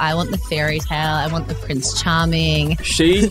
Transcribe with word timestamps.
I 0.00 0.14
want 0.14 0.30
the 0.30 0.38
fairy 0.38 0.80
tale. 0.80 1.14
I 1.14 1.28
want 1.30 1.46
the 1.46 1.54
Prince 1.54 2.02
Charming. 2.02 2.78
She, 2.78 3.30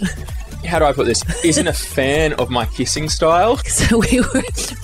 how 0.65 0.77
do 0.77 0.85
I 0.85 0.93
put 0.93 1.07
this? 1.07 1.23
Isn't 1.43 1.67
a 1.67 1.73
fan 1.73 2.33
of 2.33 2.51
my 2.51 2.65
kissing 2.67 3.09
style. 3.09 3.59
So 3.69 3.97
we 3.97 4.19
were 4.19 4.43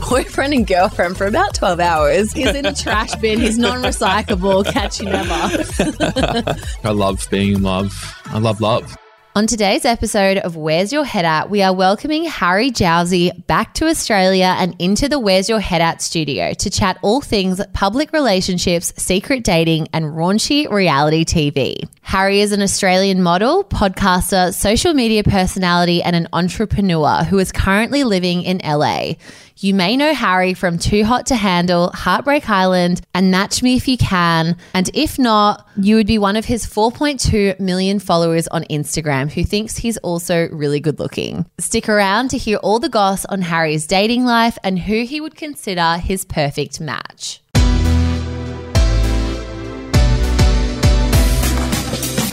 boyfriend 0.09 0.53
and 0.53 0.65
girlfriend 0.65 1.17
for 1.17 1.27
about 1.27 1.53
12 1.53 1.79
hours. 1.79 2.31
He's 2.31 2.55
in 2.55 2.65
a 2.65 2.73
trash 2.73 3.13
bin. 3.15 3.39
He's 3.39 3.57
non 3.57 3.83
recyclable. 3.83 4.65
Catch 4.65 5.01
you 5.01 5.09
never. 5.09 6.55
I 6.83 6.91
love 6.91 7.27
being 7.29 7.55
in 7.55 7.61
love. 7.61 7.93
I 8.27 8.39
love 8.39 8.61
love. 8.61 8.97
On 9.37 9.47
today's 9.47 9.83
episode 9.83 10.37
of 10.37 10.55
Where's 10.55 10.93
Your 10.93 11.03
Head 11.03 11.25
At, 11.25 11.49
we 11.49 11.61
are 11.61 11.73
welcoming 11.73 12.23
Harry 12.23 12.71
Jowsey 12.71 13.45
back 13.47 13.73
to 13.73 13.87
Australia 13.87 14.55
and 14.57 14.77
into 14.79 15.09
the 15.09 15.19
Where's 15.19 15.49
Your 15.49 15.59
Head 15.59 15.81
At 15.81 16.01
studio 16.01 16.53
to 16.53 16.69
chat 16.69 16.97
all 17.01 17.19
things 17.19 17.59
public 17.73 18.13
relationships, 18.13 18.93
secret 18.95 19.43
dating, 19.43 19.89
and 19.91 20.05
raunchy 20.05 20.71
reality 20.71 21.25
TV. 21.25 21.85
Harry 22.01 22.39
is 22.39 22.53
an 22.53 22.61
Australian 22.61 23.21
model, 23.21 23.65
podcaster, 23.65 24.53
social 24.53 24.93
media 24.93 25.21
personality, 25.21 26.01
and 26.01 26.15
an 26.15 26.29
entrepreneur 26.31 27.25
who 27.25 27.37
is 27.37 27.51
currently 27.51 28.05
living 28.05 28.41
in 28.41 28.61
LA. 28.63 29.15
You 29.57 29.73
may 29.73 29.95
know 29.95 30.13
Harry 30.13 30.53
from 30.53 30.77
Too 30.77 31.05
Hot 31.05 31.27
to 31.27 31.35
Handle, 31.35 31.89
Heartbreak 31.93 32.49
Island, 32.49 32.99
and 33.13 33.31
Match 33.31 33.63
Me 33.63 33.77
If 33.77 33.87
You 33.87 33.97
Can. 33.97 34.57
And 34.73 34.89
if 34.93 35.17
not, 35.17 35.65
you 35.77 35.95
would 35.95 36.07
be 36.07 36.17
one 36.17 36.35
of 36.35 36.43
his 36.43 36.65
4.2 36.65 37.57
million 37.61 37.99
followers 37.99 38.49
on 38.49 38.65
Instagram 38.65 39.31
who 39.31 39.45
thinks 39.45 39.77
he's 39.77 39.95
also 39.97 40.49
really 40.49 40.81
good 40.81 40.99
looking. 40.99 41.45
Stick 41.57 41.87
around 41.87 42.31
to 42.31 42.37
hear 42.37 42.57
all 42.57 42.79
the 42.79 42.89
goss 42.89 43.23
on 43.25 43.43
Harry's 43.43 43.87
dating 43.87 44.25
life 44.25 44.57
and 44.61 44.77
who 44.77 45.05
he 45.05 45.21
would 45.21 45.35
consider 45.35 45.99
his 45.99 46.25
perfect 46.25 46.81
match. 46.81 47.41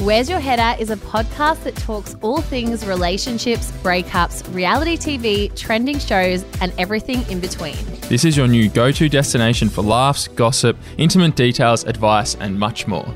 Where's 0.02 0.28
Your 0.28 0.40
Head 0.40 0.58
At 0.58 0.80
is 0.80 0.90
a 0.90 0.96
podcast 0.96 1.62
that 1.62 1.76
talks 1.76 2.16
all 2.22 2.40
things 2.40 2.84
relationships, 2.84 3.70
breakups, 3.84 4.42
reality 4.52 4.96
TV, 4.96 5.54
trending 5.56 6.00
shows, 6.00 6.44
and 6.60 6.72
everything 6.76 7.22
in 7.30 7.38
between. 7.38 7.76
This 8.08 8.24
is 8.24 8.36
your 8.36 8.48
new 8.48 8.68
go 8.68 8.90
to 8.90 9.08
destination 9.08 9.68
for 9.68 9.82
laughs, 9.82 10.26
gossip, 10.26 10.76
intimate 10.98 11.36
details, 11.36 11.84
advice, 11.84 12.34
and 12.34 12.58
much 12.58 12.88
more. 12.88 13.14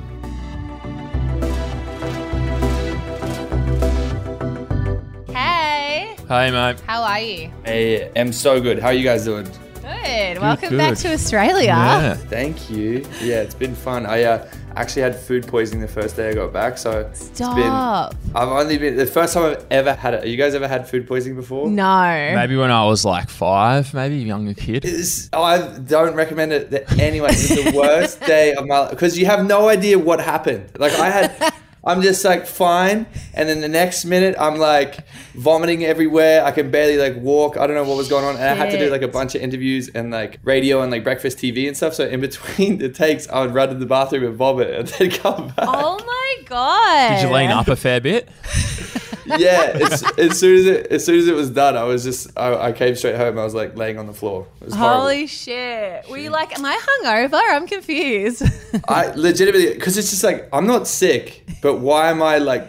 Hey, 5.29 6.17
Hey, 6.29 6.51
mate. 6.51 6.81
how 6.87 7.03
are 7.03 7.21
you? 7.21 7.51
I 7.65 8.11
am 8.17 8.33
so 8.33 8.61
good. 8.61 8.79
How 8.79 8.89
are 8.89 8.93
you 8.95 9.05
guys 9.05 9.25
doing? 9.25 9.47
Good. 9.83 10.39
Welcome 10.41 10.71
good. 10.71 10.79
back 10.79 10.97
to 10.99 11.13
Australia. 11.13 11.65
Yeah. 11.67 12.15
Thank 12.15 12.71
you. 12.71 13.05
Yeah, 13.21 13.41
it's 13.43 13.55
been 13.55 13.75
fun. 13.75 14.07
I 14.07 14.23
uh, 14.25 14.49
actually 14.77 15.03
had 15.03 15.17
food 15.17 15.47
poisoning 15.47 15.81
the 15.81 15.89
first 15.89 16.17
day 16.17 16.29
I 16.29 16.35
got 16.35 16.53
back, 16.53 16.79
so 16.79 17.01
it's 17.01 17.27
Stop. 17.27 17.57
been. 17.57 18.35
I've 18.37 18.49
only 18.49 18.79
been 18.79 18.97
the 18.97 19.07
first 19.07 19.35
time 19.35 19.53
I've 19.53 19.67
ever 19.71 19.95
had 19.95 20.15
it. 20.15 20.27
You 20.27 20.37
guys 20.37 20.55
ever 20.55 20.69
had 20.69 20.89
food 20.89 21.09
poisoning 21.09 21.37
before? 21.37 21.69
No. 21.69 22.33
Maybe 22.35 22.57
when 22.57 22.71
I 22.71 22.85
was 22.85 23.05
like 23.05 23.29
five, 23.29 23.93
maybe 23.95 24.17
a 24.17 24.27
younger 24.27 24.55
kid. 24.55 24.85
It's, 24.85 25.31
I 25.33 25.79
don't 25.79 26.15
recommend 26.15 26.53
it 26.53 26.71
to 26.71 27.03
anyone. 27.03 27.31
It's 27.31 27.49
the 27.49 27.73
worst 27.77 28.21
day 28.27 28.55
of 28.55 28.67
my 28.67 28.81
life 28.81 28.91
because 28.91 29.19
you 29.19 29.27
have 29.27 29.45
no 29.47 29.69
idea 29.69 29.99
what 29.99 30.21
happened. 30.21 30.71
Like 30.79 30.93
I 30.93 31.09
had, 31.11 31.55
I'm 31.87 32.03
just 32.03 32.25
like 32.25 32.47
fine, 32.47 33.07
and 33.33 33.49
then 33.49 33.61
the 33.61 33.69
next 33.69 34.05
minute 34.05 34.35
I'm 34.41 34.57
like 34.57 35.07
vomiting 35.35 35.85
everywhere. 35.85 36.45
I 36.45 36.51
can 36.51 36.71
barely 36.71 36.97
like 36.97 37.17
walk. 37.17 37.57
I 37.57 37.67
don't 37.67 37.77
know 37.77 37.85
what 37.85 37.97
was 37.97 38.09
going 38.09 38.25
on, 38.25 38.35
and 38.35 38.45
I 38.45 38.55
had 38.55 38.73
to 38.73 38.79
do 38.79 38.91
like 38.91 39.03
a 39.03 39.09
bunch 39.09 39.37
of 39.37 39.41
interviews 39.41 39.89
and 39.95 40.11
like 40.11 40.41
radio 40.43 40.83
and 40.83 40.91
like 40.91 41.05
breakfast 41.05 41.39
TV 41.39 41.69
and 41.69 41.77
stuff. 41.77 41.95
So 41.95 42.05
in 42.07 42.21
between 42.21 42.79
the 42.79 42.89
takes, 42.89 43.29
I 43.29 43.41
would 43.41 43.55
run 43.55 43.69
to 43.69 43.77
the 43.77 43.87
bathroom 43.87 44.25
and 44.25 44.35
vomit, 44.35 44.71
and 44.71 44.89
then 44.89 45.11
come 45.23 45.49
back. 45.49 45.69
Oh 45.69 45.99
my 46.05 46.45
god. 46.47 47.21
Did 47.21 47.29
you 47.29 47.35
lean 47.35 47.51
up 47.51 47.69
a 47.69 47.77
fair 47.77 48.01
bit? 48.01 48.29
Yeah, 49.27 49.73
it's, 49.75 50.03
as 50.19 50.39
soon 50.39 50.57
as 50.57 50.67
it 50.67 50.87
as 50.87 51.05
soon 51.05 51.19
as 51.19 51.29
it 51.29 51.35
was 51.35 51.51
done, 51.51 51.77
I 51.77 51.85
was 51.85 52.05
just 52.05 52.37
I, 52.37 52.69
I 52.69 52.73
came 52.73 52.95
straight 52.95 53.17
home. 53.17 53.39
I 53.39 53.45
was 53.45 53.55
like 53.55 53.77
laying 53.77 53.99
on 53.99 54.07
the 54.07 54.13
floor. 54.13 54.47
It 54.61 54.67
was 54.67 54.75
horrible. 54.75 55.03
Holy 55.03 55.27
shit. 55.27 56.09
Were 56.09 56.19
you 56.19 56.31
like, 56.31 56.57
am 56.59 56.65
I 56.65 56.79
hungover? 57.03 57.41
I'm 57.51 57.67
confused. 57.67 58.43
I 58.89 59.13
legitimately 59.15 59.75
because 59.75 59.99
it's 59.99 60.11
just 60.11 60.25
like 60.25 60.49
I'm 60.53 60.67
not 60.67 60.87
sick, 60.87 61.45
but 61.63 61.77
why 61.77 62.11
am 62.11 62.23
I 62.23 62.39
like 62.39 62.69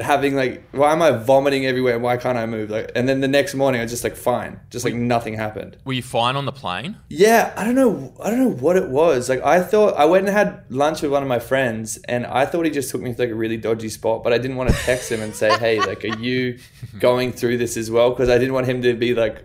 having 0.00 0.36
like 0.36 0.62
why 0.72 0.92
am 0.92 1.02
I 1.02 1.10
vomiting 1.12 1.66
everywhere? 1.66 1.98
Why 1.98 2.16
can't 2.16 2.38
I 2.38 2.46
move? 2.46 2.70
Like, 2.70 2.92
and 2.94 3.08
then 3.08 3.20
the 3.20 3.28
next 3.28 3.54
morning 3.54 3.80
I 3.80 3.84
was 3.84 3.90
just 3.90 4.04
like 4.04 4.16
fine, 4.16 4.60
just 4.70 4.84
like 4.84 4.94
nothing 4.94 5.34
happened. 5.34 5.76
Were 5.84 5.92
you 5.92 6.02
fine 6.02 6.36
on 6.36 6.44
the 6.44 6.52
plane? 6.52 6.96
Yeah, 7.08 7.52
I 7.56 7.64
don't 7.64 7.74
know. 7.74 8.14
I 8.22 8.30
don't 8.30 8.40
know 8.40 8.50
what 8.50 8.76
it 8.76 8.88
was. 8.88 9.28
Like 9.28 9.42
I 9.42 9.62
thought 9.62 9.94
I 9.94 10.04
went 10.04 10.26
and 10.26 10.36
had 10.36 10.64
lunch 10.68 11.02
with 11.02 11.10
one 11.10 11.22
of 11.22 11.28
my 11.28 11.38
friends, 11.38 11.98
and 12.08 12.26
I 12.26 12.46
thought 12.46 12.64
he 12.64 12.70
just 12.70 12.90
took 12.90 13.00
me 13.00 13.14
to 13.14 13.20
like 13.20 13.30
a 13.30 13.34
really 13.34 13.56
dodgy 13.56 13.88
spot, 13.88 14.22
but 14.22 14.32
I 14.32 14.38
didn't 14.38 14.56
want 14.56 14.70
to 14.70 14.76
text 14.76 15.10
him 15.10 15.20
and 15.20 15.34
say, 15.34 15.56
"Hey, 15.58 15.80
like, 15.80 16.04
are 16.04 16.18
you 16.18 16.58
going 16.98 17.32
through 17.32 17.58
this 17.58 17.76
as 17.76 17.90
well?" 17.90 18.10
Because 18.10 18.28
I 18.28 18.38
didn't 18.38 18.54
want 18.54 18.66
him 18.66 18.82
to 18.82 18.94
be 18.94 19.14
like 19.14 19.44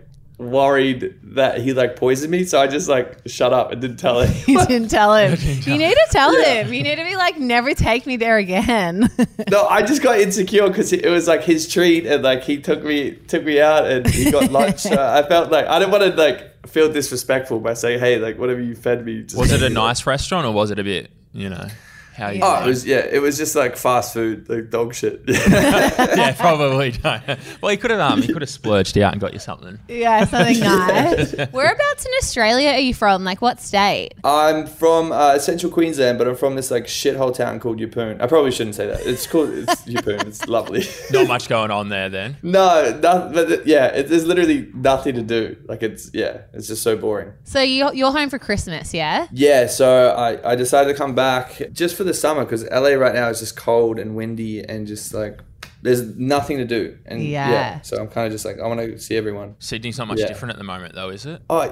worried 0.50 1.14
that 1.22 1.60
he 1.60 1.72
like 1.72 1.96
poisoned 1.96 2.30
me. 2.30 2.44
So 2.44 2.60
I 2.60 2.66
just 2.66 2.88
like 2.88 3.18
shut 3.26 3.52
up 3.52 3.72
and 3.72 3.80
didn't 3.80 3.98
tell 3.98 4.20
him. 4.20 4.34
you 4.46 4.64
didn't 4.66 4.88
tell 4.88 5.14
him. 5.14 5.38
You 5.62 5.78
need 5.78 5.94
to 5.94 6.06
tell 6.10 6.34
him. 6.34 6.72
You 6.72 6.82
need 6.82 6.96
to 6.96 7.04
be 7.04 7.14
like, 7.16 7.38
never 7.38 7.74
take 7.74 8.06
me 8.06 8.16
there 8.16 8.36
again. 8.38 9.10
No, 9.50 9.66
I 9.66 9.82
just 9.82 10.02
got 10.02 10.18
insecure 10.18 10.66
because 10.68 10.92
it 10.92 11.04
was 11.08 11.28
like 11.28 11.42
his 11.42 11.68
treat, 11.68 12.06
and 12.06 12.22
like 12.22 12.42
he 12.42 12.58
took 12.58 12.82
me 12.82 13.12
took 13.12 13.44
me 13.44 13.60
out, 13.60 13.86
and 13.86 14.06
he 14.06 14.30
got 14.30 14.50
lunch. 14.50 14.80
So 14.80 14.92
I 14.92 15.26
felt 15.28 15.50
like 15.50 15.66
I 15.66 15.78
didn't 15.78 15.90
want 15.90 16.04
to 16.04 16.10
like 16.10 16.66
feel 16.68 16.90
disrespectful 16.90 17.60
by 17.60 17.74
saying, 17.74 18.00
"Hey, 18.00 18.18
like 18.18 18.38
whatever 18.38 18.60
you 18.60 18.74
fed 18.74 19.04
me." 19.04 19.22
Just 19.24 19.36
Was 19.36 19.52
it 19.52 19.62
a 19.62 19.68
nice 19.68 20.06
restaurant 20.06 20.46
or 20.46 20.52
was 20.52 20.70
it 20.70 20.78
a 20.78 20.84
bit, 20.84 21.10
you 21.32 21.50
know, 21.50 21.66
how 22.14 22.30
you 22.30 22.40
Oh, 22.42 22.62
it 22.64 22.66
was 22.66 22.84
yeah, 22.86 22.98
it 22.98 23.20
was 23.20 23.36
just 23.38 23.54
like 23.54 23.76
fast 23.76 24.12
food, 24.12 24.48
like 24.48 24.70
dog 24.70 24.94
shit. 24.94 25.22
yeah, 25.26 26.32
probably 26.38 26.92
don't. 26.92 27.22
Well, 27.60 27.70
he 27.70 27.76
could 27.76 27.90
have 27.90 28.00
um, 28.00 28.22
he 28.22 28.32
could 28.32 28.42
have 28.42 28.50
splurged 28.50 28.96
out 28.98 29.12
and 29.12 29.20
got 29.20 29.32
you 29.32 29.38
something. 29.38 29.78
yeah, 29.88 30.24
something 30.24 30.60
nice. 30.60 31.32
Whereabouts 31.52 32.04
in 32.04 32.12
Australia 32.20 32.70
are 32.70 32.78
you 32.80 32.94
from? 32.94 33.24
Like 33.24 33.40
what 33.40 33.60
state? 33.60 34.14
I'm 34.24 34.66
from 34.66 35.12
uh, 35.12 35.38
central 35.38 35.72
Queensland, 35.72 36.18
but 36.18 36.28
I'm 36.28 36.36
from 36.36 36.54
this 36.56 36.70
like 36.70 36.84
shithole 36.84 37.34
town 37.34 37.60
called 37.60 37.78
Yeppoon. 37.78 38.20
I 38.20 38.26
probably 38.26 38.50
shouldn't 38.50 38.76
say 38.76 38.86
that. 38.86 39.00
It's 39.06 39.26
called 39.26 39.50
it's 39.50 39.82
Yeppoon. 39.82 40.26
It's 40.26 40.46
lovely. 40.48 40.84
Not 41.10 41.26
much 41.28 41.48
going 41.48 41.70
on 41.70 41.88
there 41.88 42.08
then. 42.08 42.36
no, 42.42 42.98
no, 43.02 43.30
but 43.32 43.66
yeah, 43.66 43.86
it, 43.86 44.08
there's 44.08 44.26
literally 44.26 44.70
nothing 44.74 45.14
to 45.14 45.22
do. 45.22 45.56
Like 45.66 45.82
it's 45.82 46.10
yeah, 46.12 46.42
it's 46.52 46.68
just 46.68 46.82
so 46.82 46.96
boring. 46.96 47.32
So 47.44 47.60
you're, 47.60 47.92
you're 47.94 48.12
home 48.12 48.30
for 48.30 48.38
Christmas, 48.38 48.92
yeah? 48.94 49.26
Yeah, 49.32 49.66
so 49.66 50.10
I, 50.16 50.52
I 50.52 50.56
decided 50.56 50.92
to 50.92 50.96
come 50.98 51.14
back 51.14 51.60
just 51.72 51.96
for 51.96 52.01
the 52.04 52.14
summer 52.14 52.44
because 52.44 52.64
LA 52.70 52.90
right 52.90 53.14
now 53.14 53.28
is 53.28 53.40
just 53.40 53.56
cold 53.56 53.98
and 53.98 54.14
windy 54.16 54.60
and 54.64 54.86
just 54.86 55.12
like 55.14 55.40
there's 55.82 56.02
nothing 56.16 56.58
to 56.58 56.64
do. 56.64 56.96
And 57.06 57.20
Yeah. 57.22 57.50
yeah, 57.50 57.80
so 57.82 57.96
I'm 58.00 58.06
kind 58.08 58.26
of 58.26 58.32
just 58.32 58.44
like 58.44 58.60
I 58.60 58.66
want 58.68 58.80
to 58.80 58.98
see 59.00 59.16
everyone. 59.16 59.56
Sydney's 59.58 59.98
not 59.98 60.06
much 60.08 60.20
Yeah. 60.20 60.28
different 60.28 60.52
at 60.52 60.58
the 60.58 60.64
moment, 60.64 60.94
though, 60.94 61.08
is 61.08 61.26
it? 61.26 61.42
Oh 61.50 61.62
yeah, 61.64 61.68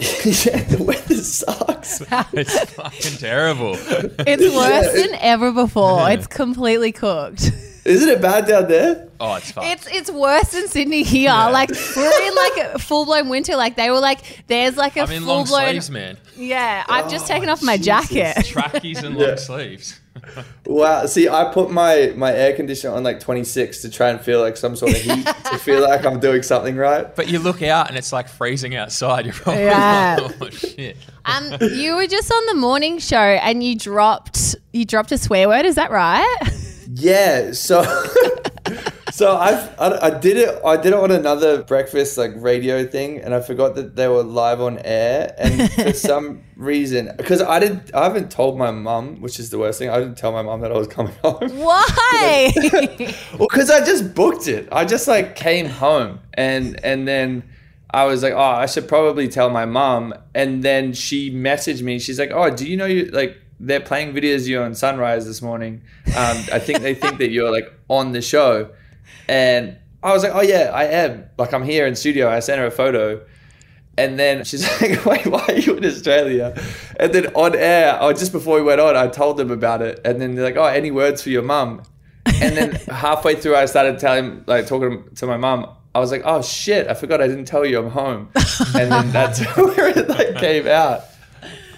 the 0.65 0.83
weather 0.85 1.15
sucks. 1.17 2.01
It's 2.33 2.71
fucking 2.75 3.19
terrible. 3.19 3.75
It's 3.77 4.55
worse 4.55 4.97
Yeah. 4.97 5.07
than 5.07 5.15
ever 5.21 5.53
before. 5.53 6.11
It's 6.11 6.27
completely 6.27 6.93
cooked. 6.93 7.51
Isn't 7.83 8.09
it 8.11 8.21
bad 8.21 8.47
down 8.47 8.69
there? 8.69 9.09
Oh, 9.21 9.37
it's 9.37 9.53
fucked. 9.53 9.67
It's 9.67 9.87
it's 9.87 10.11
worse 10.11 10.51
than 10.53 10.69
Sydney 10.69 11.03
here. 11.03 11.31
Like 11.31 11.71
we're 11.97 12.23
in 12.29 12.35
like 12.35 12.79
full 12.81 13.05
blown 13.07 13.29
winter. 13.29 13.57
Like 13.57 13.77
they 13.77 13.91
were 13.91 14.01
like, 14.01 14.43
there's 14.49 14.77
like 14.77 14.97
a 14.97 15.03
I'm 15.03 15.11
in 15.13 15.23
full 15.23 15.37
long 15.37 15.45
blown. 15.47 15.69
sleeves, 15.71 15.91
man. 15.91 16.17
Yeah, 16.37 16.85
I've 16.89 17.11
just 17.11 17.25
oh, 17.27 17.29
taken 17.29 17.49
Oh, 17.49 17.53
off 17.53 17.63
my 17.63 17.77
Jesus. 17.77 17.87
jacket. 18.11 18.45
Trackies 18.47 19.03
and 19.03 19.17
Yeah. 19.19 19.27
long 19.29 19.37
sleeves. 19.39 20.00
Wow. 20.67 21.07
See, 21.07 21.29
I 21.29 21.51
put 21.53 21.71
my 21.71 22.13
my 22.17 22.33
air 22.33 22.55
conditioner 22.55 22.95
on 22.95 23.03
like 23.05 23.21
26 23.21 23.83
to 23.83 23.91
try 23.91 24.09
and 24.11 24.21
feel 24.21 24.41
like 24.41 24.57
some 24.57 24.77
sort 24.77 24.93
of 24.93 24.99
heat 24.99 25.25
to 25.27 25.59
feel 25.59 25.81
like 25.83 26.05
I'm 26.05 26.21
doing 26.21 26.43
something 26.43 26.77
right. 26.77 27.15
But 27.15 27.29
you 27.29 27.39
look 27.39 27.63
out 27.63 27.89
and 27.89 27.97
it's 27.97 28.13
like 28.13 28.29
freezing 28.29 28.75
outside. 28.75 29.25
You're 29.25 29.35
probably 29.35 29.65
Yeah. 29.65 30.19
like, 30.21 30.37
oh 30.43 30.51
shit. 30.51 30.97
Um, 31.25 31.57
you 31.73 31.97
were 31.97 32.07
just 32.07 32.31
on 32.33 32.47
the 32.47 32.55
morning 32.55 32.99
show 32.99 33.17
and 33.19 33.63
you 33.63 33.77
dropped 33.77 34.57
you 34.73 34.85
dropped 34.85 35.13
a 35.13 35.19
swear 35.19 35.49
word. 35.49 35.65
Is 35.67 35.77
that 35.77 35.91
right? 35.91 36.39
Yeah. 36.93 37.53
So. 37.53 37.83
So 39.21 39.37
I've, 39.37 39.79
I, 39.79 40.07
I 40.07 40.19
did 40.19 40.39
it. 40.39 40.65
I 40.65 40.79
did 40.79 40.95
it 40.95 40.95
on 40.95 41.11
another 41.11 41.63
breakfast 41.63 42.17
like 42.17 42.31
radio 42.37 42.87
thing, 42.87 43.19
and 43.19 43.35
I 43.35 43.43
forgot 43.43 43.75
that 43.75 43.95
they 43.95 44.09
were 44.09 44.23
live 44.23 44.63
on 44.63 44.79
air. 44.79 45.35
And 45.37 45.71
for 45.71 45.93
some 46.09 46.43
reason, 46.57 47.13
because 47.19 47.43
I 47.43 47.61
didn't, 47.61 47.95
I 47.95 48.05
haven't 48.05 48.31
told 48.31 48.57
my 48.57 48.71
mum, 48.71 49.21
which 49.21 49.39
is 49.39 49.51
the 49.51 49.59
worst 49.59 49.79
thing. 49.79 49.91
I 49.91 49.99
didn't 49.99 50.17
tell 50.17 50.33
my 50.33 50.41
mum 50.41 50.63
that 50.63 50.73
I 50.73 50.79
was 50.79 50.89
coming 50.89 51.13
home. 51.23 51.51
Why? 51.51 52.51
Well, 53.39 53.49
because 53.51 53.71
I 53.71 53.85
just 53.85 54.15
booked 54.15 54.49
it. 54.49 54.69
I 54.73 54.87
just 54.87 55.07
like 55.07 55.37
came 55.37 55.67
home 55.67 56.21
and 56.33 56.83
and 56.83 57.07
then 57.07 57.45
I 57.91 58.07
was 58.07 58.23
like, 58.23 58.33
oh, 58.33 58.39
I 58.39 58.65
should 58.65 58.89
probably 58.89 59.29
tell 59.29 59.51
my 59.51 59.67
mom. 59.67 60.15
And 60.35 60.63
then 60.63 60.95
she 60.95 61.31
messaged 61.31 61.83
me. 61.83 61.99
She's 61.99 62.19
like, 62.19 62.31
oh, 62.33 62.49
do 62.49 62.67
you 62.67 62.79
know 62.79 62.87
you 62.87 63.05
like 63.07 63.37
they're 63.61 63.81
playing 63.81 64.15
videos 64.15 64.43
of 64.43 64.49
you 64.49 64.63
on 64.63 64.75
Sunrise 64.75 65.27
this 65.27 65.43
morning. 65.43 65.83
Um, 66.07 66.39
I 66.51 66.59
think 66.59 66.81
they 66.81 66.95
think 66.95 67.19
that 67.19 67.31
you're 67.31 67.53
like 67.53 67.71
on 67.89 68.13
the 68.13 68.23
show. 68.23 68.71
And 69.29 69.77
I 70.03 70.13
was 70.13 70.23
like, 70.23 70.35
oh 70.35 70.43
yeah, 70.43 70.71
I 70.73 70.85
am. 70.85 71.25
Like 71.39 71.53
I'm 71.53 71.63
here 71.65 71.87
in 71.87 71.95
studio. 71.95 72.29
I 72.29 72.41
sent 72.41 72.59
her 72.59 72.67
a 72.67 72.71
photo. 72.71 73.25
And 73.99 74.19
then 74.19 74.45
she's 74.45 74.63
like, 74.81 75.05
wait, 75.05 75.27
why 75.27 75.45
are 75.49 75.59
you 75.59 75.77
in 75.77 75.85
Australia? 75.85 76.59
And 76.99 77.13
then 77.13 77.27
on 77.35 77.55
air, 77.55 78.01
or 78.03 78.13
just 78.13 78.33
before 78.33 78.57
we 78.57 78.63
went 78.63 78.81
on, 78.81 78.97
I 78.97 79.09
told 79.09 79.37
them 79.37 79.51
about 79.51 79.83
it. 79.83 80.01
And 80.05 80.21
then 80.21 80.35
they're 80.35 80.45
like, 80.45 80.57
oh, 80.57 80.65
any 80.65 80.91
words 80.91 81.23
for 81.23 81.31
your 81.31 81.43
mum? 81.43 81.83
And 82.27 82.57
then 82.57 82.71
halfway 82.89 83.35
through, 83.35 83.57
I 83.57 83.67
started 83.67 83.99
telling, 83.99 84.45
like, 84.47 84.67
talking 84.67 85.05
to 85.17 85.27
my 85.27 85.37
mum. 85.37 85.69
I 85.95 85.99
was 85.99 86.13
like, 86.13 86.23
oh 86.25 86.41
shit, 86.41 86.87
I 86.87 86.95
forgot 86.95 87.21
I 87.21 87.27
didn't 87.27 87.47
tell 87.47 87.67
you 87.67 87.79
I'm 87.79 87.91
home. 87.91 88.31
And 88.77 88.93
then 88.93 89.11
that's 89.13 89.41
where 89.57 89.89
it 89.89 90.09
like 90.09 90.37
came 90.37 90.69
out. 90.69 91.03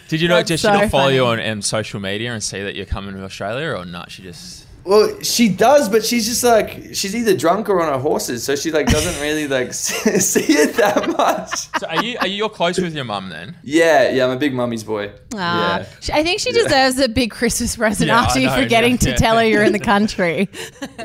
Did 0.09 0.21
you 0.21 0.29
know? 0.29 0.37
That's 0.37 0.49
Does 0.49 0.61
she 0.61 0.67
so 0.67 0.75
not 0.75 0.91
follow 0.91 1.09
you 1.09 1.25
on 1.25 1.39
funny. 1.39 1.49
um, 1.49 1.63
social 1.63 1.99
media 1.99 2.33
and 2.33 2.43
see 2.43 2.63
that 2.63 2.75
you're 2.75 2.85
coming 2.85 3.15
to 3.15 3.25
Australia, 3.25 3.71
or 3.71 3.87
not? 3.87 4.11
She 4.11 4.23
just 4.23 4.67
Well, 4.85 5.21
she 5.23 5.49
does, 5.49 5.89
but 5.89 6.05
she's 6.05 6.27
just 6.27 6.43
like 6.43 6.95
she's 6.95 7.15
either 7.15 7.37
drunk 7.37 7.69
or 7.69 7.81
on 7.81 7.93
her 7.93 7.99
horses, 8.01 8.43
so 8.45 8.57
she 8.57 8.73
like 8.73 8.87
doesn't 8.87 9.21
really 9.23 9.47
like 9.47 9.73
see 9.75 10.53
it 10.53 10.75
that 10.77 11.09
much. 11.11 11.69
so 11.79 11.87
are 11.87 12.03
you? 12.03 12.19
Are 12.21 12.27
you 12.27 12.43
you're 12.43 12.49
close 12.49 12.79
with 12.79 12.95
your 12.95 13.05
mum 13.05 13.29
then? 13.29 13.57
Yeah, 13.63 14.11
yeah, 14.11 14.25
I'm 14.25 14.31
a 14.33 14.37
big 14.37 14.53
mummy's 14.55 14.83
boy. 14.83 15.13
Ah, 15.35 15.79
yeah. 15.79 15.87
sh- 16.01 16.11
I 16.11 16.23
think 16.25 16.41
she 16.41 16.51
deserves 16.51 16.99
a 16.99 17.09
big 17.09 17.31
Christmas 17.31 17.77
present 17.77 18.09
Yeah, 18.09 18.21
after 18.21 18.41
you 18.41 18.51
forgetting 18.51 18.93
yeah, 18.93 18.97
to 18.99 19.09
yeah. 19.11 19.17
tell 19.17 19.37
her 19.39 19.45
you're 19.45 19.63
in 19.63 19.73
the 19.73 19.79
country. 19.95 20.49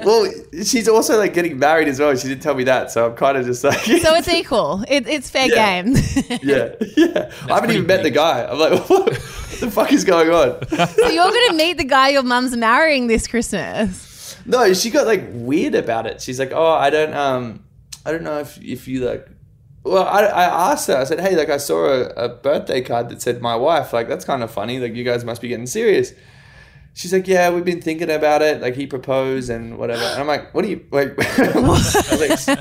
Well, 0.03 0.31
she's 0.63 0.87
also 0.87 1.17
like 1.17 1.33
getting 1.35 1.59
married 1.59 1.87
as 1.87 1.99
well. 1.99 2.15
She 2.15 2.27
didn't 2.29 2.41
tell 2.41 2.55
me 2.55 2.63
that, 2.63 2.89
so 2.91 3.05
I'm 3.07 3.15
kind 3.15 3.37
of 3.37 3.45
just 3.45 3.63
like 3.63 3.77
So 3.79 4.15
it's 4.15 4.27
equal. 4.29 4.83
It, 4.87 5.07
it's 5.07 5.29
fair 5.29 5.47
Yeah. 5.47 5.83
game. 5.83 5.93
yeah, 6.43 6.69
yeah. 6.97 7.31
I 7.43 7.53
haven't 7.53 7.57
pretty 7.59 7.73
even 7.75 7.87
met 7.87 8.03
the 8.03 8.09
guy. 8.09 8.43
I'm 8.45 8.57
like, 8.57 8.89
what, 8.89 9.05
the 9.59 9.69
fuck 9.71 9.91
is 9.91 10.03
going 10.03 10.29
on? 10.29 10.67
so 10.69 11.07
you're 11.09 11.23
going 11.31 11.47
to 11.49 11.53
meet 11.55 11.77
the 11.77 11.83
guy 11.83 12.09
your 12.09 12.23
mum's 12.23 12.55
marrying 12.57 13.07
this 13.07 13.27
Christmas. 13.27 13.66
No, 14.45 14.73
she 14.73 14.89
got 14.89 15.05
like 15.05 15.25
weird 15.31 15.75
about 15.75 16.07
it. 16.07 16.21
She's 16.21 16.39
like, 16.39 16.51
"Oh, 16.53 16.71
I 16.71 16.89
don't, 16.89 17.13
um, 17.13 17.63
I 18.05 18.11
don't 18.11 18.23
know 18.23 18.39
if 18.39 18.61
if 18.61 18.87
you 18.87 19.05
like." 19.05 19.27
Well, 19.83 20.03
I, 20.03 20.23
I 20.23 20.71
asked 20.71 20.87
her. 20.87 20.97
I 20.97 21.03
said, 21.05 21.19
"Hey, 21.19 21.35
like, 21.35 21.49
I 21.49 21.57
saw 21.57 21.85
a, 21.85 22.01
a 22.09 22.29
birthday 22.29 22.81
card 22.81 23.09
that 23.09 23.21
said 23.21 23.41
my 23.41 23.55
wife. 23.55 23.93
Like, 23.93 24.07
that's 24.07 24.25
kind 24.25 24.43
of 24.43 24.51
funny. 24.51 24.79
Like, 24.79 24.95
you 24.95 25.03
guys 25.03 25.23
must 25.25 25.41
be 25.41 25.47
getting 25.47 25.67
serious." 25.67 26.13
She's 26.93 27.13
like, 27.13 27.27
"Yeah, 27.27 27.49
we've 27.51 27.65
been 27.65 27.81
thinking 27.81 28.09
about 28.09 28.41
it. 28.41 28.61
Like, 28.61 28.75
he 28.75 28.87
proposed 28.87 29.49
and 29.49 29.77
whatever." 29.77 30.03
And 30.03 30.19
I'm 30.19 30.27
like, 30.27 30.53
"What 30.53 30.63
do 30.63 30.69
you 30.69 30.85
like?" 30.91 31.17
I 31.39 31.59
was 31.59 32.47
like, 32.47 32.57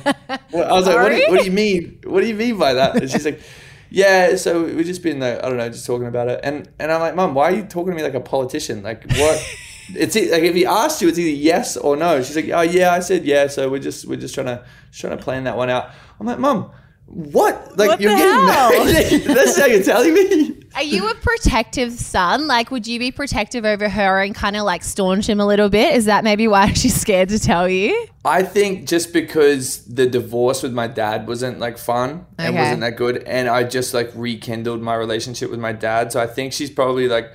well, 0.52 0.70
I 0.70 0.72
was 0.72 0.86
like 0.86 0.96
what, 0.96 1.08
do 1.10 1.16
you, 1.16 1.30
"What 1.30 1.38
do 1.40 1.44
you 1.44 1.52
mean? 1.52 2.00
What 2.04 2.20
do 2.20 2.26
you 2.26 2.34
mean 2.34 2.58
by 2.58 2.74
that?" 2.74 2.96
And 2.96 3.10
she's 3.10 3.24
like. 3.24 3.40
Yeah, 3.88 4.34
so 4.34 4.64
we've 4.64 4.84
just 4.84 5.04
been 5.04 5.20
like 5.20 5.38
I 5.44 5.48
don't 5.48 5.58
know, 5.58 5.68
just 5.68 5.86
talking 5.86 6.08
about 6.08 6.28
it, 6.28 6.40
and 6.42 6.68
and 6.80 6.90
I'm 6.90 7.00
like, 7.00 7.14
mom, 7.14 7.34
why 7.34 7.52
are 7.52 7.54
you 7.54 7.62
talking 7.62 7.92
to 7.92 7.96
me 7.96 8.02
like 8.02 8.14
a 8.14 8.20
politician? 8.20 8.82
Like 8.82 9.08
what? 9.12 9.40
It's 9.94 10.14
like 10.16 10.42
if 10.42 10.54
he 10.54 10.66
asked 10.66 11.00
you, 11.02 11.08
it's 11.08 11.18
either 11.18 11.30
yes 11.30 11.76
or 11.76 11.96
no. 11.96 12.22
She's 12.22 12.36
like, 12.36 12.48
oh 12.48 12.62
yeah, 12.62 12.92
I 12.92 13.00
said 13.00 13.24
yeah. 13.24 13.46
So 13.46 13.70
we're 13.70 13.78
just 13.78 14.06
we're 14.06 14.16
just 14.16 14.34
trying 14.34 14.46
to 14.46 14.64
just 14.90 15.00
trying 15.00 15.16
to 15.16 15.22
plan 15.22 15.44
that 15.44 15.56
one 15.56 15.70
out. 15.70 15.90
I'm 16.18 16.26
like, 16.26 16.38
mom, 16.38 16.70
what? 17.06 17.78
Like 17.78 17.88
What 17.90 18.00
you're 18.00 18.16
getting 18.16 18.48
hell? 18.48 18.84
married? 18.84 19.22
That's 19.24 19.58
how 19.58 19.66
you're 19.66 19.82
telling 19.82 20.12
me? 20.12 20.60
Are 20.74 20.82
you 20.82 21.08
a 21.08 21.14
protective 21.14 21.92
son? 21.92 22.48
Like, 22.48 22.70
would 22.70 22.86
you 22.86 22.98
be 22.98 23.10
protective 23.10 23.64
over 23.64 23.88
her 23.88 24.20
and 24.20 24.34
kind 24.34 24.56
of 24.56 24.64
like 24.64 24.82
staunch 24.82 25.28
him 25.28 25.40
a 25.40 25.46
little 25.46 25.68
bit? 25.68 25.94
Is 25.94 26.06
that 26.06 26.24
maybe 26.24 26.48
why 26.48 26.72
she's 26.74 26.94
scared 27.00 27.28
to 27.30 27.38
tell 27.38 27.68
you? 27.68 28.06
I 28.24 28.42
think 28.42 28.88
just 28.88 29.12
because 29.12 29.84
the 29.86 30.06
divorce 30.06 30.62
with 30.62 30.72
my 30.72 30.88
dad 30.88 31.28
wasn't 31.28 31.60
like 31.60 31.78
fun 31.78 32.26
and 32.38 32.56
wasn't 32.56 32.80
that 32.80 32.96
good, 32.96 33.22
and 33.22 33.48
I 33.48 33.62
just 33.62 33.94
like 33.94 34.10
rekindled 34.14 34.82
my 34.82 34.96
relationship 34.96 35.50
with 35.50 35.60
my 35.60 35.72
dad. 35.72 36.12
So 36.12 36.20
I 36.20 36.26
think 36.26 36.52
she's 36.52 36.70
probably 36.70 37.08
like 37.08 37.32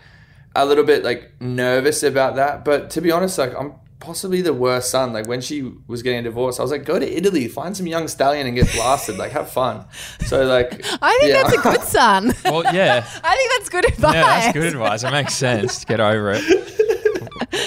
a 0.56 0.65
little 0.65 0.83
bit 0.83 1.03
like 1.03 1.31
nervous 1.39 2.03
about 2.03 2.36
that. 2.36 2.65
But 2.65 2.89
to 2.92 3.01
be 3.01 3.12
honest, 3.12 3.38
like 3.38 3.53
I'm 3.57 3.74
possibly 4.01 4.42
the 4.42 4.53
worst 4.53 4.92
son. 4.92 5.13
Like 5.13 5.27
when 5.27 5.39
she 5.39 5.71
was 5.88 6.03
getting 6.03 6.19
a 6.19 6.24
divorce, 6.24 6.59
I 6.59 6.63
was 6.63 6.71
like, 6.71 6.83
go 6.83 7.00
to 7.00 7.09
Italy, 7.09 7.48
find 7.48 7.77
some 7.77 7.88
young 7.88 8.09
stallion 8.09 8.48
and 8.48 8.56
get 8.56 8.69
blasted. 8.74 9.18
like 9.18 9.31
have 9.31 9.50
fun. 9.50 9.86
So 10.25 10.44
like 10.44 10.81
I 11.01 11.18
think 11.21 11.33
yeah. 11.33 11.44
that's 11.44 11.53
a 11.53 11.62
good 11.62 11.81
son. 11.81 12.33
Well, 12.44 12.63
yeah. 12.75 13.07
I 13.24 13.36
think 13.36 13.51
that's 13.51 13.69
good 13.69 13.86
advice. 13.86 14.13
Yeah, 14.13 14.24
that's 14.24 14.53
good 14.53 14.65
advice. 14.65 15.03
It 15.03 15.12
makes 15.12 15.33
sense. 15.33 15.80
To 15.81 15.86
Get 15.86 16.00
over 16.01 16.33
it. 16.36 16.44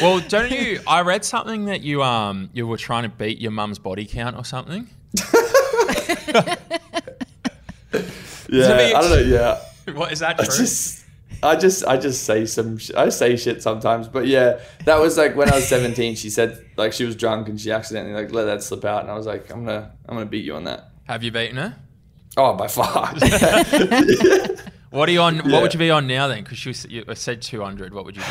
Well, 0.02 0.20
don't 0.20 0.50
you? 0.50 0.80
I 0.86 1.02
read 1.02 1.24
something 1.24 1.66
that 1.66 1.80
you 1.80 2.02
um 2.02 2.50
you 2.52 2.66
were 2.66 2.76
trying 2.76 3.04
to 3.04 3.08
beat 3.08 3.40
your 3.40 3.52
mum's 3.52 3.78
body 3.78 4.04
count 4.04 4.36
or 4.36 4.44
something. 4.44 4.88
yeah, 5.14 6.56
I 8.52 9.00
don't 9.00 9.10
know. 9.10 9.18
Yeah. 9.24 9.60
What 9.94 10.12
is 10.12 10.18
that 10.20 10.40
I 10.40 10.44
true? 10.44 11.03
I 11.44 11.56
just, 11.56 11.84
I 11.86 11.96
just 11.96 12.24
say 12.24 12.46
some, 12.46 12.78
sh- 12.78 12.90
I 12.96 13.08
say 13.10 13.36
shit 13.36 13.62
sometimes. 13.62 14.08
But 14.08 14.26
yeah, 14.26 14.60
that 14.84 14.98
was 15.00 15.16
like 15.18 15.36
when 15.36 15.50
I 15.52 15.56
was 15.56 15.68
17. 15.68 16.16
She 16.16 16.30
said 16.30 16.64
like 16.76 16.92
she 16.92 17.04
was 17.04 17.14
drunk 17.16 17.48
and 17.48 17.60
she 17.60 17.70
accidentally 17.70 18.14
like 18.14 18.32
let 18.32 18.44
that 18.44 18.62
slip 18.62 18.84
out, 18.84 19.02
and 19.02 19.10
I 19.10 19.14
was 19.14 19.26
like, 19.26 19.50
I'm 19.52 19.64
gonna, 19.64 19.92
I'm 20.08 20.14
gonna 20.16 20.26
beat 20.26 20.44
you 20.44 20.54
on 20.56 20.64
that. 20.64 20.88
Have 21.04 21.22
you 21.22 21.30
beaten 21.30 21.56
her? 21.58 21.76
Oh, 22.36 22.54
by 22.54 22.66
far. 22.66 23.14
What 24.94 25.08
are 25.08 25.12
you 25.12 25.22
on? 25.22 25.36
Yeah. 25.36 25.42
What 25.52 25.62
would 25.62 25.74
you 25.74 25.78
be 25.80 25.90
on 25.90 26.06
now 26.06 26.28
then? 26.28 26.44
Because 26.44 26.64
you, 26.64 26.72
you 26.88 27.14
said 27.16 27.42
two 27.42 27.60
hundred. 27.60 27.92
What 27.92 28.04
would 28.04 28.14
you 28.14 28.22
be? 28.22 28.28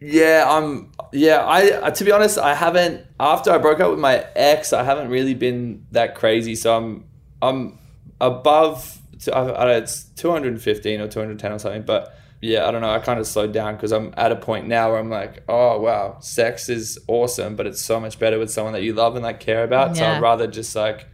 yeah, 0.18 0.44
I'm. 0.48 0.90
Yeah, 1.12 1.36
I. 1.44 1.70
uh, 1.70 1.90
To 1.92 2.04
be 2.04 2.10
honest, 2.10 2.36
I 2.36 2.52
haven't. 2.54 3.06
After 3.20 3.52
I 3.52 3.58
broke 3.58 3.78
up 3.78 3.90
with 3.90 4.00
my 4.00 4.26
ex, 4.34 4.72
I 4.72 4.82
haven't 4.82 5.08
really 5.08 5.34
been 5.34 5.86
that 5.92 6.16
crazy. 6.16 6.56
So 6.56 6.76
I'm, 6.76 7.04
I'm 7.40 7.78
above. 8.20 8.97
I, 9.26 9.40
I 9.40 9.44
don't 9.44 9.56
know, 9.56 9.70
it's 9.78 10.04
215 10.16 11.00
or 11.00 11.08
210 11.08 11.52
or 11.52 11.58
something. 11.58 11.82
But 11.82 12.14
yeah, 12.40 12.68
I 12.68 12.70
don't 12.70 12.82
know. 12.82 12.90
I 12.90 13.00
kind 13.00 13.18
of 13.18 13.26
slowed 13.26 13.52
down 13.52 13.74
because 13.74 13.90
I'm 13.90 14.14
at 14.16 14.30
a 14.30 14.36
point 14.36 14.68
now 14.68 14.90
where 14.90 14.98
I'm 15.00 15.10
like, 15.10 15.42
oh 15.48 15.80
wow, 15.80 16.18
sex 16.20 16.68
is 16.68 16.98
awesome, 17.08 17.56
but 17.56 17.66
it's 17.66 17.80
so 17.80 17.98
much 17.98 18.18
better 18.18 18.38
with 18.38 18.50
someone 18.50 18.74
that 18.74 18.82
you 18.82 18.92
love 18.92 19.16
and 19.16 19.24
like 19.24 19.40
care 19.40 19.64
about. 19.64 19.96
So 19.96 20.04
I'd 20.06 20.22
rather 20.22 20.46
just 20.46 20.76
like 20.76 21.08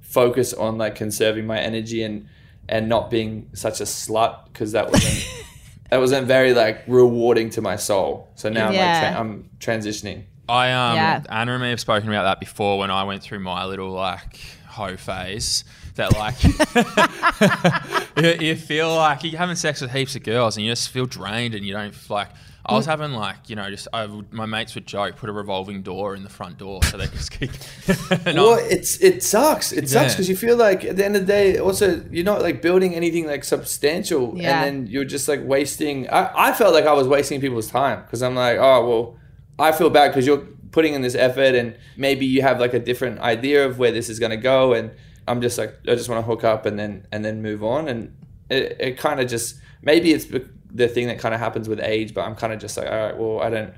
focus 0.00 0.52
on 0.52 0.78
like 0.78 0.94
conserving 0.94 1.46
my 1.46 1.58
energy 1.58 2.02
and 2.02 2.28
and 2.68 2.88
not 2.88 3.10
being 3.10 3.50
such 3.54 3.80
a 3.80 3.84
slut 3.84 4.46
because 4.46 4.72
that 4.72 4.90
wasn't 4.90 5.26
that 5.90 5.98
wasn't 5.98 6.26
very 6.26 6.54
like 6.54 6.84
rewarding 6.86 7.50
to 7.50 7.60
my 7.60 7.76
soul. 7.76 8.28
So 8.36 8.48
now 8.48 8.68
I'm 8.68 8.74
Yeah. 8.74 8.92
like 8.92 8.98
tra- 9.12 9.20
I'm 9.20 9.50
transitioning. 9.58 10.24
I 10.48 10.72
um 10.72 10.96
Yeah. 10.96 11.22
Anna 11.28 11.52
and 11.52 11.62
me 11.62 11.70
have 11.70 11.80
spoken 11.80 12.08
about 12.08 12.24
that 12.24 12.40
before 12.40 12.78
when 12.78 12.90
I 12.90 13.04
went 13.04 13.22
through 13.22 13.40
my 13.40 13.64
little 13.66 13.90
like 13.90 14.38
hoe 14.68 14.96
phase. 14.96 15.64
That 15.96 16.12
like 16.16 16.42
you, 18.40 18.48
you 18.48 18.56
feel 18.56 18.94
like 18.94 19.24
you're 19.24 19.38
having 19.38 19.56
sex 19.56 19.80
with 19.80 19.90
heaps 19.92 20.16
of 20.16 20.22
girls 20.22 20.56
and 20.56 20.64
you 20.64 20.72
just 20.72 20.88
feel 20.90 21.06
drained 21.06 21.54
and 21.54 21.64
you 21.66 21.72
don't 21.72 21.94
like. 22.10 22.28
I 22.64 22.74
was 22.74 22.86
having 22.86 23.10
like 23.12 23.50
you 23.50 23.56
know 23.56 23.68
just 23.70 23.88
I 23.92 24.06
would, 24.06 24.32
my 24.32 24.46
mates 24.46 24.74
would 24.76 24.86
joke 24.86 25.16
put 25.16 25.28
a 25.28 25.32
revolving 25.32 25.82
door 25.82 26.14
in 26.14 26.22
the 26.22 26.28
front 26.28 26.58
door 26.58 26.80
so 26.84 26.96
they 26.96 27.06
could 27.08 27.18
just 27.18 27.32
keep. 27.32 27.50
and 28.26 28.38
Well, 28.38 28.54
I'm- 28.54 28.66
it's 28.70 29.00
it 29.02 29.22
sucks. 29.24 29.72
It 29.72 29.88
sucks 29.88 30.14
because 30.14 30.28
you 30.28 30.36
feel 30.36 30.56
like 30.56 30.84
at 30.84 30.96
the 30.96 31.04
end 31.04 31.16
of 31.16 31.26
the 31.26 31.32
day, 31.32 31.58
also 31.58 32.02
you're 32.10 32.24
not 32.24 32.40
like 32.40 32.62
building 32.62 32.94
anything 32.94 33.26
like 33.26 33.42
substantial, 33.44 34.34
Yeah. 34.36 34.62
and 34.62 34.86
then 34.86 34.86
you're 34.92 35.04
just 35.04 35.26
like 35.28 35.40
wasting. 35.44 36.08
I, 36.08 36.50
I 36.50 36.52
felt 36.52 36.72
like 36.72 36.86
I 36.86 36.92
was 36.92 37.08
wasting 37.08 37.40
people's 37.40 37.66
time 37.68 38.02
because 38.02 38.22
I'm 38.22 38.36
like, 38.36 38.58
oh 38.58 38.88
well, 38.88 39.16
I 39.58 39.72
feel 39.72 39.90
bad 39.90 40.08
because 40.08 40.24
you're 40.26 40.46
putting 40.70 40.94
in 40.94 41.02
this 41.02 41.16
effort, 41.16 41.56
and 41.56 41.76
maybe 41.96 42.24
you 42.26 42.42
have 42.42 42.60
like 42.60 42.74
a 42.74 42.78
different 42.80 43.18
idea 43.18 43.66
of 43.66 43.78
where 43.80 43.90
this 43.90 44.08
is 44.08 44.20
gonna 44.20 44.36
go, 44.36 44.72
and 44.72 44.92
I'm 45.28 45.40
just 45.40 45.58
like, 45.58 45.74
I 45.88 45.94
just 45.94 46.08
want 46.08 46.24
to 46.24 46.26
hook 46.30 46.44
up 46.44 46.66
and 46.66 46.78
then 46.78 47.06
and 47.12 47.24
then 47.24 47.42
move 47.42 47.62
on, 47.64 47.88
and 47.88 48.14
it, 48.50 48.76
it 48.80 48.98
kind 48.98 49.20
of 49.20 49.28
just 49.28 49.56
maybe 49.82 50.12
it's 50.12 50.26
the- 50.26 50.48
the 50.74 50.88
thing 50.88 51.06
that 51.08 51.18
kind 51.18 51.34
of 51.34 51.40
happens 51.40 51.68
with 51.68 51.80
age, 51.80 52.14
but 52.14 52.22
I'm 52.22 52.34
kind 52.34 52.50
of 52.52 52.58
just 52.58 52.78
like, 52.78 52.86
all 52.86 52.96
right, 52.96 53.16
well, 53.16 53.40
I 53.42 53.50
don't. 53.50 53.74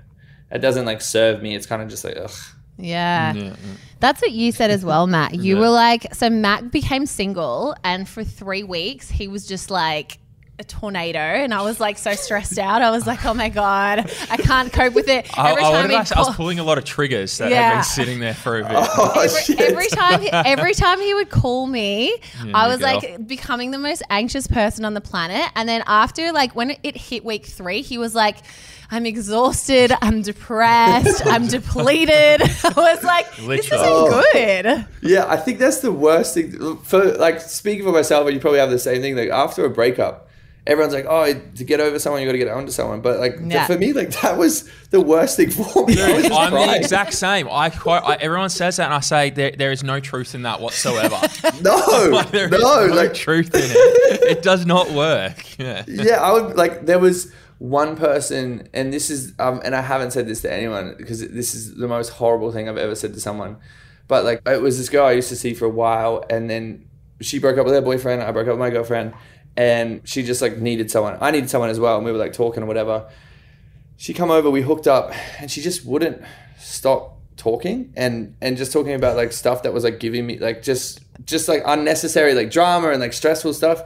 It 0.53 0.59
doesn't 0.61 0.85
like 0.87 1.01
serve 1.01 1.43
me. 1.43 1.57
It's 1.57 1.67
kind 1.67 1.83
of 1.83 1.89
just 1.89 2.05
like, 2.05 2.17
ugh. 2.17 2.31
Yeah. 2.79 3.33
yeah, 3.35 3.43
yeah. 3.45 3.57
That's 4.01 4.21
what 4.23 4.31
you 4.33 4.53
said 4.53 4.71
as 4.71 4.85
well, 4.85 5.07
Matt. 5.09 5.35
You 5.35 5.55
Yeah. 5.57 5.61
were 5.61 5.71
like, 5.71 6.13
so 6.15 6.31
Matt 6.31 6.71
became 6.71 7.07
single, 7.07 7.75
and 7.83 8.09
for 8.09 8.23
three 8.23 8.63
weeks, 8.63 9.11
he 9.11 9.27
was 9.29 9.45
just 9.47 9.71
like 9.71 10.19
a 10.59 10.65
tornado. 10.65 11.19
And 11.19 11.53
I 11.53 11.63
was 11.63 11.81
like 11.81 11.99
so 11.99 12.13
stressed 12.15 12.59
out. 12.59 12.81
I 12.81 12.91
was 12.91 13.07
like, 13.07 13.25
oh 13.25 13.35
my 13.35 13.49
God, 13.49 14.11
I 14.31 14.37
can't 14.37 14.73
cope 14.73 14.95
with 14.95 15.09
it. 15.09 15.27
I, 15.39 15.51
Every 15.51 15.65
I, 15.65 15.71
time 15.73 15.83
would 15.83 15.91
he'd 15.91 16.13
I 16.13 16.21
was 16.21 16.37
pulling 16.37 16.59
a 16.61 16.65
lot 16.65 16.79
of 16.79 16.85
triggers 16.85 17.37
that 17.39 17.45
had 17.47 17.53
Yeah. 17.53 17.75
been 17.75 17.83
sitting 17.85 18.21
there 18.21 18.35
for 18.35 18.61
a 18.61 18.63
bit. 18.69 18.73
Oh 18.77 19.21
every, 19.21 19.59
every 19.67 19.89
time 19.89 20.21
he, 20.21 20.31
every 20.31 20.75
time 20.85 21.01
he 21.01 21.13
would 21.15 21.29
call 21.31 21.67
me 21.67 22.15
i 22.55 22.69
was 22.69 22.79
go. 22.79 22.85
like 22.85 23.27
becoming 23.27 23.71
the 23.71 23.79
most 23.79 24.03
anxious 24.11 24.47
person 24.47 24.85
on 24.85 24.95
the 24.95 25.01
planet 25.01 25.51
and 25.57 25.69
then 25.69 25.83
after 25.87 26.33
like 26.33 26.55
when 26.55 26.77
it 26.83 26.97
hit 26.97 27.25
week 27.25 27.47
three 27.47 27.83
he 27.83 27.99
was 27.99 28.15
like 28.15 28.39
i'm 28.91 29.07
exhausted 29.07 29.93
i'm 30.03 30.23
depressed 30.23 31.27
i'm 31.27 31.47
depleted 31.49 32.43
i 32.43 32.73
was 32.77 33.03
like 33.03 33.35
this 33.37 33.67
isn't 33.67 33.81
oh. 33.81 34.23
good 34.33 34.87
Yeah, 35.03 35.27
I 35.29 35.37
think 35.37 35.59
that's 35.59 35.81
the 35.81 35.93
worst 35.93 36.35
thing. 36.35 36.77
For 36.79 37.13
like 37.17 37.41
speaking 37.41 37.85
for 37.85 37.93
myself, 37.93 38.27
and 38.27 38.35
you 38.35 38.41
probably 38.41 38.61
have 38.61 38.71
the 38.71 38.79
same 38.79 39.03
thing. 39.03 39.17
Like 39.17 39.29
after 39.31 39.65
a 39.65 39.71
breakup, 39.71 40.29
everyone's 40.67 40.95
like, 40.95 41.07
"Oh, 41.09 41.33
to 41.33 41.65
get 41.65 41.81
over 41.81 41.99
someone, 41.99 42.23
you 42.23 42.29
got 42.29 42.33
to 42.33 42.39
get 42.39 42.49
onto 42.49 42.73
someone." 42.73 43.01
But 43.01 43.19
like 43.21 43.39
th- 43.39 43.53
Yeah. 43.53 43.67
for 43.67 43.77
me, 43.79 43.93
like 43.93 44.11
that 44.23 44.37
was 44.39 44.69
the 44.91 45.01
worst 45.01 45.37
thing 45.37 45.51
for 45.51 45.87
me. 45.87 45.95
Dude, 45.95 46.33
I'm 46.33 46.53
the 46.53 46.77
exact 46.77 47.15
same. 47.15 47.49
I 47.51 47.71
quote. 47.71 48.03
I, 48.05 48.15
everyone 48.15 48.49
says 48.51 48.77
that, 48.77 48.85
and 48.87 48.95
I 48.95 49.01
say 49.01 49.31
there, 49.31 49.53
there 49.53 49.73
is 49.73 49.83
no 49.85 50.01
truth 50.01 50.35
in 50.35 50.43
that 50.43 50.61
whatsoever. 50.61 51.17
no, 51.63 51.77
Like, 52.13 52.31
there 52.31 52.47
is 52.47 52.51
no, 52.51 52.87
no 52.87 52.95
like 52.95 53.15
truth 53.15 53.55
in 53.55 53.61
it. 53.65 54.21
It 54.35 54.43
does 54.43 54.65
not 54.65 54.91
work. 54.91 55.59
Yeah. 55.59 55.85
yeah, 55.87 56.21
I 56.23 56.33
would 56.33 56.57
like 56.57 56.87
there 56.87 56.99
was 56.99 57.31
one 57.59 57.97
person, 57.97 58.69
and 58.73 58.93
this 58.93 59.11
is 59.11 59.33
um, 59.39 59.61
and 59.65 59.75
I 59.77 59.81
haven't 59.83 60.13
said 60.13 60.27
this 60.27 60.41
to 60.43 60.53
anyone 60.53 60.95
because 60.97 61.21
this 61.29 61.55
is 61.55 61.75
the 61.77 61.89
most 61.89 62.09
horrible 62.11 62.51
thing 62.53 62.69
I've 62.69 62.79
ever 62.79 62.95
said 62.95 63.13
to 63.15 63.21
someone. 63.21 63.57
But 64.09 64.25
like 64.25 64.41
it 64.47 64.61
was 64.63 64.79
this 64.79 64.89
girl 64.89 65.07
I 65.07 65.13
used 65.13 65.29
to 65.29 65.37
see 65.37 65.55
for 65.55 65.67
a 65.67 65.71
while, 65.71 66.25
and 66.31 66.49
then 66.51 66.87
she 67.21 67.39
broke 67.39 67.59
up 67.59 67.65
with 67.65 67.75
her 67.75 67.81
boyfriend. 67.81 68.23
I 68.23 68.33
broke 68.33 68.47
up 68.49 68.53
with 68.55 68.61
my 68.61 68.71
girlfriend, 68.71 69.15
and 69.57 70.07
she 70.09 70.23
just 70.23 70.43
like 70.43 70.59
needed 70.59 70.91
someone. 70.91 71.19
I 71.21 71.31
needed 71.31 71.51
someone 71.51 71.71
as 71.71 71.81
well, 71.81 71.97
and 71.97 72.05
we 72.05 72.13
were 72.13 72.19
like 72.19 72.33
talking 72.33 72.63
or 72.63 72.67
whatever. 72.67 73.09
She 73.97 74.13
come 74.13 74.31
over, 74.31 74.51
we 74.51 74.63
hooked 74.63 74.87
up, 74.87 75.13
and 75.41 75.51
she 75.51 75.61
just 75.61 75.85
wouldn't 75.85 76.23
stop 76.59 77.15
talking 77.37 77.93
and 77.97 78.37
and 78.41 78.57
just 78.57 78.73
talking 78.73 78.95
about 78.95 79.17
like 79.17 79.33
stuff 79.33 79.65
that 79.65 79.73
was 79.73 79.85
like 79.85 79.99
giving 79.99 80.25
me 80.25 80.39
like 80.39 80.63
just 80.63 81.01
just 81.25 81.49
like 81.49 81.63
unnecessary 81.67 82.33
like 82.33 82.51
drama 82.51 82.91
and 82.91 83.01
like 83.01 83.13
stressful 83.13 83.53
stuff. 83.53 83.83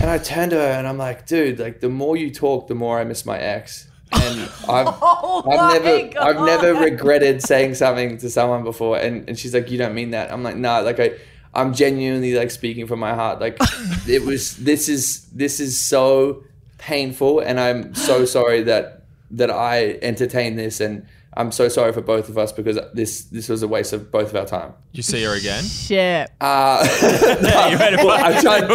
And 0.00 0.10
I 0.10 0.18
turned 0.18 0.50
to 0.52 0.56
her 0.56 0.72
and 0.72 0.86
I'm 0.86 0.98
like, 0.98 1.26
dude, 1.26 1.58
like 1.58 1.80
the 1.80 1.90
more 1.90 2.16
you 2.16 2.30
talk, 2.30 2.68
the 2.68 2.74
more 2.74 2.98
I 2.98 3.04
miss 3.04 3.26
my 3.26 3.38
ex. 3.38 3.88
And 4.12 4.40
I've, 4.68 4.86
Oh 5.02 5.44
I've 5.50 5.82
never 5.82 6.20
I've 6.20 6.46
never 6.46 6.74
regretted 6.80 7.42
saying 7.42 7.74
something 7.74 8.18
to 8.18 8.30
someone 8.30 8.64
before. 8.64 8.98
And, 8.98 9.28
and 9.28 9.38
she's 9.38 9.54
like, 9.54 9.70
you 9.70 9.78
don't 9.78 9.94
mean 9.94 10.10
that. 10.10 10.32
I'm 10.32 10.42
like, 10.42 10.56
nah, 10.56 10.78
like 10.78 11.00
I 11.00 11.12
I'm 11.54 11.74
genuinely 11.74 12.34
like 12.34 12.50
speaking 12.50 12.86
from 12.86 13.00
my 13.00 13.14
heart. 13.14 13.40
Like 13.40 13.58
it 14.08 14.22
was 14.24 14.56
this 14.56 14.88
is 14.88 15.26
this 15.30 15.60
is 15.60 15.78
so 15.80 16.44
painful 16.78 17.40
and 17.40 17.58
I'm 17.58 17.94
so 17.94 18.24
sorry 18.24 18.62
that 18.64 19.04
that 19.30 19.50
I 19.50 19.98
entertained 20.02 20.58
this 20.58 20.80
and 20.80 21.06
I'm 21.36 21.50
so 21.50 21.68
sorry 21.68 21.92
for 21.92 22.00
both 22.00 22.28
of 22.28 22.38
us 22.38 22.52
because 22.52 22.78
this 22.92 23.24
this 23.24 23.48
was 23.48 23.62
a 23.62 23.68
waste 23.68 23.92
of 23.92 24.10
both 24.12 24.30
of 24.30 24.36
our 24.36 24.46
time. 24.46 24.72
You 24.92 25.02
see 25.02 25.22
her 25.24 25.34
again? 25.34 25.64
Shit. 25.64 26.30
Uh, 26.40 26.86
you 27.70 27.78
made 27.78 27.94
it 27.94 27.98
well, 28.04 28.10
I 28.10 28.40
tried. 28.40 28.68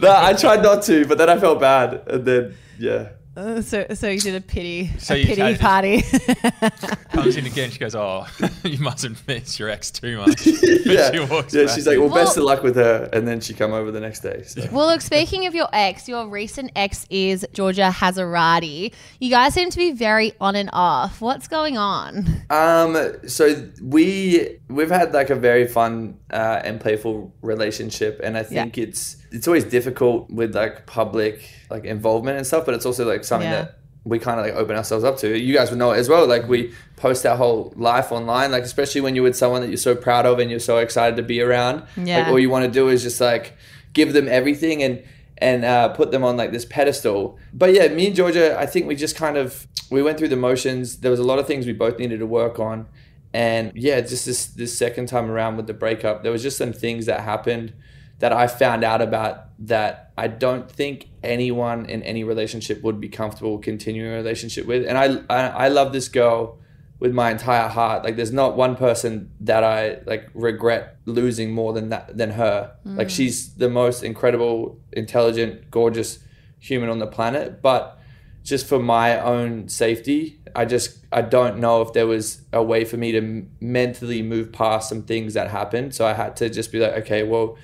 no, 0.00 0.14
I 0.16 0.32
tried 0.32 0.62
not 0.62 0.82
to, 0.84 1.06
but 1.06 1.18
then 1.18 1.28
I 1.30 1.38
felt 1.38 1.60
bad, 1.60 2.02
and 2.08 2.24
then 2.24 2.56
yeah. 2.78 3.10
Uh, 3.36 3.62
so, 3.62 3.86
so 3.94 4.08
you 4.08 4.18
did 4.18 4.34
a 4.34 4.40
pity, 4.40 4.90
So 4.98 5.14
a 5.14 5.24
pity 5.24 5.56
party. 5.56 6.02
Comes 7.12 7.36
in 7.36 7.46
again. 7.46 7.70
She 7.70 7.78
goes, 7.78 7.94
"Oh, 7.94 8.26
you 8.64 8.78
mustn't 8.78 9.26
miss 9.28 9.56
your 9.58 9.68
ex 9.68 9.90
too 9.90 10.18
much." 10.18 10.46
Yeah, 10.90 11.12
she 11.12 11.20
walks 11.20 11.54
yeah. 11.54 11.66
back. 11.66 11.74
She's 11.74 11.86
like, 11.86 11.98
"Well, 11.98 12.08
best 12.08 12.36
Well- 12.36 12.48
of 12.48 12.54
luck 12.56 12.62
with 12.64 12.74
her," 12.74 13.08
and 13.12 13.28
then 13.28 13.40
she 13.40 13.54
come 13.54 13.72
over 13.72 13.92
the 13.92 14.00
next 14.00 14.20
day. 14.20 14.42
So. 14.42 14.66
well, 14.72 14.86
look, 14.86 15.00
speaking 15.00 15.46
of 15.46 15.54
your 15.54 15.68
ex, 15.72 16.08
your 16.08 16.26
recent 16.28 16.72
ex 16.74 17.06
is 17.08 17.46
Georgia 17.52 17.90
Hassarati. 17.94 18.92
You 19.20 19.30
guys 19.30 19.54
seem 19.54 19.70
to 19.70 19.78
be 19.78 19.92
very 19.92 20.32
on 20.40 20.56
and 20.56 20.68
off. 20.72 21.20
What's 21.20 21.46
going 21.46 21.78
on? 21.78 22.26
Um, 22.50 22.96
so 23.28 23.70
we 23.80 24.58
we've 24.68 24.90
had 24.90 25.12
like 25.12 25.30
a 25.30 25.36
very 25.36 25.68
fun 25.68 26.18
uh, 26.32 26.60
and 26.64 26.80
playful 26.80 27.32
relationship, 27.42 28.20
and 28.24 28.36
I 28.36 28.42
think 28.42 28.76
it's 28.76 29.16
it's 29.30 29.46
always 29.46 29.64
difficult 29.64 30.30
with 30.30 30.54
like 30.54 30.86
public 30.86 31.48
like 31.70 31.84
involvement 31.84 32.36
and 32.38 32.46
stuff, 32.46 32.64
but 32.66 32.74
it's 32.74 32.86
also 32.86 33.06
like 33.06 33.24
something 33.24 33.48
Yeah. 33.50 33.62
that 33.62 33.76
we 34.04 34.18
kind 34.18 34.40
of 34.40 34.46
like 34.46 34.54
open 34.54 34.76
ourselves 34.76 35.04
up 35.04 35.18
to. 35.18 35.38
You 35.38 35.54
guys 35.54 35.70
would 35.70 35.78
know 35.78 35.92
it 35.92 35.98
as 35.98 36.08
well. 36.08 36.26
Like 36.26 36.48
we 36.48 36.72
post 36.96 37.24
our 37.26 37.36
whole 37.36 37.72
life 37.76 38.10
online, 38.12 38.50
like 38.50 38.62
especially 38.64 39.02
when 39.02 39.14
you're 39.14 39.24
with 39.24 39.36
someone 39.36 39.60
that 39.60 39.68
you're 39.68 39.76
so 39.76 39.94
proud 39.94 40.24
of 40.26 40.38
and 40.38 40.50
you're 40.50 40.58
so 40.58 40.78
excited 40.78 41.16
to 41.16 41.22
be 41.22 41.40
around. 41.42 41.84
Yeah. 41.96 42.18
Like 42.20 42.28
all 42.28 42.38
you 42.38 42.50
want 42.50 42.64
to 42.64 42.70
do 42.70 42.88
is 42.88 43.02
just 43.02 43.20
like 43.20 43.56
give 43.92 44.12
them 44.12 44.26
everything 44.28 44.82
and 44.82 45.02
and 45.38 45.64
uh, 45.64 45.88
put 45.88 46.10
them 46.10 46.22
on 46.24 46.36
like 46.36 46.52
this 46.52 46.64
pedestal. 46.64 47.38
But 47.52 47.72
yeah, 47.72 47.88
me 47.88 48.06
and 48.08 48.16
Georgia, 48.16 48.58
I 48.58 48.66
think 48.66 48.86
we 48.86 48.94
just 48.96 49.16
kind 49.16 49.36
of 49.36 49.66
we 49.90 50.02
went 50.02 50.18
through 50.18 50.28
the 50.28 50.36
motions. 50.36 50.98
There 50.98 51.10
was 51.10 51.20
a 51.20 51.24
lot 51.24 51.38
of 51.38 51.46
things 51.46 51.66
we 51.66 51.72
both 51.72 51.98
needed 51.98 52.18
to 52.20 52.26
work 52.26 52.58
on, 52.58 52.86
and 53.32 53.72
yeah, 53.74 54.00
just 54.00 54.26
this 54.26 54.46
this 54.46 54.76
second 54.76 55.06
time 55.08 55.30
around 55.30 55.56
with 55.56 55.66
the 55.66 55.74
breakup, 55.74 56.22
there 56.22 56.32
was 56.32 56.42
just 56.42 56.56
some 56.58 56.72
things 56.72 57.06
that 57.06 57.20
happened 57.20 57.72
that 58.20 58.32
I 58.32 58.46
found 58.46 58.84
out 58.84 59.02
about 59.02 59.46
that 59.66 60.12
I 60.16 60.28
don't 60.28 60.70
think 60.70 61.08
anyone 61.22 61.86
in 61.86 62.02
any 62.02 62.24
relationship 62.24 62.82
would 62.82 63.00
be 63.00 63.08
comfortable 63.08 63.58
continuing 63.58 64.12
a 64.12 64.16
relationship 64.16 64.66
with. 64.66 64.86
And 64.86 64.96
I 64.96 65.22
I, 65.28 65.48
I 65.64 65.68
love 65.68 65.92
this 65.92 66.08
girl 66.08 66.58
with 67.00 67.14
my 67.14 67.30
entire 67.30 67.68
heart. 67.68 68.04
Like 68.04 68.16
there's 68.16 68.32
not 68.32 68.56
one 68.56 68.76
person 68.76 69.30
that 69.40 69.64
I 69.64 69.98
like 70.04 70.28
regret 70.34 70.98
losing 71.06 71.52
more 71.52 71.72
than 71.72 71.88
that 71.88 72.16
than 72.16 72.32
her. 72.32 72.72
Like 72.84 73.08
mm. 73.08 73.10
she's 73.10 73.54
the 73.54 73.70
most 73.70 74.04
incredible, 74.04 74.78
intelligent, 74.92 75.70
gorgeous 75.70 76.18
human 76.58 76.90
on 76.90 76.98
the 76.98 77.06
planet, 77.06 77.62
but 77.62 77.98
just 78.42 78.66
for 78.66 78.78
my 78.78 79.20
own 79.20 79.68
safety, 79.68 80.40
I 80.54 80.64
just 80.64 80.98
I 81.12 81.22
don't 81.22 81.58
know 81.58 81.82
if 81.82 81.92
there 81.92 82.06
was 82.06 82.42
a 82.52 82.62
way 82.62 82.84
for 82.84 82.96
me 82.96 83.12
to 83.12 83.18
m- 83.18 83.50
mentally 83.60 84.22
move 84.22 84.52
past 84.52 84.88
some 84.88 85.02
things 85.02 85.34
that 85.34 85.50
happened. 85.50 85.94
So 85.94 86.06
I 86.06 86.12
had 86.12 86.36
to 86.36 86.50
just 86.50 86.72
be 86.72 86.78
like, 86.78 86.92
okay, 87.02 87.22
well, 87.22 87.56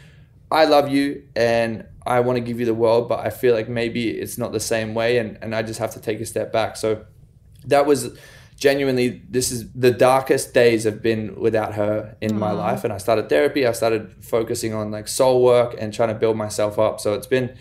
I 0.51 0.65
love 0.65 0.89
you 0.89 1.25
and 1.35 1.87
I 2.07 2.21
want 2.21 2.37
to 2.37 2.41
give 2.41 2.61
you 2.61 2.67
the 2.67 2.75
world, 2.75 3.09
but 3.09 3.21
I 3.21 3.31
feel 3.31 3.55
like 3.55 3.69
maybe 3.69 4.11
it's 4.11 4.39
not 4.39 4.53
the 4.53 4.61
same 4.61 4.95
way, 4.95 5.19
and 5.19 5.39
and 5.43 5.55
I 5.55 5.63
just 5.63 5.81
have 5.81 5.93
to 5.95 6.01
take 6.01 6.21
a 6.21 6.27
step 6.27 6.53
back. 6.53 6.77
So 6.77 7.05
that 7.65 7.85
was 7.85 8.17
genuinely 8.57 9.23
this 9.29 9.53
is 9.53 9.71
the 9.73 9.91
darkest 9.91 10.55
days 10.55 10.85
have 10.85 11.03
been 11.03 11.39
without 11.39 11.75
her 11.75 12.17
in 12.21 12.39
my 12.39 12.53
mm. 12.53 12.59
life. 12.59 12.85
And 12.85 12.93
i 12.93 12.99
started 12.99 13.29
therapy 13.29 13.67
i 13.67 13.73
started 13.73 14.25
focusing 14.25 14.73
on 14.73 14.91
like 14.91 15.09
soul 15.09 15.45
work 15.45 15.75
and 15.79 15.93
trying 15.93 16.09
to 16.09 16.15
build 16.15 16.37
myself 16.37 16.79
up. 16.79 17.01
So 17.01 17.15
it's 17.15 17.27
been 17.27 17.55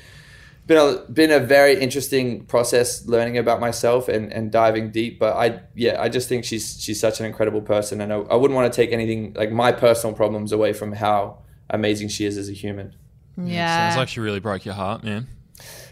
been 0.67 0.77
a 0.77 1.11
been 1.11 1.31
a 1.31 1.39
very 1.39 1.79
interesting 1.79 2.45
process 2.45 3.05
learning 3.05 3.37
about 3.37 3.59
myself 3.59 4.07
and 4.07 4.31
and 4.31 4.51
diving 4.51 4.91
deep. 4.91 5.19
But 5.19 5.35
i 5.35 5.59
yeah 5.75 6.01
i 6.01 6.07
just 6.07 6.29
think 6.29 6.45
she's 6.45 6.79
she's 6.79 6.99
such 6.99 7.19
an 7.19 7.25
incredible 7.25 7.61
person. 7.61 7.99
And 7.99 8.13
i, 8.13 8.17
I 8.17 8.35
wouldn't 8.35 8.55
want 8.55 8.71
to 8.71 8.75
take 8.75 8.93
anything 8.93 9.33
like 9.33 9.51
my 9.51 9.71
personal 9.71 10.15
problems 10.15 10.51
away 10.51 10.71
from 10.71 10.93
how 10.93 11.39
amazing 11.69 12.07
she 12.09 12.25
is 12.25 12.37
as 12.37 12.49
a 12.49 12.53
human 12.53 12.93
Yeah. 13.37 13.89
Sounds 13.89 13.97
like 13.97 14.07
she 14.09 14.19
really 14.19 14.39
broke 14.39 14.65
your 14.65 14.75
heart, 14.75 15.03
man. 15.03 15.27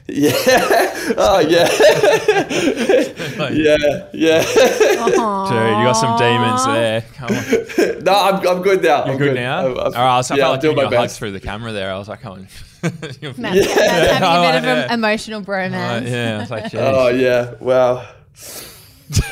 yeah 0.07 0.31
oh 1.17 1.39
yeah 1.39 1.67
yeah 3.51 4.09
yeah 4.13 4.41
Dude, 4.43 5.77
you 5.77 5.85
got 5.85 5.93
some 5.93 6.17
demons 6.17 6.65
there. 6.65 7.01
Come 7.15 7.29
on. 7.29 8.03
no 8.03 8.13
i'm, 8.13 8.47
I'm 8.47 8.61
good 8.61 8.83
now 8.83 9.05
You're 9.05 9.13
I'm 9.13 9.17
good, 9.17 9.35
now? 9.35 9.59
I've- 9.67 9.79
I've- 9.79 9.95
All 9.95 10.03
right, 10.03 10.13
I 10.15 10.17
was 10.17 10.29
I 10.31 10.35
yeah, 10.35 10.43
felt 10.43 10.51
like 10.53 10.61
doing 10.61 10.75
my 10.75 10.81
a 10.83 10.85
hug 10.85 10.93
best. 10.93 11.19
through 11.19 11.31
the 11.31 11.39
camera 11.39 11.71
there. 11.71 11.91
I 11.91 11.97
was 11.97 12.07
like, 12.09 12.21
come 12.21 12.33
on. 12.33 12.47
Matt's, 12.83 13.17
yeah. 13.21 13.31
Matt's 13.37 13.65
having 13.67 14.23
I 14.23 14.35
a 14.35 14.39
like 14.39 14.53
bit 14.53 14.55
of 14.57 14.77
it. 14.77 14.85
an 14.87 14.91
emotional 14.91 15.41
bromance. 15.41 16.09
yeah, 16.09 16.45
I 16.49 16.53
like, 16.53 16.75
oh 16.75 17.07
yeah 17.09 17.53
wow 17.61 18.05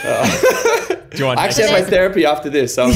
uh, 0.03 0.95
Do 1.11 1.17
you 1.17 1.25
want 1.25 1.39
I 1.39 1.45
actually 1.45 1.63
have 1.65 1.83
my 1.83 1.89
therapy 1.89 2.25
after 2.25 2.49
this 2.49 2.75
so 2.75 2.85
I'm, 2.85 2.91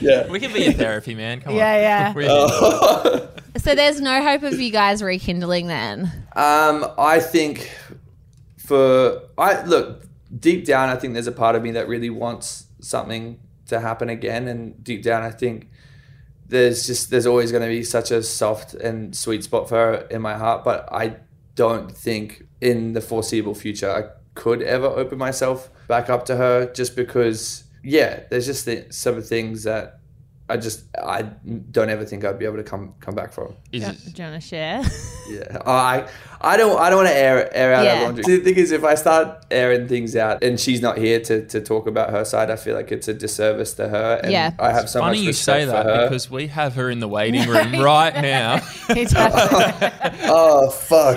Yeah. 0.00 0.26
We 0.28 0.40
can 0.40 0.52
be 0.52 0.66
in 0.66 0.74
therapy, 0.74 1.14
man. 1.14 1.40
Come 1.40 1.52
on. 1.52 1.58
Yeah, 1.58 2.12
yeah. 2.14 2.28
Oh. 2.28 3.28
So 3.56 3.74
there's 3.74 4.00
no 4.00 4.22
hope 4.22 4.44
of 4.44 4.60
you 4.60 4.70
guys 4.70 5.02
rekindling 5.02 5.66
then. 5.66 6.12
Um, 6.36 6.86
I 6.96 7.18
think 7.18 7.72
for 8.56 9.22
I 9.36 9.62
look 9.64 10.06
deep 10.38 10.64
down, 10.64 10.90
I 10.90 10.96
think 10.96 11.14
there's 11.14 11.26
a 11.26 11.32
part 11.32 11.56
of 11.56 11.62
me 11.62 11.72
that 11.72 11.88
really 11.88 12.08
wants 12.08 12.66
something 12.80 13.40
to 13.66 13.80
happen 13.80 14.10
again, 14.10 14.46
and 14.46 14.82
deep 14.84 15.02
down, 15.02 15.22
I 15.22 15.30
think 15.30 15.70
there's 16.46 16.86
just 16.86 17.10
there's 17.10 17.26
always 17.26 17.50
going 17.50 17.62
to 17.62 17.68
be 17.68 17.82
such 17.82 18.10
a 18.10 18.22
soft 18.22 18.74
and 18.74 19.14
sweet 19.16 19.42
spot 19.44 19.68
for 19.68 19.74
her 19.74 19.94
in 20.10 20.22
my 20.22 20.34
heart, 20.34 20.62
but 20.62 20.88
I 20.92 21.16
don't 21.54 21.90
think 21.90 22.46
in 22.60 22.92
the 22.92 23.00
foreseeable 23.00 23.54
future 23.54 23.90
I 23.90 24.04
could 24.34 24.62
ever 24.62 24.86
open 24.86 25.18
myself 25.18 25.70
back 25.88 26.08
up 26.10 26.26
to 26.26 26.36
her, 26.36 26.72
just 26.72 26.94
because 26.94 27.64
yeah, 27.82 28.20
there's 28.30 28.46
just 28.46 28.64
th- 28.66 28.92
some 28.92 29.20
things 29.22 29.64
that. 29.64 29.94
I 30.50 30.56
just 30.56 30.84
I 30.96 31.20
don't 31.72 31.90
ever 31.90 32.06
think 32.06 32.24
I'd 32.24 32.38
be 32.38 32.46
able 32.46 32.56
to 32.56 32.62
come 32.62 32.94
come 33.00 33.14
back 33.14 33.32
from. 33.34 33.54
Is 33.70 33.84
Do, 33.84 33.90
it- 33.90 34.14
do 34.14 34.22
you 34.22 34.28
want 34.30 34.42
to 34.42 34.48
share? 34.48 34.82
Yeah, 35.28 35.58
I, 35.66 36.08
I 36.40 36.56
don't, 36.56 36.78
I 36.80 36.88
don't 36.90 36.98
want 36.98 37.08
to 37.08 37.16
air, 37.16 37.54
air 37.56 37.74
out 37.74 37.84
Yeah. 37.84 37.94
our 37.94 38.02
laundry. 38.04 38.22
The 38.24 38.38
thing 38.44 38.56
is, 38.56 38.70
if 38.70 38.84
I 38.84 38.94
start 38.94 39.44
airing 39.50 39.88
things 39.88 40.14
out 40.14 40.42
and 40.44 40.58
she's 40.60 40.80
not 40.80 40.98
here 40.98 41.18
to, 41.20 41.44
to 41.46 41.60
talk 41.60 41.86
about 41.86 42.10
her 42.10 42.24
side, 42.24 42.50
I 42.50 42.56
feel 42.56 42.74
like 42.76 42.92
it's 42.92 43.08
a 43.08 43.14
disservice 43.14 43.72
to 43.74 43.88
her. 43.88 44.20
And 44.22 44.30
Yeah. 44.32 44.52
I 44.58 44.70
have 44.72 44.88
so 44.88 45.00
Funny 45.00 45.18
much 45.18 45.26
you 45.26 45.32
say 45.32 45.64
that 45.64 45.84
because 46.04 46.30
we 46.30 46.46
have 46.48 46.74
her 46.74 46.90
in 46.90 47.00
the 47.00 47.08
waiting 47.08 47.48
room 47.48 47.80
right 47.80 48.14
now, 48.14 48.60
It's 48.90 49.12
oh 49.16 50.70
fuck! 50.70 51.16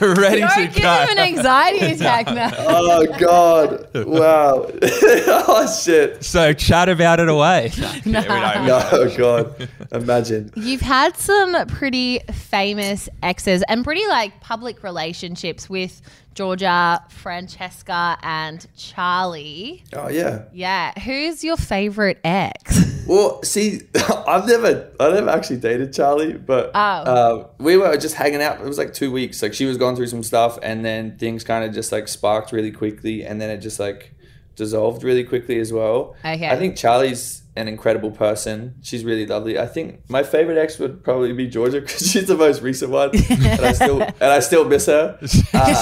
ready 0.00 0.40
Don't 0.40 0.50
to 0.50 0.66
give 0.66 0.82
go. 0.82 0.92
him 1.02 1.08
an 1.10 1.18
anxiety 1.18 1.86
attack 1.86 2.26
now. 2.26 2.50
oh 2.56 3.06
god! 3.18 3.88
Wow! 3.94 4.70
oh 4.82 5.78
shit! 5.82 6.24
So 6.24 6.52
chat 6.52 6.88
about 6.88 7.20
it 7.20 7.28
away. 7.28 7.70
No, 7.78 8.20
yeah, 8.20 8.22
we 8.22 8.40
don't. 8.40 8.66
No, 8.66 8.88
oh 8.92 9.16
god! 9.16 9.68
Imagine. 9.92 10.52
You've 10.56 10.80
had 10.80 11.16
some 11.16 11.66
pretty 11.66 12.20
famous 12.32 13.08
exes 13.22 13.62
and 13.68 13.84
pretty 13.84 13.97
like 14.06 14.40
public 14.40 14.82
relationships 14.82 15.68
with 15.70 16.00
Georgia, 16.34 17.02
Francesca, 17.08 18.18
and 18.22 18.66
Charlie. 18.76 19.84
Oh 19.94 20.08
yeah. 20.08 20.44
Yeah. 20.52 20.92
Who's 21.00 21.42
your 21.42 21.56
favorite 21.56 22.18
ex? 22.24 22.84
Well, 23.08 23.42
see, 23.42 23.80
I've 24.26 24.46
never, 24.46 24.92
I 25.00 25.08
never 25.08 25.30
actually 25.30 25.56
dated 25.60 25.94
Charlie, 25.94 26.34
but 26.34 26.72
Oh. 26.74 26.78
uh, 26.78 27.46
we 27.56 27.78
were 27.78 27.96
just 27.96 28.14
hanging 28.14 28.42
out. 28.42 28.60
It 28.60 28.66
was 28.66 28.76
like 28.76 28.92
two 28.92 29.10
weeks. 29.10 29.40
Like 29.42 29.54
she 29.54 29.64
was 29.64 29.78
going 29.78 29.96
through 29.96 30.08
some 30.08 30.22
stuff, 30.22 30.58
and 30.62 30.84
then 30.84 31.16
things 31.16 31.42
kind 31.42 31.64
of 31.64 31.72
just 31.72 31.90
like 31.90 32.06
sparked 32.06 32.52
really 32.52 32.70
quickly, 32.70 33.24
and 33.24 33.40
then 33.40 33.48
it 33.48 33.58
just 33.62 33.80
like 33.80 34.12
dissolved 34.56 35.04
really 35.04 35.24
quickly 35.24 35.58
as 35.58 35.72
well. 35.72 36.16
Okay. 36.22 36.50
I 36.50 36.56
think 36.56 36.76
Charlie's 36.76 37.44
an 37.58 37.66
incredible 37.66 38.12
person. 38.12 38.76
She's 38.82 39.04
really 39.04 39.26
lovely. 39.26 39.58
I 39.58 39.66
think 39.66 40.08
my 40.08 40.22
favorite 40.22 40.56
ex 40.58 40.78
would 40.78 41.02
probably 41.02 41.32
be 41.32 41.48
Georgia 41.48 41.80
because 41.82 42.10
she's 42.10 42.26
the 42.26 42.36
most 42.36 42.62
recent 42.62 42.92
one, 42.92 43.10
and 43.28 43.60
I 43.60 43.72
still 43.72 44.00
and 44.00 44.22
I 44.22 44.38
still 44.40 44.64
miss 44.64 44.86
her. 44.86 45.18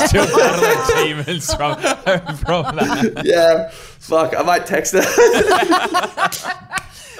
Still 0.07 0.27
battling 0.27 1.07
demons 1.07 1.53
from, 1.55 1.77
from 1.77 2.77
that. 2.77 3.23
Yeah, 3.25 3.71
fuck. 3.71 4.37
I 4.37 4.43
might 4.43 4.67
text 4.67 4.95
her. 4.95 5.03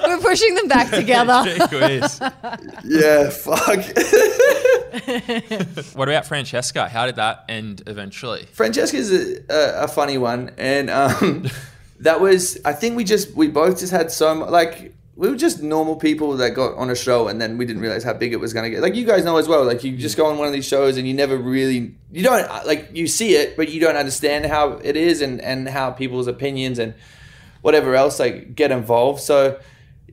We're 0.07 0.19
pushing 0.19 0.55
them 0.55 0.69
back 0.69 0.91
together. 0.91 1.43
Yeah, 2.85 3.31
fuck. 3.31 3.79
what 5.95 6.09
about 6.09 6.27
Francesca? 6.27 6.89
How 6.89 7.07
did 7.07 7.17
that 7.17 7.45
end 7.49 7.83
eventually? 7.87 8.47
Francesca's 8.53 9.13
a, 9.13 9.43
a, 9.51 9.85
a 9.85 9.89
funny 9.89 10.19
one, 10.19 10.53
and 10.59 10.91
um, 10.91 11.47
that 12.01 12.21
was 12.21 12.59
I 12.65 12.73
think 12.73 12.97
we 12.97 13.05
just 13.05 13.35
we 13.35 13.49
both 13.49 13.79
just 13.81 13.93
had 13.93 14.11
so 14.11 14.35
much 14.35 14.51
like 14.51 14.95
we 15.15 15.31
were 15.31 15.37
just 15.37 15.63
normal 15.63 15.97
people 15.97 16.37
that 16.37 16.51
got 16.51 16.77
on 16.77 16.91
a 16.91 16.95
show, 16.95 17.29
and 17.29 17.41
then 17.41 17.57
we 17.57 17.65
didn't 17.65 17.81
realize 17.81 18.05
how 18.05 18.13
big 18.13 18.35
it 18.35 18.37
was 18.37 18.53
gonna 18.53 18.69
get. 18.69 18.83
Like 18.83 18.95
you 18.95 19.07
guys 19.07 19.25
know 19.25 19.39
as 19.39 19.49
well, 19.49 19.65
like 19.65 19.83
you 19.83 19.97
just 19.97 20.17
go 20.17 20.27
on 20.27 20.37
one 20.37 20.47
of 20.47 20.53
these 20.53 20.67
shows 20.67 20.99
and 20.99 21.09
you 21.09 21.15
never 21.15 21.39
really 21.39 21.95
you 22.13 22.23
don't 22.23 22.47
like 22.67 22.91
you 22.93 23.07
see 23.07 23.35
it, 23.35 23.57
but 23.57 23.71
you 23.71 23.81
don't 23.81 23.97
understand 23.97 24.45
how 24.47 24.73
it 24.85 24.97
is 24.97 25.23
and 25.23 25.41
and 25.41 25.69
how 25.69 25.91
people's 25.91 26.27
opinions 26.27 26.79
and 26.79 26.93
whatever 27.63 27.95
else 27.95 28.19
like 28.21 28.55
get 28.55 28.71
involved. 28.71 29.21
So. 29.21 29.59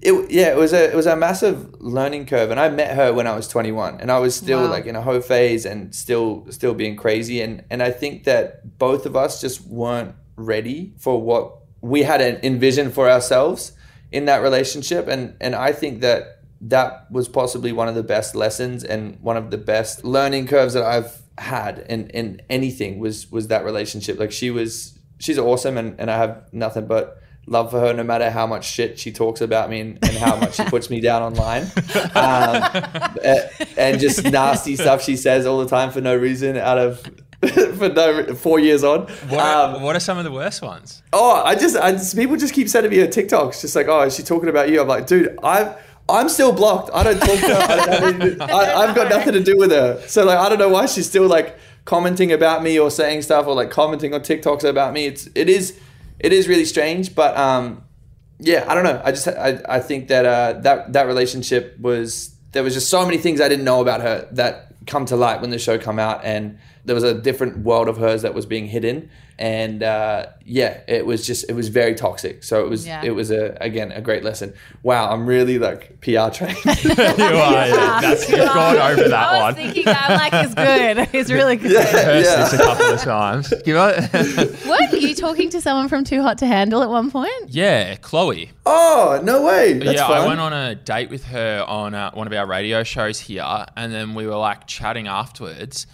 It, 0.05 0.31
yeah, 0.31 0.47
it 0.51 0.57
was 0.57 0.73
a 0.73 0.91
it 0.91 0.95
was 0.95 1.05
a 1.05 1.15
massive 1.15 1.79
learning 1.79 2.25
curve, 2.25 2.51
and 2.51 2.59
I 2.59 2.67
met 2.67 2.93
her 2.93 3.13
when 3.13 3.25
I 3.25 3.37
was 3.37 3.47
21, 3.47 4.01
and 4.01 4.11
I 4.11 4.19
was 4.19 4.35
still 4.35 4.63
Wow. 4.63 4.69
like 4.69 4.85
in 4.85 4.97
a 4.97 5.01
hoe 5.01 5.21
phase 5.21 5.65
and 5.65 5.95
still 5.95 6.45
still 6.49 6.73
being 6.73 6.97
crazy, 6.97 7.39
and 7.39 7.63
and 7.69 7.81
I 7.81 7.91
think 7.91 8.25
that 8.25 8.77
both 8.77 9.05
of 9.05 9.15
us 9.15 9.39
just 9.39 9.65
weren't 9.65 10.13
ready 10.35 10.91
for 10.97 11.21
what 11.21 11.62
we 11.83 12.01
had 12.03 12.21
an 12.21 12.39
envisioned 12.43 12.93
for 12.93 13.09
ourselves 13.09 13.73
in 14.11 14.25
that 14.25 14.41
relationship, 14.41 15.07
and 15.07 15.35
and 15.39 15.53
I 15.53 15.73
think 15.73 16.01
that 16.01 16.39
that 16.61 17.11
was 17.11 17.27
possibly 17.27 17.73
one 17.73 17.89
of 17.89 17.95
the 17.95 18.03
best 18.03 18.35
lessons 18.35 18.83
and 18.85 19.19
one 19.19 19.35
of 19.35 19.51
the 19.51 19.57
best 19.57 20.05
learning 20.05 20.47
curves 20.47 20.73
that 20.73 20.83
I've 20.83 21.21
had 21.37 21.79
in 21.89 22.07
in 22.11 22.41
anything 22.49 22.99
was 22.99 23.29
was 23.31 23.49
that 23.49 23.65
relationship. 23.65 24.17
Like 24.17 24.31
she 24.31 24.49
was 24.49 24.97
she's 25.19 25.37
awesome, 25.37 25.77
and 25.77 25.99
and 25.99 26.09
I 26.09 26.17
have 26.17 26.47
nothing 26.53 26.87
but 26.87 27.19
love 27.45 27.69
for 27.71 27.79
her 27.81 27.93
no 27.93 28.03
matter 28.03 28.29
how 28.31 28.47
much 28.47 28.63
shit 28.65 28.97
she 28.97 29.11
talks 29.11 29.41
about 29.41 29.69
me 29.69 29.81
and, 29.81 29.99
and 30.01 30.15
how 30.15 30.33
much 30.37 30.55
she 30.55 30.63
puts 30.63 30.89
me 30.89 31.01
down 31.01 31.21
online 31.21 31.63
um, 32.15 32.55
a- 33.21 33.49
and 33.77 33.99
just 33.99 34.23
nasty 34.23 34.77
stuff 34.77 35.03
she 35.03 35.17
says 35.17 35.45
all 35.45 35.59
the 35.59 35.67
time 35.67 35.91
for 35.91 35.99
no 35.99 36.15
reason 36.15 36.55
out 36.55 36.77
of 36.77 37.05
for 37.77 37.89
no 37.89 38.33
four 38.35 38.59
years 38.59 38.83
on 38.83 39.01
What 39.29 39.39
are, 39.39 39.75
Um, 39.75 39.81
what 39.81 39.95
are 39.95 39.99
some 39.99 40.17
of 40.17 40.23
the 40.23 40.31
worst 40.31 40.61
ones? 40.61 41.01
oh 41.11 41.41
i 41.43 41.55
just 41.55 41.75
I 41.75 41.91
just 41.91 42.15
people 42.15 42.35
just 42.37 42.53
keep 42.53 42.69
sending 42.69 42.91
me 42.91 42.97
her 42.97 43.07
tiktoks 43.07 43.61
just 43.61 43.75
like 43.75 43.87
oh 43.87 44.01
is 44.01 44.15
she 44.15 44.23
talking 44.23 44.49
about 44.49 44.69
you 44.69 44.81
i'm 44.81 44.87
like 44.87 45.07
dude 45.07 45.37
i've 45.43 45.75
I'm 46.09 46.27
still 46.27 46.51
blocked. 46.51 46.89
I 46.93 47.01
don't 47.03 47.17
talk 47.17 47.39
to 47.39 47.47
her. 47.47 47.53
I 47.53 48.11
have 48.11 48.41
I, 48.41 48.73
I've 48.83 48.93
got 48.93 49.09
nothing 49.09 49.31
to 49.33 49.39
do 49.41 49.55
with 49.57 49.71
her. 49.71 50.01
So 50.05 50.25
like, 50.25 50.37
I 50.37 50.49
don't 50.49 50.59
know 50.59 50.67
why 50.67 50.85
she's 50.85 51.07
still 51.07 51.27
like 51.27 51.57
commenting 51.85 52.33
about 52.33 52.61
me 52.61 52.77
or 52.77 52.91
saying 52.91 53.21
stuff 53.21 53.47
or 53.47 53.55
like 53.55 53.69
commenting 53.71 54.13
on 54.13 54.19
TikToks 54.19 54.65
about 54.65 54.91
me. 54.91 55.05
It's 55.05 55.29
it 55.33 55.47
is 55.47 55.79
it 56.19 56.33
is 56.33 56.49
really 56.49 56.65
strange, 56.65 57.15
but 57.15 57.37
um, 57.37 57.85
yeah, 58.39 58.65
I 58.67 58.75
don't 58.75 58.83
know. 58.83 59.01
I 59.01 59.11
just 59.11 59.29
I, 59.29 59.61
I 59.67 59.79
think 59.79 60.09
that 60.09 60.25
uh, 60.25 60.59
that 60.59 60.91
that 60.91 61.07
relationship 61.07 61.79
was 61.79 62.35
there 62.51 62.63
was 62.63 62.73
just 62.73 62.89
so 62.89 63.05
many 63.05 63.17
things 63.17 63.39
I 63.39 63.47
didn't 63.47 63.63
know 63.63 63.79
about 63.79 64.01
her 64.01 64.27
that 64.33 64.73
come 64.85 65.05
to 65.05 65.15
light 65.15 65.39
when 65.39 65.51
the 65.51 65.57
show 65.57 65.79
come 65.79 65.99
out, 65.99 66.19
and 66.25 66.59
there 66.85 66.95
was 66.95 67.03
a 67.03 67.13
different 67.13 67.59
world 67.59 67.87
of 67.87 67.97
hers 67.97 68.21
that 68.23 68.33
was 68.33 68.45
being 68.45 68.67
hidden, 68.67 69.09
and 69.39 69.81
uh, 69.81 70.25
yeah, 70.45 70.81
it 70.87 71.05
was 71.05 71.25
just 71.25 71.49
it 71.49 71.53
was 71.53 71.69
very 71.69 71.95
toxic. 71.95 72.43
So 72.43 72.63
it 72.65 72.69
was 72.69 72.85
Yeah. 72.85 73.01
it 73.03 73.11
was 73.11 73.31
a 73.31 73.57
again 73.61 73.91
a 73.93 74.01
great 74.01 74.23
lesson. 74.23 74.53
Wow, 74.83 75.09
I'm 75.11 75.25
really 75.25 75.57
like 75.59 76.01
PR 76.01 76.29
trained. 76.29 76.57
you 76.83 76.91
are, 76.91 77.67
yeah. 77.67 78.01
That's, 78.01 78.29
you've 78.29 78.39
gone 78.39 78.75
over 78.77 79.07
that 79.09 79.31
one. 79.31 79.41
I 79.41 79.47
was 79.47 79.55
one. 79.55 79.55
thinking 79.55 79.85
that 79.85 80.09
like 80.31 80.45
is 80.45 80.53
good. 80.55 81.09
It's 81.19 81.31
really 81.31 81.55
good. 81.55 81.71
Heard 81.71 82.23
Yeah. 82.25 82.35
this 82.49 82.53
a 82.53 82.57
couple 82.57 82.85
of 82.87 83.01
times. 83.01 83.49
Give 83.63 83.77
it. 83.77 84.55
What? 84.65 84.93
Are 84.93 84.97
you 84.97 85.15
talking 85.15 85.49
to 85.51 85.61
someone 85.61 85.87
from 85.89 86.03
Too 86.03 86.21
Hot 86.21 86.37
to 86.39 86.45
Handle 86.45 86.81
at 86.83 86.89
one 86.89 87.09
point? 87.11 87.31
yeah, 87.47 87.95
Chloe. 87.95 88.51
oh 88.65 89.19
no 89.23 89.43
way! 89.43 89.73
That's 89.73 89.93
yeah, 89.99 90.07
fun. 90.07 90.17
I 90.17 90.27
went 90.27 90.39
on 90.41 90.53
a 90.53 90.75
date 90.75 91.09
with 91.09 91.23
her 91.25 91.63
on 91.67 91.93
uh, 91.95 92.11
one 92.11 92.27
of 92.27 92.33
our 92.33 92.45
radio 92.45 92.83
shows 92.83 93.19
here, 93.21 93.65
and 93.77 93.93
then 93.93 94.15
we 94.15 94.27
were 94.27 94.35
like 94.35 94.67
chatting 94.67 95.07
afterwards, 95.07 95.87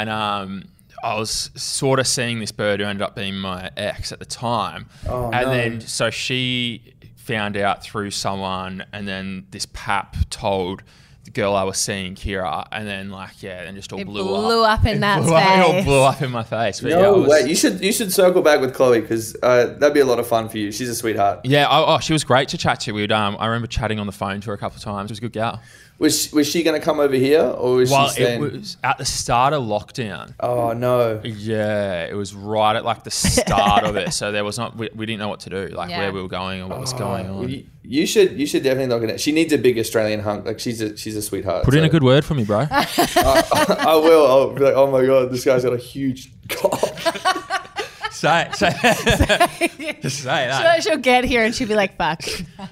and 0.00 0.08
um, 0.10 0.64
I 1.04 1.14
was 1.18 1.50
sort 1.54 1.98
of 1.98 2.06
seeing 2.06 2.40
this 2.40 2.52
bird 2.52 2.80
who 2.80 2.86
ended 2.86 3.02
up 3.02 3.14
being 3.14 3.36
my 3.36 3.70
ex 3.76 4.12
at 4.12 4.18
the 4.18 4.24
time, 4.24 4.86
Oh, 5.08 5.30
and 5.32 5.46
no. 5.46 5.52
then 5.54 5.80
so 5.80 6.10
she 6.10 6.94
found 7.16 7.56
out 7.56 7.82
through 7.82 8.10
someone, 8.10 8.84
and 8.92 9.06
then 9.06 9.46
this 9.50 9.66
pap 9.72 10.16
told. 10.30 10.82
The 11.24 11.30
girl 11.30 11.54
I 11.54 11.62
was 11.62 11.78
seeing, 11.78 12.16
Kira, 12.16 12.66
and 12.72 12.84
then 12.84 13.10
like 13.10 13.44
yeah, 13.44 13.62
and 13.62 13.76
just 13.76 13.92
all 13.92 14.00
It 14.00 14.06
blew, 14.06 14.24
blew 14.24 14.64
up 14.64 14.84
in 14.84 14.98
that 15.00 15.22
blew 15.22 15.32
up, 15.36 15.56
it 15.56 15.60
all 15.76 15.82
blew 15.84 16.00
up 16.02 16.20
in 16.20 16.32
my 16.32 16.42
face. 16.42 16.80
But 16.80 16.88
no 16.90 17.14
it 17.14 17.18
was- 17.20 17.28
way! 17.28 17.48
You 17.48 17.54
should 17.54 17.80
you 17.80 17.92
should 17.92 18.12
circle 18.12 18.42
back 18.42 18.60
with 18.60 18.74
Chloe 18.74 19.00
because 19.00 19.36
uh, 19.40 19.66
that'd 19.78 19.94
be 19.94 20.00
a 20.00 20.04
lot 20.04 20.18
of 20.18 20.26
fun 20.26 20.48
for 20.48 20.58
you. 20.58 20.72
She's 20.72 20.88
a 20.88 20.96
sweetheart. 20.96 21.42
Yeah, 21.44 21.68
oh, 21.70 21.84
oh, 21.94 21.98
she 22.00 22.12
was 22.12 22.24
great 22.24 22.48
to 22.48 22.58
chat 22.58 22.80
to. 22.80 22.92
We'd, 22.92 23.12
um, 23.12 23.36
I 23.38 23.46
remember 23.46 23.68
chatting 23.68 24.00
on 24.00 24.06
the 24.06 24.12
phone 24.12 24.40
to 24.40 24.48
her 24.48 24.54
a 24.54 24.58
couple 24.58 24.78
of 24.78 24.82
times. 24.82 25.10
It 25.10 25.12
was 25.12 25.18
a 25.18 25.22
good 25.22 25.32
gal. 25.32 25.60
Was 26.02 26.24
she, 26.24 26.34
was 26.34 26.48
she 26.48 26.64
going 26.64 26.78
to 26.78 26.84
come 26.84 26.98
over 26.98 27.14
here 27.14 27.44
or 27.44 27.76
was 27.76 27.88
she? 27.88 27.94
Well, 27.94 28.08
she 28.08 28.22
it 28.24 28.40
was 28.40 28.76
at 28.82 28.98
the 28.98 29.04
start 29.04 29.52
of 29.52 29.62
lockdown. 29.62 30.34
oh 30.40 30.72
no! 30.72 31.20
Yeah, 31.22 32.06
it 32.06 32.14
was 32.14 32.34
right 32.34 32.74
at 32.74 32.84
like 32.84 33.04
the 33.04 33.12
start 33.12 33.84
of 33.84 33.94
it. 33.94 34.12
So 34.12 34.32
there 34.32 34.44
was 34.44 34.58
not, 34.58 34.76
we, 34.76 34.90
we 34.96 35.06
didn't 35.06 35.20
know 35.20 35.28
what 35.28 35.38
to 35.40 35.50
do, 35.50 35.68
like 35.68 35.90
Yeah. 35.90 36.00
where 36.00 36.12
we 36.12 36.20
were 36.20 36.26
going 36.26 36.60
or 36.60 36.66
what 36.66 36.80
was 36.80 36.92
oh, 36.92 36.98
going 36.98 37.30
on. 37.30 37.48
You, 37.48 37.64
you 37.84 38.06
should 38.06 38.36
you 38.36 38.46
should 38.46 38.64
definitely 38.64 38.92
look 38.92 39.04
at 39.04 39.10
it. 39.10 39.20
She 39.20 39.30
needs 39.30 39.52
a 39.52 39.58
big 39.58 39.78
Australian 39.78 40.18
hunk. 40.18 40.44
Like 40.44 40.58
she's 40.58 40.80
a 40.80 40.96
she's 40.96 41.14
a 41.14 41.22
sweetheart. 41.22 41.64
Put 41.64 41.74
in 41.74 41.84
a 41.84 41.88
good 41.88 42.02
word 42.02 42.24
for 42.24 42.34
me, 42.34 42.42
bro. 42.42 42.66
I 42.70 44.00
will. 44.02 44.26
I'll 44.26 44.50
be 44.50 44.60
like, 44.60 44.74
oh 44.74 44.90
my 44.90 45.06
god, 45.06 45.30
this 45.30 45.44
guy's 45.44 45.62
got 45.62 45.72
a 45.72 45.78
huge 45.78 46.32
cock. 46.48 46.80
say, 48.10 48.50
say, 48.54 48.70
just 50.02 50.18
say 50.18 50.48
that. 50.48 50.82
She'll, 50.82 50.94
she'll 50.94 51.00
get 51.00 51.22
here 51.22 51.44
and 51.44 51.54
she'll 51.54 51.68
be 51.68 51.76
like, 51.76 51.96
"Fuck." 51.96 52.22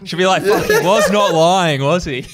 She'll 0.05 0.19
be 0.19 0.27
like, 0.27 0.43
fuck, 0.43 0.65
he 0.65 0.85
was 0.85 1.11
not 1.13 1.33
lying, 1.33 1.81
was 1.81 2.05
he? 2.05 2.27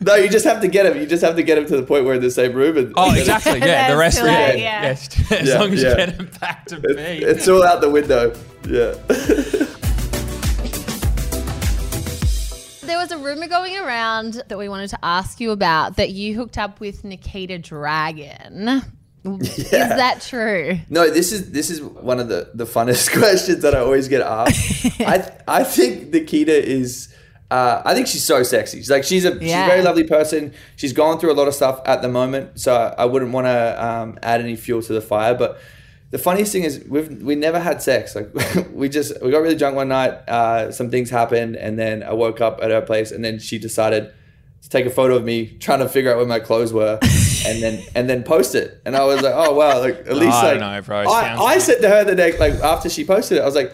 no, 0.06 0.14
you 0.14 0.28
just 0.28 0.44
have 0.46 0.60
to 0.62 0.68
get 0.68 0.86
him. 0.86 0.96
You 0.98 1.06
just 1.06 1.22
have 1.22 1.36
to 1.36 1.42
get 1.42 1.58
him 1.58 1.66
to 1.66 1.76
the 1.76 1.82
point 1.82 2.04
where 2.04 2.14
in 2.14 2.20
the 2.22 2.30
same 2.30 2.52
room. 2.54 2.76
And, 2.76 2.92
Oh, 2.96 3.14
exactly. 3.14 3.58
Yeah, 3.60 3.90
the 3.92 3.96
rest 3.98 4.18
too 4.18 4.24
of 4.24 4.28
late, 4.32 4.54
it. 4.54 4.58
yeah. 4.60 4.82
Yes, 4.82 5.30
as 5.32 5.48
Yeah, 5.48 5.58
long 5.60 5.72
as 5.72 5.82
yeah. 5.82 5.90
you 5.90 5.96
get 5.96 6.12
him 6.12 6.30
back 6.40 6.64
to 6.66 6.76
It- 6.76 6.96
me. 6.96 7.18
it's 7.26 7.46
all 7.48 7.62
out 7.64 7.80
the 7.80 7.90
window. 7.90 8.34
Yeah. 8.68 8.94
There 12.82 12.98
was 12.98 13.12
a 13.12 13.18
rumor 13.18 13.46
going 13.46 13.76
around 13.76 14.42
that 14.48 14.58
we 14.58 14.68
wanted 14.68 14.90
to 14.90 14.98
ask 15.02 15.38
you 15.40 15.52
about 15.52 15.96
that 15.96 16.10
you 16.10 16.34
hooked 16.34 16.58
up 16.58 16.80
with 16.80 17.04
Nikita 17.04 17.58
Dragun. 17.58 18.84
Is 19.24 19.70
that 19.70 20.22
true? 20.22 20.78
No, 20.88 21.08
this 21.10 21.30
is 21.30 21.52
this 21.52 21.70
is 21.70 21.80
one 21.82 22.18
of 22.18 22.28
the 22.28 22.50
the 22.54 22.64
funnest 22.64 23.12
questions 23.18 23.62
that 23.62 23.74
I 23.74 23.78
always 23.80 24.08
get 24.08 24.22
asked. 24.22 24.86
I 25.00 25.30
I 25.46 25.62
think 25.64 26.10
Nikita 26.12 26.52
is. 26.66 27.14
Uh, 27.50 27.82
I 27.84 27.94
think 27.94 28.06
she's 28.06 28.24
so 28.24 28.42
sexy. 28.44 28.78
She's 28.78 28.90
like 28.90 29.02
she's 29.02 29.24
a 29.24 29.32
she's 29.40 29.52
a 29.52 29.66
very 29.66 29.82
lovely 29.82 30.04
person. 30.04 30.54
She's 30.76 30.92
gone 30.92 31.18
through 31.18 31.32
a 31.32 31.34
lot 31.34 31.48
of 31.48 31.54
stuff 31.54 31.80
at 31.84 32.00
the 32.00 32.08
moment, 32.08 32.60
so 32.60 32.94
I 32.96 33.06
wouldn't 33.06 33.32
want 33.32 33.46
to 33.46 33.84
um, 33.84 34.18
add 34.22 34.40
any 34.40 34.54
fuel 34.54 34.82
to 34.82 34.92
the 34.92 35.00
fire. 35.00 35.34
But 35.34 35.60
the 36.10 36.18
funniest 36.18 36.52
thing 36.52 36.62
is 36.62 36.84
we've 36.88 37.22
we 37.22 37.34
never 37.34 37.58
had 37.58 37.82
sex. 37.82 38.14
Like 38.14 38.32
we 38.72 38.88
just 38.88 39.20
we 39.20 39.32
got 39.32 39.38
really 39.38 39.56
drunk 39.56 39.74
one 39.74 39.88
night. 39.88 40.10
Uh, 40.28 40.70
some 40.70 40.90
things 40.90 41.10
happened, 41.10 41.56
and 41.56 41.76
then 41.76 42.04
I 42.04 42.12
woke 42.12 42.40
up 42.40 42.60
at 42.62 42.70
her 42.70 42.82
place, 42.82 43.10
and 43.10 43.24
then 43.24 43.40
she 43.40 43.58
decided 43.58 44.12
to 44.62 44.68
take 44.68 44.86
a 44.86 44.90
photo 44.90 45.16
of 45.16 45.24
me 45.24 45.46
trying 45.58 45.78
to 45.80 45.88
figure 45.88 46.12
out 46.12 46.18
where 46.18 46.26
my 46.26 46.38
clothes 46.38 46.72
were, 46.72 46.98
and 47.46 47.60
then 47.60 47.82
and 47.96 48.08
then 48.08 48.22
post 48.22 48.54
it. 48.54 48.80
And 48.84 48.94
I 48.94 49.04
was 49.04 49.22
like, 49.22 49.34
oh 49.34 49.54
wow, 49.54 49.80
like 49.80 50.06
at 50.06 50.16
least 50.16 50.36
I 50.36 50.42
like 50.42 50.60
don't 50.60 50.72
know, 50.72 50.82
bro. 50.82 50.98
I, 51.00 51.36
I 51.36 51.58
said 51.58 51.80
to 51.80 51.88
her 51.88 52.04
the 52.04 52.14
day, 52.14 52.38
like 52.38 52.54
after 52.54 52.88
she 52.88 53.04
posted 53.04 53.38
it, 53.38 53.40
I 53.40 53.44
was 53.44 53.54
like, 53.54 53.72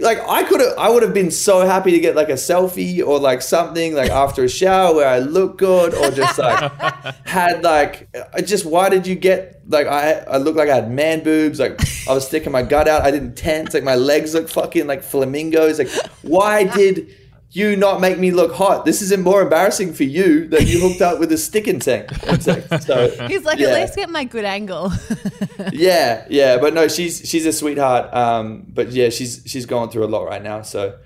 like 0.00 0.18
I 0.28 0.42
could 0.44 0.60
have, 0.60 0.74
I 0.78 0.88
would 0.88 1.02
have 1.02 1.14
been 1.14 1.30
so 1.30 1.66
happy 1.66 1.90
to 1.92 2.00
get 2.00 2.14
like 2.14 2.28
a 2.28 2.34
selfie 2.34 3.04
or 3.04 3.18
like 3.18 3.42
something 3.42 3.94
like 3.94 4.10
after 4.10 4.44
a 4.44 4.48
shower 4.48 4.94
where 4.94 5.08
I 5.08 5.18
look 5.18 5.58
good 5.58 5.94
or 5.94 6.10
just 6.10 6.38
like 6.38 6.72
had 7.26 7.62
like, 7.62 8.08
I 8.32 8.40
just 8.40 8.64
why 8.64 8.88
did 8.88 9.06
you 9.06 9.14
get 9.14 9.62
like 9.66 9.86
I 9.86 10.14
I 10.20 10.36
look 10.38 10.56
like 10.56 10.68
I 10.68 10.76
had 10.76 10.90
man 10.90 11.22
boobs, 11.22 11.58
like 11.58 11.80
I 12.08 12.14
was 12.14 12.26
sticking 12.26 12.52
my 12.52 12.62
gut 12.62 12.88
out, 12.88 13.02
I 13.02 13.10
didn't 13.10 13.34
tense, 13.34 13.74
like 13.74 13.84
my 13.84 13.96
legs 13.96 14.34
look 14.34 14.48
fucking 14.48 14.86
like 14.86 15.02
flamingos, 15.02 15.78
like 15.78 15.90
why 16.22 16.64
did 16.64 17.14
you 17.50 17.76
not 17.76 18.00
make 18.00 18.18
me 18.18 18.30
look 18.30 18.52
hot? 18.54 18.84
This 18.84 19.00
isn't 19.02 19.22
more 19.22 19.40
embarrassing 19.42 19.94
for 19.94 20.04
you 20.04 20.48
that 20.48 20.66
you 20.66 20.80
hooked 20.80 21.00
up 21.02 21.18
with 21.18 21.32
a 21.32 21.38
stick 21.38 21.66
insect. 21.66 22.12
insect. 22.26 22.82
So 22.84 23.08
He's 23.26 23.44
like, 23.44 23.58
yeah. 23.58 23.68
at 23.68 23.80
least 23.80 23.96
get 23.96 24.10
my 24.10 24.24
good 24.24 24.44
angle. 24.44 24.92
yeah, 25.72 26.26
yeah, 26.28 26.58
but 26.58 26.74
no, 26.74 26.88
she's 26.88 27.28
she's 27.28 27.46
a 27.46 27.52
sweetheart. 27.52 28.12
Um, 28.14 28.66
but 28.68 28.90
yeah, 28.90 29.08
she's 29.10 29.42
she's 29.46 29.66
going 29.66 29.90
through 29.90 30.04
a 30.04 30.08
lot 30.12 30.26
right 30.26 30.42
now. 30.42 30.62
So 30.62 30.98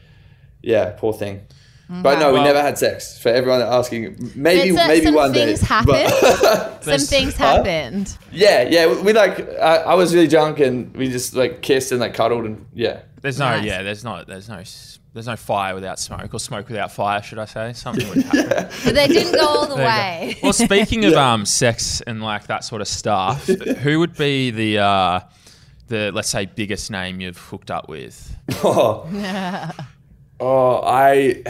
yeah, 0.62 0.90
poor 0.96 1.12
thing. 1.12 1.42
But 1.88 2.18
no, 2.20 2.28
we 2.28 2.34
Well- 2.38 2.44
never 2.44 2.62
had 2.62 2.78
sex. 2.78 3.18
For 3.18 3.28
everyone 3.28 3.60
asking, 3.60 4.32
maybe 4.34 4.72
But 4.72 4.80
so- 4.82 4.88
maybe 4.88 5.06
some 5.06 5.14
one 5.14 5.32
things 5.34 5.60
day. 5.60 5.66
happened. 5.66 6.12
But- 6.20 6.68
Some 6.82 6.90
There's- 6.90 7.10
things 7.10 7.36
Huh? 7.36 7.56
happened. 7.58 8.16
yeah, 8.32 8.62
yeah, 8.62 8.86
we, 8.88 9.02
we 9.02 9.12
like. 9.12 9.38
I, 9.58 9.76
I 9.76 9.94
was 9.94 10.14
really 10.14 10.26
drunk 10.26 10.58
and 10.58 10.96
we 10.96 11.10
just 11.10 11.34
like 11.36 11.60
kissed 11.62 11.92
and 11.92 12.00
like 12.00 12.14
cuddled 12.14 12.44
and 12.46 12.64
yeah. 12.74 13.02
There's 13.20 13.38
no, 13.38 13.44
Nice. 13.50 13.64
yeah, 13.64 13.82
there's 13.82 14.02
not, 14.04 14.26
there's 14.26 14.48
no, 14.48 14.56
s- 14.56 14.98
there's 15.14 15.26
no 15.26 15.36
fire 15.36 15.74
without 15.74 15.98
smoke, 15.98 16.32
or 16.32 16.40
smoke 16.40 16.68
without 16.68 16.90
fire, 16.92 17.22
should 17.22 17.38
I 17.38 17.44
say? 17.44 17.72
Something 17.74 18.08
would 18.08 18.22
happen. 18.24 18.68
But 18.84 18.94
they 18.94 19.08
didn't 19.08 19.34
go 19.34 19.46
all 19.46 19.66
the 19.66 19.76
There 19.76 19.84
you 19.84 19.90
go. 20.30 20.34
way. 20.34 20.38
Well, 20.42 20.52
speaking 20.52 21.04
of 21.04 21.14
um, 21.14 21.44
sex 21.44 22.00
and 22.02 22.22
like 22.22 22.46
that 22.46 22.64
sort 22.64 22.80
of 22.80 22.88
stuff, 22.88 23.46
who 23.46 23.98
would 23.98 24.16
be 24.16 24.50
the 24.50 24.78
uh, 24.78 25.20
the 25.88 26.10
let's 26.12 26.30
say 26.30 26.46
biggest 26.46 26.90
name 26.90 27.20
you've 27.20 27.38
hooked 27.38 27.70
up 27.70 27.88
with? 27.88 28.36
Oh, 28.64 29.06
oh, 30.40 30.80
I. 30.84 31.42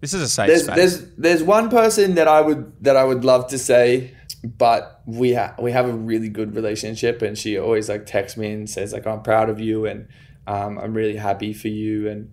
This 0.00 0.12
is 0.12 0.20
a 0.22 0.28
safe 0.28 0.48
there's 0.48 0.64
space. 0.64 0.76
there's 0.76 1.00
there's 1.16 1.42
one 1.42 1.70
person 1.70 2.16
that 2.16 2.28
I 2.28 2.40
would 2.40 2.72
that 2.84 2.96
I 2.96 3.04
would 3.04 3.24
love 3.24 3.46
to 3.48 3.58
say, 3.58 4.14
but 4.44 5.00
we 5.06 5.30
have 5.30 5.58
we 5.58 5.72
have 5.72 5.88
a 5.88 5.92
really 5.92 6.28
good 6.28 6.54
relationship, 6.54 7.22
and 7.22 7.38
she 7.38 7.58
always 7.58 7.88
like 7.88 8.04
texts 8.06 8.36
me 8.36 8.52
and 8.52 8.68
says 8.68 8.92
like 8.92 9.06
I'm 9.06 9.22
proud 9.22 9.48
of 9.48 9.60
you 9.60 9.86
and 9.86 10.08
um, 10.46 10.78
I'm 10.78 10.92
really 10.92 11.16
happy 11.16 11.54
for 11.54 11.68
you 11.68 12.08
and 12.08 12.32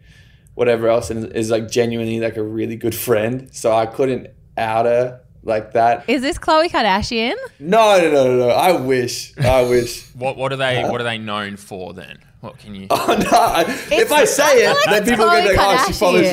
whatever 0.61 0.87
else, 0.87 1.09
and 1.09 1.25
is 1.35 1.49
like 1.49 1.67
genuinely 1.71 2.19
like 2.19 2.37
a 2.37 2.43
really 2.43 2.75
good 2.75 2.93
friend. 2.93 3.49
So 3.51 3.73
I 3.73 3.87
couldn't 3.87 4.27
out 4.57 4.85
her 4.85 5.21
like 5.41 5.73
that. 5.73 6.07
Is 6.07 6.21
this 6.21 6.37
Khloe 6.37 6.69
Kardashian? 6.69 7.33
No, 7.59 7.99
no, 7.99 8.11
no, 8.11 8.23
no, 8.25 8.37
no. 8.37 8.49
I 8.49 8.79
wish, 8.79 9.35
I 9.39 9.63
wish. 9.63 10.05
what 10.13 10.37
what 10.37 10.53
are 10.53 10.57
they 10.57 10.83
what 10.83 11.01
are 11.01 11.03
they 11.03 11.17
known 11.17 11.57
for 11.57 11.93
then? 11.95 12.19
What 12.41 12.59
can 12.59 12.75
you? 12.75 12.87
Oh 12.91 13.17
no! 13.19 13.37
I, 13.37 13.63
if 13.91 14.11
I 14.11 14.25
say 14.25 14.67
I 14.67 14.71
it, 14.71 14.75
like 14.75 14.85
then 14.85 15.01
it's 15.01 15.09
people 15.09 15.25
are 15.25 15.39
gonna 15.39 15.49
be 15.49 15.57
like, 15.57 15.79
"Oh, 15.79 15.85
she 15.87 15.93
follows 15.93 16.31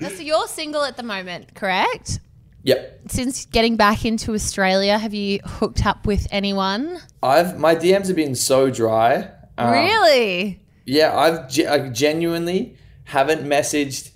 you." 0.00 0.08
So 0.16 0.22
you're 0.22 0.48
single 0.48 0.82
at 0.82 0.96
the 0.96 1.02
moment, 1.04 1.54
correct? 1.54 2.18
Yep. 2.64 3.02
Since 3.08 3.46
getting 3.46 3.76
back 3.76 4.04
into 4.04 4.34
Australia, 4.34 4.98
have 4.98 5.14
you 5.14 5.38
hooked 5.44 5.86
up 5.86 6.06
with 6.06 6.26
anyone? 6.30 6.98
I've 7.22 7.58
my 7.58 7.76
DMs 7.76 8.08
have 8.08 8.16
been 8.16 8.34
so 8.34 8.68
dry. 8.68 9.30
Um, 9.58 9.72
really? 9.72 10.61
Yeah, 10.84 11.16
I've 11.16 11.56
like, 11.56 11.92
genuinely 11.92 12.76
haven't 13.04 13.44
messaged 13.44 14.10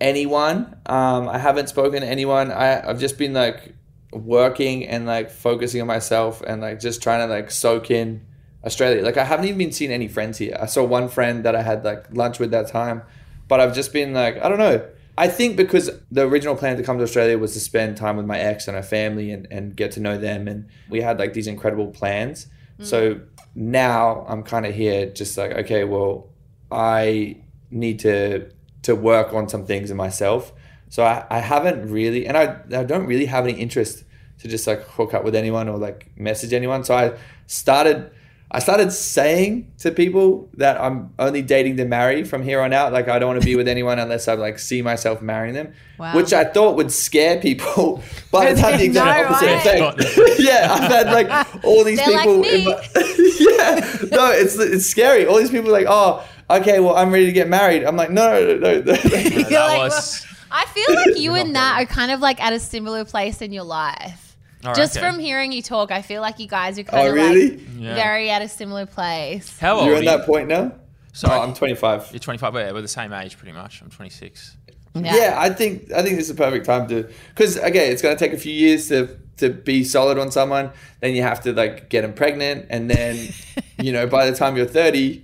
anyone. 0.00 0.76
Um, 0.86 1.28
I 1.28 1.38
haven't 1.38 1.68
spoken 1.68 2.02
to 2.02 2.06
anyone. 2.06 2.50
I, 2.50 2.88
I've 2.88 3.00
just 3.00 3.18
been 3.18 3.32
like 3.32 3.74
working 4.12 4.86
and 4.86 5.06
like 5.06 5.30
focusing 5.30 5.80
on 5.80 5.86
myself 5.86 6.42
and 6.42 6.60
like 6.60 6.80
just 6.80 7.02
trying 7.02 7.26
to 7.26 7.32
like 7.32 7.50
soak 7.50 7.90
in 7.90 8.24
Australia. 8.64 9.02
Like 9.02 9.16
I 9.16 9.24
haven't 9.24 9.46
even 9.46 9.58
been 9.58 9.72
seeing 9.72 9.90
any 9.90 10.08
friends 10.08 10.38
here. 10.38 10.56
I 10.60 10.66
saw 10.66 10.84
one 10.84 11.08
friend 11.08 11.44
that 11.44 11.54
I 11.54 11.62
had 11.62 11.84
like 11.84 12.06
lunch 12.14 12.38
with 12.38 12.50
that 12.50 12.68
time, 12.68 13.02
but 13.48 13.60
I've 13.60 13.74
just 13.74 13.92
been 13.92 14.12
like 14.12 14.42
I 14.42 14.48
don't 14.48 14.58
know. 14.58 14.86
I 15.18 15.28
think 15.28 15.56
because 15.56 15.90
the 16.10 16.26
original 16.26 16.56
plan 16.56 16.76
to 16.76 16.82
come 16.82 16.98
to 16.98 17.04
Australia 17.04 17.38
was 17.38 17.54
to 17.54 17.60
spend 17.60 17.96
time 17.96 18.18
with 18.18 18.26
my 18.26 18.38
ex 18.38 18.68
and 18.68 18.76
her 18.76 18.82
family 18.82 19.30
and, 19.30 19.46
and 19.50 19.74
get 19.74 19.92
to 19.92 20.00
know 20.00 20.18
them 20.18 20.46
and 20.46 20.68
we 20.90 21.00
had 21.00 21.18
like 21.18 21.32
these 21.32 21.46
incredible 21.46 21.86
plans. 21.86 22.48
Mm. 22.78 22.84
So 22.84 23.20
now 23.54 24.24
I'm 24.28 24.42
kind 24.42 24.66
of 24.66 24.74
here 24.74 25.06
just 25.06 25.36
like 25.38 25.52
okay, 25.52 25.84
well, 25.84 26.28
I 26.70 27.38
need 27.70 28.00
to 28.00 28.50
to 28.82 28.94
work 28.94 29.32
on 29.32 29.48
some 29.48 29.66
things 29.66 29.90
in 29.90 29.96
myself. 29.96 30.52
So 30.88 31.02
I, 31.04 31.26
I 31.30 31.40
haven't 31.40 31.90
really 31.90 32.26
and 32.26 32.36
I, 32.36 32.60
I 32.72 32.84
don't 32.84 33.06
really 33.06 33.26
have 33.26 33.44
any 33.44 33.58
interest 33.58 34.04
to 34.38 34.48
just 34.48 34.66
like 34.66 34.82
hook 34.82 35.14
up 35.14 35.24
with 35.24 35.34
anyone 35.34 35.68
or 35.68 35.78
like 35.78 36.10
message 36.16 36.52
anyone. 36.52 36.84
So 36.84 36.94
I 36.94 37.18
started 37.46 38.10
I 38.48 38.60
started 38.60 38.92
saying 38.92 39.72
to 39.78 39.90
people 39.90 40.48
that 40.54 40.80
I'm 40.80 41.12
only 41.18 41.42
dating 41.42 41.78
to 41.78 41.84
marry 41.84 42.22
from 42.22 42.42
here 42.42 42.60
on 42.60 42.72
out. 42.72 42.92
Like 42.92 43.08
I 43.08 43.18
don't 43.18 43.28
want 43.30 43.40
to 43.40 43.44
be 43.46 43.56
with 43.56 43.66
anyone 43.66 43.98
unless 43.98 44.28
I 44.28 44.34
like 44.34 44.58
see 44.60 44.82
myself 44.82 45.20
marrying 45.20 45.54
them, 45.54 45.72
Wow. 45.98 46.14
which 46.14 46.32
I 46.32 46.44
thought 46.44 46.76
would 46.76 46.92
scare 46.92 47.38
people, 47.40 48.02
but 48.30 48.46
it's 48.46 48.60
had 48.60 48.78
the 48.78 48.84
exact 48.84 49.28
No, 49.30 49.34
opposite 49.34 49.46
right? 49.68 50.00
effect. 50.00 50.38
yeah, 50.38 50.68
I've 50.70 50.90
had 50.90 51.06
like 51.08 51.64
all 51.64 51.82
these 51.82 51.98
They're 51.98 52.10
like 52.10 52.20
people. 52.20 52.38
me. 52.38 52.58
in 52.60 52.64
my- 52.66 52.72
yeah, 53.40 53.80
no, 54.12 54.30
it's 54.30 54.56
it's 54.58 54.86
scary. 54.86 55.26
All 55.26 55.38
these 55.38 55.50
people 55.50 55.68
are 55.70 55.72
like, 55.72 55.86
oh, 55.88 56.24
okay, 56.48 56.78
well, 56.78 56.94
I'm 56.96 57.10
ready 57.10 57.26
to 57.26 57.32
get 57.32 57.48
married. 57.48 57.82
I'm 57.84 57.96
like, 57.96 58.10
no, 58.10 58.40
no, 58.40 58.56
no. 58.58 58.80
no. 58.80 58.92
You're 58.92 59.42
that 59.50 59.76
was- 59.78 60.24
I 60.52 60.64
feel 60.66 60.94
like 60.94 61.18
you 61.18 61.34
and 61.34 61.52
Nat 61.52 61.82
are 61.82 61.86
kind 61.86 62.12
of 62.12 62.20
like 62.20 62.40
at 62.40 62.52
a 62.52 62.60
similar 62.60 63.04
place 63.04 63.42
in 63.42 63.52
your 63.52 63.64
life. 63.64 64.25
All 64.66 64.72
right, 64.72 64.76
Just 64.76 64.96
okay. 64.96 65.06
from 65.06 65.18
hearing 65.18 65.52
you 65.52 65.62
talk, 65.62 65.90
I 65.90 66.02
feel 66.02 66.20
like 66.20 66.38
you 66.38 66.48
guys 66.48 66.78
are 66.78 66.82
kind 66.82 67.06
oh, 67.06 67.08
of 67.10 67.14
really? 67.14 67.50
like 67.50 67.60
Yeah. 67.78 67.94
very 67.94 68.30
at 68.30 68.42
a 68.42 68.48
similar 68.48 68.86
place. 68.86 69.58
How 69.58 69.76
old 69.76 69.86
You're 69.86 69.94
are 69.94 69.98
at 69.98 70.04
you? 70.04 70.10
that 70.10 70.26
point 70.26 70.48
now. 70.48 70.72
So 71.12 71.28
oh, 71.30 71.40
I'm 71.40 71.54
25. 71.54 72.08
You're 72.12 72.18
25. 72.18 72.54
Yeah, 72.54 72.72
we're 72.72 72.82
the 72.82 72.88
same 72.88 73.12
age 73.12 73.38
pretty 73.38 73.52
much. 73.52 73.80
I'm 73.80 73.90
26. 73.90 74.56
Yeah. 74.94 75.34
I 75.38 75.50
think 75.50 75.92
I 75.92 76.02
think 76.02 76.16
this 76.16 76.28
is 76.28 76.34
the 76.34 76.42
perfect 76.42 76.66
time 76.66 76.88
to 76.88 77.08
because 77.28 77.56
again, 77.58 77.92
it's 77.92 78.02
going 78.02 78.16
to 78.16 78.18
take 78.18 78.32
a 78.32 78.38
few 78.38 78.52
years 78.52 78.88
to 78.88 79.16
to 79.38 79.50
be 79.50 79.84
solid 79.84 80.18
on 80.18 80.30
someone. 80.30 80.70
Then 81.00 81.14
you 81.14 81.22
have 81.22 81.42
to 81.42 81.52
like 81.52 81.90
get 81.90 82.02
them 82.02 82.14
pregnant, 82.14 82.66
and 82.70 82.90
then 82.90 83.28
you 83.78 83.92
know 83.92 84.06
by 84.06 84.28
the 84.30 84.36
time 84.36 84.56
you're 84.56 84.66
30, 84.66 85.22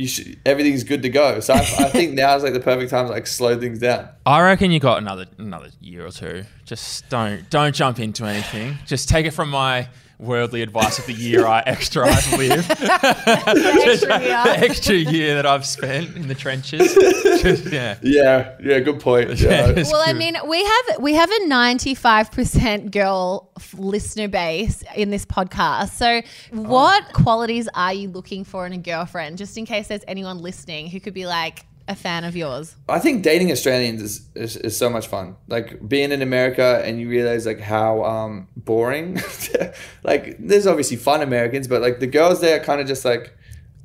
you 0.00 0.08
should 0.08 0.40
everything's 0.46 0.82
good 0.82 1.02
to 1.02 1.10
go. 1.10 1.40
So 1.40 1.54
I, 1.54 1.58
I 1.58 1.88
think 1.90 2.12
now 2.14 2.34
is 2.34 2.42
like 2.42 2.54
the 2.54 2.60
perfect 2.60 2.90
time 2.90 3.06
to 3.06 3.12
like 3.12 3.26
slow 3.26 3.58
things 3.60 3.78
down. 3.78 4.08
I 4.24 4.40
reckon 4.42 4.70
you 4.70 4.80
got 4.80 4.98
another 4.98 5.26
another 5.38 5.68
year 5.80 6.06
or 6.06 6.10
two. 6.10 6.44
Just 6.64 7.08
don't 7.10 7.48
don't 7.50 7.74
jump 7.74 8.00
into 8.00 8.24
anything. 8.24 8.78
Just 8.86 9.08
take 9.08 9.26
it 9.26 9.32
from 9.32 9.50
my 9.50 9.88
worldly 10.20 10.62
advice 10.62 10.98
of 10.98 11.06
the 11.06 11.12
year 11.14 11.46
I 11.46 11.60
extra 11.66 12.06
I've 12.06 12.38
lived, 12.38 12.70
Extra 12.80 14.20
year. 14.20 14.44
the 14.44 14.54
extra 14.58 14.94
year 14.94 15.34
that 15.34 15.46
I've 15.46 15.66
spent 15.66 16.16
in 16.16 16.28
the 16.28 16.34
trenches. 16.34 16.94
Just, 17.42 17.72
yeah. 17.72 17.96
Yeah, 18.02 18.56
yeah, 18.62 18.78
good 18.80 19.00
point. 19.00 19.30
Yeah, 19.40 19.68
Yeah. 19.68 19.74
it's 19.76 19.90
Well, 19.92 20.02
I 20.04 20.12
mean, 20.12 20.36
we 20.46 20.62
have 20.64 21.00
we 21.00 21.14
have 21.14 21.30
a 21.30 21.46
ninety 21.46 21.94
five 21.94 22.30
percent 22.30 22.90
girl 22.90 23.50
listener 23.76 24.28
base 24.28 24.82
in 24.94 25.10
this 25.10 25.24
podcast. 25.24 25.90
So, 25.90 26.20
oh. 26.52 26.60
what 26.62 27.12
qualities 27.12 27.68
are 27.74 27.92
you 27.94 28.08
looking 28.10 28.44
for 28.44 28.66
in 28.66 28.72
a 28.72 28.78
girlfriend? 28.78 29.38
Just 29.38 29.56
in 29.56 29.64
case 29.66 29.88
there's 29.88 30.04
anyone 30.06 30.38
listening 30.38 30.88
who 30.88 31.00
could 31.00 31.14
be 31.14 31.26
like 31.26 31.64
a 31.90 31.94
fan 31.96 32.24
of 32.24 32.36
yours. 32.36 32.76
I 32.88 32.98
think 33.00 33.22
dating 33.22 33.50
Australians 33.52 34.00
is, 34.00 34.28
is, 34.34 34.56
is 34.56 34.76
so 34.78 34.88
much 34.88 35.08
fun. 35.08 35.36
Like 35.48 35.86
being 35.88 36.12
in 36.12 36.22
America 36.22 36.82
and 36.84 37.00
you 37.00 37.08
realize 37.08 37.44
like 37.46 37.60
how 37.60 38.04
um, 38.04 38.48
boring. 38.56 39.20
like 40.02 40.36
there's 40.38 40.66
obviously 40.66 40.96
fun 40.96 41.20
Americans, 41.22 41.68
but 41.68 41.82
like 41.82 42.00
the 42.00 42.06
girls 42.06 42.40
there 42.40 42.60
kind 42.60 42.80
of 42.80 42.86
just 42.86 43.04
like 43.04 43.36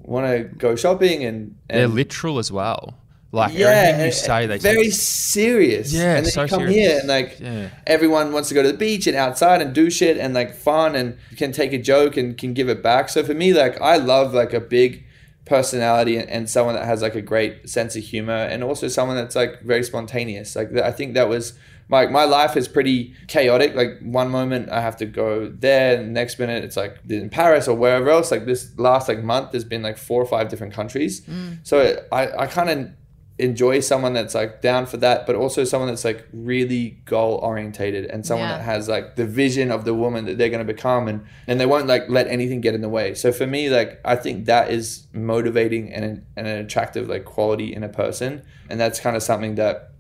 want 0.04 0.28
to 0.28 0.44
go 0.58 0.76
shopping 0.76 1.24
and, 1.26 1.56
and 1.70 1.80
They're 1.80 1.88
literal 1.88 2.40
as 2.40 2.52
well. 2.52 2.96
Like 3.32 3.54
yeah, 3.58 3.68
everything 3.68 4.06
you 4.06 4.12
say, 4.14 4.46
they 4.46 4.58
very 4.60 4.84
take- 4.84 4.94
serious. 4.94 5.92
Yeah, 5.92 6.16
and 6.16 6.26
then 6.26 6.32
so 6.32 6.44
you 6.44 6.48
come 6.48 6.60
serious. 6.60 6.76
here 6.76 7.00
and 7.00 7.08
like 7.10 7.38
Yeah. 7.42 7.70
everyone 7.86 8.32
wants 8.32 8.48
to 8.50 8.56
go 8.56 8.62
to 8.64 8.72
the 8.72 8.78
beach 8.78 9.08
and 9.08 9.18
outside 9.18 9.62
and 9.62 9.74
do 9.76 9.90
shit 9.90 10.18
and 10.18 10.34
like 10.34 10.54
fun 10.56 10.96
and 10.96 11.18
can 11.36 11.52
take 11.52 11.74
a 11.74 11.78
joke 11.78 12.16
and 12.16 12.38
can 12.38 12.54
give 12.54 12.70
it 12.70 12.82
back. 12.82 13.10
So 13.10 13.24
for 13.26 13.34
me, 13.34 13.54
like 13.54 13.82
I 13.82 13.98
love 13.98 14.34
like 14.34 14.54
a 14.54 14.62
big 14.62 15.05
personality 15.46 16.18
and, 16.18 16.50
someone 16.50 16.76
that 16.76 16.86
has 16.86 17.02
like 17.02 17.16
a 17.16 17.22
great 17.22 17.70
sense 17.70 17.96
of 17.96 18.04
humor 18.04 18.34
and 18.34 18.64
also 18.64 18.88
someone 18.88 19.16
that's 19.16 19.36
like 19.36 19.62
very 19.62 19.84
spontaneous. 19.84 20.56
Like 20.56 20.76
I 20.78 20.92
think 20.92 21.14
that 21.14 21.30
was 21.30 21.54
my 21.88 22.08
my 22.08 22.26
life 22.26 22.58
is 22.58 22.68
pretty 22.68 23.14
chaotic. 23.28 23.76
Like 23.76 24.00
one 24.02 24.30
moment 24.30 24.70
I 24.70 24.82
have 24.82 24.98
to 24.98 25.06
go 25.06 25.48
there, 25.50 25.98
and 25.98 26.08
the 26.08 26.12
next 26.12 26.40
minute 26.40 26.64
it's 26.64 26.78
like 26.78 26.98
in 27.10 27.30
Paris 27.30 27.68
or 27.68 27.76
wherever 27.76 28.10
else. 28.10 28.32
Like 28.32 28.46
this 28.46 28.78
last 28.78 29.08
like 29.08 29.24
month, 29.24 29.52
there's 29.52 29.64
been 29.64 29.84
like 29.84 29.98
four 29.98 30.22
or 30.22 30.26
five 30.26 30.50
different 30.50 30.74
countries. 30.74 31.22
Mm. 31.22 31.60
So 31.64 32.04
I 32.12 32.44
I 32.44 32.48
kind 32.48 32.70
of 32.70 32.90
enjoy 33.38 33.82
someone 33.82 34.14
that's 34.14 34.34
like 34.34 34.62
down 34.62 34.86
for 34.86 34.96
that, 34.98 35.26
but 35.28 35.36
also 35.36 35.66
someone 35.66 35.90
that's 35.90 36.06
like 36.06 36.26
really 36.32 36.92
goal 37.04 37.36
orientated 37.44 38.06
and 38.06 38.26
someone 38.26 38.48
Yeah. 38.48 38.58
that 38.60 38.64
has 38.64 38.88
like 38.88 39.18
the 39.18 39.26
vision 39.26 39.72
of 39.72 39.84
the 39.84 39.94
woman 39.94 40.24
that 40.26 40.38
they're 40.38 40.50
going 40.50 40.66
to 40.66 40.74
become 40.74 41.10
and 41.10 41.26
and 41.46 41.60
they 41.60 41.66
won't 41.66 41.86
like 41.88 42.08
let 42.08 42.28
anything 42.28 42.62
get 42.62 42.74
in 42.76 42.82
the 42.82 42.88
way. 42.90 43.14
So 43.14 43.34
for 43.34 43.46
me, 43.46 43.70
like 43.70 44.00
I 44.06 44.16
think 44.16 44.46
that 44.46 44.72
is 44.72 45.08
motivating 45.12 45.92
and 45.94 46.06
an, 46.06 46.26
and 46.38 46.48
an 46.48 46.60
attractive 46.60 47.10
like 47.10 47.26
quality 47.26 47.74
in 47.76 47.84
a 47.84 47.90
person, 47.90 48.42
and 48.70 48.80
that's 48.80 49.00
kind 49.02 49.16
of 49.18 49.24
something 49.24 49.56
that 49.56 49.92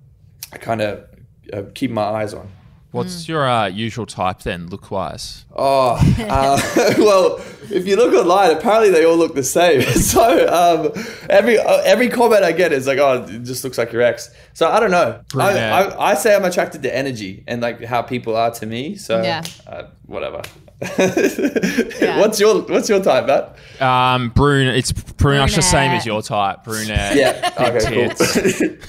I 0.53 0.57
kind 0.57 0.81
of 0.81 1.03
uh, 1.51 1.63
keep 1.73 1.91
my 1.91 2.03
eyes 2.03 2.33
on. 2.33 2.47
What's 2.95 3.27
your 3.27 3.45
uh, 3.47 3.67
usual 3.67 4.05
type 4.05 4.39
then, 4.39 4.67
look 4.67 4.89
wise? 4.89 5.43
Oh, 5.53 5.97
uh, 6.29 6.61
well, 6.97 7.37
if 7.69 7.85
you 7.85 7.97
look 7.97 8.13
online, 8.13 8.51
apparently 8.55 8.89
they 8.89 9.03
all 9.05 9.17
look 9.17 9.35
the 9.35 9.43
same. 9.43 9.81
So 10.15 10.21
um, 10.47 11.03
every 11.29 11.57
uh, 11.59 11.81
every 11.83 12.07
comment 12.09 12.43
I 12.43 12.51
get 12.53 12.71
is 12.71 12.87
like, 12.87 12.99
"Oh, 12.99 13.25
it 13.27 13.43
just 13.43 13.63
looks 13.65 13.77
like 13.77 13.91
your 13.91 14.01
ex." 14.01 14.29
So 14.53 14.69
I 14.69 14.79
don't 14.79 14.91
know. 14.91 15.19
I, 15.37 15.57
I, 15.59 16.11
I 16.11 16.13
say 16.15 16.33
I'm 16.35 16.45
attracted 16.45 16.83
to 16.83 16.95
energy 16.95 17.43
and 17.47 17.61
like 17.61 17.83
how 17.83 18.01
people 18.01 18.35
are 18.37 18.51
to 18.51 18.65
me. 18.65 18.95
So 18.95 19.21
Yeah. 19.21 19.43
uh, 19.67 19.83
whatever. 20.05 20.41
What's 20.97 22.37
your 22.39 22.63
What's 22.63 22.89
your 22.89 23.01
type, 23.01 23.27
Matt? 23.27 23.55
Um, 23.81 24.29
brune. 24.29 24.67
It's 24.67 24.91
pretty 24.91 25.39
much 25.39 25.55
the 25.55 25.61
same 25.61 25.91
as 25.91 26.05
your 26.05 26.21
type. 26.21 26.65
Brunette. 26.65 27.15
Yeah. 27.15 27.53
Okay. 27.57 28.09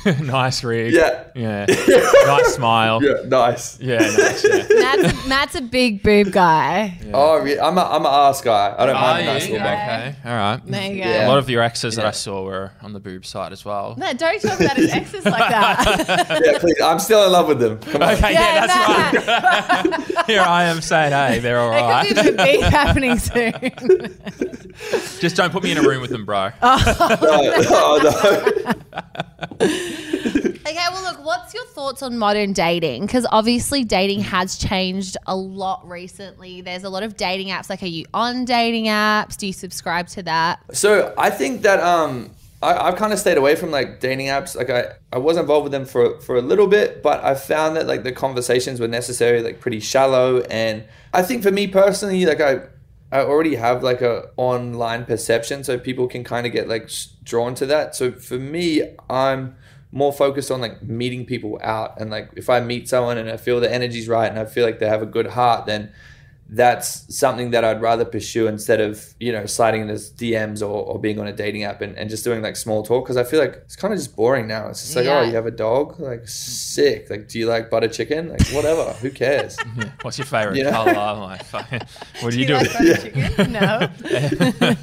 Cool. 0.05 0.25
nice 0.27 0.65
rig. 0.65 0.93
Yeah. 0.93 1.25
Yeah. 1.37 1.67
nice 2.27 2.55
smile. 2.55 3.01
Yeah. 3.03 3.15
yeah. 3.23 3.29
Nice. 3.29 3.79
nice. 3.81 4.45
Yeah. 4.45 4.67
Matt's 4.81 5.25
a, 5.25 5.29
Matt's 5.29 5.55
a 5.55 5.61
big 5.63 6.03
boob 6.03 6.33
guy. 6.33 6.99
Oh, 7.15 7.39
re- 7.39 7.59
I'm 7.61 7.79
a 7.79 7.83
I'm 7.83 8.05
a 8.05 8.09
ass 8.09 8.43
guy. 8.43 8.75
I 8.77 8.87
don't 8.87 8.97
Are 8.97 9.01
mind 9.03 9.29
a 9.29 9.33
nice 9.33 9.43
little 9.45 9.59
back. 9.59 10.17
Okay. 10.19 10.29
All 10.29 10.37
right. 10.37 10.61
There 10.67 10.83
you 10.93 11.05
go. 11.05 11.09
Yeah. 11.09 11.27
A 11.27 11.29
lot 11.29 11.39
of 11.39 11.49
your 11.49 11.63
exes 11.63 11.95
that 11.97 12.05
I 12.07 12.11
saw 12.11 12.43
were 12.45 12.73
on 12.83 12.95
the 12.95 13.01
boob 13.01 13.25
side 13.25 13.53
as 13.53 13.65
well. 13.65 13.95
No, 13.97 14.13
don't 14.13 14.43
talk 14.43 14.59
about 14.59 14.77
his 14.77 14.91
exes 14.93 15.25
like 15.25 15.51
that. 15.51 16.41
Yeah, 16.45 16.59
please. 16.59 16.81
I'm 16.83 16.99
still 16.99 17.25
in 17.25 17.33
love 17.33 17.47
with 17.47 17.61
them. 17.61 17.79
Come 17.79 18.03
on. 18.03 18.15
Okay, 18.15 18.33
yeah, 18.33 18.55
Yeah, 18.55 18.67
that's 18.67 19.25
Matt. 19.27 20.09
right. 20.17 20.27
Here 20.27 20.41
I 20.41 20.65
am 20.65 20.81
saying, 20.81 21.13
hey, 21.13 21.39
they're 21.39 21.61
all 21.61 21.76
There 21.77 22.25
could 22.25 22.37
be 22.37 22.57
a 22.57 22.59
right. 22.59 22.59
bit 22.59 22.61
of 22.61 22.61
beef 22.61 22.65
happening 22.65 23.19
soon. 23.19 23.53
Just 25.21 25.37
don't 25.37 25.53
put 25.53 25.63
me 25.63 25.73
in 25.73 25.79
a 25.79 25.83
room 25.83 26.01
with 26.01 26.11
them, 26.11 26.25
bro. 26.25 26.51
oh, 26.63 28.01
no. 29.61 29.67
Okay, 30.67 30.85
well, 30.91 31.03
look, 31.05 31.25
what's 31.25 31.55
your 31.55 31.65
thoughts 31.67 32.03
on 32.03 32.19
modern 32.19 32.53
dating? 32.53 33.07
Because 33.07 33.25
obviously, 33.31 33.85
dating 33.85 34.21
has 34.23 34.59
changed 34.59 35.17
a 35.25 35.37
lot 35.37 35.89
recently. 35.89 36.61
There's 36.61 36.83
a 36.83 36.89
lot 36.89 37.05
of 37.05 37.17
dating 37.17 37.49
apps. 37.49 37.71
Like, 37.71 37.85
are 37.85 37.87
you 37.87 38.05
on 38.13 38.45
dating 38.45 38.87
apps? 38.87 39.37
Do 39.37 39.47
you 39.47 39.53
subscribe 39.53 40.09
to 40.09 40.25
that? 40.25 40.59
So 40.73 41.15
I 41.17 41.31
think 41.31 41.63
that 41.63 41.79
um, 41.79 42.33
I, 42.67 42.89
I've 42.89 42.97
kind 42.97 43.13
of 43.13 43.19
stayed 43.21 43.39
away 43.39 43.55
from 43.55 43.71
like 43.71 44.01
dating 44.01 44.27
apps. 44.27 44.57
Like 44.57 44.71
I, 44.71 44.95
I 45.13 45.19
was 45.19 45.37
involved 45.37 45.65
with 45.65 45.73
them 45.73 45.87
for 45.87 46.21
for 46.21 46.37
a 46.37 46.43
little 46.43 46.67
bit, 46.67 47.01
but 47.01 47.23
I 47.25 47.37
found 47.37 47.77
that 47.77 47.87
like 47.87 48.03
the 48.03 48.11
conversations 48.11 48.81
were 48.81 48.89
necessary, 48.89 49.41
like 49.41 49.61
pretty 49.61 49.79
shallow. 49.79 50.41
And 50.41 50.85
I 51.13 51.23
think 51.23 51.45
for 51.45 51.53
me 51.53 51.69
personally, 51.69 52.27
like 52.27 52.41
I, 52.41 52.63
I 53.13 53.21
already 53.21 53.55
have 53.55 53.85
like 53.85 54.03
a 54.03 54.31
online 54.37 55.05
perception, 55.05 55.63
so 55.63 55.79
people 55.79 56.09
can 56.09 56.25
kind 56.25 56.45
of 56.45 56.53
get 56.53 56.69
like 56.69 56.91
drawn 57.23 57.55
to 57.55 57.67
that. 57.67 57.95
So 57.95 58.11
for 58.11 58.39
me, 58.39 58.83
I'm 59.09 59.55
more 59.93 60.13
focused 60.13 60.51
on 60.51 60.61
like 60.61 60.83
meeting 60.83 61.25
people 61.25 61.61
out, 61.63 62.01
and 62.01 62.11
like 62.11 62.31
if 62.35 62.51
I 62.51 62.59
meet 62.59 62.89
someone 62.89 63.17
and 63.17 63.31
I 63.31 63.37
feel 63.37 63.61
the 63.61 63.73
energy's 63.73 64.09
right 64.09 64.29
and 64.29 64.41
I 64.41 64.45
feel 64.45 64.67
like 64.67 64.81
they 64.81 64.89
have 64.89 65.03
a 65.03 65.07
good 65.07 65.29
heart, 65.29 65.67
then 65.67 65.93
that's 66.49 67.13
something 67.17 67.51
that 67.51 67.65
I'd 67.65 67.81
rather 67.83 68.05
pursue 68.05 68.47
instead 68.47 68.81
of, 68.81 69.05
you 69.19 69.33
know, 69.33 69.47
sliding 69.47 69.81
into 69.83 69.95
DMs 69.95 70.63
or, 70.63 70.67
or 70.85 70.99
being 71.01 71.19
on 71.19 71.27
a 71.27 71.33
dating 71.33 71.65
app 71.65 71.81
and, 71.83 71.99
and 71.99 72.09
just 72.09 72.23
doing 72.23 72.41
like 72.41 72.55
small 72.55 72.85
talk. 72.85 73.05
Cause 73.07 73.17
I 73.17 73.25
feel 73.25 73.41
like 73.41 73.55
it's 73.65 73.75
kind 73.75 73.93
of 73.93 73.99
just 73.99 74.15
boring 74.15 74.47
now. 74.47 74.69
It's 74.69 74.83
just 74.83 74.95
like, 74.95 75.07
oh, 75.07 75.09
Yeah. 75.09 75.19
oh, 75.19 75.23
you 75.25 75.35
have 75.35 75.47
a 75.47 75.51
dog? 75.51 75.99
Like, 75.99 76.29
sick. 76.29 77.11
Like, 77.11 77.27
do 77.29 77.41
you 77.41 77.47
like 77.47 77.69
butter 77.69 77.89
chicken? 77.89 78.29
Like, 78.29 78.47
whatever. 78.49 78.93
Who 78.95 79.11
cares? 79.11 79.57
Yeah. 79.77 79.91
What's 80.03 80.19
your 80.19 80.27
favorite 80.27 80.57
Yeah. 80.57 80.71
color? 80.71 80.95
I'm 80.97 81.19
like, 81.21 81.45
fucking- 81.55 81.81
what 82.21 82.33
do 82.33 82.41
you, 82.41 82.47
do? 82.47 82.55
like 82.55 82.73
butter 82.73 82.97
chicken? 82.97 83.53
No. 83.53 83.89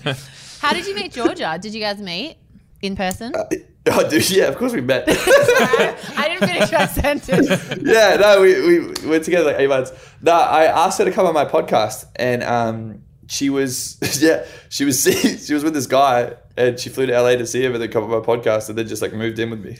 How 0.60 0.73
did 0.73 0.86
you 0.86 0.95
meet 0.95 1.12
Georgia? 1.13 1.58
Did 1.62 1.73
you 1.73 1.80
guys 1.80 1.99
meet 2.02 2.38
in 2.82 2.95
person? 2.95 3.34
Uh, 3.36 3.45
oh, 3.91 4.10
dude, 4.10 4.30
yeah, 4.30 4.46
of 4.46 4.58
course 4.58 4.72
we 4.72 4.80
met. 4.80 5.04
I 5.10 6.30
didn't 6.30 6.48
finish 6.48 6.72
my 6.72 6.86
sentence. 7.28 7.50
yeah, 7.82 8.15
no, 8.15 8.41
we, 8.41 8.80
we 8.80 9.08
were 9.08 9.19
together 9.19 9.48
like 9.48 9.60
eight 9.60 9.67
months. 9.67 9.91
No, 10.22 10.32
I 10.32 10.65
asked 10.65 11.00
her 11.00 11.06
to 11.06 11.12
come 11.12 11.26
on 11.26 11.34
my 11.34 11.43
podcast, 11.43 12.06
and 12.15 12.43
um, 12.43 13.02
she 13.28 13.50
was 13.50 13.98
yeah, 14.22 14.46
she 14.69 14.86
was 14.86 15.04
she 15.04 15.54
was 15.54 15.65
with 15.65 15.74
this 15.74 15.88
guy, 15.88 16.34
and 16.56 16.80
she 16.80 16.89
flew 16.89 17.08
to 17.08 17.22
LA 17.22 17.32
to 17.32 17.46
see 17.46 17.62
him, 17.62 17.74
and 17.74 17.82
then 17.82 17.91
come 17.91 18.06
on 18.06 18.10
my 18.10 18.26
podcast, 18.26 18.69
and 18.69 18.78
then 18.78 18.88
just 18.88 19.02
like 19.02 19.12
moved 19.12 19.38
in 19.39 19.50
with 19.50 19.65
me. 19.65 19.78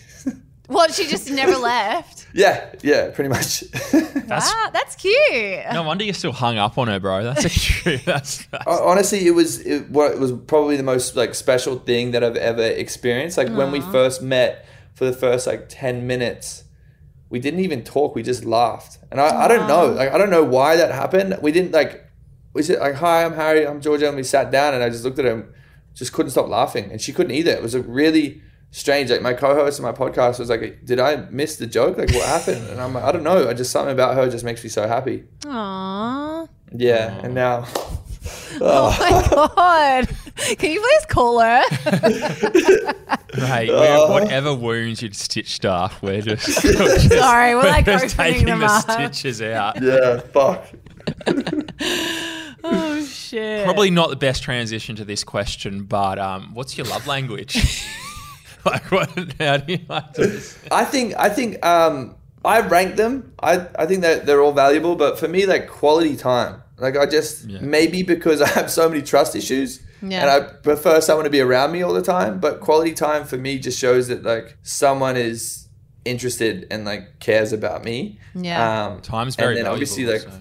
What? 0.67 0.93
She 0.93 1.08
just 1.08 1.30
never 1.30 1.58
left. 1.58 2.28
yeah, 2.34 2.73
yeah, 2.82 3.10
pretty 3.12 3.30
much. 3.30 3.62
That's, 4.23 4.52
Wow, 4.52 4.69
that's 4.71 4.95
cute. 4.95 5.62
no 5.73 5.84
wonder 5.84 6.06
you're 6.06 6.13
still 6.13 6.32
hung 6.32 6.58
up 6.58 6.78
on 6.78 6.88
her, 6.88 6.99
bro. 6.99 7.23
That's 7.23 7.43
a 7.45 7.49
cute. 7.84 8.06
That's, 8.06 8.45
that's 8.45 8.65
Honestly, 8.65 9.28
it 9.28 9.32
was 9.32 9.60
it, 9.60 9.89
what 9.89 10.12
it 10.13 10.19
was 10.19 10.32
probably 10.32 10.78
the 10.78 10.84
most 10.84 11.15
like 11.17 11.36
special 11.36 11.78
thing 11.80 12.12
that 12.12 12.23
I've 12.23 12.38
ever 12.38 12.63
experienced. 12.63 13.38
Like 13.38 13.49
when 13.49 13.71
we 13.71 13.82
first 13.82 14.21
met 14.21 14.65
for 14.95 15.04
the 15.06 15.12
first 15.13 15.45
like 15.45 15.65
ten 15.67 16.08
minutes, 16.08 16.63
we 17.30 17.39
didn't 17.39 17.60
even 17.60 17.84
talk. 17.84 18.15
We 18.15 18.23
just 18.23 18.45
laughed, 18.45 18.97
and 19.12 19.19
I, 19.19 19.43
I 19.45 19.47
don't 19.49 19.67
know, 19.67 19.88
like 19.88 20.12
I 20.13 20.17
don't 20.17 20.30
know 20.30 20.43
why 20.45 20.78
that 20.78 20.91
happened. 20.91 21.38
We 21.41 21.52
didn't 21.52 21.73
like 21.73 22.10
we 22.54 22.63
said 22.63 22.80
like 22.80 22.95
hi, 22.95 23.26
I'm 23.26 23.34
Harry, 23.34 23.67
I'm 23.67 23.82
Georgia, 23.82 24.08
and 24.08 24.15
we 24.15 24.23
sat 24.23 24.52
down, 24.52 24.73
and 24.73 24.82
I 24.82 24.89
just 24.89 25.04
looked 25.04 25.19
at 25.19 25.26
him, 25.26 25.54
just 25.93 26.13
couldn't 26.13 26.32
stop 26.32 26.47
laughing, 26.47 26.89
and 26.91 27.02
she 27.02 27.12
couldn't 27.12 27.34
either. 27.34 27.52
It 27.52 27.62
was 27.62 27.76
a 27.76 27.82
really 27.82 28.41
strange. 28.74 29.10
Like 29.10 29.22
my 29.22 29.34
co-host 29.34 29.80
of 29.80 29.84
my 29.86 29.94
podcast 29.94 30.40
was 30.40 30.50
like, 30.50 30.84
"Did 30.84 31.00
I 31.00 31.16
miss 31.32 31.56
the 31.56 31.66
joke? 31.68 31.98
Like 31.98 32.12
what 32.12 32.26
happened?" 32.26 32.68
And 32.68 32.82
I'm 32.82 32.94
like, 32.94 33.06
"I 33.06 33.14
don't 33.14 33.24
know. 33.24 33.48
I 33.50 33.54
just 33.54 33.72
something 33.72 33.94
about 33.94 34.16
her 34.16 34.30
just 34.30 34.44
makes 34.44 34.62
me 34.62 34.70
so 34.70 34.86
happy." 34.88 35.24
Aww. 35.44 36.50
Yeah, 36.76 37.18
and 37.24 37.34
now. 37.34 37.66
Oh 38.62 38.96
my 39.00 39.10
god. 39.56 40.08
Can 40.58 40.72
you 40.72 40.80
please 40.80 41.06
call 41.10 41.40
her? 41.42 41.62
Mate, 43.38 43.70
Oh. 43.70 44.12
whatever 44.14 44.54
wounds 44.54 45.02
you'd 45.02 45.16
stitched 45.16 45.66
up, 45.66 45.92
we're 46.02 46.22
just, 46.22 46.46
Sorry, 47.10 47.56
we're 47.56 47.64
like 47.64 47.84
just 47.86 48.14
opening 48.18 48.34
taking 48.34 48.46
them 48.46 48.60
the 48.60 48.68
up. 48.68 48.90
stitches 48.90 49.42
out. 49.42 49.82
Yeah, 49.82 50.20
fuck. 50.20 50.66
Oh 52.64 53.04
shit. 53.06 53.66
Probably 53.66 53.90
not 53.92 54.10
the 54.10 54.16
best 54.16 54.44
transition 54.44 54.96
to 54.98 55.06
this 55.06 55.24
question, 55.24 55.84
but 55.84 56.18
um, 56.20 56.54
what's 56.54 56.78
your 56.78 56.88
love 56.88 57.08
language? 57.08 57.86
like, 58.65 58.91
what? 58.91 59.10
How 59.39 59.58
do 59.58 59.73
you 59.73 59.80
like 59.88 60.13
to? 60.13 60.41
I 60.71 60.86
think 60.86 61.13
I 61.17 61.30
think 61.30 61.63
um 61.65 62.15
I 62.45 62.60
rank 62.62 62.95
them. 62.95 63.34
I 63.41 63.67
I 63.78 63.86
think 63.86 64.02
that 64.02 64.26
they're 64.26 64.41
all 64.41 64.52
valuable, 64.54 64.95
but 64.95 65.17
for 65.19 65.28
me, 65.28 65.45
like 65.45 65.67
quality 65.69 66.15
time. 66.15 66.62
Like 66.78 66.97
I 66.97 67.06
just 67.06 67.45
Yeah. 67.45 67.60
maybe 67.62 68.04
because 68.04 68.41
I 68.47 68.47
have 68.49 68.69
so 68.71 68.89
many 68.89 69.02
trust 69.02 69.36
issues, 69.36 69.80
Yeah. 70.02 70.21
and 70.21 70.30
I 70.30 70.39
prefer 70.62 70.99
someone 71.02 71.23
to 71.26 71.30
be 71.30 71.39
around 71.39 71.71
me 71.71 71.82
all 71.84 71.93
the 71.93 72.02
time. 72.02 72.39
But 72.39 72.60
quality 72.60 72.93
time 72.93 73.26
for 73.26 73.38
me 73.38 73.60
just 73.60 73.80
shows 73.80 74.08
that 74.10 74.23
like 74.23 74.58
someone 74.63 75.15
is 75.17 75.67
interested 76.06 76.67
and 76.71 76.84
like 76.86 77.19
cares 77.19 77.54
about 77.54 77.84
me. 77.84 78.19
Yeah. 78.36 78.88
Um, 78.88 79.02
Time's 79.02 79.36
very 79.36 79.58
and 79.58 79.65
then 79.65 79.71
obviously 79.71 80.06
like 80.06 80.21
so. 80.21 80.32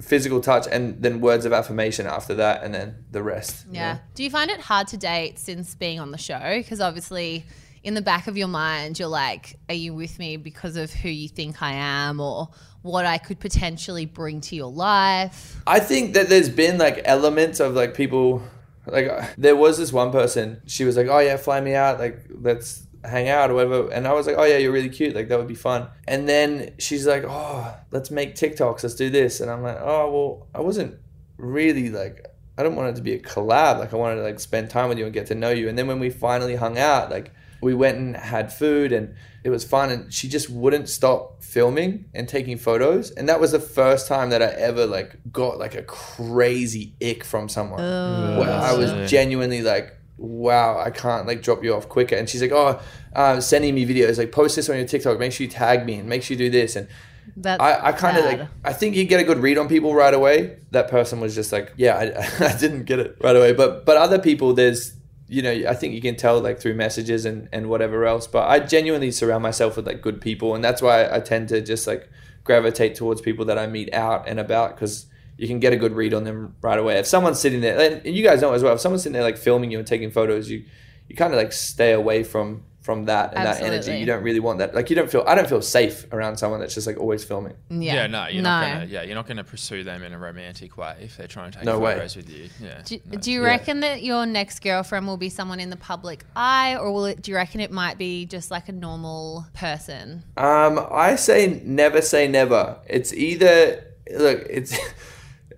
physical 0.00 0.40
touch, 0.40 0.66
and 0.70 1.00
then 1.00 1.20
words 1.20 1.44
of 1.44 1.52
affirmation 1.52 2.06
after 2.06 2.34
that, 2.36 2.64
and 2.64 2.74
then 2.74 3.04
the 3.12 3.22
rest. 3.22 3.66
you 3.66 3.74
Yeah. 3.74 3.98
Do 4.16 4.24
you 4.24 4.30
find 4.30 4.50
it 4.50 4.60
hard 4.60 4.88
to 4.88 4.96
date 4.96 5.38
since 5.38 5.74
being 5.76 6.00
on 6.00 6.10
the 6.10 6.18
show? 6.18 6.40
Because 6.56 6.80
obviously, 6.80 7.44
in 7.84 7.94
the 7.94 8.02
back 8.02 8.28
of 8.28 8.36
your 8.36 8.48
mind, 8.48 8.98
you're 8.98 9.08
like, 9.08 9.58
are 9.68 9.74
you 9.74 9.94
with 9.94 10.18
me 10.18 10.36
because 10.36 10.76
of 10.76 10.92
who 10.92 11.08
you 11.08 11.28
think 11.28 11.62
I 11.62 11.72
am 11.72 12.20
or 12.20 12.48
what 12.82 13.06
I 13.06 13.18
could 13.18 13.40
potentially 13.40 14.06
bring 14.06 14.40
to 14.42 14.56
your 14.56 14.70
life? 14.70 15.60
I 15.66 15.80
think 15.80 16.14
that 16.14 16.28
there's 16.28 16.48
been 16.48 16.78
like 16.78 17.02
elements 17.04 17.60
of 17.60 17.74
like 17.74 17.94
people 17.94 18.42
like 18.86 19.08
uh, 19.08 19.26
there 19.38 19.56
was 19.56 19.78
this 19.78 19.92
one 19.92 20.10
person 20.10 20.60
she 20.66 20.84
was 20.84 20.96
like 20.96 21.06
oh 21.06 21.20
yeah 21.20 21.36
fly 21.36 21.60
me 21.60 21.74
out 21.74 22.00
like 22.00 22.18
let's 22.30 22.86
hang 23.04 23.28
out 23.28 23.50
or 23.50 23.54
whatever 23.54 23.88
and 23.92 24.06
I 24.06 24.12
was 24.12 24.26
like 24.26 24.36
oh 24.38 24.44
yeah 24.44 24.58
you're 24.58 24.72
really 24.72 24.88
cute 24.88 25.14
like 25.14 25.28
that 25.28 25.38
would 25.38 25.48
be 25.48 25.54
fun 25.54 25.88
and 26.06 26.28
then 26.28 26.74
she's 26.78 27.06
like 27.06 27.24
oh 27.26 27.74
let's 27.90 28.10
make 28.10 28.34
TikToks 28.34 28.82
let's 28.82 28.94
do 28.94 29.10
this 29.10 29.40
and 29.40 29.50
I'm 29.50 29.62
like 29.62 29.78
oh 29.80 30.10
well 30.10 30.46
I 30.54 30.60
wasn't 30.60 30.98
really 31.36 31.90
like 31.90 32.26
I 32.58 32.62
don't 32.62 32.76
want 32.76 32.90
it 32.90 32.96
to 32.96 33.02
be 33.02 33.12
a 33.14 33.18
collab 33.20 33.78
like 33.78 33.92
I 33.92 33.96
wanted 33.96 34.16
to 34.16 34.22
like 34.22 34.40
spend 34.40 34.70
time 34.70 34.88
with 34.88 34.98
you 34.98 35.04
and 35.04 35.14
get 35.14 35.26
to 35.26 35.34
know 35.34 35.50
you 35.50 35.68
and 35.68 35.76
then 35.76 35.86
when 35.86 36.00
we 36.00 36.10
finally 36.10 36.56
hung 36.56 36.78
out 36.78 37.10
like 37.10 37.32
we 37.62 37.74
went 37.74 37.96
and 37.96 38.16
had 38.16 38.52
food 38.52 38.92
and 38.92 39.14
it 39.44 39.50
was 39.50 39.64
fun 39.64 39.90
and 39.90 40.12
she 40.12 40.28
just 40.28 40.50
wouldn't 40.50 40.88
stop 40.88 41.42
filming 41.42 42.06
and 42.14 42.28
taking 42.28 42.58
photos. 42.58 43.10
And 43.12 43.28
that 43.28 43.40
was 43.40 43.52
the 43.52 43.60
first 43.60 44.06
time 44.08 44.30
that 44.30 44.42
I 44.42 44.46
ever 44.46 44.86
like 44.86 45.16
got 45.32 45.58
like 45.58 45.74
a 45.74 45.82
crazy 45.82 46.94
ick 47.02 47.24
from 47.24 47.48
someone. 47.48 47.80
Where 47.80 48.50
I 48.50 48.72
was 48.74 48.90
Yeah. 48.92 49.06
genuinely 49.06 49.62
like 49.62 49.96
wow 50.18 50.78
I 50.78 50.90
can't 50.90 51.26
like 51.26 51.42
drop 51.42 51.64
you 51.64 51.74
off 51.74 51.88
quicker. 51.88 52.16
And 52.16 52.28
she's 52.28 52.42
like 52.42 52.52
oh 52.52 52.80
uh, 53.14 53.40
sending 53.40 53.74
me 53.74 53.86
videos. 53.86 54.18
Like 54.18 54.32
post 54.32 54.56
this 54.56 54.68
on 54.68 54.76
your 54.76 54.86
TikTok. 54.86 55.18
Make 55.18 55.32
sure 55.32 55.44
you 55.44 55.50
tag 55.50 55.86
me 55.86 55.94
and 55.96 56.08
make 56.08 56.22
sure 56.22 56.36
you 56.36 56.44
do 56.44 56.50
this. 56.50 56.76
And 56.76 56.88
That's 57.36 57.60
I, 57.62 57.88
I 57.88 57.92
kind 57.92 58.16
of 58.16 58.24
like 58.24 58.40
I 58.64 58.72
think 58.72 58.96
you 58.96 59.04
get 59.04 59.20
a 59.20 59.24
good 59.24 59.38
read 59.38 59.58
on 59.58 59.68
people 59.68 59.94
right 59.94 60.14
away. 60.14 60.58
That 60.70 60.88
person 60.88 61.20
was 61.20 61.34
just 61.34 61.52
like, 61.52 61.72
yeah, 61.76 61.96
I, 61.96 62.46
I 62.52 62.56
didn't 62.58 62.84
get 62.84 62.98
it 62.98 63.16
right 63.20 63.36
away. 63.36 63.52
But 63.52 63.84
but 63.84 63.96
other 63.96 64.18
people, 64.18 64.54
there's 64.54 64.94
you 65.32 65.40
know 65.42 65.50
I 65.68 65.74
think 65.74 65.94
you 65.94 66.02
can 66.02 66.16
tell 66.16 66.40
like 66.40 66.60
through 66.60 66.74
messages 66.74 67.24
and 67.24 67.48
and 67.52 67.68
whatever 67.68 68.04
else. 68.04 68.26
But 68.26 68.48
I 68.48 68.60
genuinely 68.60 69.10
surround 69.10 69.42
myself 69.42 69.76
with 69.76 69.86
like 69.86 70.02
good 70.02 70.20
people, 70.20 70.54
and 70.54 70.62
that's 70.62 70.82
why 70.82 71.08
I 71.10 71.20
tend 71.20 71.48
to 71.48 71.60
just 71.62 71.86
like 71.86 72.10
gravitate 72.44 72.94
towards 72.94 73.20
people 73.20 73.44
that 73.46 73.58
I 73.58 73.66
meet 73.66 73.92
out 73.94 74.28
and 74.28 74.38
about 74.38 74.74
because 74.74 75.06
you 75.38 75.48
can 75.48 75.58
get 75.58 75.72
a 75.72 75.76
good 75.76 75.92
read 75.92 76.12
on 76.12 76.24
them 76.24 76.54
right 76.60 76.78
away. 76.78 76.98
If 76.98 77.06
someone's 77.06 77.40
sitting 77.40 77.62
there, 77.62 77.80
and 77.80 78.04
you 78.04 78.22
guys 78.22 78.42
know 78.42 78.52
as 78.52 78.62
well, 78.62 78.74
if 78.74 78.80
someone's 78.80 79.02
sitting 79.02 79.14
there 79.14 79.22
like 79.22 79.38
filming 79.38 79.70
you 79.70 79.78
and 79.78 79.86
taking 79.86 80.10
photos, 80.10 80.50
you 80.50 80.64
you 81.08 81.16
kind 81.16 81.32
of 81.32 81.38
like 81.38 81.52
stay 81.52 81.92
away 81.92 82.24
from 82.24 82.64
from 82.82 83.04
that 83.06 83.32
and 83.34 83.46
that 83.46 83.62
energy. 83.62 83.96
You 83.96 84.06
don't 84.06 84.22
really 84.22 84.40
want 84.40 84.58
that. 84.58 84.74
Like 84.74 84.90
you 84.90 84.96
don't 84.96 85.10
feel 85.10 85.24
I 85.26 85.34
don't 85.34 85.48
feel 85.48 85.62
safe 85.62 86.06
around 86.12 86.36
someone 86.36 86.60
that's 86.60 86.74
just 86.74 86.86
like 86.86 86.98
always 86.98 87.22
filming. 87.24 87.54
yeah. 87.70 87.94
Yeah, 87.94 88.06
no, 88.08 88.26
you're 88.26 88.42
no. 88.42 88.50
not 88.50 88.72
gonna. 88.74 88.84
Yeah, 88.86 89.02
you're 89.02 89.14
not 89.14 89.26
gonna 89.26 89.44
pursue 89.44 89.84
them 89.84 90.02
in 90.02 90.12
a 90.12 90.18
romantic 90.18 90.76
way 90.76 90.96
if 91.00 91.16
they're 91.16 91.28
trying 91.28 91.52
to 91.52 91.58
take 91.58 91.64
No 91.64 91.78
way. 91.78 91.94
photos 91.94 92.16
with 92.16 92.28
you. 92.28 92.48
Yeah. 92.60 92.82
Do, 92.84 92.98
no. 93.10 93.18
do 93.18 93.32
you 93.32 93.40
Yeah. 93.42 93.46
reckon 93.46 93.80
that 93.80 94.02
your 94.02 94.26
next 94.26 94.60
girlfriend 94.62 95.06
will 95.06 95.16
be 95.16 95.28
someone 95.28 95.60
in 95.60 95.70
the 95.70 95.76
public 95.76 96.24
eye, 96.36 96.76
or 96.76 96.90
will 96.92 97.06
it? 97.06 97.22
Do 97.22 97.30
you 97.30 97.36
reckon 97.36 97.60
it 97.60 97.70
might 97.70 97.98
be 97.98 98.26
just 98.26 98.50
like 98.50 98.68
a 98.68 98.72
normal 98.72 99.46
person? 99.54 100.24
Um, 100.36 100.84
I 100.90 101.14
say 101.16 101.62
never 101.64 102.02
say 102.02 102.26
never. 102.28 102.78
It's 102.88 103.12
either 103.12 103.84
look, 104.12 104.44
it's. 104.50 104.76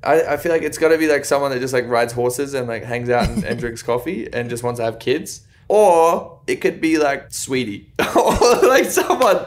I, 0.03 0.35
I 0.35 0.37
feel 0.37 0.53
like 0.53 0.61
it's 0.61 0.77
got 0.77 0.89
to 0.91 0.99
be 0.99 1.09
like 1.09 1.25
someone 1.25 1.51
that 1.51 1.61
just 1.61 1.73
like 1.73 1.89
rides 1.89 2.13
horses 2.13 2.53
and 2.53 2.69
like 2.69 2.85
hangs 2.85 3.09
out 3.09 3.27
and, 3.27 3.43
and 3.43 3.59
drinks 3.59 3.83
coffee 3.83 4.29
and 4.31 4.51
just 4.51 4.63
wants 4.63 4.79
to 4.79 4.85
have 4.85 4.99
kids, 4.99 5.47
or 5.69 6.41
it 6.47 6.57
could 6.57 6.81
be 6.81 6.99
like 6.99 7.33
sweetie 7.33 7.91
or 8.17 8.33
like 8.69 8.85
someone 8.87 9.39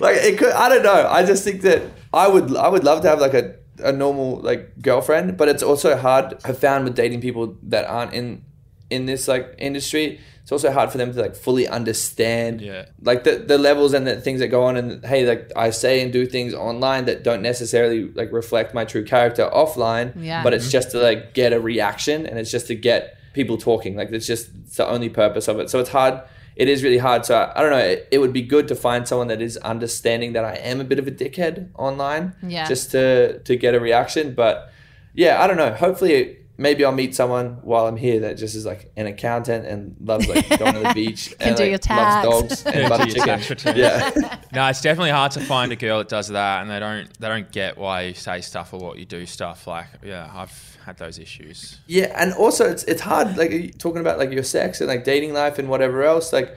like 0.00 0.16
it 0.16 0.38
could. 0.38 0.52
I 0.52 0.68
don't 0.68 0.82
know. 0.82 1.08
I 1.10 1.24
just 1.24 1.44
think 1.44 1.62
that 1.62 1.82
I 2.12 2.28
would 2.28 2.54
I 2.56 2.68
would 2.68 2.84
love 2.84 3.02
to 3.02 3.08
have 3.08 3.20
like 3.20 3.34
a 3.34 3.56
a 3.82 3.92
normal 3.92 4.36
like 4.40 4.80
girlfriend, 4.82 5.36
but 5.36 5.48
it's 5.48 5.62
also 5.62 5.96
hard. 5.96 6.34
I've 6.44 6.58
found 6.58 6.84
with 6.84 6.94
dating 6.94 7.20
people 7.20 7.56
that 7.64 7.84
aren't 7.86 8.12
in 8.14 8.44
in 8.90 9.06
this 9.06 9.26
like 9.26 9.54
industry, 9.58 10.20
it's 10.42 10.52
also 10.52 10.70
hard 10.70 10.90
for 10.92 10.98
them 10.98 11.14
to 11.14 11.18
like 11.20 11.34
fully 11.34 11.66
understand 11.66 12.60
Yeah. 12.60 12.84
like 13.00 13.24
the, 13.24 13.36
the 13.36 13.56
levels 13.56 13.94
and 13.94 14.06
the 14.06 14.20
things 14.20 14.40
that 14.40 14.48
go 14.48 14.64
on 14.64 14.76
and 14.76 15.02
hey 15.06 15.24
like 15.26 15.50
i 15.56 15.70
say 15.70 16.02
and 16.02 16.12
do 16.12 16.26
things 16.26 16.52
online 16.52 17.06
that 17.06 17.22
don't 17.24 17.40
necessarily 17.40 18.08
like 18.12 18.30
reflect 18.32 18.74
my 18.74 18.84
true 18.84 19.02
character 19.04 19.48
offline 19.54 20.12
Yeah. 20.20 20.42
but 20.42 20.52
it's 20.52 20.70
just 20.70 20.90
to 20.90 20.98
like 20.98 21.32
get 21.32 21.54
a 21.54 21.60
reaction 21.60 22.26
and 22.26 22.38
it's 22.38 22.50
just 22.50 22.66
to 22.66 22.74
get 22.74 23.16
people 23.32 23.56
talking. 23.58 23.96
Like 23.96 24.10
it's 24.12 24.26
just 24.26 24.50
it's 24.66 24.76
the 24.76 24.86
only 24.86 25.08
purpose 25.08 25.48
of 25.48 25.58
it. 25.60 25.70
So 25.70 25.78
it's 25.80 25.90
hard 25.90 26.20
it 26.54 26.68
is 26.68 26.84
really 26.84 26.98
hard. 26.98 27.24
So 27.24 27.34
i, 27.36 27.58
I 27.58 27.62
don't 27.62 27.70
know 27.70 27.78
it, 27.78 28.08
it 28.10 28.18
would 28.18 28.32
be 28.34 28.42
good 28.42 28.68
to 28.68 28.74
find 28.74 29.08
someone 29.08 29.28
that 29.28 29.40
is 29.40 29.56
understanding 29.58 30.34
that 30.34 30.44
i 30.44 30.54
am 30.56 30.80
a 30.82 30.84
bit 30.84 30.98
of 30.98 31.06
a 31.06 31.10
dickhead 31.10 31.68
online 31.78 32.34
Yeah. 32.42 32.68
just 32.68 32.90
to 32.90 33.38
to 33.40 33.56
get 33.56 33.74
a 33.74 33.80
reaction. 33.80 34.34
But 34.34 34.70
yeah 35.14 35.42
i 35.42 35.46
don't 35.46 35.56
know. 35.56 35.72
Hopefully 35.72 36.36
maybe 36.62 36.84
I'll 36.84 36.92
meet 36.92 37.14
someone 37.14 37.58
while 37.62 37.86
I'm 37.86 37.96
here 37.96 38.20
that 38.20 38.38
just 38.38 38.54
is 38.54 38.64
like 38.64 38.90
an 38.96 39.06
accountant 39.06 39.66
and 39.66 39.96
loves 40.00 40.28
like 40.28 40.48
going 40.58 40.74
to 40.74 40.80
the 40.80 40.92
beach 40.94 41.34
and 41.40 41.56
do 41.56 41.64
like, 41.64 41.70
your 41.70 41.78
tax. 41.78 42.26
loves 42.26 42.62
dogs 42.62 42.66
and 42.66 42.74
Yeah, 42.76 42.88
butter 42.88 43.04
do 43.06 43.20
your 43.30 43.38
chicken. 43.38 43.76
Yeah. 43.76 44.38
No, 44.52 44.66
it's 44.68 44.82
definitely 44.82 45.10
hard 45.10 45.32
to 45.32 45.40
find 45.40 45.72
a 45.72 45.76
girl 45.76 45.98
that 45.98 46.08
does 46.10 46.28
that, 46.28 46.60
and 46.60 46.70
they 46.70 46.78
don't 46.78 47.08
they 47.18 47.26
don't 47.28 47.50
get 47.50 47.78
why 47.78 48.02
you 48.02 48.14
say 48.14 48.42
stuff 48.42 48.74
or 48.74 48.80
what 48.80 48.98
you 48.98 49.06
do 49.06 49.24
stuff. 49.24 49.66
Like, 49.66 49.86
yeah, 50.04 50.30
I've 50.30 50.78
had 50.84 50.98
those 50.98 51.18
issues. 51.18 51.80
Yeah, 51.86 52.12
and 52.14 52.34
also 52.34 52.68
it's 52.70 52.84
it's 52.84 53.00
hard 53.00 53.38
like 53.38 53.78
talking 53.78 54.02
about 54.02 54.18
like 54.18 54.30
your 54.30 54.42
sex 54.42 54.80
and 54.82 54.88
like 54.88 55.04
dating 55.04 55.32
life 55.32 55.58
and 55.58 55.70
whatever 55.70 56.02
else. 56.02 56.34
Like, 56.34 56.54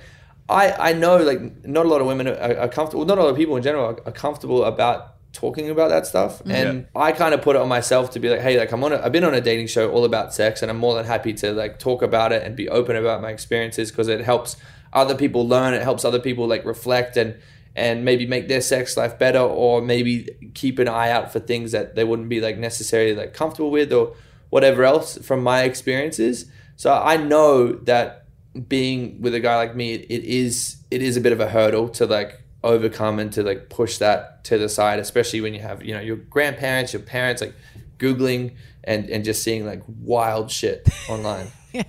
I 0.49 0.89
I 0.89 0.93
know 0.93 1.17
like 1.17 1.65
not 1.65 1.85
a 1.85 1.89
lot 1.89 2.01
of 2.01 2.07
women 2.07 2.27
are, 2.27 2.57
are 2.57 2.67
comfortable. 2.67 3.05
Not 3.05 3.17
a 3.17 3.23
lot 3.23 3.29
of 3.29 3.37
people 3.37 3.55
in 3.55 3.63
general 3.63 3.85
are, 3.85 3.99
are 4.07 4.11
comfortable 4.11 4.65
about 4.65 5.14
talking 5.35 5.69
about 5.69 5.89
that 5.89 6.07
stuff. 6.07 6.39
Mm-hmm. 6.39 6.51
And 6.51 6.87
I 6.95 7.11
kind 7.11 7.33
of 7.33 7.41
put 7.41 7.55
it 7.55 7.61
on 7.61 7.67
myself 7.67 8.11
to 8.11 8.19
be 8.19 8.29
like, 8.29 8.39
hey, 8.39 8.57
like 8.57 8.71
I'm 8.71 8.83
on 8.83 8.93
a, 8.93 9.01
I've 9.01 9.11
been 9.11 9.23
on 9.23 9.33
a 9.33 9.41
dating 9.41 9.67
show 9.67 9.91
all 9.91 10.05
about 10.05 10.33
sex, 10.33 10.61
and 10.61 10.71
I'm 10.71 10.77
more 10.77 10.95
than 10.95 11.05
happy 11.05 11.33
to 11.33 11.51
like 11.53 11.77
talk 11.77 12.01
about 12.01 12.31
it 12.31 12.43
and 12.43 12.55
be 12.55 12.69
open 12.69 12.95
about 12.95 13.21
my 13.21 13.29
experiences 13.29 13.91
because 13.91 14.07
it 14.07 14.21
helps 14.21 14.57
other 14.93 15.15
people 15.15 15.47
learn. 15.47 15.73
It 15.73 15.83
helps 15.83 16.05
other 16.05 16.19
people 16.19 16.47
like 16.47 16.65
reflect 16.65 17.17
and 17.17 17.35
and 17.75 18.05
maybe 18.05 18.25
make 18.25 18.47
their 18.47 18.61
sex 18.61 18.95
life 18.95 19.19
better 19.19 19.39
or 19.39 19.81
maybe 19.81 20.29
keep 20.53 20.79
an 20.79 20.87
eye 20.87 21.09
out 21.09 21.33
for 21.33 21.39
things 21.39 21.73
that 21.73 21.95
they 21.95 22.03
wouldn't 22.05 22.29
be 22.29 22.39
like 22.39 22.57
necessarily 22.57 23.13
like 23.13 23.33
comfortable 23.33 23.69
with 23.69 23.91
or 23.91 24.15
whatever 24.49 24.85
else 24.85 25.17
from 25.17 25.43
my 25.43 25.63
experiences 25.63 26.45
so 26.77 26.93
i 26.93 27.17
know 27.17 27.73
that 27.73 28.27
being 28.69 29.21
with 29.21 29.35
a 29.35 29.39
guy 29.39 29.57
like 29.57 29.75
me 29.75 29.93
it, 29.93 30.05
it 30.09 30.23
is 30.23 30.77
it 30.89 31.01
is 31.01 31.17
a 31.17 31.21
bit 31.21 31.33
of 31.33 31.41
a 31.41 31.49
hurdle 31.49 31.89
to 31.89 32.05
like 32.05 32.41
overcome 32.65 33.19
and 33.19 33.31
to 33.31 33.43
like 33.43 33.69
push 33.69 33.97
that 33.99 34.43
to 34.43 34.57
the 34.57 34.67
side 34.67 34.99
especially 34.99 35.39
when 35.39 35.53
you 35.53 35.59
have 35.61 35.83
you 35.85 35.93
know 35.93 36.01
your 36.01 36.15
grandparents 36.17 36.91
your 36.93 37.01
parents 37.01 37.41
like 37.41 37.53
googling 37.99 38.51
and 38.83 39.09
and 39.09 39.23
just 39.23 39.43
seeing 39.43 39.65
like 39.65 39.81
wild 40.01 40.49
shit 40.51 40.87
online 41.09 41.47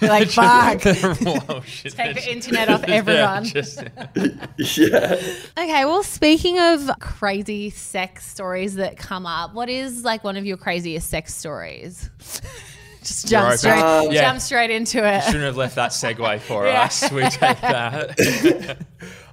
You're 0.00 0.10
like, 0.10 0.28
fuck. 0.30 0.80
Take 0.82 0.94
the 2.14 2.24
internet 2.32 2.68
off 2.68 2.84
Yeah, 2.88 2.94
everyone. 2.94 3.44
just- 3.44 3.84
yeah 4.56 5.20
Okay, 5.58 5.84
well, 5.84 6.02
speaking 6.02 6.58
of 6.58 6.90
crazy 6.98 7.70
sex 7.70 8.26
stories 8.26 8.74
that 8.76 8.96
come 8.96 9.24
up, 9.26 9.54
what 9.54 9.68
is 9.68 10.04
like 10.04 10.24
one 10.24 10.36
of 10.36 10.46
your 10.46 10.56
craziest 10.56 11.08
sex 11.10 11.34
stories? 11.34 12.10
Just 13.02 13.28
jump 13.28 13.46
open. 13.46 13.58
straight, 13.58 13.78
Um, 13.82 14.10
Yeah. 14.10 14.22
jump 14.22 14.40
straight 14.40 14.70
into 14.70 15.06
it. 15.06 15.22
Shouldn't 15.24 15.44
have 15.44 15.56
left 15.56 15.76
that 15.76 15.90
segue 15.92 16.40
for 16.40 16.66
Yeah. 16.66 16.82
us. 16.82 17.10
We 17.12 17.22
take 17.28 17.60
that. 17.60 18.78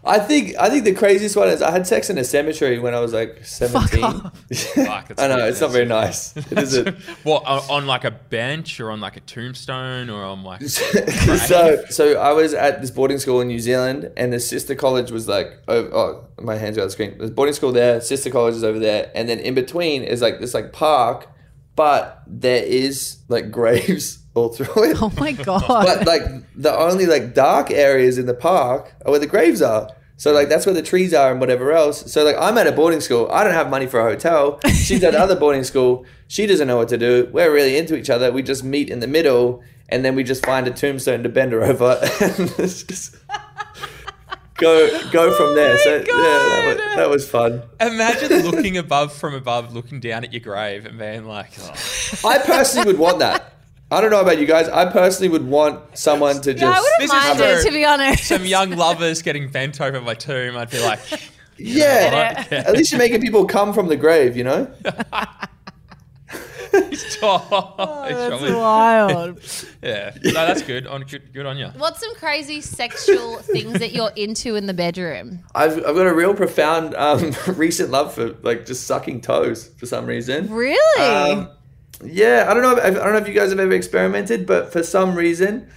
I 0.05 0.19
think 0.19 0.55
i 0.59 0.69
think 0.69 0.85
the 0.85 0.93
craziest 0.93 1.35
one 1.35 1.49
is 1.49 1.61
i 1.61 1.71
had 1.71 1.85
sex 1.87 2.09
in 2.09 2.17
a 2.17 2.23
cemetery 2.23 2.79
when 2.79 2.93
i 2.93 2.99
was 2.99 3.13
like 3.13 3.43
17 3.45 4.03
off. 4.03 4.21
Fuck, 4.53 5.09
it's 5.09 5.21
i 5.21 5.27
know 5.27 5.45
it's 5.45 5.61
not 5.61 5.71
very 5.71 5.85
nice. 5.85 6.35
It 6.51 6.59
isn't 6.59 6.97
what 7.23 7.45
on, 7.45 7.59
on 7.69 7.87
like 7.87 8.03
a 8.03 8.11
bench 8.11 8.79
or 8.79 8.91
on 8.91 9.01
like 9.01 9.17
a 9.17 9.19
tombstone 9.21 10.09
or 10.09 10.23
on 10.23 10.43
like 10.43 10.61
so 10.61 11.83
so 11.89 12.19
I 12.19 12.31
was 12.33 12.53
at 12.53 12.81
this 12.81 12.91
boarding 12.91 13.17
school 13.19 13.41
in 13.41 13.47
New 13.47 13.59
Zealand, 13.59 14.11
and 14.17 14.31
the 14.31 14.39
sister 14.39 14.75
college 14.75 15.11
was 15.11 15.27
like, 15.27 15.59
oh, 15.67 15.89
oh 15.91 16.27
my 16.41 16.55
hands 16.55 16.77
are 16.77 16.81
on 16.81 16.87
the 16.87 16.91
screen. 16.91 17.17
There's 17.17 17.31
boarding 17.31 17.53
school 17.53 17.71
there, 17.71 18.01
sister 18.01 18.29
college 18.29 18.55
is 18.55 18.63
over 18.63 18.79
there, 18.79 19.11
and 19.15 19.27
then 19.27 19.39
in 19.39 19.53
between 19.53 20.03
is 20.03 20.21
like 20.21 20.39
this 20.39 20.53
like 20.53 20.73
park, 20.73 21.27
but 21.75 22.21
there 22.27 22.63
is 22.63 23.17
like 23.27 23.51
graves 23.51 24.19
all 24.35 24.49
through 24.49 24.91
it. 24.91 25.01
Oh 25.01 25.11
my 25.17 25.31
god! 25.49 25.65
But 25.67 26.05
like 26.05 26.23
the 26.55 26.77
only 26.77 27.05
like 27.05 27.33
dark 27.33 27.71
areas 27.71 28.17
in 28.17 28.25
the 28.25 28.33
park 28.33 28.93
are 29.05 29.11
where 29.11 29.19
the 29.19 29.27
graves 29.27 29.61
are. 29.61 29.89
So 30.17 30.31
like 30.31 30.47
that's 30.47 30.65
where 30.65 30.75
the 30.75 30.81
trees 30.81 31.13
are 31.13 31.31
and 31.31 31.39
whatever 31.39 31.71
else. 31.71 32.11
So 32.11 32.23
like 32.23 32.37
I'm 32.39 32.57
at 32.57 32.67
a 32.67 32.71
boarding 32.71 33.01
school. 33.01 33.29
I 33.31 33.43
don't 33.43 33.53
have 33.53 33.69
money 33.69 33.87
for 33.87 33.99
a 33.99 34.03
hotel. 34.03 34.59
She's 34.67 35.03
at 35.03 35.15
another 35.15 35.35
boarding 35.35 35.63
school. 35.63 36.05
She 36.27 36.45
doesn't 36.45 36.67
know 36.67 36.77
what 36.77 36.89
to 36.89 36.97
do. 36.97 37.29
We're 37.33 37.51
really 37.51 37.77
into 37.77 37.97
each 37.97 38.09
other. 38.09 38.31
We 38.31 38.41
just 38.41 38.63
meet 38.63 38.89
in 38.89 38.99
the 38.99 39.07
middle 39.07 39.61
and 39.89 40.03
then 40.03 40.15
we 40.15 40.23
just 40.23 40.45
find 40.45 40.67
a 40.67 40.71
tombstone 40.71 41.23
to 41.23 41.29
bend 41.29 41.51
her 41.51 41.63
over 41.63 41.99
and 42.21 42.55
just 42.55 43.17
go 44.55 45.09
go 45.11 45.29
oh 45.29 45.37
from 45.37 45.55
there. 45.55 45.77
So 45.79 45.95
yeah, 45.95 46.03
that 46.05 46.63
was, 46.65 46.95
that 46.95 47.09
was 47.09 47.29
fun. 47.29 47.63
Imagine 47.81 48.49
looking 48.49 48.77
above 48.77 49.13
from 49.13 49.33
above, 49.33 49.73
looking 49.73 49.99
down 49.99 50.23
at 50.23 50.33
your 50.33 50.41
grave 50.41 50.85
and 50.85 50.97
being 50.97 51.25
like, 51.25 51.51
oh, 51.59 52.27
I 52.27 52.39
personally 52.39 52.87
would 52.87 52.99
want 52.99 53.19
that. 53.19 53.54
I 53.95 54.01
don't 54.01 54.11
know 54.11 54.19
about 54.19 54.39
you 54.39 54.45
guys. 54.45 54.67
I 54.67 54.91
personally 54.91 55.29
would 55.29 55.47
want 55.47 55.97
someone 55.97 56.41
to 56.41 56.53
just 56.53 56.61
yeah, 56.61 56.71
I 56.71 56.81
wouldn't 56.81 57.09
mind 57.09 57.39
it 57.39 57.63
to 57.65 57.71
be 57.71 57.85
honest. 57.85 58.25
some 58.25 58.45
young 58.45 58.71
lovers 58.71 59.21
getting 59.21 59.49
bent 59.49 59.79
over 59.79 60.01
my 60.01 60.13
tomb. 60.13 60.57
I'd 60.57 60.69
be 60.69 60.83
like, 60.83 60.99
yeah. 61.57 62.45
Yeah. 62.51 62.57
At 62.67 62.73
least 62.73 62.91
you're 62.91 62.99
making 62.99 63.21
people 63.21 63.45
come 63.45 63.71
from 63.73 63.87
the 63.87 63.95
grave, 63.95 64.35
you 64.35 64.43
know. 64.43 64.69
oh, 67.21 68.05
That's 68.09 68.51
wild. 68.51 69.39
yeah, 69.81 70.11
no, 70.25 70.31
that's 70.33 70.61
good. 70.61 70.87
On 70.87 71.01
good, 71.03 71.31
good 71.31 71.45
on 71.45 71.57
you. 71.57 71.67
What's 71.77 72.01
some 72.01 72.13
crazy 72.15 72.59
sexual 72.59 73.37
things 73.37 73.79
that 73.79 73.93
you're 73.93 74.11
into 74.17 74.55
in 74.55 74.65
the 74.65 74.73
bedroom? 74.73 75.39
I've, 75.55 75.77
I've 75.77 75.95
got 75.95 76.07
a 76.07 76.13
real 76.13 76.33
profound 76.33 76.95
um, 76.95 77.31
recent 77.55 77.91
love 77.91 78.13
for 78.13 78.33
like 78.43 78.65
just 78.65 78.87
sucking 78.87 79.21
toes 79.21 79.69
for 79.77 79.85
some 79.85 80.05
reason. 80.05 80.51
Really? 80.51 81.01
Um, 81.01 81.49
yeah, 82.05 82.45
I 82.47 82.53
don't 82.53 82.63
know. 82.63 82.81
I 82.81 82.89
don't 82.89 83.13
know 83.13 83.17
if 83.17 83.27
you 83.27 83.33
guys 83.33 83.49
have 83.49 83.59
ever 83.59 83.73
experimented, 83.73 84.45
but 84.45 84.71
for 84.71 84.83
some 84.83 85.15
reason, 85.15 85.69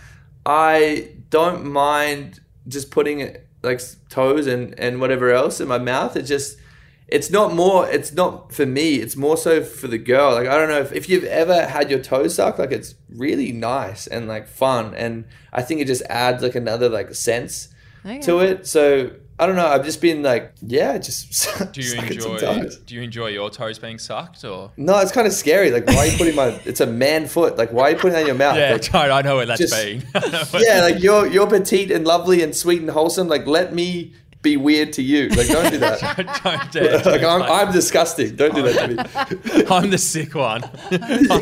I 0.47 1.13
don't 1.31 1.67
mind 1.67 2.41
just 2.67 2.91
putting 2.91 3.21
it 3.21 3.47
like 3.63 3.81
toes 4.09 4.47
and 4.47 4.79
and 4.79 5.01
whatever 5.01 5.31
else 5.31 5.61
in 5.61 5.69
my 5.69 5.79
mouth. 5.79 6.17
It 6.17 6.23
just 6.23 6.59
it's 7.07 7.31
not 7.31 7.55
more. 7.55 7.89
It's 7.89 8.13
not 8.13 8.53
for 8.53 8.67
me. 8.67 8.97
It's 8.97 9.17
more 9.17 9.37
so 9.37 9.63
for 9.63 9.89
the 9.89 9.99
girl. 9.99 10.33
Like 10.33 10.47
I 10.47 10.57
don't 10.57 10.69
know 10.69 10.81
if, 10.81 10.93
if 10.93 11.09
you've 11.09 11.25
ever 11.25 11.67
had 11.67 11.91
your 11.91 12.01
toes 12.01 12.35
sucked. 12.35 12.59
Like 12.59 12.73
it's 12.73 12.95
really 13.11 13.53
nice 13.53 14.07
and 14.07 14.29
like 14.29 14.47
fun, 14.49 14.95
and 14.95 15.25
I 15.53 15.63
think 15.63 15.81
it 15.81 15.87
just 15.87 16.03
adds 16.09 16.43
like 16.43 16.55
another 16.55 16.89
like 16.89 17.15
sense 17.15 17.69
Okay. 18.07 18.21
to 18.21 18.41
it. 18.41 18.67
So 18.67 19.11
I 19.41 19.47
don't 19.47 19.55
know. 19.57 19.67
I've 19.67 19.85
just 19.85 20.01
been 20.01 20.23
like, 20.23 20.53
yeah, 20.63 20.99
just 20.99 21.49
Do 21.73 21.81
you 21.81 21.95
enjoy? 22.01 22.69
Do 22.87 22.95
you 22.95 23.03
enjoy 23.03 23.29
your 23.29 23.51
toes 23.51 23.79
being 23.79 23.99
sucked 23.99 24.45
or? 24.45 24.73
No, 24.77 24.99
it's 24.99 25.13
kind 25.13 25.27
of 25.27 25.33
scary. 25.33 25.71
Like, 25.71 25.87
why 25.87 25.97
are 25.99 26.07
you 26.07 26.19
putting 26.19 26.35
my? 26.35 26.61
It's 26.65 26.81
a 26.81 26.87
man 26.87 27.27
foot. 27.27 27.57
Like, 27.57 27.73
why 27.73 27.85
are 27.85 27.91
you 27.91 27.97
putting 27.97 28.15
that 28.15 28.23
in 28.23 28.27
your 28.27 28.37
mouth? 28.37 28.57
Yeah, 28.57 28.73
Like, 28.73 28.95
I 28.95 29.23
know 29.23 29.37
where 29.37 29.47
that's 29.47 29.61
just- 29.61 29.75
been. 29.75 30.03
yeah, 30.61 30.81
like 30.83 31.01
you're 31.01 31.27
you're 31.27 31.47
petite 31.47 31.91
and 31.93 32.05
lovely 32.05 32.43
and 32.43 32.55
sweet 32.55 32.81
and 32.81 32.91
wholesome. 32.91 33.29
Like, 33.29 33.47
let 33.47 33.73
me 33.73 34.13
be 34.43 34.57
weird 34.57 34.93
to 34.95 35.03
you. 35.03 35.29
Like, 35.31 35.49
don't 35.49 35.71
do 35.71 35.79
that. 35.79 36.41
don't 36.45 36.73
dare. 36.73 36.99
like, 37.03 37.23
I'm, 37.23 37.43
I'm 37.43 37.73
disgusting. 37.73 38.37
Don't 38.37 38.55
do 38.55 38.63
that 38.63 38.89
to 38.89 39.55
me. 39.55 39.65
I'm 39.71 39.91
the 39.91 39.99
sick 39.99 40.35
one. 40.35 40.63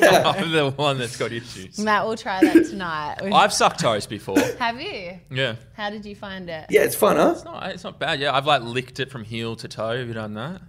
Yeah. 0.06 0.34
I'm 0.36 0.50
the 0.52 0.70
one 0.70 0.98
that's 0.98 1.16
got 1.16 1.32
issues. 1.32 1.78
Matt 1.78 2.06
we'll 2.06 2.16
try 2.16 2.40
that 2.40 2.66
tonight. 2.66 3.16
I've 3.22 3.52
sucked 3.52 3.80
toes 3.80 4.06
before. 4.06 4.38
Have 4.58 4.80
you? 4.80 5.18
Yeah. 5.30 5.56
How 5.74 5.90
did 5.90 6.04
you 6.04 6.14
find 6.14 6.48
it? 6.50 6.66
Yeah, 6.70 6.82
it's 6.82 6.94
fun, 6.94 7.16
huh? 7.16 7.32
It's 7.34 7.44
not, 7.44 7.70
it's 7.70 7.84
not 7.84 7.98
bad. 7.98 8.20
Yeah, 8.20 8.34
I've 8.34 8.46
like 8.46 8.62
licked 8.62 9.00
it 9.00 9.10
from 9.10 9.24
heel 9.24 9.56
to 9.56 9.68
toe. 9.68 9.98
Have 9.98 10.06
you 10.06 10.14
done 10.14 10.34
that? 10.34 10.60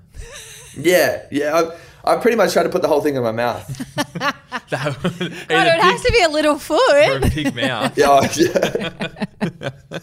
Yeah, 0.75 1.25
yeah. 1.31 1.71
I, 2.03 2.13
I 2.13 2.17
pretty 2.17 2.37
much 2.37 2.53
try 2.53 2.63
to 2.63 2.69
put 2.69 2.81
the 2.81 2.87
whole 2.87 3.01
thing 3.01 3.15
in 3.15 3.23
my 3.23 3.31
mouth. 3.31 3.67
that 3.95 4.35
God, 4.69 5.05
it 5.11 5.39
would 5.49 5.81
have 5.81 6.03
to 6.03 6.11
be 6.11 6.21
a 6.23 6.29
little 6.29 6.55
or 6.55 6.59
foot. 6.59 7.23
a 7.23 7.31
big 7.33 7.55
mouth. 7.55 7.97
Yeah, 7.97 8.05
oh, 8.09 8.29
yeah. 9.91 9.99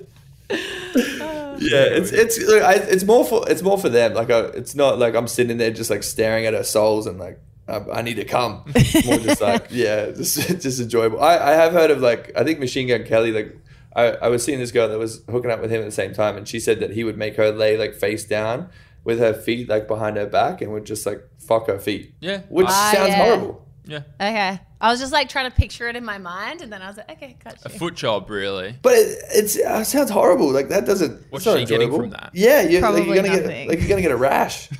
Yeah, 1.59 1.85
it's 1.85 2.12
it's 2.12 2.38
look, 2.40 2.62
I, 2.62 2.75
it's 2.75 3.05
more 3.05 3.25
for 3.25 3.45
it's 3.51 3.62
more 3.62 3.79
for 3.79 3.88
them. 3.88 4.14
Like, 4.14 4.31
I, 4.31 4.40
it's 4.40 4.75
not 4.75 4.99
like 4.99 5.14
I'm 5.14 5.29
sitting 5.29 5.57
there 5.59 5.71
just 5.71 5.90
like 5.90 6.03
staring 6.03 6.47
at 6.47 6.55
her 6.55 6.64
soles 6.64 7.07
and 7.07 7.19
like 7.19 7.40
I, 7.69 7.77
I 7.93 8.03
need 8.03 8.14
to 8.17 8.25
come. 8.25 8.62
More 9.07 9.19
just 9.19 9.40
like 9.40 9.67
yeah, 9.71 10.11
just 10.17 10.37
just 10.61 10.81
enjoyable. 10.81 11.23
I, 11.23 11.38
I 11.38 11.51
have 11.53 11.73
heard 11.73 11.90
of 11.90 12.01
like 12.01 12.31
I 12.37 12.45
think 12.45 12.59
Machine 12.59 12.88
Gun 12.88 13.05
Kelly. 13.05 13.33
Like 13.33 13.57
I, 13.97 14.09
I 14.12 14.29
was 14.29 14.45
seeing 14.45 14.59
this 14.59 14.71
girl 14.71 14.88
that 14.88 14.99
was 14.99 15.23
hooking 15.31 15.51
up 15.51 15.61
with 15.62 15.71
him 15.71 15.81
at 15.81 15.87
the 15.87 15.90
same 15.93 16.12
time, 16.12 16.37
and 16.37 16.47
she 16.47 16.61
said 16.61 16.81
that 16.81 16.90
he 16.90 17.05
would 17.05 17.17
make 17.17 17.37
her 17.37 17.51
lay 17.51 17.79
like 17.79 17.95
face 17.95 18.25
down 18.25 18.69
with 19.05 19.19
her 19.19 19.33
feet 19.33 19.69
like 19.69 19.87
behind 19.88 20.17
her 20.17 20.27
back 20.27 20.61
and 20.61 20.73
would 20.73 20.85
just 20.85 21.07
like 21.07 21.23
fuck 21.38 21.67
her 21.69 21.79
feet. 21.79 22.14
Yeah. 22.21 22.40
which 22.49 22.67
Ah, 22.69 22.90
sounds 22.95 23.09
yeah. 23.11 23.25
horrible. 23.25 23.67
Yeah. 23.87 24.01
Okay. 24.20 24.61
I 24.81 24.90
was 24.90 25.01
just 25.01 25.12
like 25.12 25.29
trying 25.29 25.51
to 25.51 25.57
picture 25.57 25.88
it 25.88 25.97
in 25.97 26.05
my 26.05 26.18
mind, 26.18 26.61
and 26.62 26.73
then 26.73 26.83
I 26.83 26.88
was 26.88 26.97
like, 26.97 27.11
okay, 27.12 27.37
got 27.42 27.57
A 27.64 27.68
foot 27.68 27.94
job, 27.94 28.29
really. 28.31 28.75
But 28.83 28.94
it, 28.94 29.18
it's 29.31 29.57
uh, 29.59 29.79
it 29.81 29.85
sounds 29.87 30.11
horrible. 30.11 30.51
Like 30.51 30.68
that 30.68 30.85
doesn't. 30.87 31.23
What's 31.31 31.47
it's 31.47 31.55
not 31.55 31.59
she 31.61 31.66
getting 31.66 31.94
from 31.94 32.11
that? 32.11 32.31
Yeah, 32.35 32.62
you're, 32.62 32.81
like, 32.83 33.05
you're 33.07 33.14
gonna 33.16 33.29
nothing. 33.29 33.47
get 33.49 33.68
like 33.68 33.79
you're 33.81 33.88
gonna 33.88 34.03
get 34.03 34.11
a 34.11 34.16
rash. 34.16 34.68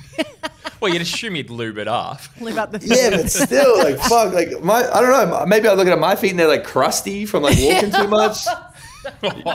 Well, 0.81 0.91
you'd 0.91 1.01
assume 1.01 1.35
you'd 1.37 1.49
lube 1.49 1.77
it 1.77 1.87
up. 1.87 2.19
Live 2.41 2.57
up 2.57 2.71
the 2.71 2.85
yeah, 2.85 3.09
but 3.09 3.31
still, 3.31 3.77
like 3.77 3.97
fuck, 4.09 4.33
like 4.33 4.61
my 4.61 4.87
I 4.91 5.01
don't 5.01 5.29
know. 5.29 5.45
Maybe 5.47 5.67
I 5.67 5.73
look 5.73 5.87
at 5.87 5.97
my 5.97 6.15
feet 6.15 6.31
and 6.31 6.39
they're 6.39 6.49
like 6.49 6.65
crusty 6.65 7.25
from 7.25 7.43
like 7.43 7.57
walking 7.57 7.91
too 7.91 8.07
much. 8.07 8.45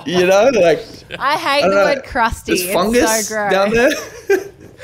You 0.06 0.26
know, 0.26 0.50
like 0.54 0.80
I 1.18 1.36
hate 1.36 1.64
I 1.64 1.68
the 1.68 1.74
know. 1.74 1.84
word 1.84 2.04
crusty. 2.04 2.52
there's 2.54 2.62
It's 2.64 2.72
fungus 2.72 3.28
so 3.28 3.34
gross. 3.34 3.52
down 3.52 3.70
there. 3.70 3.90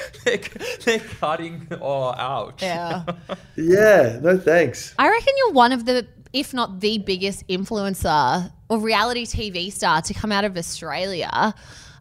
they're, 0.24 0.38
they're 0.84 1.00
cutting. 1.00 1.68
Oh, 1.80 2.12
ouch. 2.12 2.62
Yeah. 2.62 3.04
yeah, 3.56 4.18
no 4.22 4.38
thanks. 4.38 4.94
I 4.98 5.08
reckon 5.08 5.34
you're 5.36 5.52
one 5.52 5.72
of 5.72 5.84
the, 5.84 6.06
if 6.32 6.52
not 6.54 6.80
the 6.80 6.98
biggest 6.98 7.46
influencer 7.48 8.50
or 8.68 8.78
reality 8.78 9.24
TV 9.24 9.72
star 9.72 10.02
to 10.02 10.14
come 10.14 10.32
out 10.32 10.44
of 10.44 10.56
Australia. 10.56 11.54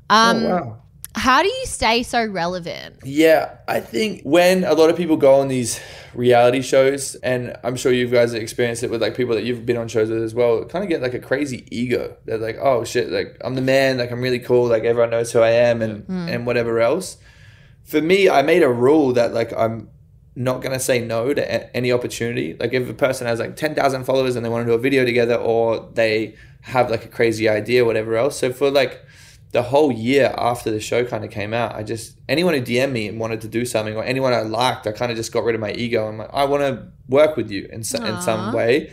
Um, 0.10 0.44
oh 0.44 0.50
wow. 0.50 0.82
How 1.16 1.42
do 1.42 1.48
you 1.48 1.66
stay 1.66 2.04
so 2.04 2.26
relevant? 2.26 2.98
Yeah, 3.06 3.56
I 3.70 3.80
think 3.80 4.22
when 4.24 4.66
a 4.66 4.74
lot 4.74 4.90
of 4.90 4.98
people 4.98 5.16
go 5.16 5.36
on 5.36 5.48
these 5.48 5.80
reality 6.14 6.62
shows, 6.62 7.16
and 7.16 7.56
I'm 7.64 7.78
sure 7.78 7.94
you 7.94 8.08
guys 8.08 8.34
have 8.34 8.42
experienced 8.42 8.84
it 8.84 8.92
with 8.92 9.02
like 9.02 9.16
people 9.16 9.34
that 9.36 9.46
you've 9.46 9.66
been 9.66 9.78
on 9.78 9.88
shows 9.88 10.10
with 10.10 10.22
as 10.22 10.36
well, 10.36 10.66
kind 10.66 10.84
of 10.84 10.90
get 10.90 11.02
like 11.02 11.14
a 11.14 11.20
crazy 11.20 11.66
ego. 11.72 12.18
They're 12.26 12.38
like, 12.38 12.58
oh 12.62 12.84
shit, 12.84 13.10
like 13.12 13.38
I'm 13.42 13.56
the 13.56 13.62
man, 13.62 13.98
like 13.98 14.12
I'm 14.12 14.20
really 14.20 14.40
cool, 14.40 14.68
like 14.68 14.84
everyone 14.84 15.10
knows 15.12 15.32
who 15.32 15.40
I 15.40 15.52
am, 15.52 15.82
and 15.82 16.06
and 16.30 16.46
whatever 16.46 16.82
else. 16.82 17.18
For 17.86 18.02
me, 18.02 18.30
I 18.30 18.42
made 18.42 18.64
a 18.64 18.70
rule 18.70 19.14
that 19.14 19.34
like 19.34 19.54
I'm 19.54 19.90
not 20.36 20.62
gonna 20.62 20.80
say 20.80 21.00
no 21.00 21.34
to 21.34 21.42
a- 21.42 21.76
any 21.76 21.92
opportunity. 21.92 22.56
Like 22.60 22.74
if 22.74 22.90
a 22.90 22.94
person 22.94 23.28
has 23.28 23.40
like 23.40 23.56
ten 23.56 23.74
thousand 23.74 24.04
followers 24.04 24.36
and 24.36 24.44
they 24.44 24.50
want 24.50 24.66
to 24.66 24.72
do 24.72 24.76
a 24.76 24.80
video 24.80 25.06
together, 25.06 25.36
or 25.36 25.90
they 25.94 26.36
have 26.62 26.90
like 26.90 27.06
a 27.06 27.08
crazy 27.08 27.48
idea, 27.48 27.86
whatever 27.86 28.16
else. 28.18 28.38
So 28.40 28.52
for 28.52 28.70
like 28.70 29.02
the 29.52 29.62
whole 29.62 29.92
year 29.92 30.34
after 30.38 30.70
the 30.72 30.82
show 30.82 31.06
kind 31.06 31.24
of 31.24 31.32
came 31.32 31.54
out, 31.54 31.76
I 31.76 31.84
just 31.84 32.18
anyone 32.28 32.54
who 32.56 32.62
DM'd 32.62 32.92
me 32.92 33.08
and 33.08 33.20
wanted 33.20 33.40
to 33.42 33.48
do 33.48 33.66
something, 33.66 33.96
or 33.96 34.04
anyone 34.04 34.34
I 34.34 34.42
liked, 34.42 34.86
I 34.88 34.92
kind 34.92 35.12
of 35.12 35.18
just 35.18 35.32
got 35.32 35.44
rid 35.44 35.56
of 35.56 35.62
my 35.62 35.72
ego. 35.72 36.08
I'm 36.08 36.18
like, 36.18 36.30
I 36.34 36.44
want 36.46 36.64
to 36.64 36.88
work 37.08 37.38
with 37.38 37.50
you 37.50 37.70
in 37.72 37.84
so, 37.84 38.04
in 38.04 38.22
some 38.22 38.52
way. 38.54 38.92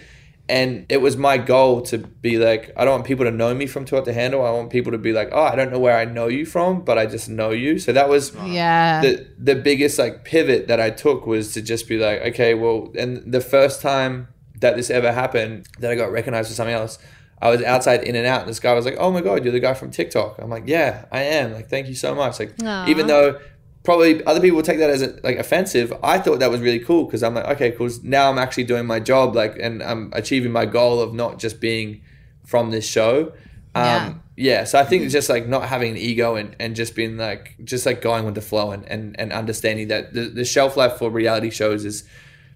And 0.53 0.85
it 0.91 1.01
was 1.01 1.17
my 1.17 1.39
goal 1.39 1.81
to 1.91 1.97
be 1.99 2.37
like, 2.39 2.73
I 2.77 2.85
don't 2.85 2.93
want 2.99 3.07
people 3.07 3.25
to 3.25 3.31
know 3.31 3.55
me 3.55 3.67
from 3.67 3.87
Too 3.87 3.97
Hot 3.97 4.05
to 4.05 4.13
Handle. 4.13 4.45
I 4.45 4.51
want 4.51 4.69
people 4.71 4.93
to 4.93 4.99
be 4.99 5.13
like, 5.13 5.31
oh, 5.33 5.43
I 5.53 5.57
don't 5.57 5.73
know 5.73 5.79
where 5.79 5.97
I 5.97 6.05
know 6.05 6.27
you 6.29 6.45
from, 6.45 6.83
but 6.89 6.99
I 6.99 7.07
just 7.07 7.29
know 7.29 7.51
you. 7.51 7.79
So 7.79 7.93
that 7.93 8.09
was 8.09 8.33
Yeah. 8.45 9.01
the 9.01 9.27
the 9.39 9.55
biggest 9.55 9.99
like 9.99 10.25
pivot 10.25 10.69
that 10.69 10.79
I 10.79 10.91
took 10.91 11.27
was 11.27 11.55
to 11.55 11.63
just 11.63 11.89
be 11.89 11.97
like, 11.99 12.21
okay, 12.31 12.53
well, 12.55 12.93
and 12.99 13.11
the 13.33 13.41
first 13.41 13.81
time 13.81 14.29
that 14.61 14.77
this 14.77 14.91
ever 14.91 15.11
happened, 15.11 15.67
that 15.81 15.91
I 15.91 15.95
got 15.95 16.13
recognized 16.13 16.49
for 16.49 16.55
something 16.55 16.75
else, 16.83 16.99
I 17.41 17.49
was 17.51 17.61
outside 17.63 18.05
In-N-Out, 18.05 18.43
and 18.43 18.51
this 18.51 18.61
guy 18.61 18.73
was 18.75 18.85
like, 18.85 18.97
"Oh 18.99 19.11
my 19.11 19.21
god, 19.21 19.43
you're 19.45 19.53
the 19.53 19.59
guy 19.69 19.75
from 19.75 19.91
TikTok." 19.91 20.39
I'm 20.39 20.51
like, 20.51 20.65
"Yeah, 20.67 21.07
I 21.11 21.23
am." 21.23 21.53
Like, 21.53 21.69
thank 21.69 21.89
you 21.89 21.97
so 21.97 22.15
much. 22.15 22.39
Like, 22.39 22.53
Aw. 22.63 22.87
even 22.93 23.09
though 23.09 23.41
probably 23.85 24.25
other 24.25 24.41
people 24.41 24.57
would 24.57 24.65
take 24.65 24.79
that 24.79 24.91
as 24.91 25.03
like 25.23 25.39
offensive, 25.39 25.93
I 26.03 26.19
thought 26.19 26.39
that 26.39 26.51
was 26.51 26.61
really 26.61 26.79
cool 26.79 27.05
because 27.05 27.23
I'm 27.23 27.35
like, 27.35 27.47
okay, 27.47 27.73
cool. 27.73 27.89
Now 28.03 28.31
I'm 28.31 28.39
actually 28.39 28.65
doing 28.65 28.87
my 28.87 29.01
job, 29.01 29.35
like, 29.35 29.57
and 29.59 29.83
I'm 29.83 30.11
achieving 30.15 30.53
my 30.53 30.67
goal 30.67 31.01
of 31.01 31.13
not 31.15 31.39
just 31.39 31.61
being 31.61 32.01
from 32.45 32.71
this 32.71 32.87
show. 32.87 33.33
Yeah. 33.75 34.07
Um, 34.07 34.23
yeah. 34.37 34.65
So 34.65 34.79
I 34.79 34.85
think 34.85 35.03
it's 35.05 35.13
just 35.13 35.29
like 35.29 35.47
not 35.49 35.65
having 35.69 35.93
an 35.93 35.97
ego 35.97 36.37
and, 36.37 36.55
and 36.61 36.77
just 36.77 36.95
being 36.95 37.17
like 37.17 37.55
just 37.65 37.87
like 37.87 38.01
going 38.03 38.25
with 38.25 38.35
the 38.35 38.41
flow 38.41 38.71
and, 38.71 38.85
and, 38.87 39.19
and 39.19 39.33
understanding 39.33 39.89
that 39.89 40.13
the, 40.13 40.23
the 40.23 40.45
shelf 40.45 40.77
life 40.77 40.95
for 40.99 41.11
reality 41.11 41.51
shows 41.51 41.85
is 41.85 42.05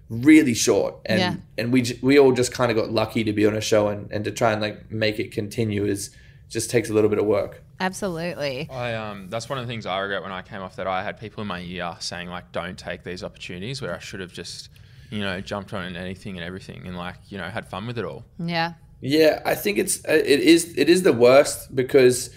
really 0.09 0.53
short 0.53 0.95
and 1.05 1.19
Yeah. 1.19 1.35
and 1.57 1.73
we 1.73 1.81
j- 1.81 1.99
we 2.01 2.17
all 2.17 2.31
just 2.31 2.53
kind 2.53 2.71
of 2.71 2.77
got 2.77 2.91
lucky 2.91 3.23
to 3.25 3.33
be 3.33 3.45
on 3.45 3.53
a 3.55 3.61
show 3.61 3.89
and, 3.89 4.09
and 4.11 4.23
to 4.25 4.31
try 4.31 4.53
and 4.53 4.61
like 4.61 4.89
make 4.89 5.19
it 5.19 5.31
continue 5.33 5.85
is 5.85 6.11
just 6.49 6.69
takes 6.69 6.89
a 6.89 6.93
little 6.93 7.09
bit 7.09 7.19
of 7.19 7.25
work. 7.25 7.61
Absolutely. 7.79 8.69
I 8.69 8.95
um, 8.95 9.29
that's 9.29 9.49
one 9.49 9.59
of 9.59 9.67
the 9.67 9.71
things 9.71 9.85
I 9.85 9.99
regret 9.99 10.23
when 10.23 10.31
I 10.31 10.41
came 10.41 10.61
off 10.61 10.75
that 10.77 10.87
I 10.87 11.03
had 11.03 11.19
people 11.19 11.41
in 11.41 11.47
my 11.47 11.61
ear 11.61 11.95
saying 11.99 12.29
like, 12.29 12.51
don't 12.51 12.77
take 12.77 13.03
these 13.03 13.23
opportunities 13.23 13.81
where 13.81 13.95
I 13.95 13.99
should 13.99 14.19
have 14.19 14.33
just, 14.33 14.69
you 15.09 15.21
know, 15.21 15.41
jumped 15.41 15.73
on 15.73 15.95
anything 15.95 16.37
and 16.37 16.45
everything 16.45 16.87
and 16.87 16.97
like, 16.97 17.17
you 17.29 17.37
know, 17.37 17.45
had 17.45 17.67
fun 17.67 17.87
with 17.87 17.97
it 17.97 18.05
all. 18.05 18.25
Yeah. 18.39 18.73
Yeah, 18.99 19.41
I 19.45 19.55
think 19.55 19.77
it's 19.77 20.03
uh, 20.05 20.13
it 20.13 20.39
is 20.39 20.75
it 20.77 20.89
is 20.89 21.03
the 21.03 21.13
worst 21.13 21.75
because 21.75 22.31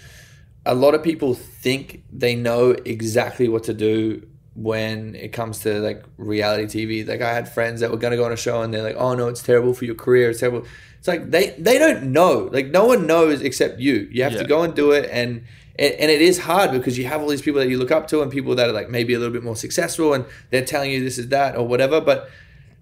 a 0.67 0.75
lot 0.75 0.95
of 0.95 1.03
people 1.03 1.35
think 1.35 2.05
they 2.13 2.35
know 2.35 2.73
exactly 2.85 3.49
what 3.49 3.65
to 3.65 3.75
do 3.75 4.27
when 4.55 5.15
it 5.15 5.33
comes 5.33 5.61
to 5.61 5.81
like 5.81 6.05
reality 6.19 6.87
TV. 6.87 7.09
Like 7.09 7.23
I 7.23 7.33
had 7.33 7.51
friends 7.51 7.81
that 7.81 7.91
were 7.91 7.97
gonna 7.97 8.17
go 8.17 8.25
on 8.25 8.33
a 8.33 8.37
show 8.37 8.61
and 8.61 8.75
they're 8.75 8.83
like, 8.83 8.97
"Oh 8.97 9.15
no, 9.15 9.29
it's 9.29 9.43
terrible 9.43 9.73
for 9.73 9.87
your 9.87 9.95
career. 9.95 10.31
It's 10.31 10.41
terrible." 10.41 10.67
It's 11.01 11.09
like 11.09 11.31
they 11.31 11.51
they 11.59 11.79
don't 11.79 12.13
know. 12.13 12.49
Like 12.53 12.67
no 12.69 12.85
one 12.87 13.07
knows 13.09 13.41
except 13.43 13.81
you. 13.81 14.09
You 14.13 14.23
have 14.23 14.33
Yeah. 14.35 14.43
to 14.43 14.49
go 14.49 14.63
and 14.63 14.75
do 14.75 14.93
it 14.93 15.09
and. 15.11 15.43
And 15.79 15.95
and 15.95 16.11
it 16.11 16.21
is 16.21 16.37
hard 16.41 16.73
because 16.73 16.99
you 16.99 17.07
have 17.07 17.23
all 17.23 17.29
these 17.29 17.41
people 17.41 17.59
that 17.61 17.71
you 17.71 17.79
look 17.79 17.91
up 17.91 18.07
to 18.09 18.21
and 18.21 18.31
people 18.31 18.55
that 18.57 18.69
are 18.69 18.73
like 18.73 18.91
maybe 18.91 19.15
a 19.15 19.19
little 19.19 19.33
bit 19.33 19.43
more 19.43 19.57
successful 19.57 20.13
and 20.13 20.27
they're 20.51 20.65
telling 20.75 20.91
you 20.91 21.03
this 21.03 21.17
is 21.17 21.29
that 21.29 21.57
or 21.57 21.67
whatever. 21.67 22.03
But 22.03 22.29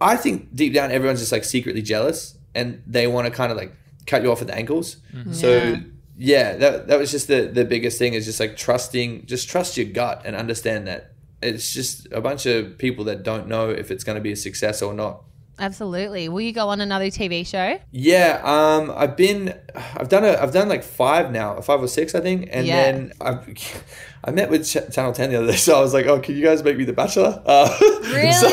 I 0.00 0.16
think 0.16 0.52
deep 0.52 0.72
down 0.74 0.90
everyone's 0.90 1.20
just 1.20 1.30
like 1.30 1.44
secretly 1.44 1.80
jealous 1.82 2.36
and 2.56 2.82
they 2.88 3.06
want 3.06 3.26
to 3.26 3.30
kind 3.30 3.52
of 3.52 3.58
like 3.58 3.72
cut 4.06 4.22
you 4.24 4.32
off 4.32 4.40
at 4.40 4.48
the 4.48 4.54
ankles. 4.56 4.96
Mm-hmm. 5.14 5.32
So 5.32 5.48
Yeah. 5.62 5.76
yeah, 6.16 6.56
that 6.56 6.88
that 6.88 6.98
was 6.98 7.12
just 7.12 7.28
the 7.28 7.42
the 7.42 7.64
biggest 7.64 7.98
thing 8.00 8.14
is 8.14 8.24
just 8.24 8.40
like 8.40 8.56
trusting, 8.56 9.26
just 9.26 9.48
trust 9.48 9.76
your 9.76 9.86
gut 9.86 10.22
and 10.24 10.34
understand 10.34 10.88
that 10.88 11.12
it's 11.40 11.72
just 11.72 12.08
a 12.10 12.20
bunch 12.20 12.46
of 12.46 12.78
people 12.78 13.04
that 13.04 13.22
don't 13.22 13.46
know 13.46 13.70
if 13.70 13.92
it's 13.92 14.02
going 14.02 14.16
to 14.16 14.22
be 14.22 14.32
a 14.32 14.36
success 14.36 14.82
or 14.82 14.92
not. 14.92 15.22
Absolutely. 15.58 16.28
Will 16.28 16.40
you 16.40 16.52
go 16.52 16.68
on 16.68 16.80
another 16.80 17.06
TV 17.06 17.46
show? 17.46 17.78
Yeah, 17.90 18.40
um, 18.44 18.92
I've 18.96 19.16
been, 19.16 19.54
I've 19.96 20.08
done 20.08 20.24
a, 20.24 20.32
I've 20.40 20.52
done 20.52 20.68
like 20.68 20.84
five 20.84 21.32
now, 21.32 21.60
five 21.60 21.82
or 21.82 21.88
six, 21.88 22.14
I 22.14 22.20
think, 22.20 22.48
and 22.52 22.66
Yeah. 22.66 22.76
then 22.92 23.12
I've, 23.20 23.84
I 24.24 24.30
met 24.30 24.50
with 24.50 24.66
Ch- 24.66 24.92
Channel 24.94 25.12
Ten 25.12 25.30
the 25.30 25.36
other 25.36 25.46
day, 25.48 25.56
so 25.56 25.76
I 25.76 25.80
was 25.80 25.92
like, 25.94 26.06
oh, 26.06 26.20
can 26.20 26.36
you 26.36 26.44
guys 26.44 26.62
make 26.62 26.76
me 26.76 26.84
the 26.84 26.92
Bachelor? 26.92 27.42
Uh, 27.44 27.76
Really? 28.08 28.32
so, 28.32 28.48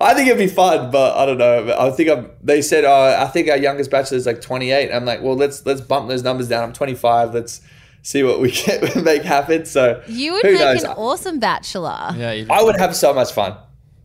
I 0.00 0.14
think 0.14 0.28
it'd 0.28 0.38
be 0.38 0.46
fun, 0.46 0.90
but 0.90 1.16
I 1.16 1.26
don't 1.26 1.38
know. 1.38 1.74
I 1.78 1.90
think 1.90 2.08
I'm. 2.10 2.30
They 2.42 2.62
said, 2.62 2.84
oh, 2.84 3.16
I 3.18 3.26
think 3.26 3.48
our 3.48 3.56
youngest 3.56 3.90
Bachelor 3.90 4.16
is 4.18 4.26
like 4.26 4.40
28. 4.40 4.92
I'm 4.92 5.04
like, 5.04 5.20
well, 5.20 5.34
let's 5.34 5.66
let's 5.66 5.80
bump 5.80 6.08
those 6.08 6.22
numbers 6.22 6.48
down. 6.48 6.62
I'm 6.62 6.72
25. 6.72 7.34
Let's 7.34 7.60
see 8.02 8.22
what 8.22 8.40
we 8.40 8.52
can 8.52 9.02
make 9.02 9.22
happen. 9.22 9.64
So 9.66 10.00
You 10.06 10.34
would 10.34 10.44
who 10.44 10.52
make 10.52 10.60
knows? 10.60 10.82
an 10.84 10.90
awesome 10.90 11.40
bachelor. 11.40 12.14
Yeah, 12.16 12.44
I 12.50 12.62
would 12.62 12.76
have 12.76 12.94
so 12.94 13.12
much 13.12 13.32
fun. 13.32 13.56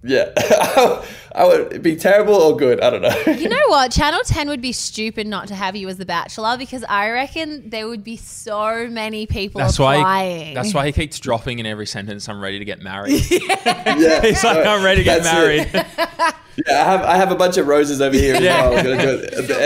Yeah, 0.03 0.31
I 1.35 1.45
would 1.45 1.83
be 1.83 1.95
terrible 1.95 2.33
or 2.33 2.57
good. 2.57 2.81
I 2.81 2.89
don't 2.89 3.03
know. 3.03 3.15
You 3.33 3.47
know 3.55 3.61
what? 3.67 3.91
Channel 3.91 4.21
10 4.25 4.49
would 4.49 4.61
be 4.61 4.71
stupid 4.71 5.27
not 5.27 5.47
to 5.49 5.55
have 5.55 5.75
you 5.75 5.87
as 5.89 5.97
the 5.97 6.05
bachelor 6.07 6.57
because 6.57 6.83
I 6.89 7.11
reckon 7.11 7.69
there 7.69 7.87
would 7.87 8.03
be 8.03 8.17
so 8.17 8.87
many 8.89 9.27
people 9.27 9.59
That's 9.59 9.77
why. 9.77 9.97
applying. 9.97 10.47
He, 10.47 10.53
that's 10.55 10.73
why 10.73 10.87
he 10.87 10.91
keeps 10.91 11.19
dropping 11.19 11.59
in 11.59 11.67
every 11.67 11.85
sentence. 11.85 12.27
I'm 12.27 12.41
ready 12.41 12.57
to 12.57 12.65
get 12.65 12.81
married. 12.81 13.21
yeah, 13.31 14.21
He's 14.21 14.43
like, 14.43 14.65
I'm 14.65 14.83
ready 14.83 15.01
to 15.01 15.03
get 15.03 15.21
That's 15.21 15.35
married. 15.35 15.69
Yeah, 16.67 16.81
I 16.81 16.83
have 16.83 17.01
I 17.03 17.15
have 17.17 17.31
a 17.31 17.35
bunch 17.35 17.57
of 17.57 17.67
roses 17.67 18.01
over 18.01 18.15
here 18.15 18.35
Yeah. 18.41 18.69
well. 18.69 18.77
I'm 18.79 18.83
gonna 18.85 19.01
do 19.03 19.09
it 19.23 19.33
at 19.33 19.47
the 19.47 19.63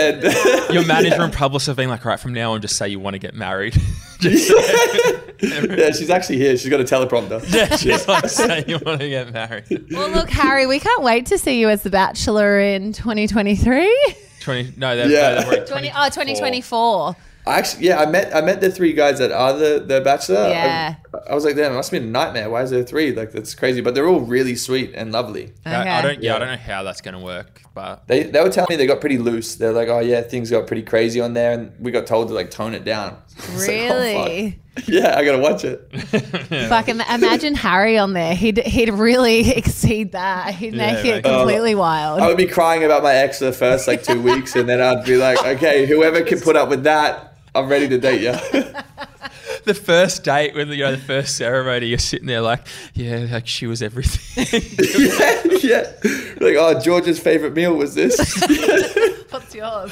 end. 0.66 0.74
Your 0.74 0.86
manager 0.86 1.22
and 1.22 1.32
publicist 1.32 1.66
have 1.68 1.76
been 1.76 1.88
like, 1.88 2.04
right 2.04 2.20
from 2.20 2.32
now 2.34 2.52
on, 2.52 2.60
just 2.60 2.76
say 2.76 2.88
you 2.88 3.00
want 3.00 3.14
to 3.14 3.18
get 3.18 3.34
married. 3.34 3.74
Just 4.20 4.50
yeah, 5.42 5.90
she's 5.92 6.10
actually 6.10 6.38
here. 6.38 6.56
She's 6.56 6.70
got 6.70 6.80
a 6.80 6.84
teleprompter. 6.84 7.42
yeah, 7.54 7.76
she's 7.76 8.06
like 8.08 8.28
say 8.28 8.64
you 8.66 8.78
want 8.84 9.00
to 9.00 9.08
get 9.08 9.32
married. 9.32 9.86
well, 9.92 10.08
look, 10.10 10.30
Harry, 10.30 10.66
we 10.66 10.78
can't 10.80 11.02
wait 11.02 11.26
to 11.26 11.38
see 11.38 11.60
you 11.60 11.68
as 11.68 11.82
the 11.82 11.90
bachelor 11.90 12.58
in 12.58 12.92
2023. 12.92 14.16
Twenty. 14.40 14.72
No, 14.76 14.96
they're, 14.96 15.08
Yeah. 15.10 15.34
no, 15.34 15.40
they're 15.40 15.46
already 15.46 15.66
20, 15.66 15.88
oh, 15.96 16.04
2024. 16.06 17.16
I 17.46 17.58
actually, 17.58 17.86
yeah, 17.86 18.00
I 18.00 18.06
met 18.06 18.34
I 18.34 18.40
met 18.40 18.60
the 18.60 18.70
three 18.72 18.92
guys 18.92 19.18
that 19.20 19.30
are 19.30 19.52
the 19.52 19.84
the 19.86 20.00
Bachelor. 20.00 20.48
Yeah. 20.48 20.96
I, 21.14 21.30
I 21.30 21.34
was 21.34 21.44
like, 21.44 21.54
damn, 21.56 21.72
it 21.72 21.74
must 21.76 21.90
be 21.92 21.98
a 21.98 22.00
nightmare. 22.00 22.50
Why 22.50 22.62
is 22.62 22.70
there 22.70 22.82
three? 22.82 23.12
Like 23.12 23.30
that's 23.30 23.54
crazy. 23.54 23.80
But 23.80 23.94
they're 23.94 24.08
all 24.08 24.20
really 24.20 24.56
sweet 24.56 24.92
and 24.94 25.12
lovely. 25.12 25.52
I, 25.64 25.98
I 25.98 26.02
don't. 26.02 26.22
Yeah, 26.22 26.30
Yeah. 26.30 26.36
I 26.36 26.38
don't 26.40 26.48
know 26.48 26.56
how 26.56 26.82
that's 26.82 27.00
going 27.00 27.14
to 27.14 27.20
work, 27.24 27.62
but 27.72 28.06
They 28.08 28.24
they 28.24 28.40
were 28.42 28.50
telling 28.50 28.66
me 28.70 28.76
they 28.76 28.86
got 28.86 29.00
pretty 29.00 29.18
loose. 29.18 29.54
They're 29.54 29.72
like, 29.72 29.88
oh 29.88 30.00
yeah, 30.00 30.22
things 30.22 30.50
got 30.50 30.66
pretty 30.66 30.82
crazy 30.82 31.20
on 31.20 31.34
there, 31.34 31.52
and 31.52 31.72
we 31.78 31.92
got 31.92 32.06
told 32.06 32.28
to 32.28 32.34
like 32.34 32.50
tone 32.50 32.74
it 32.74 32.84
down. 32.84 33.16
It's 33.36 33.68
like, 33.68 33.78
oh. 33.90 34.24
Really? 34.24 34.60
yeah, 34.88 35.16
I 35.16 35.24
gotta 35.24 35.38
watch 35.38 35.64
it. 35.64 35.80
Fuck, 36.68 36.88
im- 36.88 37.00
imagine 37.00 37.54
Harry 37.54 37.96
on 37.98 38.12
there. 38.12 38.34
He'd, 38.34 38.58
he'd 38.58 38.90
really 38.92 39.50
exceed 39.50 40.12
that. 40.12 40.54
He'd 40.54 40.74
Yeah, 40.74 40.92
make 40.94 41.04
it 41.04 41.04
make 41.04 41.24
it- 41.24 41.26
oh. 41.28 41.38
completely 41.40 41.74
wild. 41.74 42.20
I 42.20 42.26
would 42.28 42.36
be 42.36 42.46
crying 42.46 42.82
about 42.84 43.02
my 43.02 43.14
ex 43.14 43.38
for 43.38 43.44
the 43.46 43.52
first 43.52 43.86
like 43.86 44.02
two 44.02 44.20
weeks, 44.20 44.56
and 44.56 44.68
then 44.68 44.80
I'd 44.80 45.04
be 45.04 45.16
like, 45.16 45.38
okay, 45.46 45.86
whoever 45.86 46.22
can 46.22 46.40
put 46.40 46.56
up 46.56 46.68
with 46.70 46.84
that, 46.84 47.35
I'm 47.56 47.68
ready 47.68 47.88
to 47.88 47.98
date 47.98 48.20
you. 48.20 48.32
the 49.64 49.74
first 49.74 50.24
date 50.24 50.54
when 50.54 50.68
you 50.68 50.84
know 50.84 50.92
the 50.92 50.98
first 50.98 51.36
ceremony, 51.36 51.86
you're 51.86 51.98
sitting 51.98 52.26
there 52.26 52.42
like, 52.42 52.66
yeah, 52.94 53.26
like 53.30 53.46
she 53.46 53.66
was 53.66 53.80
everything. 53.82 54.44
yeah, 54.98 55.42
yeah. 55.62 55.92
Like, 56.38 56.56
oh, 56.56 56.78
George's 56.80 57.18
favorite 57.18 57.54
meal 57.54 57.74
was 57.74 57.94
this. 57.94 58.18
What's 59.30 59.54
yours? 59.54 59.90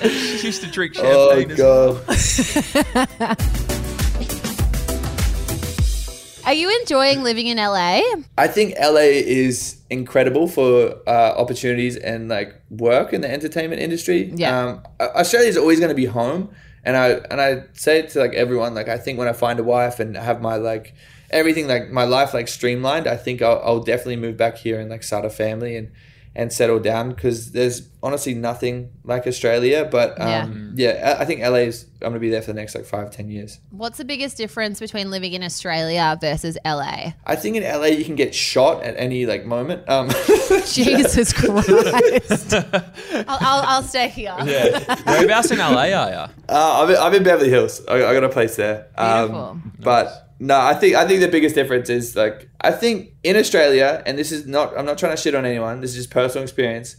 she 0.00 0.46
used 0.46 0.62
to 0.62 0.70
drink 0.70 0.94
oh 0.98 1.44
champagne. 1.44 1.50
as 2.08 3.18
well. 3.28 3.90
Are 6.46 6.52
you 6.52 6.68
enjoying 6.80 7.22
living 7.22 7.46
in 7.46 7.56
LA? 7.56 8.02
I 8.36 8.48
think 8.48 8.74
LA 8.78 9.00
is 9.00 9.80
incredible 9.90 10.46
for 10.46 10.96
uh, 11.06 11.34
opportunities 11.36 11.96
and 11.96 12.28
like 12.28 12.60
work 12.70 13.12
in 13.12 13.20
the 13.20 13.30
entertainment 13.30 13.80
industry. 13.80 14.32
Yeah. 14.34 14.58
Um, 14.58 14.82
Australia 15.00 15.48
is 15.48 15.56
always 15.56 15.78
going 15.78 15.88
to 15.88 15.94
be 15.94 16.06
home, 16.06 16.50
and 16.84 16.96
I 16.96 17.08
and 17.30 17.40
I 17.40 17.64
say 17.72 18.00
it 18.00 18.10
to 18.10 18.20
like 18.20 18.34
everyone. 18.34 18.74
Like 18.74 18.88
I 18.88 18.98
think 18.98 19.18
when 19.18 19.28
I 19.28 19.32
find 19.32 19.58
a 19.58 19.64
wife 19.64 20.00
and 20.00 20.16
have 20.16 20.42
my 20.42 20.56
like 20.56 20.94
everything 21.30 21.66
like 21.66 21.90
my 21.90 22.04
life 22.04 22.34
like 22.34 22.48
streamlined, 22.48 23.06
I 23.06 23.16
think 23.16 23.40
I'll, 23.40 23.60
I'll 23.64 23.80
definitely 23.80 24.16
move 24.16 24.36
back 24.36 24.58
here 24.58 24.80
and 24.80 24.90
like 24.90 25.02
start 25.02 25.24
a 25.24 25.30
family 25.30 25.76
and 25.76 25.90
and 26.36 26.52
settle 26.52 26.80
down 26.80 27.10
because 27.10 27.52
there's 27.52 27.88
honestly 28.02 28.34
nothing 28.34 28.90
like 29.04 29.26
Australia. 29.26 29.88
But 29.90 30.20
um, 30.20 30.72
yeah. 30.76 31.16
I 31.18 31.22
I 31.22 31.24
think 31.24 31.40
LA 31.40 31.68
is. 31.70 31.86
I'm 32.02 32.10
gonna 32.10 32.20
be 32.20 32.28
there 32.28 32.42
for 32.42 32.48
the 32.48 32.60
next 32.60 32.74
like 32.74 32.84
five, 32.84 33.10
ten 33.10 33.30
years. 33.30 33.60
What's 33.70 33.98
the 33.98 34.04
biggest 34.04 34.36
difference 34.36 34.78
between 34.80 35.10
living 35.10 35.32
in 35.32 35.42
Australia 35.42 36.18
versus 36.20 36.58
LA? 36.64 37.12
I 37.24 37.36
think 37.36 37.56
in 37.56 37.62
LA 37.62 37.86
you 37.86 38.04
can 38.04 38.14
get 38.14 38.34
shot 38.34 38.82
at 38.82 38.94
any 38.98 39.26
like 39.26 39.46
moment. 39.46 39.88
Um, 39.88 40.08
Jesus 40.66 41.32
Christ. 41.32 42.54
I'll, 42.54 43.24
I'll, 43.28 43.62
I'll 43.66 43.82
stay 43.82 44.08
here. 44.08 44.36
yeah. 44.44 45.02
Whereabouts 45.04 45.50
in 45.50 45.58
LA 45.58 45.92
are 45.92 46.10
you? 46.10 46.16
Uh, 46.16 46.28
I'm, 46.48 46.90
in, 46.90 46.96
I'm 46.96 47.14
in 47.14 47.22
Beverly 47.22 47.48
Hills. 47.50 47.80
I, 47.88 48.04
I 48.04 48.12
got 48.12 48.24
a 48.24 48.28
place 48.28 48.56
there. 48.56 48.88
Beautiful. 48.98 49.36
Um, 49.36 49.72
but 49.78 50.33
no, 50.46 50.58
I 50.60 50.74
think 50.74 50.94
I 50.94 51.06
think 51.08 51.20
the 51.20 51.28
biggest 51.28 51.54
difference 51.54 51.88
is 51.88 52.14
like 52.16 52.48
I 52.60 52.70
think 52.70 53.12
in 53.22 53.34
Australia, 53.36 54.02
and 54.06 54.18
this 54.18 54.30
is 54.30 54.46
not 54.46 54.76
I'm 54.78 54.84
not 54.84 54.98
trying 54.98 55.16
to 55.16 55.20
shit 55.20 55.34
on 55.34 55.46
anyone. 55.46 55.80
This 55.80 55.90
is 55.92 55.96
just 55.96 56.10
personal 56.10 56.42
experience. 56.42 56.96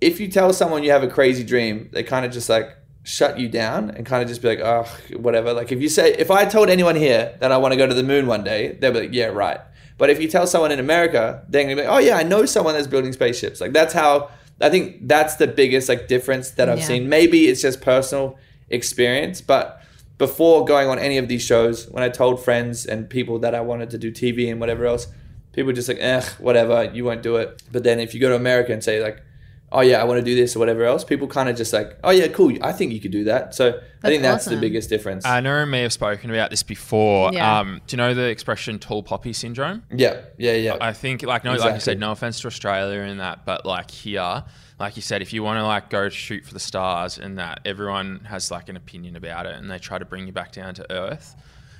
If 0.00 0.20
you 0.20 0.28
tell 0.28 0.52
someone 0.52 0.82
you 0.84 0.90
have 0.92 1.02
a 1.02 1.08
crazy 1.08 1.44
dream, 1.44 1.90
they 1.92 2.02
kind 2.02 2.24
of 2.24 2.32
just 2.32 2.48
like 2.48 2.68
shut 3.04 3.38
you 3.38 3.48
down 3.48 3.90
and 3.90 4.06
kind 4.06 4.22
of 4.22 4.28
just 4.28 4.40
be 4.42 4.48
like, 4.48 4.60
oh, 4.60 4.84
whatever. 5.16 5.52
Like 5.52 5.72
if 5.72 5.80
you 5.82 5.88
say, 5.88 6.14
if 6.14 6.30
I 6.30 6.44
told 6.44 6.68
anyone 6.70 6.94
here 6.96 7.36
that 7.40 7.50
I 7.52 7.56
want 7.58 7.72
to 7.72 7.76
go 7.76 7.86
to 7.86 7.94
the 7.94 8.02
moon 8.02 8.26
one 8.26 8.44
day, 8.44 8.76
they'll 8.80 8.92
be 8.92 9.00
like, 9.00 9.12
yeah, 9.12 9.26
right. 9.26 9.60
But 9.98 10.10
if 10.10 10.20
you 10.20 10.28
tell 10.28 10.46
someone 10.46 10.70
in 10.72 10.78
America, 10.78 11.44
they're 11.48 11.64
gonna 11.64 11.76
be 11.76 11.82
like, 11.82 11.90
oh 11.90 11.98
yeah, 11.98 12.16
I 12.16 12.22
know 12.22 12.46
someone 12.46 12.74
that's 12.74 12.86
building 12.86 13.12
spaceships. 13.12 13.60
Like 13.60 13.72
that's 13.72 13.92
how 13.92 14.30
I 14.60 14.70
think 14.70 15.08
that's 15.08 15.36
the 15.36 15.46
biggest 15.46 15.88
like 15.88 16.06
difference 16.08 16.52
that 16.52 16.68
I've 16.68 16.78
Yeah. 16.78 16.84
seen. 16.84 17.08
Maybe 17.08 17.48
it's 17.48 17.60
just 17.60 17.80
personal 17.80 18.38
experience, 18.70 19.40
but 19.40 19.82
before 20.18 20.64
going 20.64 20.88
on 20.88 20.98
any 20.98 21.16
of 21.16 21.28
these 21.28 21.42
shows, 21.42 21.88
when 21.88 22.02
I 22.02 22.08
told 22.08 22.42
friends 22.42 22.84
and 22.84 23.08
people 23.08 23.38
that 23.40 23.54
I 23.54 23.60
wanted 23.60 23.90
to 23.90 23.98
do 23.98 24.10
TV 24.10 24.50
and 24.50 24.60
whatever 24.60 24.84
else, 24.84 25.06
people 25.52 25.68
were 25.68 25.72
just 25.72 25.88
like, 25.88 25.98
eh, 26.00 26.22
whatever, 26.38 26.90
you 26.92 27.04
won't 27.04 27.22
do 27.22 27.36
it. 27.36 27.62
But 27.72 27.84
then 27.84 28.00
if 28.00 28.14
you 28.14 28.20
go 28.20 28.28
to 28.28 28.36
America 28.36 28.72
and 28.72 28.82
say 28.82 29.02
like, 29.02 29.22
oh 29.70 29.80
yeah, 29.80 30.00
I 30.00 30.04
want 30.04 30.18
to 30.18 30.24
do 30.24 30.34
this 30.34 30.56
or 30.56 30.58
whatever 30.58 30.84
else, 30.84 31.04
people 31.04 31.28
kind 31.28 31.48
of 31.48 31.56
just 31.56 31.72
like, 31.72 31.98
oh 32.02 32.10
yeah, 32.10 32.28
cool, 32.28 32.52
I 32.62 32.72
think 32.72 32.92
you 32.92 33.00
could 33.00 33.12
do 33.12 33.24
that. 33.24 33.54
So 33.54 33.80
I 34.02 34.08
think 34.08 34.22
that's 34.22 34.44
the 34.44 34.56
biggest 34.56 34.88
difference. 34.88 35.24
I 35.24 35.40
know 35.40 35.64
may 35.66 35.82
have 35.82 35.92
spoken 35.92 36.30
about 36.30 36.50
this 36.50 36.62
before. 36.62 37.32
Yeah. 37.32 37.60
Um, 37.60 37.80
do 37.86 37.94
you 37.94 37.98
know 37.98 38.14
the 38.14 38.28
expression 38.28 38.78
tall 38.78 39.02
poppy 39.02 39.32
syndrome? 39.32 39.84
yeah, 39.94 40.22
yeah, 40.36 40.52
yeah. 40.52 40.76
I 40.80 40.92
think 40.92 41.22
like 41.22 41.44
no, 41.44 41.54
like 41.54 41.74
you 41.74 41.80
said, 41.80 42.00
no 42.00 42.12
offense 42.12 42.40
to 42.40 42.46
Australia 42.46 43.00
and 43.00 43.20
that, 43.20 43.44
but 43.44 43.66
like 43.66 43.90
here, 43.90 44.44
like 44.78 44.96
you 44.96 45.02
said, 45.02 45.22
if 45.22 45.32
you 45.32 45.42
want 45.42 45.58
to 45.58 45.64
like 45.66 45.90
go 45.90 46.08
shoot 46.08 46.44
for 46.44 46.54
the 46.54 46.60
stars 46.60 47.18
and 47.18 47.38
that, 47.38 47.60
everyone 47.64 48.20
has 48.28 48.50
like 48.50 48.68
an 48.68 48.76
opinion 48.76 49.16
about 49.16 49.46
it, 49.46 49.56
and 49.56 49.70
they 49.70 49.78
try 49.78 49.98
to 49.98 50.04
bring 50.04 50.26
you 50.26 50.32
back 50.32 50.52
down 50.52 50.74
to 50.74 50.92
earth, 50.92 51.34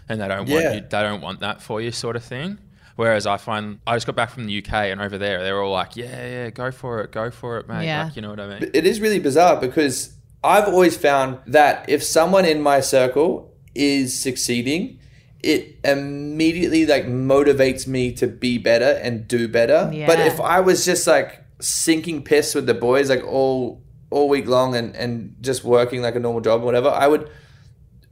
and 0.09 0.21
they 0.21 0.29
don't 0.29 0.49
Yeah. 0.49 0.55
want 0.55 0.75
you, 0.75 0.81
they 0.81 1.03
don't 1.03 1.21
want 1.21 1.41
that 1.41 1.63
for 1.63 1.81
you, 1.81 1.93
sort 1.93 2.17
of 2.17 2.25
thing. 2.25 2.59
Whereas 2.97 3.27
I 3.29 3.37
find 3.37 3.79
I 3.87 3.95
just 3.95 4.07
got 4.07 4.17
back 4.17 4.31
from 4.31 4.47
the 4.47 4.59
UK 4.59 4.73
and 4.91 5.01
over 5.01 5.17
there, 5.19 5.43
they're 5.45 5.63
all 5.63 5.71
like, 5.73 5.95
yeah, 5.97 6.27
yeah, 6.27 6.51
go 6.51 6.73
for 6.73 7.01
it, 7.03 7.13
go 7.13 7.31
for 7.31 7.59
it, 7.59 7.69
mate. 7.69 7.87
Yeah. 7.87 8.05
Like, 8.07 8.17
you 8.17 8.23
know 8.23 8.31
what 8.31 8.41
I 8.41 8.49
mean? 8.59 8.71
it 8.75 8.85
is 8.87 9.01
really 9.01 9.21
bizarre 9.21 9.61
because 9.61 10.15
I've 10.43 10.67
always 10.67 10.97
found 10.97 11.39
that 11.47 11.89
if 11.89 12.03
someone 12.03 12.45
in 12.45 12.61
my 12.61 12.81
circle 12.81 13.55
is 13.77 14.19
succeeding, 14.19 14.99
it 15.45 15.77
immediately 15.85 16.87
like 16.87 17.05
motivates 17.07 17.87
me 17.87 18.13
to 18.15 18.27
be 18.27 18.59
better 18.59 18.99
and 19.01 19.29
do 19.29 19.47
better. 19.47 19.89
But 20.07 20.19
if 20.19 20.41
I 20.41 20.59
was 20.59 20.85
just 20.85 21.07
like 21.07 21.45
sinking 21.61 22.23
piss 22.23 22.55
with 22.55 22.67
the 22.67 22.75
boys 22.75 23.11
like 23.11 23.25
all 23.25 23.83
all 24.11 24.29
week 24.29 24.47
long 24.47 24.75
and 24.75 24.95
and 24.97 25.35
just 25.41 25.65
working 25.65 26.03
like 26.03 26.15
a 26.15 26.21
normal 26.21 26.41
job 26.41 26.63
or 26.63 26.65
whatever, 26.65 26.89
I 26.89 27.07
would 27.07 27.31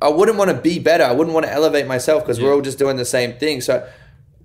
I 0.01 0.09
wouldn't 0.09 0.37
want 0.37 0.51
to 0.51 0.57
be 0.57 0.79
better. 0.79 1.05
I 1.05 1.13
wouldn't 1.13 1.33
want 1.35 1.47
to 1.47 1.53
elevate 1.53 1.87
myself 1.87 2.23
because 2.23 2.41
we're 2.41 2.53
all 2.53 2.61
just 2.61 2.79
doing 2.79 2.97
the 2.97 3.05
same 3.05 3.39
thing. 3.39 3.61
So 3.61 3.89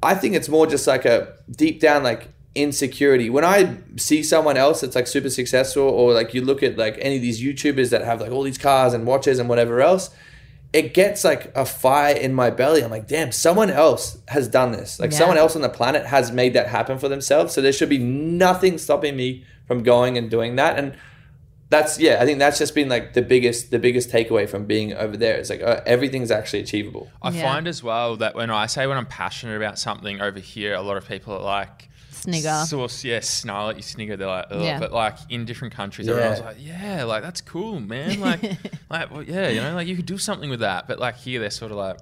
I 0.01 0.15
think 0.15 0.35
it's 0.35 0.47
more 0.47 0.65
just 0.65 0.87
like 0.87 1.05
a 1.05 1.35
deep 1.49 1.79
down 1.81 2.03
like 2.03 2.29
insecurity. 2.55 3.29
When 3.29 3.43
I 3.43 3.77
see 3.97 4.23
someone 4.23 4.57
else 4.57 4.81
that's 4.81 4.95
like 4.95 5.07
super 5.07 5.29
successful, 5.29 5.83
or 5.83 6.13
like 6.13 6.33
you 6.33 6.41
look 6.41 6.63
at 6.63 6.77
like 6.77 6.97
any 6.99 7.17
of 7.17 7.21
these 7.21 7.41
YouTubers 7.41 7.89
that 7.89 8.03
have 8.03 8.21
like 8.21 8.31
all 8.31 8.43
these 8.43 8.57
cars 8.57 8.93
and 8.93 9.05
watches 9.05 9.39
and 9.39 9.49
whatever 9.49 9.81
else, 9.81 10.09
it 10.74 10.93
gets 10.93 11.24
like 11.26 11.51
a 11.55 11.65
fire 11.65 12.15
in 12.15 12.34
my 12.34 12.49
belly. 12.49 12.82
I'm 12.84 12.91
like, 12.91 13.07
damn, 13.07 13.32
someone 13.32 13.69
else 13.69 14.17
has 14.30 14.47
done 14.47 14.72
this. 14.72 14.99
Like 14.99 15.11
Yeah. 15.11 15.17
someone 15.17 15.38
else 15.38 15.55
on 15.55 15.61
the 15.61 15.69
planet 15.69 16.05
has 16.05 16.32
made 16.32 16.53
that 16.53 16.67
happen 16.67 16.97
for 16.97 17.09
themselves. 17.09 17.53
So 17.53 17.61
there 17.61 17.74
should 17.74 17.89
be 17.89 17.97
nothing 17.97 18.78
stopping 18.78 19.15
me 19.17 19.43
from 19.67 19.84
going 19.84 20.17
and 20.17 20.30
doing 20.30 20.55
that. 20.55 20.78
And 20.80 20.95
that's 21.69 21.99
yeah, 21.99 22.17
I 22.22 22.26
think 22.26 22.39
that's 22.39 22.57
just 22.57 22.74
been 22.76 22.89
like 22.89 23.13
the 23.13 23.22
biggest 23.22 23.72
the 23.72 23.80
biggest 23.80 24.09
takeaway 24.09 24.47
from 24.47 24.65
being 24.65 24.93
over 24.93 25.15
there. 25.17 25.36
It's 25.38 25.49
like 25.49 25.61
uh, 25.61 25.82
everything's 25.86 26.32
actually 26.32 26.59
achievable. 26.61 27.09
I 27.22 27.32
Yeah. 27.32 27.43
find 27.43 27.67
as 27.67 27.82
well 27.84 28.17
that 28.17 28.36
when 28.36 28.49
I 28.49 28.65
say 28.65 28.88
when 28.88 28.97
I'm 28.97 29.05
passionate 29.05 29.55
about 29.57 29.78
something 29.80 30.22
over 30.22 30.39
here, 30.39 30.74
a 30.74 30.82
lot 30.82 30.97
of 30.97 31.07
people 31.07 31.34
are 31.34 31.41
like, 31.41 31.89
Snigger. 32.22 32.63
Sort 32.67 32.91
of, 32.91 33.03
yeah, 33.03 33.19
snarl 33.19 33.69
at 33.69 33.76
you, 33.78 33.82
snigger. 33.82 34.15
They're 34.17 34.28
like, 34.28 34.45
Ugh. 34.51 34.61
Yeah. 34.61 34.80
but 34.80 34.91
like 34.91 35.17
in 35.30 35.45
different 35.45 35.74
countries, 35.74 36.07
Yeah. 36.07 36.13
everyone's 36.15 36.39
like, 36.41 36.57
yeah, 36.59 37.03
like 37.03 37.24
that's 37.24 37.41
cool, 37.41 37.80
man. 37.80 38.19
Like, 38.19 38.41
like, 38.89 39.11
well, 39.11 39.24
yeah, 39.24 39.49
you 39.49 39.61
know, 39.61 39.74
like 39.76 39.88
you 39.88 39.95
could 39.95 40.05
do 40.05 40.17
something 40.17 40.49
with 40.49 40.59
that. 40.61 40.88
But 40.88 40.99
like 40.99 41.15
here, 41.17 41.39
they're 41.39 41.49
sort 41.49 41.72
of 41.72 41.78
like, 41.78 41.97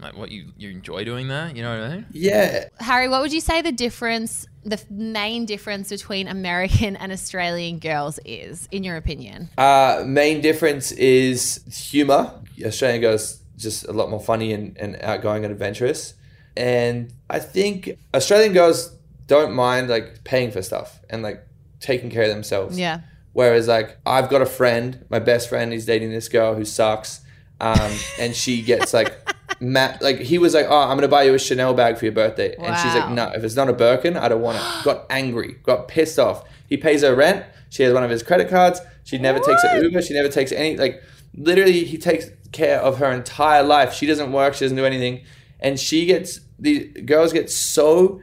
like, 0.00 0.16
what 0.16 0.30
you 0.30 0.46
you 0.56 0.70
enjoy 0.70 1.04
doing 1.04 1.28
that? 1.28 1.54
You 1.56 1.62
know 1.62 1.78
what 1.78 1.88
I 1.90 1.94
mean? 1.96 2.06
Yeah, 2.12 2.64
Harry, 2.80 3.08
what 3.08 3.20
would 3.22 3.32
you 3.32 3.40
say 3.40 3.62
the 3.62 3.70
difference, 3.70 4.46
the 4.64 4.74
f- 4.74 4.90
main 4.90 5.46
difference 5.46 5.90
between 5.90 6.26
American 6.26 6.96
and 6.96 7.12
Australian 7.12 7.78
girls 7.78 8.18
is, 8.24 8.68
in 8.72 8.82
your 8.82 8.96
opinion? 8.96 9.48
Uh, 9.56 10.02
main 10.04 10.40
difference 10.40 10.90
is 10.92 11.60
humor. 11.90 12.32
Australian 12.64 13.00
girls 13.00 13.40
just 13.56 13.86
a 13.86 13.92
lot 13.92 14.10
more 14.10 14.18
funny 14.20 14.52
and, 14.52 14.76
and 14.78 14.96
outgoing 15.02 15.44
and 15.44 15.52
adventurous. 15.52 16.14
And 16.56 17.12
I 17.30 17.38
think 17.38 17.96
Australian 18.12 18.52
girls 18.54 18.92
don't 19.32 19.54
mind 19.54 19.88
like 19.88 20.24
paying 20.24 20.50
for 20.50 20.60
stuff 20.60 21.00
and 21.08 21.22
like 21.22 21.42
taking 21.80 22.10
care 22.10 22.24
of 22.24 22.28
themselves. 22.28 22.78
Yeah. 22.78 23.00
Whereas 23.32 23.66
like 23.66 23.96
I've 24.04 24.28
got 24.28 24.42
a 24.42 24.46
friend, 24.46 25.04
my 25.08 25.18
best 25.18 25.48
friend, 25.48 25.72
he's 25.72 25.86
dating 25.86 26.12
this 26.12 26.28
girl 26.28 26.54
who 26.54 26.66
sucks, 26.66 27.20
um, 27.60 27.92
and 28.20 28.36
she 28.36 28.62
gets 28.62 28.92
like, 28.92 29.16
ma- 29.58 29.96
like 30.02 30.18
he 30.18 30.36
was 30.36 30.52
like, 30.52 30.66
oh, 30.68 30.82
I'm 30.82 30.96
gonna 30.98 31.08
buy 31.08 31.22
you 31.22 31.34
a 31.34 31.38
Chanel 31.38 31.72
bag 31.72 31.96
for 31.96 32.04
your 32.04 32.12
birthday, 32.12 32.54
and 32.56 32.76
she's 32.78 32.94
like, 32.94 33.10
no, 33.10 33.32
if 33.34 33.42
it's 33.42 33.56
not 33.56 33.68
a 33.70 33.72
Birkin, 33.72 34.16
I 34.16 34.28
don't 34.28 34.42
want 34.42 34.58
it. 34.58 34.84
Got 34.84 35.06
angry, 35.10 35.56
got 35.62 35.88
pissed 35.88 36.18
off. 36.18 36.44
He 36.68 36.76
pays 36.76 37.02
her 37.02 37.14
rent. 37.14 37.44
She 37.70 37.82
has 37.84 37.94
one 37.94 38.04
of 38.04 38.10
his 38.10 38.22
credit 38.22 38.50
cards. 38.50 38.80
She 39.04 39.16
never 39.16 39.38
takes 39.38 39.64
an 39.64 39.82
Uber. 39.82 40.02
She 40.02 40.14
never 40.14 40.28
takes 40.28 40.52
any 40.52 40.76
like. 40.76 41.02
Literally, 41.34 41.84
he 41.84 41.96
takes 41.96 42.26
care 42.52 42.78
of 42.78 42.98
her 42.98 43.10
entire 43.10 43.62
life. 43.62 43.94
She 43.94 44.04
doesn't 44.04 44.30
work. 44.32 44.52
She 44.52 44.66
doesn't 44.66 44.76
do 44.76 44.84
anything, 44.84 45.24
and 45.58 45.80
she 45.80 46.04
gets 46.04 46.40
the 46.58 46.88
girls 47.02 47.32
get 47.32 47.48
so 47.50 48.20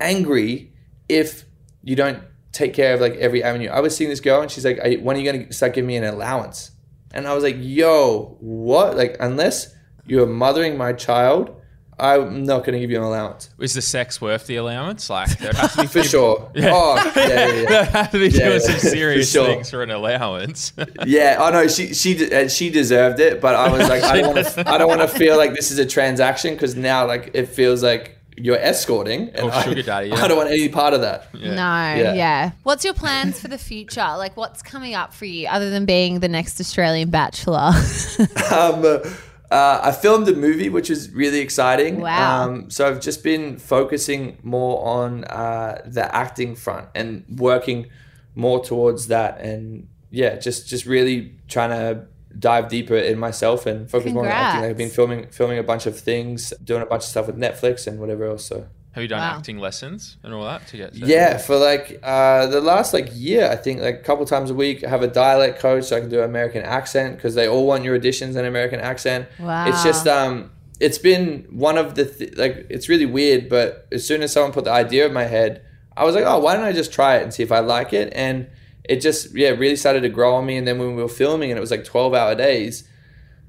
angry 0.00 0.72
if 1.08 1.44
you 1.82 1.96
don't 1.96 2.22
take 2.52 2.74
care 2.74 2.94
of 2.94 3.00
like 3.00 3.14
every 3.16 3.42
avenue. 3.42 3.68
I 3.68 3.80
was 3.80 3.96
seeing 3.96 4.10
this 4.10 4.20
girl 4.20 4.40
and 4.42 4.50
she's 4.50 4.64
like, 4.64 4.78
"When 5.00 5.16
are 5.16 5.20
you 5.20 5.30
gonna 5.32 5.52
start 5.52 5.74
giving 5.74 5.86
me 5.88 5.96
an 5.96 6.04
allowance?" 6.04 6.72
And 7.12 7.26
I 7.26 7.34
was 7.34 7.42
like, 7.44 7.56
"Yo, 7.58 8.36
what? 8.40 8.96
Like, 8.96 9.16
unless 9.20 9.74
you're 10.06 10.26
mothering 10.26 10.76
my 10.76 10.92
child, 10.92 11.54
I'm 12.00 12.44
not 12.44 12.64
gonna 12.64 12.78
give 12.78 12.90
you 12.90 12.96
an 12.98 13.02
allowance 13.02 13.50
Is 13.58 13.74
the 13.74 13.82
sex 13.82 14.20
worth 14.20 14.46
the 14.46 14.54
allowance? 14.56 15.10
Like, 15.10 15.36
there'd 15.38 15.56
have 15.56 15.72
to 15.74 15.80
be 15.82 15.86
for 15.96 16.02
sure." 16.04 16.50
Oh, 16.56 17.12
yeah, 17.16 17.26
yeah, 17.26 17.66
yeah. 17.70 17.84
Have 17.90 18.10
to 18.12 18.18
be 18.18 18.28
Yeah, 18.28 18.38
doing 18.48 18.52
yeah, 18.52 18.58
some 18.58 18.74
for 18.74 18.80
serious 18.80 19.30
sure. 19.32 19.46
things 19.46 19.70
for 19.70 19.82
an 19.82 19.90
allowance. 19.90 20.72
yeah, 21.06 21.36
I 21.40 21.50
know 21.50 21.66
she 21.68 21.94
she 21.94 22.32
uh, 22.32 22.48
she 22.48 22.70
deserved 22.70 23.20
it, 23.20 23.40
but 23.40 23.54
I 23.54 23.70
was 23.76 23.88
like, 23.88 24.02
I 24.04 24.20
don't 24.20 24.34
want 24.34 24.46
to 24.46 24.68
I 24.68 24.78
don't 24.78 24.88
want 24.88 25.00
to 25.00 25.08
feel 25.08 25.36
like 25.36 25.54
this 25.54 25.70
is 25.70 25.78
a 25.78 25.86
transaction 25.86 26.54
because 26.54 26.76
now 26.76 27.06
like 27.06 27.30
it 27.34 27.48
feels 27.48 27.82
like 27.82 28.17
you're 28.40 28.58
escorting, 28.58 29.30
and 29.34 29.46
Or 29.46 29.52
I, 29.52 29.62
sugar 29.64 29.82
daddy, 29.82 30.08
yeah. 30.08 30.16
I 30.24 30.28
don't 30.28 30.36
want 30.36 30.50
any 30.50 30.68
part 30.68 30.94
of 30.94 31.00
that. 31.02 31.28
Yeah. 31.32 31.48
No, 31.54 32.02
Yeah. 32.02 32.14
yeah. 32.14 32.50
What's 32.62 32.84
your 32.84 32.94
plans 32.94 33.40
for 33.40 33.48
the 33.48 33.58
future? 33.58 34.00
Like, 34.16 34.36
what's 34.36 34.62
coming 34.62 34.94
up 34.94 35.12
for 35.12 35.24
you 35.24 35.48
other 35.48 35.70
than 35.70 35.84
being 35.86 36.20
the 36.20 36.28
next 36.28 36.60
Australian 36.60 37.10
Bachelor? 37.10 37.72
um, 38.52 39.02
uh, 39.50 39.80
I 39.82 39.92
filmed 39.92 40.28
a 40.28 40.34
movie, 40.34 40.68
which 40.68 40.90
is 40.90 41.10
really 41.10 41.40
exciting. 41.40 42.00
Wow. 42.00 42.44
Um, 42.44 42.70
so 42.70 42.86
I've 42.86 43.00
just 43.00 43.24
been 43.24 43.58
focusing 43.58 44.38
more 44.42 44.86
on 44.86 45.24
uh, 45.24 45.82
the 45.86 46.14
acting 46.14 46.54
front 46.54 46.88
and 46.94 47.24
working 47.38 47.86
more 48.34 48.62
towards 48.62 49.06
that, 49.08 49.40
and 49.40 49.88
yeah, 50.10 50.36
just 50.36 50.68
just 50.68 50.84
really 50.86 51.34
trying 51.48 51.70
to 51.70 52.04
dive 52.36 52.68
deeper 52.68 52.96
in 52.96 53.18
myself 53.18 53.66
and 53.66 53.90
focus 53.90 54.12
more 54.12 54.24
on 54.24 54.30
acting. 54.30 54.62
Like 54.62 54.70
I've 54.70 54.76
been 54.76 54.90
filming 54.90 55.26
filming 55.28 55.58
a 55.58 55.62
bunch 55.62 55.86
of 55.86 55.98
things, 55.98 56.52
doing 56.64 56.82
a 56.82 56.86
bunch 56.86 57.02
of 57.04 57.08
stuff 57.08 57.26
with 57.26 57.36
Netflix 57.38 57.86
and 57.86 57.98
whatever 58.00 58.24
else. 58.26 58.44
So 58.44 58.66
Have 58.92 59.02
you 59.02 59.08
done 59.08 59.20
Wow. 59.20 59.36
acting 59.36 59.58
lessons 59.58 60.16
and 60.24 60.34
all 60.34 60.44
that 60.44 60.66
to 60.68 60.76
get? 60.76 60.92
To 60.94 60.98
yeah, 61.00 61.38
for 61.38 61.56
like 61.56 62.00
uh, 62.02 62.46
the 62.46 62.60
last 62.60 62.92
like 62.92 63.10
year, 63.14 63.48
I 63.48 63.56
think 63.56 63.80
like 63.80 63.96
a 63.96 64.02
couple 64.02 64.24
times 64.26 64.50
a 64.50 64.54
week, 64.54 64.82
I 64.84 64.88
have 64.88 65.02
a 65.02 65.08
dialect 65.08 65.60
coach 65.60 65.84
so 65.84 65.96
I 65.96 66.00
can 66.00 66.08
do 66.10 66.20
American 66.22 66.62
accent 66.62 67.16
because 67.16 67.34
they 67.34 67.46
all 67.48 67.66
want 67.66 67.84
your 67.84 67.98
auditions 67.98 68.36
in 68.36 68.44
American 68.44 68.80
accent. 68.80 69.28
Wow. 69.38 69.68
It's 69.68 69.82
just 69.84 70.06
um, 70.06 70.50
it's 70.80 70.98
been 70.98 71.46
one 71.50 71.76
of 71.78 71.94
the 71.94 72.04
th- 72.06 72.36
like 72.36 72.66
it's 72.70 72.88
really 72.88 73.06
weird, 73.06 73.48
but 73.48 73.86
as 73.92 74.06
soon 74.06 74.22
as 74.22 74.32
someone 74.32 74.52
put 74.52 74.64
the 74.64 74.72
idea 74.72 75.06
in 75.06 75.12
my 75.12 75.24
head, 75.24 75.62
I 75.96 76.04
was 76.04 76.14
like, 76.14 76.24
oh, 76.26 76.38
why 76.40 76.54
don't 76.54 76.64
I 76.64 76.72
just 76.72 76.92
try 76.92 77.16
it 77.16 77.22
and 77.22 77.32
see 77.34 77.42
if 77.42 77.50
I 77.52 77.60
like 77.60 77.92
it? 77.92 78.12
And 78.14 78.48
it 78.88 79.00
just 79.00 79.34
yeah 79.36 79.50
really 79.50 79.76
started 79.76 80.00
to 80.02 80.08
grow 80.08 80.34
on 80.34 80.46
me. 80.46 80.56
And 80.56 80.66
then 80.66 80.78
when 80.78 80.96
we 80.96 81.02
were 81.02 81.08
filming 81.08 81.50
and 81.50 81.58
it 81.58 81.60
was 81.60 81.70
like 81.70 81.84
twelve 81.84 82.14
hour 82.14 82.34
days. 82.34 82.84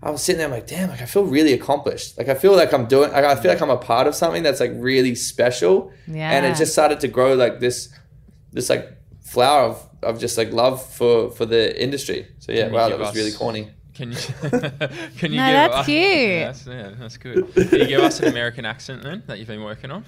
I 0.01 0.11
was 0.11 0.23
sitting 0.23 0.37
there, 0.37 0.47
I'm 0.47 0.53
like, 0.53 0.65
damn, 0.67 0.87
like 0.87 1.01
I 1.01 1.05
feel 1.05 1.25
really 1.25 1.51
accomplished. 1.51 2.17
Like 2.17 2.29
I 2.29 2.33
feel 2.33 2.55
like 2.55 2.73
I'm 2.73 2.85
doing, 2.85 3.11
like, 3.11 3.25
I 3.25 3.35
feel 3.35 3.51
like 3.51 3.59
I'm 3.61 3.69
a 3.69 3.75
part 3.75 4.07
of 4.07 4.15
something 4.15 4.43
that's 4.43 4.61
like 4.61 4.71
really 4.75 5.13
special. 5.13 5.91
Yeah. 6.07 6.31
And 6.31 6.45
it 6.45 6.55
just 6.55 6.71
started 6.71 7.01
to 7.01 7.09
grow 7.09 7.33
like 7.33 7.59
this, 7.59 7.89
this 8.53 8.69
like 8.69 8.89
flower 9.19 9.63
of, 9.71 9.89
of 10.01 10.17
just 10.17 10.37
like 10.37 10.53
love 10.53 10.81
for 10.95 11.31
for 11.31 11.45
the 11.45 11.63
industry. 11.83 12.27
So 12.39 12.53
yeah, 12.53 12.69
wow, 12.69 12.87
that 12.87 12.97
was 12.97 13.09
us- 13.09 13.15
really 13.17 13.33
corny. 13.33 13.71
Can 13.93 14.13
you? 14.13 14.17
can 15.17 15.33
you 15.33 15.37
No, 15.37 15.47
give 15.47 15.53
that's 15.57 15.75
us- 15.75 15.85
cute. 15.85 15.99
Yeah, 15.99 16.45
that's, 16.45 16.65
yeah, 16.65 16.91
that's 16.97 17.17
good. 17.17 17.53
Can 17.53 17.79
you 17.81 17.87
give 17.87 17.99
us 18.01 18.21
an 18.21 18.29
American 18.29 18.63
accent 18.63 19.03
then 19.03 19.23
that 19.27 19.37
you've 19.39 19.49
been 19.49 19.63
working 19.65 19.91
on? 19.91 20.05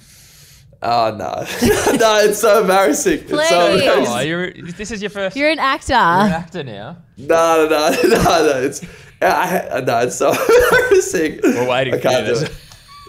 Oh 0.83 1.11
no, 1.15 1.33
no, 1.97 2.17
it's 2.21 2.39
so 2.39 2.61
embarrassing. 2.61 3.19
It's 3.19 3.29
so 3.29 3.37
Please. 3.37 4.07
Oh, 4.09 4.19
you're, 4.19 4.51
this 4.51 4.89
is 4.89 4.99
your 5.01 5.11
first. 5.11 5.35
You're 5.35 5.51
an 5.51 5.59
actor. 5.59 5.93
you're 5.93 5.99
an 6.25 6.31
actor 6.31 6.63
now. 6.63 6.97
No, 7.17 7.67
no, 7.69 7.89
no, 7.91 8.01
no, 8.09 8.23
no. 8.23 8.61
It's 8.63 8.81
I, 9.21 9.83
no, 9.85 9.99
it's 9.99 10.15
so 10.15 10.29
embarrassing. 10.73 11.39
We're 11.43 11.67
waiting 11.69 11.93
I 11.93 11.99
can't 11.99 12.25
you. 12.27 12.33
do 12.33 12.41
it. 12.41 12.51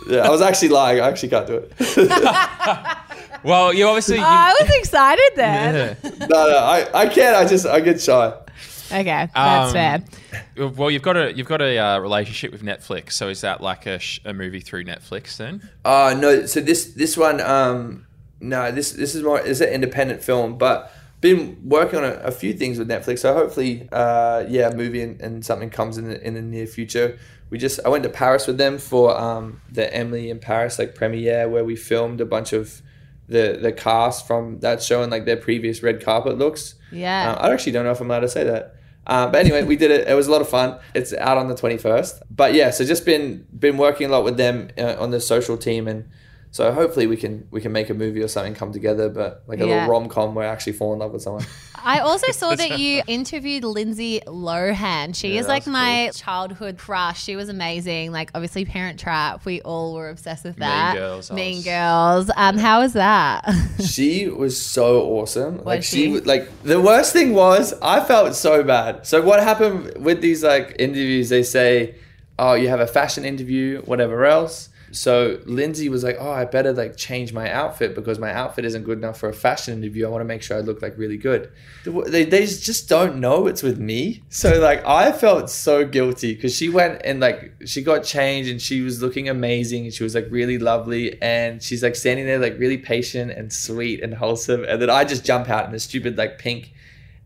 Yeah, 0.09 0.18
I 0.27 0.29
was 0.31 0.43
actually 0.43 0.68
lying. 0.68 1.01
I 1.01 1.09
actually 1.09 1.31
can't 1.31 1.47
do 1.47 1.55
it. 1.79 2.99
Well, 3.45 3.73
you 3.73 3.87
obviously. 3.87 4.16
Oh, 4.16 4.20
you, 4.20 4.25
Oh, 4.27 4.29
I 4.29 4.57
was 4.61 4.70
excited 4.79 5.31
then. 5.37 5.97
Yeah. 6.03 6.11
no, 6.27 6.27
no, 6.49 6.59
I, 6.59 6.87
I 6.95 7.07
can't. 7.09 7.37
I 7.37 7.47
just 7.47 7.66
I 7.66 7.81
get 7.81 8.01
shy. 8.01 8.33
Okay, 8.93 9.28
that's 9.34 9.68
Um, 9.68 9.72
fair. 9.72 10.68
Well, 10.68 10.90
you've 10.90 11.03
got 11.03 11.16
a 11.16 11.32
you've 11.34 11.49
got 11.49 11.62
a 11.62 11.78
uh, 11.78 11.99
relationship 11.99 12.53
with 12.53 12.62
Netflix. 12.62 13.12
So 13.12 13.28
is 13.28 13.40
that 13.40 13.61
like 13.61 13.86
a, 13.86 13.99
sh- 13.99 14.20
a 14.24 14.32
movie 14.32 14.61
through 14.61 14.84
Netflix 14.84 15.36
then? 15.36 15.68
Uh 15.84 16.14
no. 16.18 16.47
So 16.47 16.61
this 16.61 16.93
this 16.95 17.16
one, 17.16 17.40
um, 17.40 18.07
no, 18.40 18.70
this 18.70 18.93
this 18.93 19.14
is 19.14 19.22
more. 19.22 19.40
It's 19.40 19.61
an 19.61 19.68
independent 19.70 20.22
film, 20.22 20.59
but 20.59 20.93
been 21.20 21.57
working 21.64 22.01
on 22.01 22.05
a, 22.05 22.14
a 22.14 22.30
few 22.32 22.53
things 22.53 22.78
with 22.78 22.88
Netflix. 22.88 23.20
So 23.20 23.32
hopefully, 23.32 23.88
uh, 23.93 24.45
yeah, 24.49 24.68
a 24.68 24.74
movie 24.74 25.03
and, 25.03 25.20
and 25.20 25.45
something 25.47 25.70
comes 25.70 25.97
in 25.99 26.09
the 26.09 26.20
in 26.26 26.34
the 26.34 26.43
near 26.43 26.66
future. 26.66 27.18
We 27.51 27.59
just 27.59 27.80
I 27.84 27.88
went 27.90 28.03
to 28.05 28.09
Paris 28.11 28.47
with 28.47 28.59
them 28.59 28.78
for 28.78 29.18
um 29.18 29.61
the 29.70 29.93
Emily 29.95 30.30
in 30.30 30.38
Paris 30.38 30.78
like 30.78 30.95
premiere 30.95 31.49
where 31.49 31.64
we 31.64 31.76
filmed 31.76 32.20
a 32.20 32.24
bunch 32.26 32.53
of 32.53 32.82
the 33.28 33.59
the 33.62 33.72
cast 33.72 34.26
from 34.26 34.59
that 34.61 34.82
show 34.82 35.03
and 35.03 35.12
like 35.12 35.24
their 35.26 35.36
previous 35.36 35.82
red 35.82 36.03
carpet 36.05 36.38
looks. 36.38 36.74
Yeah. 36.90 37.32
Uh, 37.32 37.47
I 37.47 37.53
actually 37.53 37.72
don't 37.72 37.84
know 37.84 37.93
if 37.93 38.01
I'm 38.01 38.11
allowed 38.11 38.20
to 38.20 38.28
say 38.28 38.45
that. 38.45 38.74
Um, 39.07 39.33
but 39.33 39.41
anyway, 39.45 39.65
we 39.65 39.77
did 39.77 39.91
it. 39.91 40.09
It 40.09 40.15
was 40.15 40.29
a 40.29 40.31
lot 40.31 40.41
of 40.41 40.49
fun. 40.49 40.79
It's 40.95 41.13
out 41.15 41.39
on 41.39 41.49
the 41.49 41.55
21st. 41.55 42.23
But 42.31 42.55
yeah, 42.55 42.71
so 42.71 42.85
just 42.85 43.05
been 43.05 43.47
been 43.59 43.77
working 43.77 44.09
a 44.09 44.11
lot 44.11 44.25
with 44.25 44.37
them 44.37 44.69
uh, 44.79 44.97
on 44.99 45.11
the 45.11 45.21
social 45.21 45.57
team, 45.57 45.89
and 45.89 46.09
so 46.53 46.71
hopefully 46.71 47.07
we 47.09 47.17
can 47.17 47.49
we 47.51 47.61
can 47.61 47.73
make 47.73 47.91
a 47.91 47.95
movie 47.95 48.23
or 48.23 48.29
something 48.29 48.55
come 48.55 48.73
together. 48.73 49.09
But 49.09 49.43
like 49.49 49.59
a 49.59 49.67
Yeah. 49.67 49.75
little 49.81 49.89
rom 49.91 50.09
com 50.09 50.35
where 50.37 50.47
I 50.47 50.53
actually 50.53 50.75
fall 50.75 50.93
in 50.93 50.99
love 51.01 51.11
with 51.13 51.23
someone. 51.23 51.45
I 51.85 51.99
also 51.99 52.31
saw 52.31 52.55
that 52.63 52.79
you 52.79 53.03
interviewed 53.09 53.65
Lindsay 53.65 54.21
Lohan. 54.27 55.17
She 55.17 55.33
Yeah, 55.35 55.41
is 55.41 55.49
like 55.49 55.65
that's 55.65 55.73
my 55.73 56.11
childhood 56.15 56.79
crush. 56.79 57.23
She 57.25 57.35
was 57.37 57.49
amazing. 57.49 58.13
Like 58.13 58.31
obviously 58.35 58.65
Parent 58.65 59.01
Trap. 59.01 59.45
We 59.45 59.63
all 59.63 59.95
were 59.95 60.11
obsessed 60.11 60.45
with 60.45 60.57
that. 60.57 60.95
Mean 60.95 61.03
that. 61.03 61.07
Girls, 61.09 61.33
Mean 61.33 61.57
was- 61.57 61.65
Girls. 61.65 62.31
Um, 62.37 62.59
how 62.59 62.81
was 62.83 62.93
that? 62.93 63.51
she 63.85 64.29
was 64.29 64.61
so 64.61 65.03
awesome. 65.17 65.65
like 65.65 65.83
she? 65.83 66.05
she? 66.15 66.21
like 66.21 66.49
the 66.63 66.81
worst 66.81 67.13
thing 67.13 67.33
was 67.35 67.75
I 67.83 68.05
felt 68.05 68.35
so 68.35 68.63
bad. 68.63 69.07
So 69.07 69.23
what 69.23 69.43
happened 69.43 69.93
with 70.05 70.21
these 70.21 70.45
like 70.45 70.77
interviews? 70.79 71.31
They 71.31 71.43
say, 71.43 71.95
"Oh, 72.39 72.53
you 72.55 72.69
have 72.69 72.81
a 72.81 72.87
fashion 72.87 73.25
interview, 73.25 73.81
whatever 73.83 74.25
else." 74.27 74.69
So 74.93 75.40
Lindsay 75.47 75.88
was 75.88 76.05
like, 76.05 76.16
"Oh, 76.20 76.30
I 76.30 76.45
better 76.45 76.72
like 76.72 76.97
change 76.97 77.32
my 77.32 77.51
outfit 77.51 77.95
because 77.95 78.18
my 78.18 78.32
outfit 78.32 78.64
isn't 78.64 78.84
good 78.84 78.99
enough 78.99 79.18
for 79.18 79.28
a 79.28 79.32
fashion 79.32 79.74
interview. 79.74 80.07
I 80.07 80.11
want 80.11 80.20
to 80.20 80.26
make 80.26 80.43
sure 80.43 80.57
I 80.57 80.61
look 80.61 80.82
like 80.82 80.97
really 80.97 81.16
good." 81.16 81.51
They, 81.84 82.24
they 82.24 82.47
just 82.47 82.88
don't 82.88 83.16
know 83.16 83.47
it's 83.47 83.62
with 83.62 83.78
me. 83.78 84.22
So 84.28 84.61
like 84.61 84.84
I 84.86 85.12
felt 85.12 85.51
so 85.51 85.84
guilty 85.84 86.34
because 86.34 86.55
she 86.55 86.68
went 86.68 87.01
and 87.05 87.20
like 87.20 87.53
she 87.64 87.82
got 87.82 88.05
changed 88.05 88.51
and 88.51 88.61
she 88.61 88.82
was 88.82 89.03
looking 89.03 89.28
amazing 89.28 89.84
and 89.84 89.93
she 89.95 90.05
was 90.05 90.14
like 90.14 90.26
really 90.30 90.59
lovely 90.59 91.20
and 91.22 91.62
she's 91.62 91.82
like 91.82 91.97
standing 91.97 92.26
there 92.26 92.38
like 92.38 92.59
really 92.59 92.78
patient 92.78 93.32
and 93.32 93.53
sweet 93.53 94.03
and 94.03 94.14
wholesome 94.14 94.64
and 94.64 94.80
then 94.80 94.90
I 94.90 95.05
just 95.05 95.24
jump 95.24 95.49
out 95.49 95.68
in 95.68 95.74
a 95.74 95.80
stupid 95.80 96.18
like 96.18 96.38
pink 96.38 96.72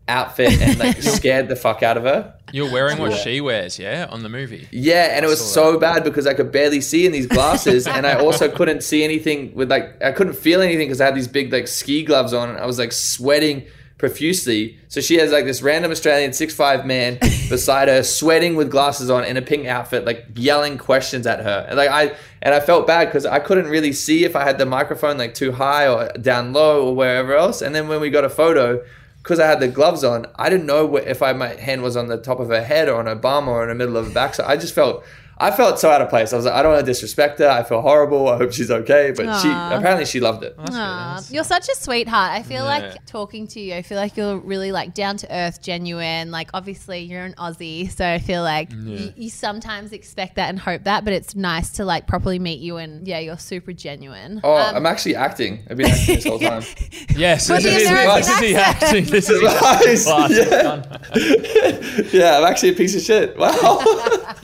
outfit 0.07 0.61
and 0.61 0.77
like 0.79 1.01
scared 1.01 1.49
the 1.49 1.55
fuck 1.55 1.83
out 1.83 1.97
of 1.97 2.03
her. 2.03 2.33
You're 2.53 2.71
wearing 2.71 2.97
what 2.97 3.11
Yeah. 3.11 3.17
she 3.17 3.41
wears, 3.41 3.77
yeah, 3.77 4.07
on 4.09 4.23
the 4.23 4.29
movie. 4.29 4.67
Yeah, 4.71 5.15
and 5.17 5.25
it 5.25 5.27
was 5.27 5.39
saw 5.39 5.73
so 5.73 5.79
bad 5.79 6.03
because 6.05 6.25
I 6.25 6.33
could 6.33 6.51
barely 6.51 6.79
see 6.79 7.05
in 7.05 7.11
these 7.11 7.27
glasses, 7.27 7.87
and 7.87 8.07
I 8.07 8.13
also 8.13 8.49
couldn't 8.57 8.83
see 8.83 9.03
anything 9.03 9.53
with 9.53 9.69
like 9.69 10.01
I 10.01 10.11
couldn't 10.13 10.33
feel 10.35 10.61
anything 10.61 10.87
because 10.87 11.01
I 11.01 11.05
had 11.05 11.15
these 11.15 11.27
big 11.27 11.51
like 11.51 11.67
ski 11.67 12.03
gloves 12.03 12.33
on, 12.33 12.49
and 12.49 12.57
I 12.57 12.65
was 12.65 12.79
like 12.79 12.93
sweating 12.93 13.65
profusely. 13.97 14.77
So 14.87 15.01
she 15.01 15.15
has 15.15 15.31
like 15.31 15.45
this 15.45 15.61
random 15.61 15.91
Australian 15.91 16.31
six 16.31 16.53
five 16.53 16.85
man 16.85 17.17
beside 17.49 17.87
her, 17.89 18.01
sweating 18.03 18.55
with 18.55 18.71
glasses 18.71 19.09
on 19.09 19.25
in 19.25 19.35
a 19.37 19.41
pink 19.41 19.67
outfit, 19.67 20.05
like 20.05 20.25
yelling 20.35 20.77
questions 20.77 21.27
at 21.27 21.41
her, 21.41 21.65
and 21.67 21.77
like 21.77 21.89
I 21.89 22.15
and 22.41 22.53
I 22.55 22.59
felt 22.61 22.87
bad 22.87 23.05
because 23.05 23.25
I 23.25 23.39
couldn't 23.39 23.67
really 23.67 23.91
see 23.91 24.23
if 24.23 24.35
I 24.37 24.43
had 24.43 24.57
the 24.57 24.65
microphone 24.65 25.17
like 25.17 25.33
too 25.33 25.51
high 25.51 25.87
or 25.87 26.09
down 26.13 26.53
low 26.53 26.87
or 26.87 26.95
wherever 26.95 27.35
else. 27.35 27.61
And 27.61 27.75
then 27.75 27.87
when 27.89 27.99
we 27.99 28.09
got 28.09 28.23
a 28.23 28.29
photo, 28.29 28.83
because 29.27 29.41
I 29.41 29.45
had 29.45 29.59
the 29.59 29.67
gloves 29.67 30.05
on, 30.05 30.25
I 30.37 30.49
didn't 30.49 30.67
know 30.67 30.95
if 30.95 31.21
I 31.21 31.33
my 31.33 31.49
hand 31.49 31.81
was 31.81 31.97
on 31.97 32.07
the 32.07 32.15
top 32.15 32.39
of 32.39 32.47
her 32.47 32.63
head 32.63 32.87
or 32.87 32.97
on 32.97 33.07
her 33.07 33.15
bum 33.15 33.49
or 33.49 33.61
in 33.63 33.67
the 33.67 33.75
middle 33.75 33.97
of 33.97 34.07
her 34.07 34.13
back. 34.13 34.33
So 34.33 34.45
I 34.47 34.55
just 34.55 34.73
felt, 34.73 35.03
I 35.39 35.51
felt 35.51 35.79
so 35.79 35.89
out 35.89 36.01
of 36.01 36.09
place. 36.09 36.33
I 36.33 36.35
was 36.37 36.45
like, 36.45 36.53
I 36.55 36.61
don't 36.63 36.73
want 36.73 36.85
to 36.85 36.91
disrespect 36.91 37.39
her. 37.39 37.49
I 37.49 37.63
feel 37.63 37.81
horrible. 37.81 38.27
I 38.27 38.37
hope 38.37 38.51
she's 38.53 38.71
okay. 38.71 39.11
But 39.15 39.39
she 39.41 39.47
apparently 39.49 40.05
she 40.05 40.19
loved 40.19 40.43
it. 40.43 40.55
That's 40.57 41.27
good, 41.27 41.35
you're 41.35 41.43
such 41.43 41.69
a 41.69 41.75
sweetheart. 41.75 42.31
I 42.31 42.43
feel 42.43 42.63
Yeah. 42.63 42.79
like 42.91 43.05
talking 43.05 43.47
to 43.49 43.59
you, 43.59 43.75
I 43.75 43.81
feel 43.83 43.97
like 43.97 44.17
you're 44.17 44.37
really 44.37 44.71
like 44.71 44.93
down 44.93 45.17
to 45.17 45.27
earth, 45.33 45.61
genuine. 45.61 46.31
Like 46.31 46.49
obviously 46.53 46.99
you're 47.01 47.23
an 47.23 47.33
Aussie, 47.37 47.91
so 47.95 48.05
I 48.07 48.19
feel 48.19 48.41
like 48.41 48.71
you, 48.73 49.13
you 49.15 49.29
sometimes 49.29 49.91
expect 49.93 50.35
that 50.35 50.49
and 50.49 50.57
hope 50.59 50.83
that, 50.85 51.03
but 51.03 51.13
it's 51.13 51.35
nice 51.35 51.69
to 51.73 51.85
like 51.85 52.07
properly 52.07 52.39
meet 52.39 52.59
you 52.59 52.77
and 52.77 53.07
yeah, 53.07 53.19
you're 53.19 53.37
super 53.37 53.73
genuine. 53.73 54.41
Oh, 54.43 54.55
Um, 54.55 54.75
I'm 54.75 54.85
actually 54.85 55.15
acting. 55.15 55.59
I've 55.69 55.77
been 55.77 55.87
acting 55.91 56.15
this 56.15 56.25
whole 56.25 56.39
time. 56.39 56.63
Yes, 57.15 57.49
With 57.49 57.63
this 57.63 57.81
is, 57.83 57.87
American 57.89 58.15
this 58.17 58.29
is 58.29 58.39
the 58.39 58.55
accent. 58.55 58.83
acting. 58.83 59.05
This 59.05 59.29
is 59.29 59.41
Nice, 60.07 60.07
yeah. 60.37 62.07
yeah, 62.13 62.37
I'm 62.37 62.43
actually 62.45 62.69
a 62.69 62.73
piece 62.73 62.95
of 62.95 63.01
shit. 63.01 63.37
Wow. 63.37 63.83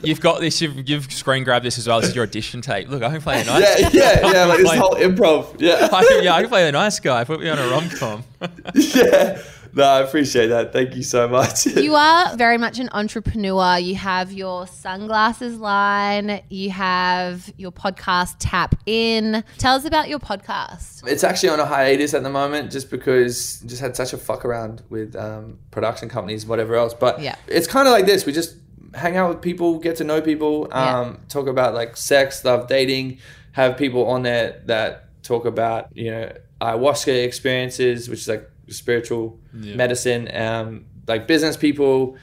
You've 0.02 0.20
got 0.20 0.40
this. 0.40 0.60
You've, 0.60 0.83
you've 0.86 1.12
screen 1.12 1.44
grabbed 1.44 1.64
this 1.64 1.78
as 1.78 1.86
well. 1.88 2.00
This 2.00 2.10
is 2.10 2.16
your 2.16 2.24
audition 2.24 2.60
tape. 2.60 2.88
Look, 2.88 3.02
I 3.02 3.10
can 3.10 3.20
play 3.20 3.40
a 3.40 3.44
nice. 3.44 3.80
yeah, 3.80 3.88
yeah, 3.92 4.32
yeah. 4.32 4.44
Like 4.44 4.58
this 4.58 4.68
Play- 4.68 4.78
whole 4.84 4.94
improv. 4.94 5.56
Yeah. 5.60 5.88
I 5.92 6.04
can, 6.04 6.22
yeah, 6.24 6.34
I 6.34 6.40
can 6.42 6.50
play 6.50 6.68
a 6.68 6.72
nice 6.72 7.00
guy. 7.00 7.24
Put 7.24 7.40
me 7.40 7.48
on 7.48 7.58
a 7.58 7.66
rom 7.68 7.88
com. 7.90 8.24
yeah. 8.74 9.40
No, 9.76 9.82
I 9.82 10.02
appreciate 10.02 10.46
that. 10.48 10.72
Thank 10.72 10.94
you 10.94 11.02
so 11.02 11.26
much. 11.26 11.66
you 11.66 11.96
are 11.96 12.36
very 12.36 12.58
much 12.58 12.78
an 12.78 12.88
entrepreneur. 12.92 13.76
You 13.76 13.96
have 13.96 14.30
your 14.30 14.68
sunglasses 14.68 15.58
line, 15.58 16.42
you 16.48 16.70
have 16.70 17.52
your 17.56 17.72
podcast 17.72 18.36
Tap 18.38 18.76
In. 18.86 19.42
Tell 19.58 19.74
us 19.74 19.84
about 19.84 20.08
your 20.08 20.20
podcast. 20.20 21.02
It's 21.08 21.24
actually 21.24 21.48
on 21.48 21.58
a 21.58 21.66
hiatus 21.66 22.14
at 22.14 22.22
the 22.22 22.30
moment 22.30 22.70
just 22.70 22.88
because 22.88 23.58
just 23.66 23.80
had 23.80 23.96
such 23.96 24.12
a 24.12 24.16
fuck 24.16 24.44
around 24.44 24.82
with 24.90 25.16
um, 25.16 25.58
production 25.72 26.08
companies, 26.08 26.46
whatever 26.46 26.76
else. 26.76 26.94
But 26.94 27.20
Yeah. 27.20 27.34
it's 27.48 27.66
kind 27.66 27.88
of 27.88 27.92
like 27.92 28.06
this. 28.06 28.26
We 28.26 28.32
just 28.32 28.54
hang 28.94 29.16
out 29.16 29.28
with 29.30 29.40
people, 29.42 29.78
get 29.78 29.96
to 29.96 30.04
know 30.04 30.20
people, 30.20 30.68
Yeah. 30.70 31.00
um, 31.00 31.18
talk 31.28 31.46
about 31.46 31.74
like 31.74 31.96
sex, 31.96 32.44
love, 32.44 32.68
dating, 32.68 33.18
have 33.52 33.76
people 33.76 34.06
on 34.06 34.22
there 34.22 34.62
that 34.66 35.08
talk 35.22 35.44
about, 35.46 35.88
you 35.94 36.10
know, 36.10 36.32
ayahuasca 36.60 37.24
experiences, 37.24 38.08
which 38.08 38.20
is 38.20 38.28
like 38.28 38.48
spiritual 38.68 39.38
Yeah. 39.60 39.76
medicine, 39.76 40.28
um, 40.34 40.84
like 41.06 41.26
business 41.26 41.56
people. 41.56 42.16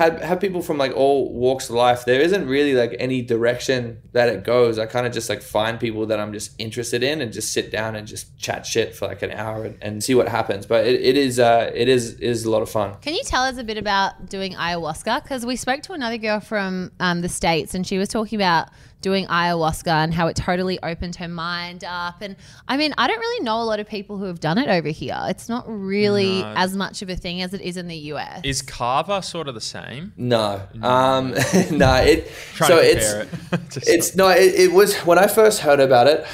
Have, 0.00 0.18
have 0.22 0.40
people 0.40 0.62
from 0.62 0.78
like 0.78 0.96
all 0.96 1.30
walks 1.30 1.68
of 1.68 1.74
life. 1.74 2.06
There 2.06 2.22
isn't 2.22 2.48
really 2.48 2.72
like 2.72 2.96
any 2.98 3.20
direction 3.20 4.00
that 4.12 4.30
it 4.30 4.44
goes. 4.44 4.78
I 4.78 4.86
kind 4.86 5.06
of 5.06 5.12
just 5.12 5.28
like 5.28 5.42
find 5.42 5.78
people 5.78 6.06
that 6.06 6.18
I'm 6.18 6.32
just 6.32 6.54
interested 6.58 7.02
in 7.02 7.20
and 7.20 7.30
just 7.30 7.52
sit 7.52 7.70
down 7.70 7.96
and 7.96 8.08
just 8.08 8.34
chat 8.38 8.64
shit 8.64 8.94
for 8.94 9.06
like 9.06 9.20
an 9.20 9.30
hour 9.30 9.66
and, 9.66 9.76
and 9.82 10.02
see 10.02 10.14
what 10.14 10.26
happens. 10.26 10.64
But 10.64 10.86
it, 10.86 11.02
it 11.02 11.18
is 11.18 11.38
uh, 11.38 11.70
it 11.74 11.86
is 11.90 12.14
is 12.14 12.46
a 12.46 12.50
lot 12.50 12.62
of 12.62 12.70
fun. 12.70 12.96
Can 13.02 13.12
you 13.12 13.22
tell 13.24 13.42
us 13.42 13.58
a 13.58 13.62
bit 13.62 13.76
about 13.76 14.30
doing 14.30 14.54
ayahuasca? 14.54 15.22
Because 15.22 15.44
we 15.44 15.54
spoke 15.54 15.82
to 15.82 15.92
another 15.92 16.16
girl 16.16 16.40
from 16.40 16.92
um, 16.98 17.20
the 17.20 17.28
States 17.28 17.74
and 17.74 17.86
she 17.86 17.98
was 17.98 18.08
talking 18.08 18.38
about 18.38 18.70
doing 19.00 19.26
ayahuasca 19.26 19.86
and 19.88 20.12
how 20.12 20.26
it 20.26 20.36
totally 20.36 20.78
opened 20.82 21.16
her 21.16 21.28
mind 21.28 21.84
up. 21.84 22.20
And 22.20 22.36
I 22.68 22.76
mean, 22.76 22.92
I 22.98 23.06
don't 23.06 23.18
really 23.18 23.44
know 23.44 23.60
a 23.62 23.64
lot 23.64 23.80
of 23.80 23.88
people 23.88 24.18
who 24.18 24.24
have 24.26 24.40
done 24.40 24.58
it 24.58 24.68
over 24.68 24.88
here. 24.88 25.18
It's 25.24 25.48
not 25.48 25.64
really 25.66 26.42
No. 26.42 26.54
as 26.56 26.76
much 26.76 27.02
of 27.02 27.08
a 27.08 27.16
thing 27.16 27.42
as 27.42 27.54
it 27.54 27.60
is 27.60 27.76
in 27.76 27.88
the 27.88 27.96
US. 28.12 28.40
Is 28.44 28.62
kava 28.62 29.22
sort 29.22 29.48
of 29.48 29.54
the 29.54 29.60
same? 29.60 30.12
No, 30.16 30.60
um, 30.82 31.30
no. 31.70 31.94
It 31.96 32.30
so 32.56 32.78
it's 32.78 33.12
compare 33.12 33.22
it. 33.52 33.76
it's 33.86 34.14
no. 34.16 34.28
It, 34.28 34.54
it 34.54 34.72
was 34.72 34.96
when 34.98 35.18
I 35.18 35.26
first 35.26 35.60
heard 35.60 35.80
about 35.80 36.06
it. 36.06 36.26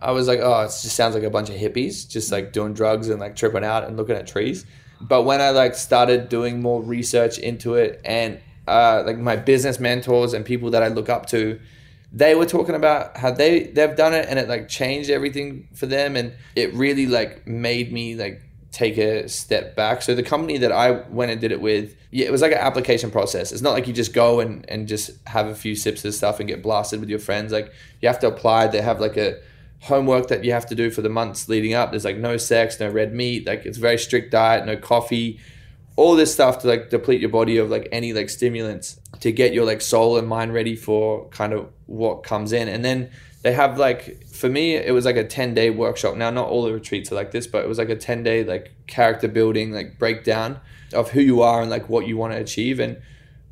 I 0.00 0.12
was 0.12 0.28
like, 0.28 0.38
oh, 0.40 0.60
it 0.60 0.66
just 0.66 0.94
sounds 0.94 1.14
like 1.16 1.24
a 1.24 1.30
bunch 1.30 1.50
of 1.50 1.56
hippies 1.56 2.08
just 2.08 2.30
like 2.30 2.52
doing 2.52 2.72
drugs 2.72 3.08
and 3.08 3.18
like 3.18 3.34
tripping 3.34 3.64
out 3.64 3.82
and 3.84 3.96
looking 3.96 4.14
at 4.14 4.28
trees. 4.28 4.64
But 5.00 5.22
when 5.22 5.40
I 5.40 5.50
like 5.50 5.74
started 5.74 6.28
doing 6.28 6.62
more 6.62 6.80
research 6.82 7.38
into 7.38 7.74
it 7.74 8.00
and 8.04 8.38
uh, 8.68 9.02
like 9.06 9.18
my 9.18 9.34
business 9.36 9.80
mentors 9.80 10.34
and 10.34 10.44
people 10.44 10.70
that 10.70 10.82
I 10.84 10.88
look 10.88 11.08
up 11.08 11.26
to, 11.26 11.58
they 12.12 12.34
were 12.34 12.46
talking 12.46 12.74
about 12.74 13.16
how 13.16 13.30
they 13.30 13.64
they've 13.64 13.96
done 13.96 14.14
it 14.14 14.26
and 14.28 14.38
it 14.38 14.48
like 14.48 14.68
changed 14.68 15.10
everything 15.10 15.68
for 15.74 15.86
them 15.86 16.16
and 16.16 16.32
it 16.56 16.72
really 16.74 17.06
like 17.06 17.46
made 17.46 17.92
me 17.92 18.14
like 18.14 18.42
take 18.70 18.98
a 18.98 19.28
step 19.28 19.74
back. 19.74 20.02
So 20.02 20.14
the 20.14 20.22
company 20.22 20.58
that 20.58 20.72
I 20.72 20.90
went 21.08 21.30
and 21.30 21.40
did 21.40 21.52
it 21.52 21.60
with, 21.60 21.96
yeah, 22.10 22.26
it 22.26 22.32
was 22.32 22.42
like 22.42 22.52
an 22.52 22.58
application 22.58 23.10
process. 23.10 23.50
It's 23.50 23.62
not 23.62 23.72
like 23.72 23.86
you 23.86 23.92
just 23.92 24.12
go 24.12 24.40
and, 24.40 24.68
and 24.68 24.86
just 24.86 25.10
have 25.26 25.46
a 25.46 25.54
few 25.54 25.74
sips 25.74 26.04
of 26.04 26.14
stuff 26.14 26.38
and 26.38 26.48
get 26.48 26.62
blasted 26.62 27.00
with 27.00 27.08
your 27.08 27.18
friends. 27.18 27.50
Like 27.50 27.72
you 28.00 28.08
have 28.08 28.18
to 28.20 28.28
apply. 28.28 28.68
They 28.68 28.82
have 28.82 29.00
like 29.00 29.16
a 29.16 29.40
homework 29.80 30.28
that 30.28 30.44
you 30.44 30.52
have 30.52 30.66
to 30.66 30.74
do 30.74 30.90
for 30.90 31.02
the 31.02 31.08
months 31.08 31.48
leading 31.48 31.74
up. 31.74 31.90
There's 31.90 32.04
like 32.04 32.18
no 32.18 32.36
sex, 32.36 32.78
no 32.80 32.88
red 32.88 33.14
meat, 33.14 33.46
like 33.46 33.64
it's 33.64 33.78
very 33.78 33.98
strict 33.98 34.30
diet, 34.30 34.66
no 34.66 34.76
coffee, 34.76 35.40
all 35.98 36.14
this 36.14 36.32
stuff 36.32 36.60
to 36.60 36.68
like 36.68 36.90
deplete 36.90 37.20
your 37.20 37.28
body 37.28 37.58
of 37.58 37.68
like 37.70 37.88
any 37.90 38.12
like 38.12 38.30
stimulants 38.30 39.00
to 39.18 39.32
get 39.32 39.52
your 39.52 39.64
like 39.64 39.80
soul 39.80 40.16
and 40.16 40.28
mind 40.28 40.54
ready 40.54 40.76
for 40.76 41.28
kind 41.30 41.52
of 41.52 41.68
what 41.86 42.22
comes 42.22 42.52
in. 42.52 42.68
And 42.68 42.84
then 42.84 43.10
they 43.42 43.52
have 43.52 43.78
like 43.78 44.24
for 44.28 44.48
me 44.48 44.76
it 44.76 44.94
was 44.94 45.04
like 45.04 45.16
a 45.16 45.24
10 45.24 45.54
day 45.54 45.70
workshop. 45.70 46.14
Now 46.14 46.30
not 46.30 46.46
all 46.46 46.62
the 46.62 46.72
retreats 46.72 47.10
are 47.10 47.16
like 47.16 47.32
this, 47.32 47.48
but 47.48 47.64
it 47.64 47.68
was 47.68 47.78
like 47.78 47.88
a 47.88 47.96
10 47.96 48.22
day 48.22 48.44
like 48.44 48.70
character 48.86 49.26
building 49.26 49.72
like 49.72 49.98
breakdown 49.98 50.60
of 50.92 51.10
who 51.10 51.20
you 51.20 51.42
are 51.42 51.62
and 51.62 51.68
like 51.68 51.88
what 51.88 52.06
you 52.06 52.16
want 52.16 52.32
to 52.32 52.38
achieve 52.38 52.78
and 52.78 53.02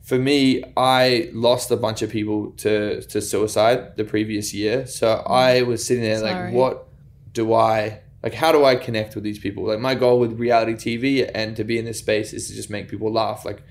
for 0.02 0.16
me, 0.16 0.62
I 0.76 1.30
lost 1.32 1.72
a 1.72 1.76
bunch 1.76 2.00
of 2.00 2.10
people 2.10 2.52
to, 2.58 3.02
to 3.02 3.20
suicide 3.20 3.96
the 3.96 4.04
previous 4.04 4.54
year. 4.54 4.86
So 4.86 5.14
I 5.26 5.62
was 5.62 5.84
sitting 5.84 6.04
there 6.04 6.20
Sorry. 6.20 6.44
like, 6.44 6.54
what 6.54 6.86
do 7.32 7.52
I 7.52 8.02
like? 8.22 8.34
How 8.34 8.52
do 8.52 8.64
I 8.64 8.76
connect 8.76 9.14
with 9.14 9.24
these 9.24 9.38
people? 9.38 9.64
Like 9.64 9.80
my 9.80 9.94
goal 9.94 10.18
with 10.18 10.38
reality 10.38 10.74
TV 10.74 11.30
and 11.34 11.56
to 11.56 11.64
be 11.64 11.78
in 11.78 11.84
this 11.84 11.98
space 11.98 12.32
is 12.32 12.48
to 12.48 12.54
just 12.54 12.70
make 12.70 12.88
people 12.88 13.12
laugh. 13.12 13.44
Like, 13.44 13.62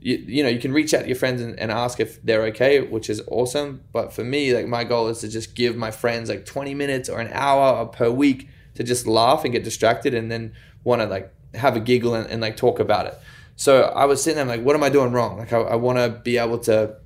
you, 0.00 0.16
you 0.16 0.42
know, 0.42 0.48
you 0.48 0.60
can 0.60 0.72
reach 0.72 0.94
out 0.94 1.02
to 1.02 1.06
your 1.06 1.16
friends 1.16 1.40
and, 1.40 1.58
and 1.58 1.70
ask 1.70 2.00
if 2.00 2.22
they're 2.22 2.44
okay, 2.46 2.80
which 2.80 3.10
is 3.10 3.22
awesome. 3.28 3.82
But 3.92 4.12
for 4.12 4.24
me, 4.24 4.54
like 4.54 4.66
my 4.66 4.84
goal 4.84 5.08
is 5.08 5.20
to 5.20 5.28
just 5.28 5.54
give 5.54 5.76
my 5.76 5.90
friends 5.90 6.28
like 6.28 6.46
20 6.46 6.74
minutes 6.74 7.08
or 7.08 7.20
an 7.20 7.30
hour 7.32 7.86
per 7.86 8.10
week 8.10 8.48
to 8.74 8.84
just 8.84 9.06
laugh 9.06 9.44
and 9.44 9.52
get 9.52 9.64
distracted 9.64 10.14
and 10.14 10.30
then 10.30 10.54
want 10.84 11.02
to 11.02 11.06
like 11.08 11.32
have 11.54 11.76
a 11.76 11.80
giggle 11.80 12.14
and, 12.14 12.30
and 12.30 12.40
like 12.40 12.56
talk 12.56 12.78
about 12.78 13.06
it. 13.06 13.18
So 13.56 13.82
I 13.82 14.04
was 14.04 14.22
sitting 14.22 14.36
there 14.36 14.44
like, 14.44 14.64
what 14.64 14.76
am 14.76 14.82
I 14.82 14.90
doing 14.90 15.12
wrong? 15.12 15.38
Like 15.38 15.52
I, 15.52 15.58
I 15.58 15.76
want 15.76 15.98
to 15.98 16.20
be 16.22 16.38
able 16.38 16.58
to 16.60 16.96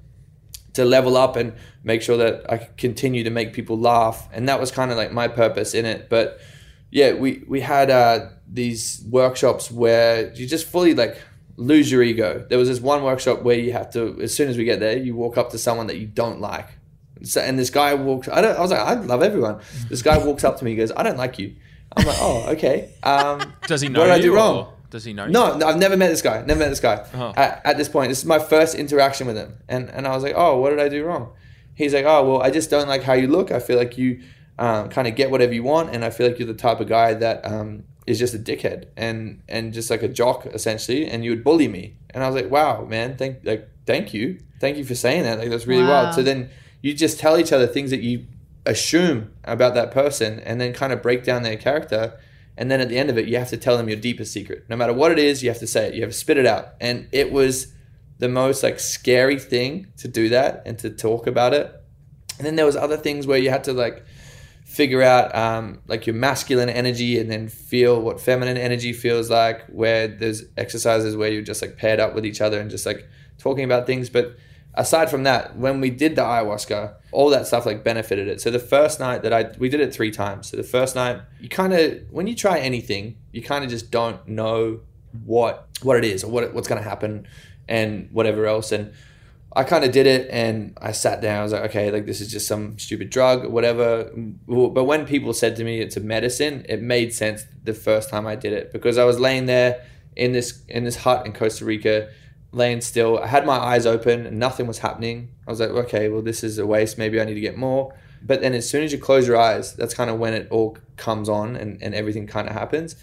to 0.73 0.85
level 0.85 1.17
up 1.17 1.35
and 1.35 1.53
make 1.83 2.01
sure 2.01 2.17
that 2.17 2.49
I 2.49 2.59
continue 2.59 3.25
to 3.25 3.31
make 3.31 3.53
people 3.53 3.79
laugh, 3.79 4.29
and 4.33 4.49
that 4.49 4.61
was 4.61 4.71
kind 4.71 4.91
of 4.91 4.97
like 4.97 5.13
my 5.13 5.27
purpose 5.27 5.75
in 5.75 5.85
it. 5.85 6.09
But 6.09 6.39
yeah, 6.91 7.13
we 7.13 7.45
we 7.47 7.61
had 7.61 7.91
uh, 7.91 8.29
these 8.47 9.05
workshops 9.09 9.71
where 9.71 10.33
you 10.35 10.47
just 10.47 10.67
fully 10.67 10.95
like 10.95 11.17
lose 11.57 11.91
your 11.91 12.03
ego. 12.03 12.45
There 12.49 12.59
was 12.59 12.69
this 12.69 12.81
one 12.81 13.05
workshop 13.05 13.43
where 13.43 13.57
you 13.57 13.73
have 13.73 13.91
to, 13.93 14.19
as 14.21 14.35
soon 14.35 14.49
as 14.49 14.57
we 14.57 14.65
get 14.65 14.81
there, 14.81 14.97
you 14.97 15.15
walk 15.15 15.37
up 15.37 15.51
to 15.51 15.59
someone 15.59 15.87
that 15.89 15.99
you 15.99 16.07
don't 16.07 16.41
like. 16.41 16.67
So, 17.23 17.41
and 17.41 17.59
this 17.59 17.71
guy 17.71 17.95
walks. 17.95 18.29
I 18.29 18.41
don't. 18.41 18.57
I 18.57 18.61
was 18.61 18.71
like, 18.71 18.81
I 18.81 18.95
love 18.95 19.23
everyone. 19.23 19.61
This 19.89 20.03
guy 20.03 20.19
walks 20.19 20.43
up 20.43 20.59
to 20.59 20.65
me. 20.65 20.73
He 20.73 20.77
goes, 20.77 20.91
I 20.97 21.03
don't 21.03 21.19
like 21.19 21.39
you. 21.39 21.55
I'm 21.97 22.07
like, 22.07 22.17
oh, 22.19 22.47
okay. 22.51 22.95
Um, 23.03 23.53
Does 23.67 23.83
he 23.83 23.89
know 23.89 24.01
what 24.01 24.07
did 24.07 24.15
I 24.15 24.21
do 24.21 24.33
or 24.33 24.37
wrong? 24.37 24.73
Does 24.91 25.05
he 25.05 25.13
know? 25.13 25.27
No, 25.27 25.57
no, 25.57 25.67
I've 25.67 25.77
never 25.77 25.97
met 25.97 26.09
this 26.09 26.23
guy. 26.23 26.43
Never 26.43 26.61
met 26.61 26.71
this 26.71 26.81
guy. 26.81 27.07
Oh. 27.15 27.33
At, 27.37 27.61
at 27.65 27.77
this 27.77 27.89
point, 27.89 28.09
this 28.09 28.19
is 28.19 28.25
my 28.25 28.39
first 28.39 28.75
interaction 28.75 29.27
with 29.27 29.37
him, 29.37 29.55
and 29.69 29.89
and 29.91 30.07
I 30.07 30.15
was 30.15 30.23
like, 30.23 30.35
oh, 30.35 30.59
what 30.59 30.71
did 30.71 30.81
I 30.81 30.89
do 30.89 31.05
wrong? 31.05 31.33
He's 31.75 31.95
like, 31.95 32.05
oh, 32.07 32.29
well, 32.29 32.43
I 32.43 32.51
just 32.51 32.71
don't 32.71 32.89
like 32.89 33.03
how 33.03 33.13
you 33.13 33.29
look. 33.29 33.53
I 33.53 33.61
feel 33.61 33.77
like 33.77 33.97
you 33.99 34.23
um, 34.61 34.89
kind 34.91 35.09
of 35.09 35.17
get 35.17 35.31
whatever 35.31 35.53
you 35.53 35.63
want, 35.65 35.93
and 35.95 36.05
I 36.05 36.11
feel 36.11 36.29
like 36.29 36.39
you're 36.39 36.47
the 36.47 36.55
type 36.55 36.79
of 36.81 36.89
guy 36.89 37.15
that 37.15 37.45
um, 37.45 37.85
is 38.07 38.19
just 38.19 38.35
a 38.35 38.39
dickhead 38.39 38.87
and 38.97 39.43
and 39.49 39.73
just 39.73 39.91
like 39.91 40.03
a 40.03 40.09
jock 40.09 40.47
essentially, 40.47 41.07
and 41.07 41.25
you 41.25 41.31
would 41.31 41.43
bully 41.43 41.67
me. 41.67 41.97
And 42.11 42.23
I 42.23 42.29
was 42.29 42.37
like, 42.41 42.51
wow, 42.51 42.85
man, 42.85 43.17
thank 43.17 43.39
like 43.45 43.69
thank 43.87 44.13
you, 44.15 44.39
thank 44.61 44.77
you 44.77 44.85
for 44.85 44.95
saying 44.95 45.23
that. 45.25 45.39
Like 45.39 45.49
that's 45.51 45.67
really 45.67 45.83
Wow. 45.83 46.05
wild. 46.05 46.15
So 46.15 46.23
then 46.23 46.51
you 46.83 46.95
just 46.95 47.19
tell 47.19 47.39
each 47.39 47.53
other 47.53 47.67
things 47.67 47.91
that 47.91 48.01
you 48.03 48.27
assume 48.67 49.33
about 49.45 49.75
that 49.75 49.91
person, 49.91 50.41
and 50.41 50.61
then 50.61 50.73
kind 50.73 50.93
of 50.93 51.03
break 51.03 51.25
down 51.25 51.43
their 51.43 51.57
character. 51.57 52.19
And 52.57 52.71
then 52.71 52.81
at 52.83 52.91
the 52.91 52.99
end 52.99 53.09
of 53.09 53.17
it, 53.17 53.27
you 53.27 53.39
have 53.39 53.49
to 53.49 53.57
tell 53.57 53.79
them 53.79 53.89
your 53.89 53.99
deepest 53.99 54.33
secret. 54.35 54.65
No 54.69 54.77
matter 54.77 54.93
what 54.93 55.11
it 55.13 55.19
is, 55.19 55.43
you 55.43 55.49
have 55.49 55.61
to 55.61 55.67
say 55.67 55.89
it. 55.89 55.95
You 55.95 56.03
have 56.03 56.11
to 56.11 56.17
spit 56.17 56.37
it 56.37 56.45
out. 56.45 56.75
And 56.79 57.09
it 57.11 57.33
was 57.33 57.73
the 58.19 58.29
most 58.29 58.63
like 58.63 58.79
scary 58.79 59.39
thing 59.39 59.87
to 59.97 60.09
do 60.09 60.29
that 60.29 60.63
and 60.67 60.79
to 60.81 60.91
talk 60.91 61.27
about 61.27 61.55
it. 61.55 61.73
And 62.37 62.47
then 62.47 62.57
there 62.57 62.67
was 62.67 62.77
other 62.77 62.99
things 62.99 63.27
where 63.27 63.39
you 63.39 63.49
had 63.49 63.65
to 63.65 63.73
like 63.73 64.05
figure 64.81 65.03
out 65.03 65.35
um, 65.35 65.79
like 65.89 66.07
your 66.07 66.17
masculine 66.17 66.71
energy 66.71 67.19
and 67.19 67.31
then 67.31 67.51
feel 67.51 68.01
what 68.01 68.19
feminine 68.19 68.57
energy 68.57 68.95
feels 68.95 69.29
like. 69.29 69.67
Where 69.67 70.09
there's 70.09 70.45
exercises 70.57 71.15
where 71.15 71.31
you're 71.31 71.43
just 71.43 71.61
like 71.61 71.77
paired 71.77 72.01
up 72.01 72.15
with 72.15 72.25
each 72.25 72.41
other 72.41 72.59
and 72.59 72.71
just 72.71 72.87
like 72.87 73.07
talking 73.37 73.63
about 73.63 73.87
things. 73.87 74.09
But 74.09 74.39
aside 74.73 75.11
from 75.11 75.25
that, 75.25 75.55
when 75.55 75.83
we 75.83 75.91
did 75.91 76.17
the 76.17 76.23
ayahuasca, 76.23 76.95
all 77.13 77.29
that 77.29 77.47
stuff 77.47 77.67
like 77.67 77.85
benefited 77.85 78.27
it. 78.27 78.41
So 78.41 78.51
the 78.51 78.59
first 78.59 78.99
night 78.99 79.21
that 79.21 79.35
I 79.35 79.51
we 79.59 79.69
did 79.69 79.81
it 79.81 79.93
three 79.93 80.11
times. 80.11 80.49
So 80.49 80.57
the 80.57 80.63
first 80.63 80.95
night, 80.95 81.21
you 81.41 81.51
kind 81.51 81.75
of 81.75 82.01
when 82.11 82.27
you 82.27 82.35
try 82.35 82.59
anything, 82.59 83.19
you 83.33 83.43
kind 83.43 83.63
of 83.63 83.69
just 83.69 83.91
don't 83.91 84.27
know 84.27 84.81
what 85.27 85.69
what 85.83 85.99
it 85.99 86.05
is 86.05 86.25
or 86.25 86.31
what 86.31 86.55
what's 86.55 86.69
going 86.69 86.83
to 86.83 86.89
happen 86.89 87.27
and 87.69 88.09
whatever 88.13 88.47
else. 88.47 88.73
And 88.73 88.95
I 89.55 89.65
kind 89.65 89.85
of 89.85 89.91
did 89.91 90.07
it 90.07 90.29
and 90.31 90.79
I 90.81 90.93
sat 90.93 91.21
down. 91.21 91.41
I 91.41 91.43
was 91.43 91.53
like, 91.53 91.63
okay, 91.65 91.91
like 91.91 92.07
this 92.07 92.21
is 92.21 92.31
just 92.31 92.47
some 92.47 92.79
stupid 92.79 93.11
drug, 93.11 93.45
or 93.45 93.49
whatever. 93.49 94.11
But 94.47 94.85
when 94.85 95.07
people 95.07 95.33
said 95.33 95.57
to 95.57 95.65
me 95.65 95.81
it's 95.81 95.97
a 95.97 96.01
medicine, 96.01 96.65
it 96.69 96.81
made 96.81 97.13
sense 97.13 97.45
the 97.65 97.75
first 97.75 98.11
time 98.11 98.27
I 98.27 98.37
did 98.37 98.53
it 98.53 98.73
because 98.73 98.97
I 98.97 99.05
was 99.05 99.19
laying 99.19 99.47
there 99.47 99.85
in 100.15 100.33
this 100.33 100.63
in 100.69 100.85
this 100.85 100.97
hut 100.97 101.27
in 101.27 101.33
Costa 101.33 101.65
Rica, 101.65 102.11
laying 102.53 102.81
still. 102.81 103.19
I 103.19 103.27
had 103.27 103.45
my 103.45 103.59
eyes 103.59 103.87
open 103.87 104.25
and 104.25 104.39
nothing 104.39 104.69
was 104.69 104.79
happening. 104.79 105.31
I 105.49 105.51
was 105.51 105.59
like, 105.59 105.71
okay, 105.71 106.09
well 106.09 106.23
this 106.23 106.45
is 106.45 106.59
a 106.59 106.67
waste. 106.67 106.97
Maybe 106.97 107.21
I 107.21 107.25
need 107.25 107.35
to 107.35 107.41
get 107.41 107.57
more. 107.57 107.93
But 108.23 108.43
then 108.43 108.55
as 108.55 108.69
soon 108.69 108.85
as 108.85 108.93
you 108.93 108.99
close 108.99 109.27
your 109.27 109.39
eyes, 109.39 109.75
that's 109.75 109.95
kind 109.95 110.11
of 110.11 110.19
when 110.19 110.35
it 110.35 110.47
all 110.51 110.77
comes 110.97 111.29
on 111.29 111.57
and, 111.57 111.83
and 111.83 111.95
everything 111.95 112.27
kind 112.27 112.49
of 112.49 112.55
happens. 112.55 112.95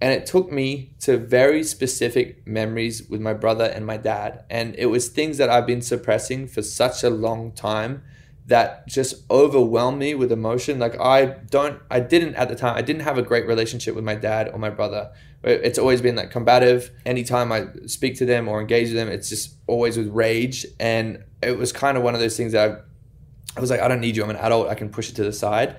And 0.00 0.12
it 0.12 0.26
took 0.26 0.52
me 0.52 0.92
to 1.00 1.16
very 1.16 1.64
specific 1.64 2.46
memories 2.46 3.08
with 3.08 3.20
my 3.20 3.32
brother 3.32 3.64
and 3.64 3.86
my 3.86 3.96
dad. 3.96 4.44
And 4.50 4.74
it 4.76 4.86
was 4.86 5.08
things 5.08 5.38
that 5.38 5.48
I've 5.48 5.66
been 5.66 5.80
suppressing 5.80 6.48
for 6.48 6.62
such 6.62 7.02
a 7.02 7.08
long 7.08 7.52
time 7.52 8.02
that 8.46 8.86
just 8.86 9.28
overwhelmed 9.30 9.98
me 9.98 10.14
with 10.14 10.30
emotion. 10.30 10.78
Like 10.78 11.00
I 11.00 11.24
don't, 11.24 11.80
I 11.90 12.00
didn't 12.00 12.34
at 12.36 12.48
the 12.48 12.54
time, 12.54 12.76
I 12.76 12.82
didn't 12.82 13.02
have 13.02 13.18
a 13.18 13.22
great 13.22 13.46
relationship 13.46 13.94
with 13.94 14.04
my 14.04 14.14
dad 14.14 14.50
or 14.52 14.58
my 14.58 14.70
brother. 14.70 15.12
It's 15.42 15.78
always 15.78 16.02
been 16.02 16.16
like 16.16 16.30
combative. 16.30 16.90
Anytime 17.04 17.50
I 17.50 17.66
speak 17.86 18.16
to 18.18 18.26
them 18.26 18.48
or 18.48 18.60
engage 18.60 18.88
with 18.88 18.96
them, 18.96 19.08
it's 19.08 19.28
just 19.28 19.56
always 19.66 19.96
with 19.96 20.08
rage. 20.08 20.66
And 20.78 21.24
it 21.42 21.58
was 21.58 21.72
kind 21.72 21.96
of 21.96 22.02
one 22.02 22.14
of 22.14 22.20
those 22.20 22.36
things 22.36 22.52
that 22.52 22.70
I, 22.70 23.56
I 23.56 23.60
was 23.60 23.70
like, 23.70 23.80
I 23.80 23.88
don't 23.88 24.00
need 24.00 24.16
you. 24.16 24.22
I'm 24.22 24.30
an 24.30 24.36
adult. 24.36 24.68
I 24.68 24.74
can 24.74 24.90
push 24.90 25.08
it 25.08 25.16
to 25.16 25.24
the 25.24 25.32
side. 25.32 25.76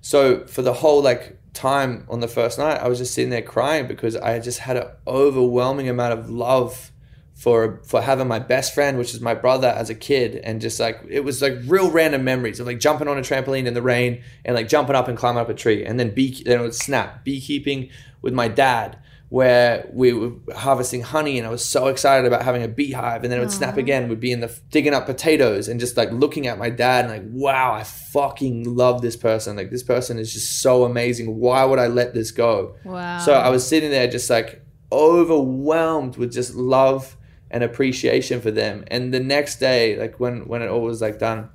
So 0.00 0.46
for 0.46 0.62
the 0.62 0.72
whole 0.72 1.02
like 1.02 1.38
time 1.56 2.06
on 2.08 2.20
the 2.20 2.28
first 2.28 2.58
night, 2.58 2.76
I 2.76 2.88
was 2.88 2.98
just 2.98 3.14
sitting 3.14 3.30
there 3.30 3.42
crying 3.42 3.86
because 3.88 4.14
I 4.14 4.38
just 4.38 4.60
had 4.60 4.76
an 4.76 4.88
overwhelming 5.06 5.88
amount 5.88 6.18
of 6.18 6.30
love 6.30 6.92
for 7.34 7.82
for 7.84 8.00
having 8.00 8.28
my 8.28 8.38
best 8.38 8.74
friend, 8.74 8.96
which 8.96 9.12
is 9.12 9.20
my 9.20 9.34
brother, 9.34 9.68
as 9.68 9.90
a 9.90 9.94
kid, 9.94 10.36
and 10.36 10.60
just 10.60 10.80
like 10.80 11.00
it 11.08 11.20
was 11.20 11.42
like 11.42 11.54
real 11.66 11.90
random 11.90 12.24
memories 12.24 12.60
of 12.60 12.66
like 12.66 12.80
jumping 12.80 13.08
on 13.08 13.18
a 13.18 13.20
trampoline 13.20 13.66
in 13.66 13.74
the 13.74 13.82
rain 13.82 14.22
and 14.44 14.54
like 14.54 14.68
jumping 14.68 14.96
up 14.96 15.08
and 15.08 15.18
climbing 15.18 15.40
up 15.40 15.48
a 15.48 15.54
tree, 15.54 15.84
and 15.84 16.00
then 16.00 16.14
bee 16.14 16.42
then 16.44 16.60
it 16.60 16.62
would 16.62 16.74
snap 16.74 17.24
beekeeping 17.24 17.90
with 18.22 18.32
my 18.32 18.48
dad. 18.48 18.98
Where 19.28 19.88
we 19.92 20.12
were 20.12 20.34
harvesting 20.54 21.02
honey, 21.02 21.36
and 21.38 21.48
I 21.48 21.50
was 21.50 21.64
so 21.64 21.88
excited 21.88 22.26
about 22.26 22.42
having 22.42 22.62
a 22.62 22.68
beehive, 22.68 23.24
and 23.24 23.32
then 23.32 23.40
it 23.40 23.42
would 23.42 23.50
snap 23.50 23.76
again. 23.76 24.08
Would 24.08 24.20
be 24.20 24.30
in 24.30 24.38
the 24.38 24.56
digging 24.70 24.94
up 24.94 25.06
potatoes, 25.06 25.66
and 25.66 25.80
just 25.80 25.96
like 25.96 26.12
looking 26.12 26.46
at 26.46 26.58
my 26.58 26.70
dad, 26.70 27.06
and 27.06 27.12
like, 27.12 27.24
wow, 27.32 27.72
I 27.72 27.82
fucking 27.82 28.76
love 28.76 29.02
this 29.02 29.16
person. 29.16 29.56
Like 29.56 29.70
this 29.70 29.82
person 29.82 30.18
is 30.18 30.32
just 30.32 30.60
so 30.62 30.84
amazing. 30.84 31.40
Why 31.40 31.64
would 31.64 31.80
I 31.80 31.88
let 31.88 32.14
this 32.14 32.30
go? 32.30 32.76
Wow. 32.84 33.18
So 33.18 33.32
I 33.32 33.48
was 33.48 33.66
sitting 33.66 33.90
there 33.90 34.06
just 34.06 34.30
like 34.30 34.62
overwhelmed 34.92 36.16
with 36.16 36.32
just 36.32 36.54
love 36.54 37.16
and 37.50 37.64
appreciation 37.64 38.40
for 38.40 38.50
them. 38.50 38.84
And 38.88 39.12
the 39.12 39.20
next 39.20 39.56
day, 39.56 39.98
like 39.98 40.20
when 40.20 40.46
when 40.46 40.62
it 40.62 40.68
all 40.68 40.82
was 40.82 41.00
like 41.00 41.18
done, 41.18 41.50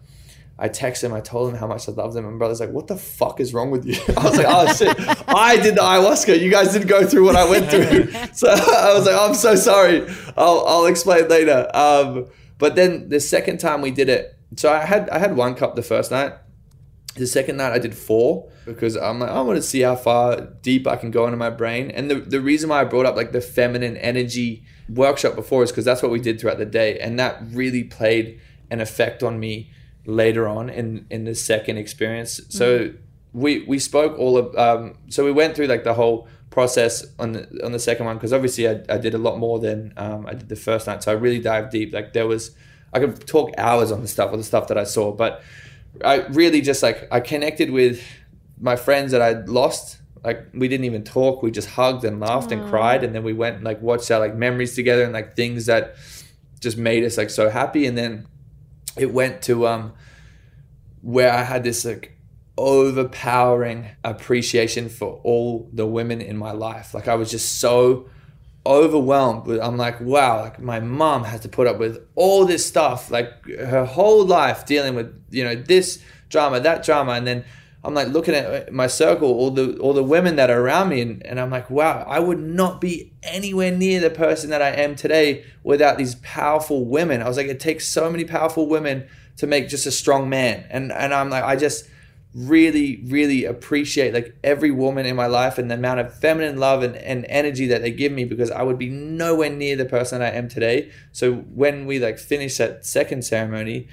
I 0.61 0.69
texted 0.69 1.05
him. 1.05 1.13
I 1.13 1.21
told 1.21 1.49
him 1.49 1.57
how 1.57 1.65
much 1.65 1.89
I 1.89 1.91
loved 1.91 2.15
him. 2.15 2.27
And 2.27 2.37
brother's 2.37 2.59
like, 2.59 2.69
"What 2.69 2.85
the 2.85 2.95
fuck 2.95 3.39
is 3.39 3.51
wrong 3.51 3.71
with 3.71 3.83
you?" 3.83 3.95
I 4.15 4.23
was 4.23 4.37
like, 4.37 4.45
"Oh 4.47 4.71
shit! 4.71 4.95
I 5.27 5.57
did 5.57 5.73
the 5.73 5.81
ayahuasca. 5.81 6.39
You 6.39 6.51
guys 6.51 6.71
didn't 6.71 6.87
go 6.87 7.03
through 7.03 7.25
what 7.25 7.35
I 7.35 7.49
went 7.49 7.69
through." 7.69 8.09
So 8.33 8.47
I 8.49 8.93
was 8.93 9.07
like, 9.07 9.15
"I'm 9.19 9.33
so 9.33 9.55
sorry. 9.55 10.07
I'll 10.37 10.63
I'll 10.67 10.85
explain 10.85 11.27
later." 11.27 11.67
Um, 11.73 12.27
but 12.59 12.75
then 12.75 13.09
the 13.09 13.19
second 13.19 13.57
time 13.57 13.81
we 13.81 13.89
did 13.89 14.07
it, 14.07 14.37
so 14.55 14.71
I 14.71 14.85
had 14.85 15.09
I 15.09 15.17
had 15.17 15.35
one 15.35 15.55
cup 15.55 15.75
the 15.75 15.81
first 15.81 16.11
night. 16.11 16.33
The 17.15 17.27
second 17.27 17.57
night 17.57 17.73
I 17.73 17.79
did 17.79 17.95
four 17.95 18.49
because 18.65 18.95
I'm 18.95 19.19
like, 19.19 19.31
I 19.31 19.41
want 19.41 19.57
to 19.57 19.63
see 19.63 19.81
how 19.81 19.95
far 19.95 20.41
deep 20.61 20.87
I 20.87 20.95
can 20.95 21.09
go 21.09 21.25
into 21.25 21.37
my 21.37 21.49
brain. 21.49 21.91
And 21.91 22.09
the, 22.09 22.15
the 22.15 22.39
reason 22.39 22.69
why 22.69 22.79
I 22.79 22.83
brought 22.85 23.05
up 23.05 23.17
like 23.17 23.33
the 23.33 23.41
feminine 23.41 23.97
energy 23.97 24.63
workshop 24.87 25.35
before 25.35 25.63
is 25.63 25.71
because 25.71 25.83
that's 25.83 26.01
what 26.01 26.11
we 26.11 26.21
did 26.21 26.39
throughout 26.39 26.57
the 26.57 26.65
day. 26.65 26.99
And 26.99 27.19
that 27.19 27.41
really 27.49 27.83
played 27.83 28.39
an 28.69 28.79
effect 28.79 29.23
on 29.23 29.41
me 29.41 29.71
later 30.05 30.47
on 30.47 30.69
in, 30.69 31.05
in 31.09 31.25
the 31.25 31.35
second 31.35 31.77
experience. 31.77 32.41
So 32.49 32.93
we, 33.33 33.63
we 33.67 33.79
spoke 33.79 34.17
all 34.17 34.37
of, 34.37 34.55
um, 34.55 34.97
so 35.09 35.23
we 35.23 35.31
went 35.31 35.55
through 35.55 35.67
like 35.67 35.83
the 35.83 35.93
whole 35.93 36.27
process 36.49 37.05
on 37.19 37.33
the, 37.33 37.65
on 37.65 37.71
the 37.71 37.79
second 37.79 38.05
one. 38.05 38.19
Cause 38.19 38.33
obviously 38.33 38.67
I, 38.67 38.81
I 38.89 38.97
did 38.97 39.13
a 39.13 39.17
lot 39.17 39.37
more 39.37 39.59
than 39.59 39.93
um, 39.97 40.25
I 40.27 40.33
did 40.33 40.49
the 40.49 40.55
first 40.55 40.87
night. 40.87 41.03
So 41.03 41.11
I 41.11 41.15
really 41.15 41.39
dived 41.39 41.71
deep. 41.71 41.93
Like 41.93 42.13
there 42.13 42.27
was, 42.27 42.51
I 42.93 42.99
could 42.99 43.25
talk 43.25 43.51
hours 43.57 43.91
on 43.91 44.01
the 44.01 44.07
stuff, 44.07 44.33
or 44.33 44.37
the 44.37 44.43
stuff 44.43 44.67
that 44.67 44.77
I 44.77 44.83
saw, 44.83 45.13
but 45.13 45.43
I 46.03 46.25
really 46.27 46.61
just 46.61 46.83
like 46.83 47.07
I 47.11 47.19
connected 47.19 47.69
with 47.69 48.03
my 48.59 48.75
friends 48.75 49.11
that 49.11 49.21
I'd 49.21 49.49
lost. 49.49 49.99
Like 50.23 50.47
we 50.53 50.67
didn't 50.67 50.85
even 50.85 51.03
talk. 51.03 51.41
We 51.41 51.51
just 51.51 51.69
hugged 51.69 52.03
and 52.03 52.19
laughed 52.19 52.51
and 52.51 52.69
cried, 52.69 53.03
and 53.03 53.15
then 53.15 53.23
we 53.23 53.33
went 53.33 53.57
and 53.57 53.65
like 53.65 53.81
watched 53.81 54.11
our 54.11 54.19
like 54.19 54.35
memories 54.35 54.75
together 54.75 55.03
and 55.03 55.13
like 55.13 55.35
things 55.35 55.65
that 55.67 55.95
just 56.59 56.77
made 56.77 57.03
us 57.03 57.17
like 57.17 57.29
so 57.29 57.49
happy. 57.49 57.85
And 57.85 57.97
then 57.97 58.27
it 58.97 59.11
went 59.13 59.41
to 59.43 59.67
um 59.67 59.93
where 61.01 61.31
I 61.31 61.43
had 61.43 61.63
this 61.63 61.85
like 61.85 62.17
overpowering 62.57 63.87
appreciation 64.03 64.89
for 64.89 65.19
all 65.23 65.69
the 65.73 65.85
women 65.85 66.21
in 66.21 66.37
my 66.37 66.51
life. 66.51 66.93
Like 66.93 67.07
I 67.07 67.15
was 67.15 67.31
just 67.31 67.59
so 67.59 68.09
overwhelmed 68.65 69.47
with 69.47 69.59
I'm 69.59 69.77
like, 69.77 69.99
wow, 69.99 70.41
like 70.41 70.59
my 70.59 70.79
mom 70.79 71.23
has 71.23 71.41
to 71.41 71.49
put 71.49 71.67
up 71.67 71.79
with 71.79 72.05
all 72.15 72.45
this 72.45 72.65
stuff, 72.65 73.09
like 73.09 73.45
her 73.47 73.85
whole 73.85 74.25
life 74.25 74.65
dealing 74.65 74.95
with, 74.95 75.23
you 75.31 75.43
know, 75.43 75.55
this 75.55 76.03
drama, 76.29 76.59
that 76.59 76.83
drama, 76.83 77.13
and 77.13 77.25
then 77.25 77.45
I'm 77.83 77.95
like 77.95 78.09
looking 78.09 78.35
at 78.35 78.71
my 78.71 78.87
circle, 78.87 79.29
all 79.29 79.49
the 79.49 79.77
all 79.77 79.93
the 79.93 80.03
women 80.03 80.35
that 80.35 80.51
are 80.51 80.61
around 80.61 80.89
me, 80.89 81.01
and, 81.01 81.25
and 81.25 81.39
I'm 81.39 81.49
like, 81.49 81.69
wow, 81.69 82.05
I 82.07 82.19
would 82.19 82.39
not 82.39 82.79
be 82.79 83.13
anywhere 83.23 83.71
near 83.71 83.99
the 83.99 84.11
person 84.11 84.51
that 84.51 84.61
I 84.61 84.69
am 84.69 84.95
today 84.95 85.45
without 85.63 85.97
these 85.97 86.15
powerful 86.15 86.85
women. 86.85 87.23
I 87.23 87.27
was 87.27 87.37
like, 87.37 87.47
it 87.47 87.59
takes 87.59 87.87
so 87.87 88.09
many 88.11 88.23
powerful 88.23 88.67
women 88.67 89.07
to 89.37 89.47
make 89.47 89.67
just 89.67 89.87
a 89.87 89.91
strong 89.91 90.29
man, 90.29 90.65
and 90.69 90.91
and 90.91 91.11
I'm 91.11 91.31
like, 91.31 91.43
I 91.43 91.55
just 91.55 91.87
really 92.33 93.03
really 93.07 93.43
appreciate 93.43 94.13
like 94.13 94.33
every 94.41 94.71
woman 94.71 95.05
in 95.05 95.17
my 95.17 95.25
life 95.25 95.57
and 95.57 95.69
the 95.69 95.75
amount 95.75 95.99
of 95.99 96.17
feminine 96.17 96.57
love 96.57 96.81
and, 96.81 96.95
and 96.95 97.25
energy 97.27 97.67
that 97.67 97.81
they 97.81 97.91
give 97.91 98.11
me 98.11 98.23
because 98.23 98.49
I 98.49 98.61
would 98.61 98.77
be 98.77 98.87
nowhere 98.87 99.49
near 99.49 99.75
the 99.75 99.83
person 99.83 100.21
I 100.21 100.29
am 100.29 100.47
today. 100.47 100.91
So 101.11 101.33
when 101.33 101.85
we 101.85 101.99
like 101.99 102.19
finish 102.19 102.57
that 102.57 102.85
second 102.85 103.25
ceremony, 103.25 103.89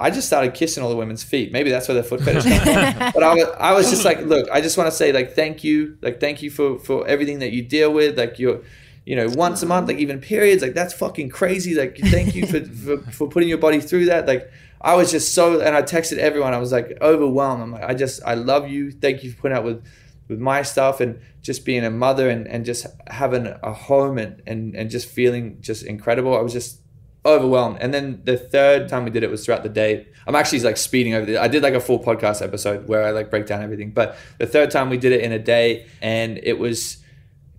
I 0.00 0.10
just 0.10 0.26
started 0.26 0.54
kissing 0.54 0.82
all 0.82 0.90
the 0.90 0.96
women's 0.96 1.22
feet. 1.22 1.52
Maybe 1.52 1.70
that's 1.70 1.86
where 1.86 1.94
the 1.94 2.02
foot 2.02 2.22
fetish 2.22 2.44
comes 2.44 2.62
from. 2.62 3.12
But 3.14 3.22
I 3.22 3.34
was, 3.34 3.44
I 3.58 3.72
was 3.72 3.90
just 3.90 4.04
like, 4.04 4.20
look, 4.22 4.50
I 4.50 4.60
just 4.60 4.78
want 4.78 4.88
to 4.88 4.96
say 4.96 5.12
like 5.12 5.34
thank 5.34 5.62
you, 5.62 5.98
like 6.00 6.20
thank 6.20 6.42
you 6.42 6.50
for 6.50 6.78
for 6.78 7.06
everything 7.06 7.40
that 7.40 7.52
you 7.52 7.62
deal 7.62 7.92
with, 7.92 8.18
like 8.18 8.38
you're 8.38 8.62
you 9.10 9.16
know, 9.16 9.28
once 9.30 9.62
a 9.62 9.66
month, 9.66 9.88
like 9.88 9.98
even 9.98 10.20
periods, 10.20 10.62
like 10.62 10.74
that's 10.74 10.94
fucking 10.94 11.30
crazy. 11.30 11.74
Like, 11.74 11.98
thank 11.98 12.34
you 12.34 12.46
for, 12.46 12.64
for, 12.64 12.98
for 13.10 13.28
putting 13.28 13.48
your 13.48 13.58
body 13.58 13.80
through 13.80 14.04
that. 14.06 14.26
Like, 14.26 14.50
I 14.80 14.94
was 14.94 15.10
just 15.10 15.34
so, 15.34 15.60
and 15.60 15.74
I 15.74 15.82
texted 15.82 16.18
everyone. 16.18 16.54
I 16.54 16.58
was 16.58 16.70
like 16.70 16.96
overwhelmed. 17.00 17.62
I'm 17.62 17.72
like, 17.72 17.82
I 17.82 17.94
just, 17.94 18.22
I 18.24 18.34
love 18.34 18.68
you. 18.68 18.92
Thank 18.92 19.24
you 19.24 19.32
for 19.32 19.40
putting 19.42 19.56
up 19.56 19.64
with, 19.64 19.84
with 20.28 20.38
my 20.38 20.62
stuff 20.62 21.00
and 21.00 21.20
just 21.42 21.64
being 21.64 21.84
a 21.84 21.90
mother 21.90 22.30
and, 22.30 22.46
and 22.46 22.64
just 22.64 22.86
having 23.08 23.46
a 23.46 23.72
home 23.72 24.16
and, 24.16 24.42
and, 24.46 24.74
and 24.76 24.90
just 24.90 25.08
feeling 25.08 25.58
just 25.60 25.84
incredible. 25.84 26.36
I 26.36 26.40
was 26.40 26.52
just 26.52 26.80
overwhelmed. 27.24 27.78
And 27.80 27.92
then 27.92 28.22
the 28.24 28.36
third 28.36 28.88
time 28.88 29.04
we 29.04 29.10
did 29.10 29.22
it 29.22 29.30
was 29.30 29.44
throughout 29.44 29.62
the 29.62 29.68
day. 29.68 30.06
I'm 30.26 30.34
actually 30.34 30.60
like 30.60 30.76
speeding 30.76 31.14
over. 31.14 31.26
The, 31.26 31.38
I 31.38 31.48
did 31.48 31.62
like 31.62 31.74
a 31.74 31.80
full 31.80 31.98
podcast 31.98 32.42
episode 32.42 32.88
where 32.88 33.04
I 33.04 33.10
like 33.10 33.30
break 33.30 33.46
down 33.46 33.62
everything. 33.62 33.90
But 33.90 34.16
the 34.38 34.46
third 34.46 34.70
time 34.70 34.90
we 34.90 34.96
did 34.96 35.12
it 35.12 35.22
in 35.22 35.32
a 35.32 35.38
day, 35.38 35.86
and 36.00 36.38
it 36.42 36.58
was 36.58 36.98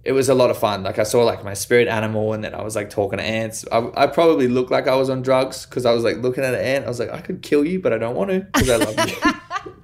it 0.03 0.13
was 0.13 0.29
a 0.29 0.33
lot 0.35 0.49
of 0.49 0.57
fun. 0.57 0.83
Like 0.83 0.97
I 0.97 1.03
saw 1.03 1.23
like 1.23 1.43
my 1.43 1.53
spirit 1.53 1.87
animal, 1.87 2.33
and 2.33 2.43
then 2.43 2.55
I 2.55 2.63
was 2.63 2.75
like 2.75 2.89
talking 2.89 3.19
to 3.19 3.23
ants. 3.23 3.65
I, 3.71 3.89
I 3.95 4.07
probably 4.07 4.47
looked 4.47 4.71
like 4.71 4.87
I 4.87 4.95
was 4.95 5.09
on 5.09 5.21
drugs 5.21 5.65
because 5.65 5.85
I 5.85 5.93
was 5.93 6.03
like 6.03 6.17
looking 6.17 6.43
at 6.43 6.53
an 6.53 6.61
ant. 6.61 6.85
I 6.85 6.87
was 6.87 6.99
like, 6.99 7.11
I 7.11 7.21
could 7.21 7.41
kill 7.41 7.65
you, 7.65 7.79
but 7.79 7.93
I 7.93 7.97
don't 7.97 8.15
want 8.15 8.31
to 8.31 8.39
because 8.39 8.69
I 8.69 8.77
love 8.77 9.09
you. 9.09 9.31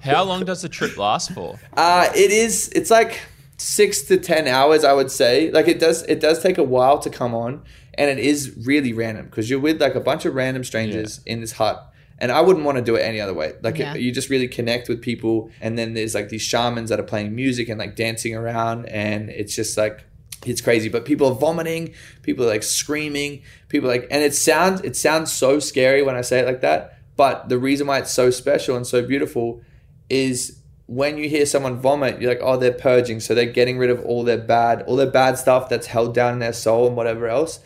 How 0.00 0.24
long 0.24 0.44
does 0.44 0.62
the 0.62 0.68
trip 0.68 0.96
last 0.96 1.32
for? 1.32 1.60
Uh, 1.76 2.08
it 2.14 2.30
is. 2.32 2.68
It's 2.74 2.90
like 2.90 3.20
six 3.58 4.02
to 4.02 4.16
ten 4.16 4.48
hours, 4.48 4.82
I 4.82 4.92
would 4.92 5.10
say. 5.10 5.50
Like 5.52 5.68
it 5.68 5.78
does. 5.78 6.02
It 6.04 6.20
does 6.20 6.42
take 6.42 6.58
a 6.58 6.64
while 6.64 6.98
to 7.00 7.10
come 7.10 7.34
on, 7.34 7.62
and 7.98 8.08
it 8.08 8.18
is 8.18 8.56
really 8.64 8.92
random 8.92 9.26
because 9.26 9.50
you're 9.50 9.60
with 9.60 9.80
like 9.80 9.94
a 9.96 10.00
bunch 10.00 10.24
of 10.24 10.34
random 10.34 10.64
strangers 10.64 11.20
in 11.26 11.40
this 11.40 11.52
hut. 11.52 11.84
And 12.20 12.32
I 12.32 12.40
wouldn't 12.40 12.64
want 12.64 12.78
to 12.78 12.82
do 12.82 12.96
it 12.96 13.02
any 13.02 13.20
other 13.20 13.34
way. 13.34 13.52
Like 13.62 13.78
Yeah. 13.78 13.94
it, 13.94 14.00
you 14.00 14.10
just 14.10 14.28
really 14.30 14.48
connect 14.48 14.88
with 14.88 15.00
people, 15.02 15.50
and 15.60 15.78
then 15.78 15.94
there's 15.94 16.14
like 16.14 16.30
these 16.30 16.42
shamans 16.42 16.88
that 16.90 16.98
are 16.98 17.04
playing 17.04 17.34
music 17.34 17.68
and 17.68 17.78
like 17.78 17.94
dancing 17.94 18.34
around, 18.34 18.86
and 18.86 19.28
it's 19.30 19.54
just 19.54 19.76
like 19.76 20.04
it's 20.46 20.60
crazy. 20.60 20.88
But 20.88 21.04
people 21.04 21.28
are 21.28 21.34
vomiting, 21.34 21.94
people 22.22 22.44
are 22.44 22.48
like 22.48 22.62
screaming, 22.62 23.42
people 23.68 23.88
are 23.88 23.92
like, 23.92 24.08
and 24.10 24.22
it 24.22 24.34
sounds 24.34 24.80
it 24.82 24.96
sounds 24.96 25.32
so 25.32 25.58
scary 25.60 26.02
when 26.02 26.16
I 26.16 26.22
say 26.22 26.40
it 26.40 26.46
like 26.46 26.60
that. 26.62 26.98
But 27.16 27.48
the 27.48 27.58
reason 27.58 27.86
why 27.88 27.98
it's 27.98 28.12
so 28.12 28.30
special 28.30 28.76
and 28.76 28.86
so 28.86 29.02
beautiful 29.04 29.60
is 30.08 30.60
when 30.86 31.18
you 31.18 31.28
hear 31.28 31.44
someone 31.46 31.78
vomit, 31.78 32.20
you're 32.20 32.30
like, 32.30 32.40
oh, 32.42 32.56
they're 32.56 32.72
purging, 32.72 33.20
so 33.20 33.34
they're 33.34 33.44
getting 33.46 33.76
rid 33.78 33.90
of 33.90 34.04
all 34.04 34.24
their 34.24 34.38
bad, 34.38 34.82
all 34.82 34.96
their 34.96 35.10
bad 35.10 35.36
stuff 35.36 35.68
that's 35.68 35.86
held 35.86 36.14
down 36.14 36.32
in 36.32 36.38
their 36.38 36.52
soul 36.52 36.86
and 36.86 36.96
whatever 36.96 37.28
else. 37.28 37.60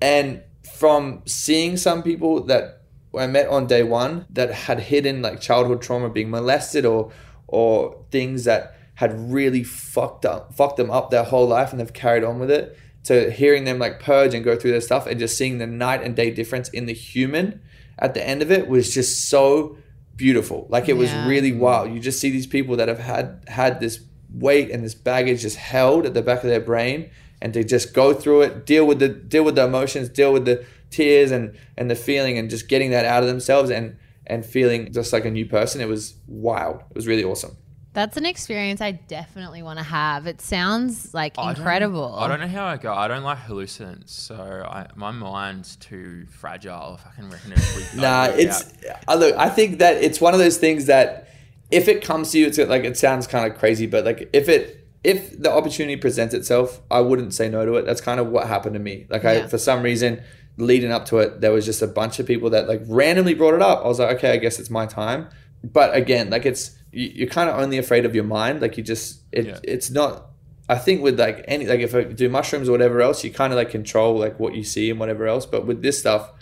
And 0.00 0.42
from 0.74 1.22
seeing 1.26 1.76
some 1.76 2.02
people 2.02 2.44
that 2.44 2.82
I 3.16 3.26
met 3.26 3.48
on 3.48 3.66
day 3.66 3.82
one 3.82 4.26
that 4.30 4.52
had 4.52 4.80
hidden 4.80 5.22
like 5.22 5.40
childhood 5.40 5.82
trauma, 5.82 6.10
being 6.10 6.30
molested 6.30 6.84
or 6.84 7.12
or 7.48 8.04
things 8.10 8.44
that 8.44 8.76
had 8.94 9.32
really 9.32 9.62
fucked 9.62 10.24
up 10.24 10.54
fucked 10.54 10.76
them 10.78 10.90
up 10.90 11.10
their 11.10 11.22
whole 11.22 11.46
life 11.46 11.70
and 11.70 11.80
they've 11.80 11.92
carried 11.92 12.24
on 12.24 12.38
with 12.38 12.50
it, 12.50 12.76
to 13.04 13.30
hearing 13.30 13.64
them 13.64 13.78
like 13.78 14.00
purge 14.00 14.34
and 14.34 14.44
go 14.44 14.56
through 14.56 14.72
their 14.72 14.80
stuff 14.80 15.06
and 15.06 15.18
just 15.18 15.38
seeing 15.38 15.58
the 15.58 15.66
night 15.66 16.02
and 16.02 16.16
day 16.16 16.30
difference 16.30 16.68
in 16.70 16.86
the 16.86 16.92
human 16.92 17.60
at 17.98 18.14
the 18.14 18.26
end 18.26 18.42
of 18.42 18.50
it 18.50 18.68
was 18.68 18.92
just 18.92 19.28
so 19.28 19.76
beautiful. 20.16 20.66
Like 20.68 20.88
it 20.88 20.94
was 20.94 21.12
really 21.26 21.52
wild. 21.52 21.92
You 21.92 22.00
just 22.00 22.20
see 22.20 22.30
these 22.30 22.46
people 22.46 22.76
that 22.76 22.88
have 22.88 22.98
had 22.98 23.44
had 23.48 23.80
this 23.80 24.00
weight 24.30 24.70
and 24.70 24.84
this 24.84 24.94
baggage 24.94 25.42
just 25.42 25.56
held 25.56 26.04
at 26.04 26.14
the 26.14 26.22
back 26.22 26.42
of 26.42 26.50
their 26.50 26.60
brain 26.60 27.10
and 27.42 27.52
to 27.54 27.62
just 27.64 27.92
go 27.94 28.12
through 28.14 28.42
it, 28.42 28.66
deal 28.66 28.86
with 28.86 28.98
the 28.98 29.08
deal 29.08 29.44
with 29.44 29.54
the 29.56 29.64
emotions, 29.64 30.08
deal 30.08 30.32
with 30.32 30.44
the 30.44 30.64
tears 30.90 31.30
and 31.30 31.56
and 31.76 31.90
the 31.90 31.94
feeling 31.96 32.38
and 32.38 32.48
just 32.50 32.68
getting 32.68 32.90
that 32.90 33.04
out 33.04 33.22
of 33.22 33.28
themselves 33.28 33.70
and 33.70 33.96
and 34.26 34.44
feeling 34.44 34.92
just 34.92 35.12
like 35.12 35.24
a 35.24 35.30
new 35.30 35.46
person. 35.46 35.80
It 35.80 35.88
was 35.88 36.14
wild. 36.26 36.80
It 36.90 36.94
was 36.96 37.06
really 37.06 37.24
awesome. 37.24 37.56
That's 37.92 38.18
an 38.18 38.26
experience 38.26 38.82
I 38.82 38.90
definitely 38.90 39.62
want 39.62 39.78
to 39.78 39.82
have. 39.84 40.26
It 40.26 40.42
sounds 40.42 41.14
like 41.14 41.38
I 41.38 41.44
don't- 41.46 41.56
incredible. 41.56 42.14
I 42.14 42.28
don't 42.28 42.40
know 42.40 42.46
how 42.46 42.66
I 42.66 42.76
go. 42.76 42.92
I 42.92 43.08
don't 43.08 43.22
like 43.22 43.38
hallucinants, 43.38 44.12
so 44.12 44.34
I, 44.68 44.86
my 44.96 45.10
mind's 45.12 45.76
too 45.76 46.26
fragile. 46.26 46.98
If 47.00 47.06
I 47.06 47.14
can 47.14 47.30
reckon 47.30 47.52
it. 47.52 47.60
we- 47.94 48.00
Nah, 48.02 48.26
it's. 48.26 48.70
I 49.08 49.14
look. 49.14 49.34
I 49.36 49.48
think 49.48 49.78
that 49.78 50.02
it's 50.02 50.20
one 50.20 50.34
of 50.34 50.40
those 50.40 50.58
things 50.58 50.86
that 50.86 51.28
if 51.70 51.88
it 51.88 52.04
comes 52.04 52.32
to 52.32 52.38
you, 52.38 52.46
it's 52.48 52.58
like 52.58 52.84
it 52.84 52.98
sounds 52.98 53.26
kind 53.26 53.50
of 53.50 53.58
crazy, 53.58 53.86
but 53.86 54.04
like 54.04 54.28
if 54.34 54.48
it 54.50 54.85
if 55.04 55.38
the 55.40 55.52
opportunity 55.52 55.96
presents 55.96 56.34
itself, 56.34 56.80
I 56.90 57.00
wouldn't 57.00 57.32
say 57.34 57.48
no 57.48 57.64
to 57.64 57.74
it. 57.76 57.86
That's 57.86 58.00
kind 58.00 58.18
of 58.20 58.28
what 58.28 58.46
happened 58.48 58.74
to 58.74 58.80
me. 58.80 59.06
Like 59.08 59.22
Yeah. 59.22 59.30
I, 59.30 59.46
for 59.46 59.58
some 59.58 59.82
reason, 59.82 60.22
leading 60.56 60.90
up 60.90 61.06
to 61.06 61.18
it, 61.18 61.40
there 61.40 61.52
was 61.52 61.64
just 61.64 61.82
a 61.82 61.86
bunch 61.86 62.18
of 62.18 62.26
people 62.26 62.50
that 62.50 62.66
like 62.68 62.82
randomly 62.86 63.34
brought 63.34 63.54
it 63.54 63.62
up. 63.62 63.84
I 63.84 63.88
was 63.88 63.98
like, 63.98 64.16
okay, 64.18 64.32
I 64.32 64.36
guess 64.38 64.58
it's 64.58 64.70
my 64.70 64.86
time. 64.86 65.28
But 65.62 65.94
again, 65.94 66.30
like 66.30 66.46
it's 66.46 66.76
you, 66.92 67.10
you're 67.14 67.28
kind 67.28 67.48
of 67.50 67.58
only 67.58 67.78
afraid 67.78 68.04
of 68.04 68.14
your 68.14 68.24
mind. 68.24 68.60
Like 68.60 68.76
you 68.76 68.82
just 68.82 69.22
it 69.32 69.46
Yeah. 69.46 69.58
it's 69.62 69.90
not. 69.90 70.30
I 70.68 70.76
think 70.78 71.02
with 71.02 71.18
like 71.20 71.44
any 71.46 71.66
like 71.66 71.80
if 71.80 71.94
I 71.94 72.02
do 72.04 72.28
mushrooms 72.28 72.68
or 72.68 72.72
whatever 72.72 73.00
else, 73.00 73.22
you 73.22 73.30
kind 73.30 73.52
of 73.52 73.56
like 73.56 73.70
control 73.70 74.18
like 74.18 74.40
what 74.40 74.54
you 74.54 74.64
see 74.64 74.90
and 74.90 74.98
whatever 74.98 75.26
else. 75.26 75.46
But 75.46 75.66
with 75.66 75.82
this 75.82 75.98
stuff, 75.98 76.32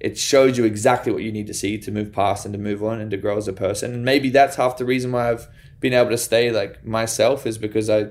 it 0.00 0.18
shows 0.18 0.58
you 0.58 0.64
exactly 0.64 1.12
what 1.12 1.22
you 1.22 1.30
need 1.30 1.46
to 1.46 1.54
see 1.54 1.78
to 1.78 1.92
move 1.92 2.12
past 2.12 2.44
and 2.44 2.52
to 2.52 2.58
move 2.58 2.82
on 2.82 3.00
and 3.00 3.10
to 3.12 3.16
grow 3.16 3.36
as 3.36 3.46
a 3.46 3.52
person. 3.52 3.94
And 3.94 4.04
maybe 4.04 4.30
that's 4.30 4.56
half 4.56 4.76
the 4.78 4.84
reason 4.84 5.12
why 5.12 5.30
I've 5.30 5.46
been 5.82 5.92
able 5.92 6.10
to 6.10 6.18
stay 6.18 6.50
like 6.50 6.84
myself 6.84 7.46
is 7.46 7.58
because 7.58 7.90
I 7.90 8.06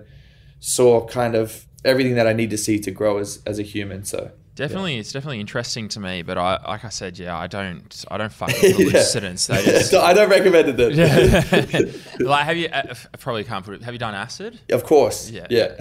saw 0.59 1.05
kind 1.07 1.33
of 1.33 1.65
everything 1.83 2.15
that 2.15 2.27
I 2.27 2.33
need 2.33 2.51
to 2.51 2.57
see 2.57 2.79
to 2.79 2.91
grow 2.91 3.17
as, 3.17 3.41
as 3.47 3.57
a 3.57 3.63
human. 3.63 4.05
So 4.05 4.31
Definitely, 4.53 4.97
it's 4.97 5.13
definitely 5.13 5.39
interesting 5.39 5.87
to 5.89 5.99
me. 5.99 6.23
But 6.23 6.37
I, 6.37 6.61
like 6.67 6.83
I 6.83 6.89
said, 6.89 7.17
yeah, 7.17 7.37
I 7.37 7.47
don't, 7.47 8.05
I 8.11 8.17
don't 8.17 8.31
fuck 8.31 8.49
with 8.61 8.75
hallucinants. 8.75 9.47
They 9.47 9.63
just, 9.63 9.93
I 9.93 10.13
don't 10.13 10.29
recommend 10.29 10.69
it. 10.69 10.77
Then. 10.77 11.93
like, 12.19 12.45
have 12.45 12.57
you? 12.57 12.67
uh, 12.67 12.93
I 13.13 13.17
probably 13.17 13.45
can't 13.45 13.63
put 13.63 13.75
it. 13.75 13.83
Have 13.83 13.93
you 13.93 13.99
done 13.99 14.13
acid? 14.13 14.59
Of 14.69 14.83
course. 14.83 15.29
Yeah. 15.29 15.47
Yeah. 15.49 15.75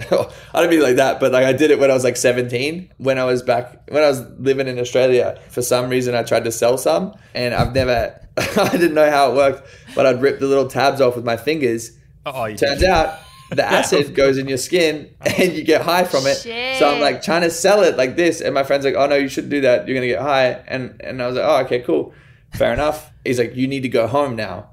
I 0.53 0.61
don't 0.61 0.69
mean 0.69 0.81
like 0.81 0.95
that, 0.95 1.19
but 1.19 1.33
like 1.33 1.45
I 1.45 1.53
did 1.53 1.71
it 1.71 1.79
when 1.79 1.91
I 1.91 1.93
was 1.93 2.05
like 2.05 2.15
17. 2.15 2.93
When 2.97 3.19
I 3.19 3.25
was 3.25 3.43
back, 3.43 3.89
when 3.89 4.03
I 4.03 4.07
was 4.07 4.21
living 4.39 4.67
in 4.67 4.79
Australia, 4.79 5.39
for 5.49 5.61
some 5.61 5.89
reason 5.89 6.15
I 6.15 6.23
tried 6.23 6.45
to 6.45 6.51
sell 6.51 6.77
some 6.77 7.13
and 7.35 7.53
I've 7.53 7.75
never, 7.75 8.19
I 8.57 8.71
didn't 8.71 8.93
know 8.93 9.09
how 9.09 9.31
it 9.31 9.35
worked, 9.35 9.67
but 9.95 10.05
I'd 10.05 10.21
rip 10.21 10.39
the 10.39 10.47
little 10.47 10.67
tabs 10.67 11.01
off 11.01 11.15
with 11.15 11.25
my 11.25 11.37
fingers. 11.37 11.97
Oh, 12.25 12.45
you 12.45 12.57
Turns 12.57 12.83
out 12.83 13.19
the 13.49 13.65
acid 13.69 14.15
goes 14.15 14.37
in 14.37 14.47
your 14.47 14.57
skin 14.57 15.13
oh. 15.21 15.31
and 15.37 15.53
you 15.53 15.63
get 15.63 15.81
high 15.81 16.03
from 16.03 16.25
it. 16.25 16.35
So 16.79 16.91
I'm 16.91 17.01
like 17.01 17.21
trying 17.21 17.41
to 17.41 17.51
sell 17.51 17.83
it 17.83 17.97
like 17.97 18.15
this. 18.15 18.41
And 18.41 18.53
my 18.53 18.63
friend's 18.63 18.85
like, 18.85 18.95
oh 18.95 19.07
no, 19.07 19.15
you 19.15 19.27
shouldn't 19.27 19.51
do 19.51 19.61
that. 19.61 19.87
You're 19.87 19.95
going 19.95 20.07
to 20.07 20.13
get 20.13 20.21
high. 20.21 20.63
And, 20.67 20.99
and 21.01 21.21
I 21.21 21.27
was 21.27 21.35
like, 21.35 21.45
oh, 21.45 21.65
okay, 21.65 21.79
cool. 21.81 22.13
Fair 22.53 22.73
enough. 22.73 23.11
He's 23.23 23.39
like, 23.39 23.55
you 23.55 23.67
need 23.67 23.81
to 23.81 23.89
go 23.89 24.07
home 24.07 24.35
now. 24.35 24.69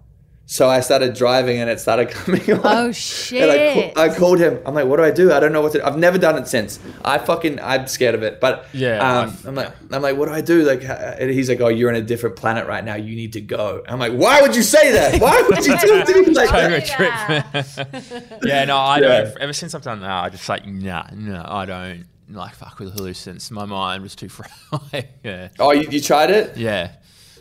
So 0.51 0.67
I 0.67 0.81
started 0.81 1.13
driving 1.13 1.59
and 1.59 1.69
it 1.69 1.79
started 1.79 2.09
coming 2.11 2.41
on. 2.51 2.61
Oh 2.65 2.79
And 2.87 2.89
I, 2.89 2.93
shit! 2.93 3.95
ca- 3.95 4.01
I 4.01 4.09
called 4.17 4.39
him. 4.39 4.59
I'm 4.65 4.73
like, 4.75 4.87
what 4.87 4.97
do 4.97 5.03
I 5.05 5.11
do? 5.11 5.31
I 5.31 5.41
don't 5.41 5.53
know 5.53 5.61
what 5.61 5.73
to. 5.73 5.79
Do. 5.79 5.85
I've 5.85 5.99
never 5.99 6.17
done 6.17 6.39
it 6.39 6.49
since. 6.49 6.81
I 7.05 7.19
fucking 7.19 7.61
I'm 7.61 7.87
scared 7.87 8.15
of 8.15 8.23
it. 8.23 8.41
But 8.41 8.67
Yeah, 8.73 8.97
um, 8.99 9.29
I've- 9.29 9.49
I'm 9.49 9.55
like, 9.55 9.73
I'm 9.93 10.01
like, 10.01 10.17
what 10.17 10.27
do 10.27 10.33
I 10.35 10.41
do? 10.41 10.63
Like, 10.63 10.83
and 10.85 11.31
he's 11.31 11.51
like, 11.51 11.61
oh, 11.61 11.69
you're 11.69 11.91
in 11.91 11.97
a 11.97 12.03
different 12.03 12.37
planet 12.37 12.67
right 12.67 12.83
now. 12.83 12.95
You 12.95 13.15
need 13.15 13.35
to 13.35 13.43
go. 13.43 13.83
I'm 13.87 13.99
like, 13.99 14.15
why 14.15 14.41
would 14.41 14.57
you 14.57 14.63
say 14.63 14.91
that? 14.93 15.21
Why 15.21 15.43
would 15.51 15.67
you 15.67 15.79
do 15.79 16.05
things 16.25 16.35
like 16.35 16.49
that? 16.51 16.73
a 16.73 17.85
trip. 18.25 18.41
yeah, 18.43 18.65
no, 18.65 18.79
I 18.79 19.01
Yeah. 19.01 19.09
don't. 19.25 19.39
Ever 19.39 19.53
since 19.53 19.75
I've 19.75 19.83
done 19.83 20.01
that, 20.01 20.11
I 20.25 20.31
just 20.31 20.49
like, 20.49 20.67
nah, 20.67 21.05
no, 21.15 21.45
I 21.47 21.67
don't 21.67 22.07
like 22.31 22.55
fuck 22.55 22.79
with 22.79 22.95
hallucinants. 22.95 23.51
My 23.51 23.67
mind 23.67 24.03
was 24.03 24.15
too 24.17 24.31
fried. 24.31 25.09
yeah, 25.23 25.49
Oh, 25.59 25.73
you, 25.73 25.89
you 25.91 26.01
tried 26.01 26.31
it? 26.31 26.57
yeah. 26.57 26.93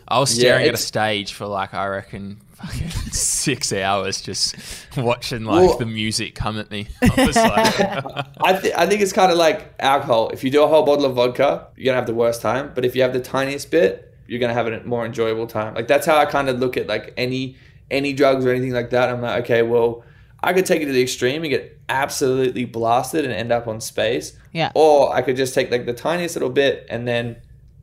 I 0.09 0.19
was 0.19 0.37
Yeah, 0.37 0.41
staring 0.41 0.67
at 0.67 0.73
a 0.73 0.77
stage 0.77 1.31
for 1.33 1.45
like 1.47 1.73
I 1.73 1.87
reckon 1.87 2.41
fucking 2.57 2.89
six 3.11 3.71
hours, 3.73 4.21
just 4.21 4.55
watching 4.97 5.45
like 5.45 5.69
Well- 5.69 5.77
the 5.77 5.85
music 5.85 6.35
come 6.35 6.57
at 6.59 6.69
me. 6.71 6.87
I 7.01 7.07
like, 7.25 8.27
I, 8.41 8.59
th- 8.59 8.73
I 8.75 8.85
think 8.87 9.01
it's 9.01 9.13
kind 9.13 9.31
of 9.31 9.37
like 9.37 9.73
alcohol. 9.79 10.29
If 10.29 10.43
you 10.43 10.51
do 10.51 10.63
a 10.63 10.67
whole 10.67 10.83
bottle 10.85 11.05
of 11.05 11.15
vodka, 11.15 11.67
you're 11.75 11.85
gonna 11.85 11.97
have 11.97 12.07
the 12.07 12.13
worst 12.15 12.41
time. 12.41 12.71
But 12.75 12.85
if 12.85 12.95
you 12.95 13.01
have 13.03 13.13
the 13.13 13.19
tiniest 13.19 13.71
bit, 13.71 14.13
you're 14.27 14.39
gonna 14.39 14.53
have 14.53 14.67
a 14.67 14.83
more 14.83 15.05
enjoyable 15.05 15.47
time. 15.47 15.73
Like 15.75 15.87
that's 15.87 16.05
how 16.05 16.17
I 16.17 16.25
kind 16.25 16.49
of 16.49 16.59
look 16.59 16.77
at 16.77 16.87
like 16.87 17.13
any 17.17 17.55
any 17.89 18.11
drugs 18.13 18.45
or 18.45 18.49
anything 18.51 18.73
like 18.73 18.89
that. 18.89 19.09
I'm 19.09 19.21
like, 19.21 19.43
okay, 19.45 19.61
well, 19.61 20.03
I 20.43 20.51
could 20.53 20.65
take 20.65 20.81
it 20.81 20.85
to 20.87 20.91
the 20.91 21.01
extreme 21.01 21.43
and 21.43 21.49
get 21.49 21.79
absolutely 21.89 22.65
blasted 22.65 23.23
and 23.23 23.33
end 23.33 23.51
up 23.51 23.67
on 23.67 23.79
space. 23.79 24.37
Yeah. 24.51 24.71
Or 24.75 25.13
I 25.15 25.21
could 25.21 25.37
just 25.37 25.53
take 25.55 25.71
like 25.71 25.85
the 25.85 25.93
tiniest 25.93 26.35
little 26.35 26.49
bit 26.49 26.85
and 26.89 27.07
then 27.07 27.37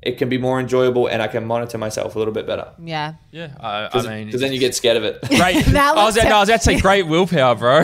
it 0.05 0.19
can 0.19 0.29
be 0.29 0.39
more 0.39 0.61
enjoyable 0.61 1.07
and 1.07 1.23
I 1.23 1.29
can 1.29 1.47
monitor 1.47 1.79
myself 1.79 2.15
a 2.15 2.19
little 2.19 2.35
bit 2.35 2.47
better. 2.47 2.69
Yeah. 2.83 3.15
Yeah, 3.31 3.49
I, 3.59 3.85
I 3.85 3.87
Because 3.89 4.07
mean, 4.07 4.31
then 4.31 4.53
you 4.53 4.59
get 4.59 4.75
scared 4.75 4.97
of 4.97 5.05
it. 5.05 5.21
great. 5.29 5.65
That 5.67 5.97
I 5.97 6.05
was, 6.05 6.15
was 6.17 6.25
no, 6.25 6.31
I 6.31 6.41
was 6.41 6.49
about 6.49 6.59
to 6.61 6.65
say 6.65 6.81
great 6.81 7.05
willpower, 7.07 7.55
bro. 7.55 7.77
I 7.79 7.83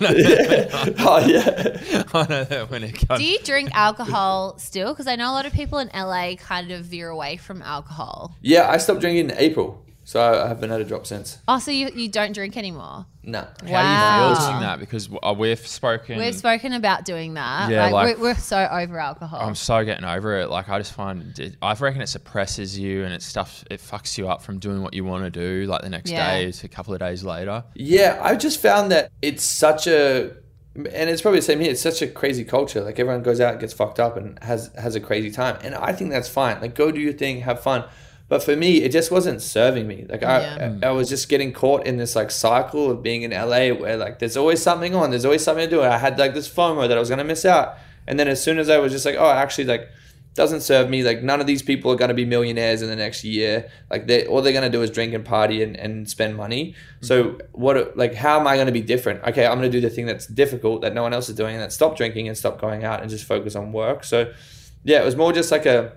know 0.00 0.12
that- 0.12 0.94
oh 0.98 1.18
yeah. 1.26 2.02
I 2.14 2.26
know 2.28 2.44
that 2.44 2.70
when 2.70 2.82
it 2.84 3.06
comes. 3.06 3.20
Do 3.20 3.26
you 3.26 3.38
drink 3.40 3.70
alcohol 3.74 4.58
still? 4.58 4.92
Because 4.92 5.06
I 5.06 5.16
know 5.16 5.30
a 5.30 5.34
lot 5.34 5.46
of 5.46 5.52
people 5.52 5.78
in 5.78 5.88
LA 5.94 6.34
kind 6.36 6.70
of 6.70 6.84
veer 6.86 7.08
away 7.08 7.36
from 7.36 7.62
alcohol. 7.62 8.36
Yeah, 8.40 8.68
I 8.70 8.78
stopped 8.78 9.00
drinking 9.00 9.30
in 9.30 9.36
April. 9.36 9.82
So 10.10 10.20
I 10.44 10.48
haven't 10.48 10.70
had 10.70 10.80
a 10.80 10.84
drop 10.84 11.06
since. 11.06 11.38
Oh, 11.46 11.60
so 11.60 11.70
you, 11.70 11.88
you 11.94 12.08
don't 12.08 12.32
drink 12.32 12.56
anymore? 12.56 13.06
No. 13.22 13.38
How 13.42 13.46
do 13.60 13.66
you 13.68 13.72
Wow. 13.74 14.34
feel 14.34 14.48
doing 14.48 14.60
that? 14.62 14.80
Because 14.80 15.08
uh, 15.22 15.32
we've 15.38 15.64
spoken. 15.64 16.18
We've 16.18 16.34
spoken 16.34 16.72
about 16.72 17.04
doing 17.04 17.34
that. 17.34 17.70
Yeah, 17.70 17.84
like, 17.84 17.92
like- 17.92 18.16
we're, 18.18 18.22
we're 18.30 18.34
so 18.34 18.58
over 18.72 18.98
alcohol. 18.98 19.38
I'm 19.40 19.54
so 19.54 19.84
getting 19.84 20.04
over 20.04 20.40
it. 20.40 20.50
Like 20.50 20.68
I 20.68 20.78
just 20.78 20.94
find, 20.94 21.38
it, 21.38 21.54
I 21.62 21.74
reckon 21.74 22.02
it 22.02 22.08
suppresses 22.08 22.76
you 22.76 23.04
and 23.04 23.14
it 23.14 23.22
stuff. 23.22 23.62
It 23.70 23.78
fucks 23.78 24.18
you 24.18 24.28
up 24.28 24.42
from 24.42 24.58
doing 24.58 24.82
what 24.82 24.94
you 24.94 25.04
want 25.04 25.22
to 25.22 25.30
do. 25.30 25.66
Like 25.70 25.82
the 25.82 25.90
next 25.90 26.10
Yeah. 26.10 26.28
day 26.40 26.50
to 26.50 26.66
a 26.66 26.68
couple 26.68 26.92
of 26.92 26.98
days 26.98 27.22
later. 27.22 27.62
Yeah, 27.76 28.18
I 28.20 28.34
just 28.34 28.60
found 28.60 28.90
that 28.90 29.12
it's 29.22 29.44
such 29.44 29.86
a 29.86 30.32
and 30.74 31.08
it's 31.08 31.22
probably 31.22 31.38
the 31.38 31.46
same 31.46 31.60
here. 31.60 31.70
It's 31.70 31.80
such 31.82 32.02
a 32.02 32.08
crazy 32.08 32.42
culture. 32.42 32.80
Like 32.80 32.98
everyone 32.98 33.22
goes 33.22 33.40
out 33.40 33.52
and 33.52 33.60
gets 33.60 33.74
fucked 33.74 34.00
up 34.00 34.16
and 34.16 34.42
has 34.42 34.72
has 34.76 34.96
a 34.96 35.00
crazy 35.00 35.30
time. 35.30 35.56
And 35.62 35.76
I 35.76 35.92
think 35.92 36.10
that's 36.10 36.28
fine. 36.28 36.60
Like 36.60 36.74
go 36.74 36.90
do 36.90 36.98
your 37.00 37.12
thing, 37.12 37.42
have 37.42 37.60
fun. 37.62 37.84
But 38.30 38.44
for 38.44 38.54
me, 38.54 38.82
it 38.84 38.92
just 38.92 39.10
wasn't 39.10 39.42
serving 39.42 39.88
me. 39.88 40.06
Like 40.08 40.22
I, 40.22 40.40
Yeah. 40.40 40.74
I, 40.84 40.86
I 40.86 40.90
was 40.92 41.08
just 41.08 41.28
getting 41.28 41.52
caught 41.52 41.84
in 41.84 41.96
this 41.96 42.14
like 42.14 42.30
cycle 42.30 42.88
of 42.88 43.02
being 43.02 43.22
in 43.22 43.32
LA 43.32 43.70
where 43.74 43.96
like 43.96 44.20
there's 44.20 44.36
always 44.36 44.62
something 44.62 44.94
on, 44.94 45.10
there's 45.10 45.24
always 45.24 45.42
something 45.42 45.68
to 45.68 45.76
do. 45.76 45.82
I 45.82 45.98
had 45.98 46.16
like 46.16 46.32
this 46.32 46.48
FOMO 46.48 46.86
that 46.86 46.96
I 46.96 47.00
was 47.00 47.10
gonna 47.10 47.24
miss 47.24 47.44
out. 47.44 47.76
And 48.06 48.20
then 48.20 48.28
as 48.28 48.40
soon 48.40 48.60
as 48.60 48.70
I 48.70 48.78
was 48.78 48.92
just 48.92 49.04
like, 49.04 49.16
oh, 49.18 49.28
actually, 49.28 49.64
like 49.64 49.90
doesn't 50.34 50.60
serve 50.60 50.88
me. 50.88 51.02
Like 51.02 51.24
none 51.24 51.40
of 51.40 51.48
these 51.48 51.60
people 51.60 51.90
are 51.90 51.96
gonna 51.96 52.14
be 52.14 52.24
millionaires 52.24 52.82
in 52.82 52.88
the 52.88 52.94
next 52.94 53.24
year. 53.24 53.68
Like 53.90 54.06
they 54.06 54.28
all 54.28 54.42
they're 54.42 54.52
gonna 54.52 54.70
do 54.70 54.82
is 54.82 54.90
drink 54.90 55.12
and 55.12 55.24
party 55.24 55.64
and, 55.64 55.76
and 55.76 56.08
spend 56.08 56.36
money. 56.36 56.76
Hmm. 57.00 57.06
So 57.06 57.38
what 57.50 57.96
like 57.96 58.14
how 58.14 58.38
am 58.38 58.46
I 58.46 58.56
gonna 58.56 58.70
be 58.70 58.80
different? 58.80 59.24
Okay, 59.24 59.44
I'm 59.44 59.56
gonna 59.56 59.70
do 59.70 59.80
the 59.80 59.90
thing 59.90 60.06
that's 60.06 60.28
difficult 60.28 60.82
that 60.82 60.94
no 60.94 61.02
one 61.02 61.12
else 61.12 61.28
is 61.28 61.34
doing 61.34 61.56
and 61.56 61.62
that 61.64 61.72
stop 61.72 61.96
drinking 61.96 62.28
and 62.28 62.38
stop 62.38 62.60
going 62.60 62.84
out 62.84 63.00
and 63.00 63.10
just 63.10 63.24
focus 63.24 63.56
on 63.56 63.72
work. 63.72 64.04
So 64.04 64.32
yeah, 64.84 65.02
it 65.02 65.04
was 65.04 65.16
more 65.16 65.32
just 65.32 65.50
like 65.50 65.66
a 65.66 65.96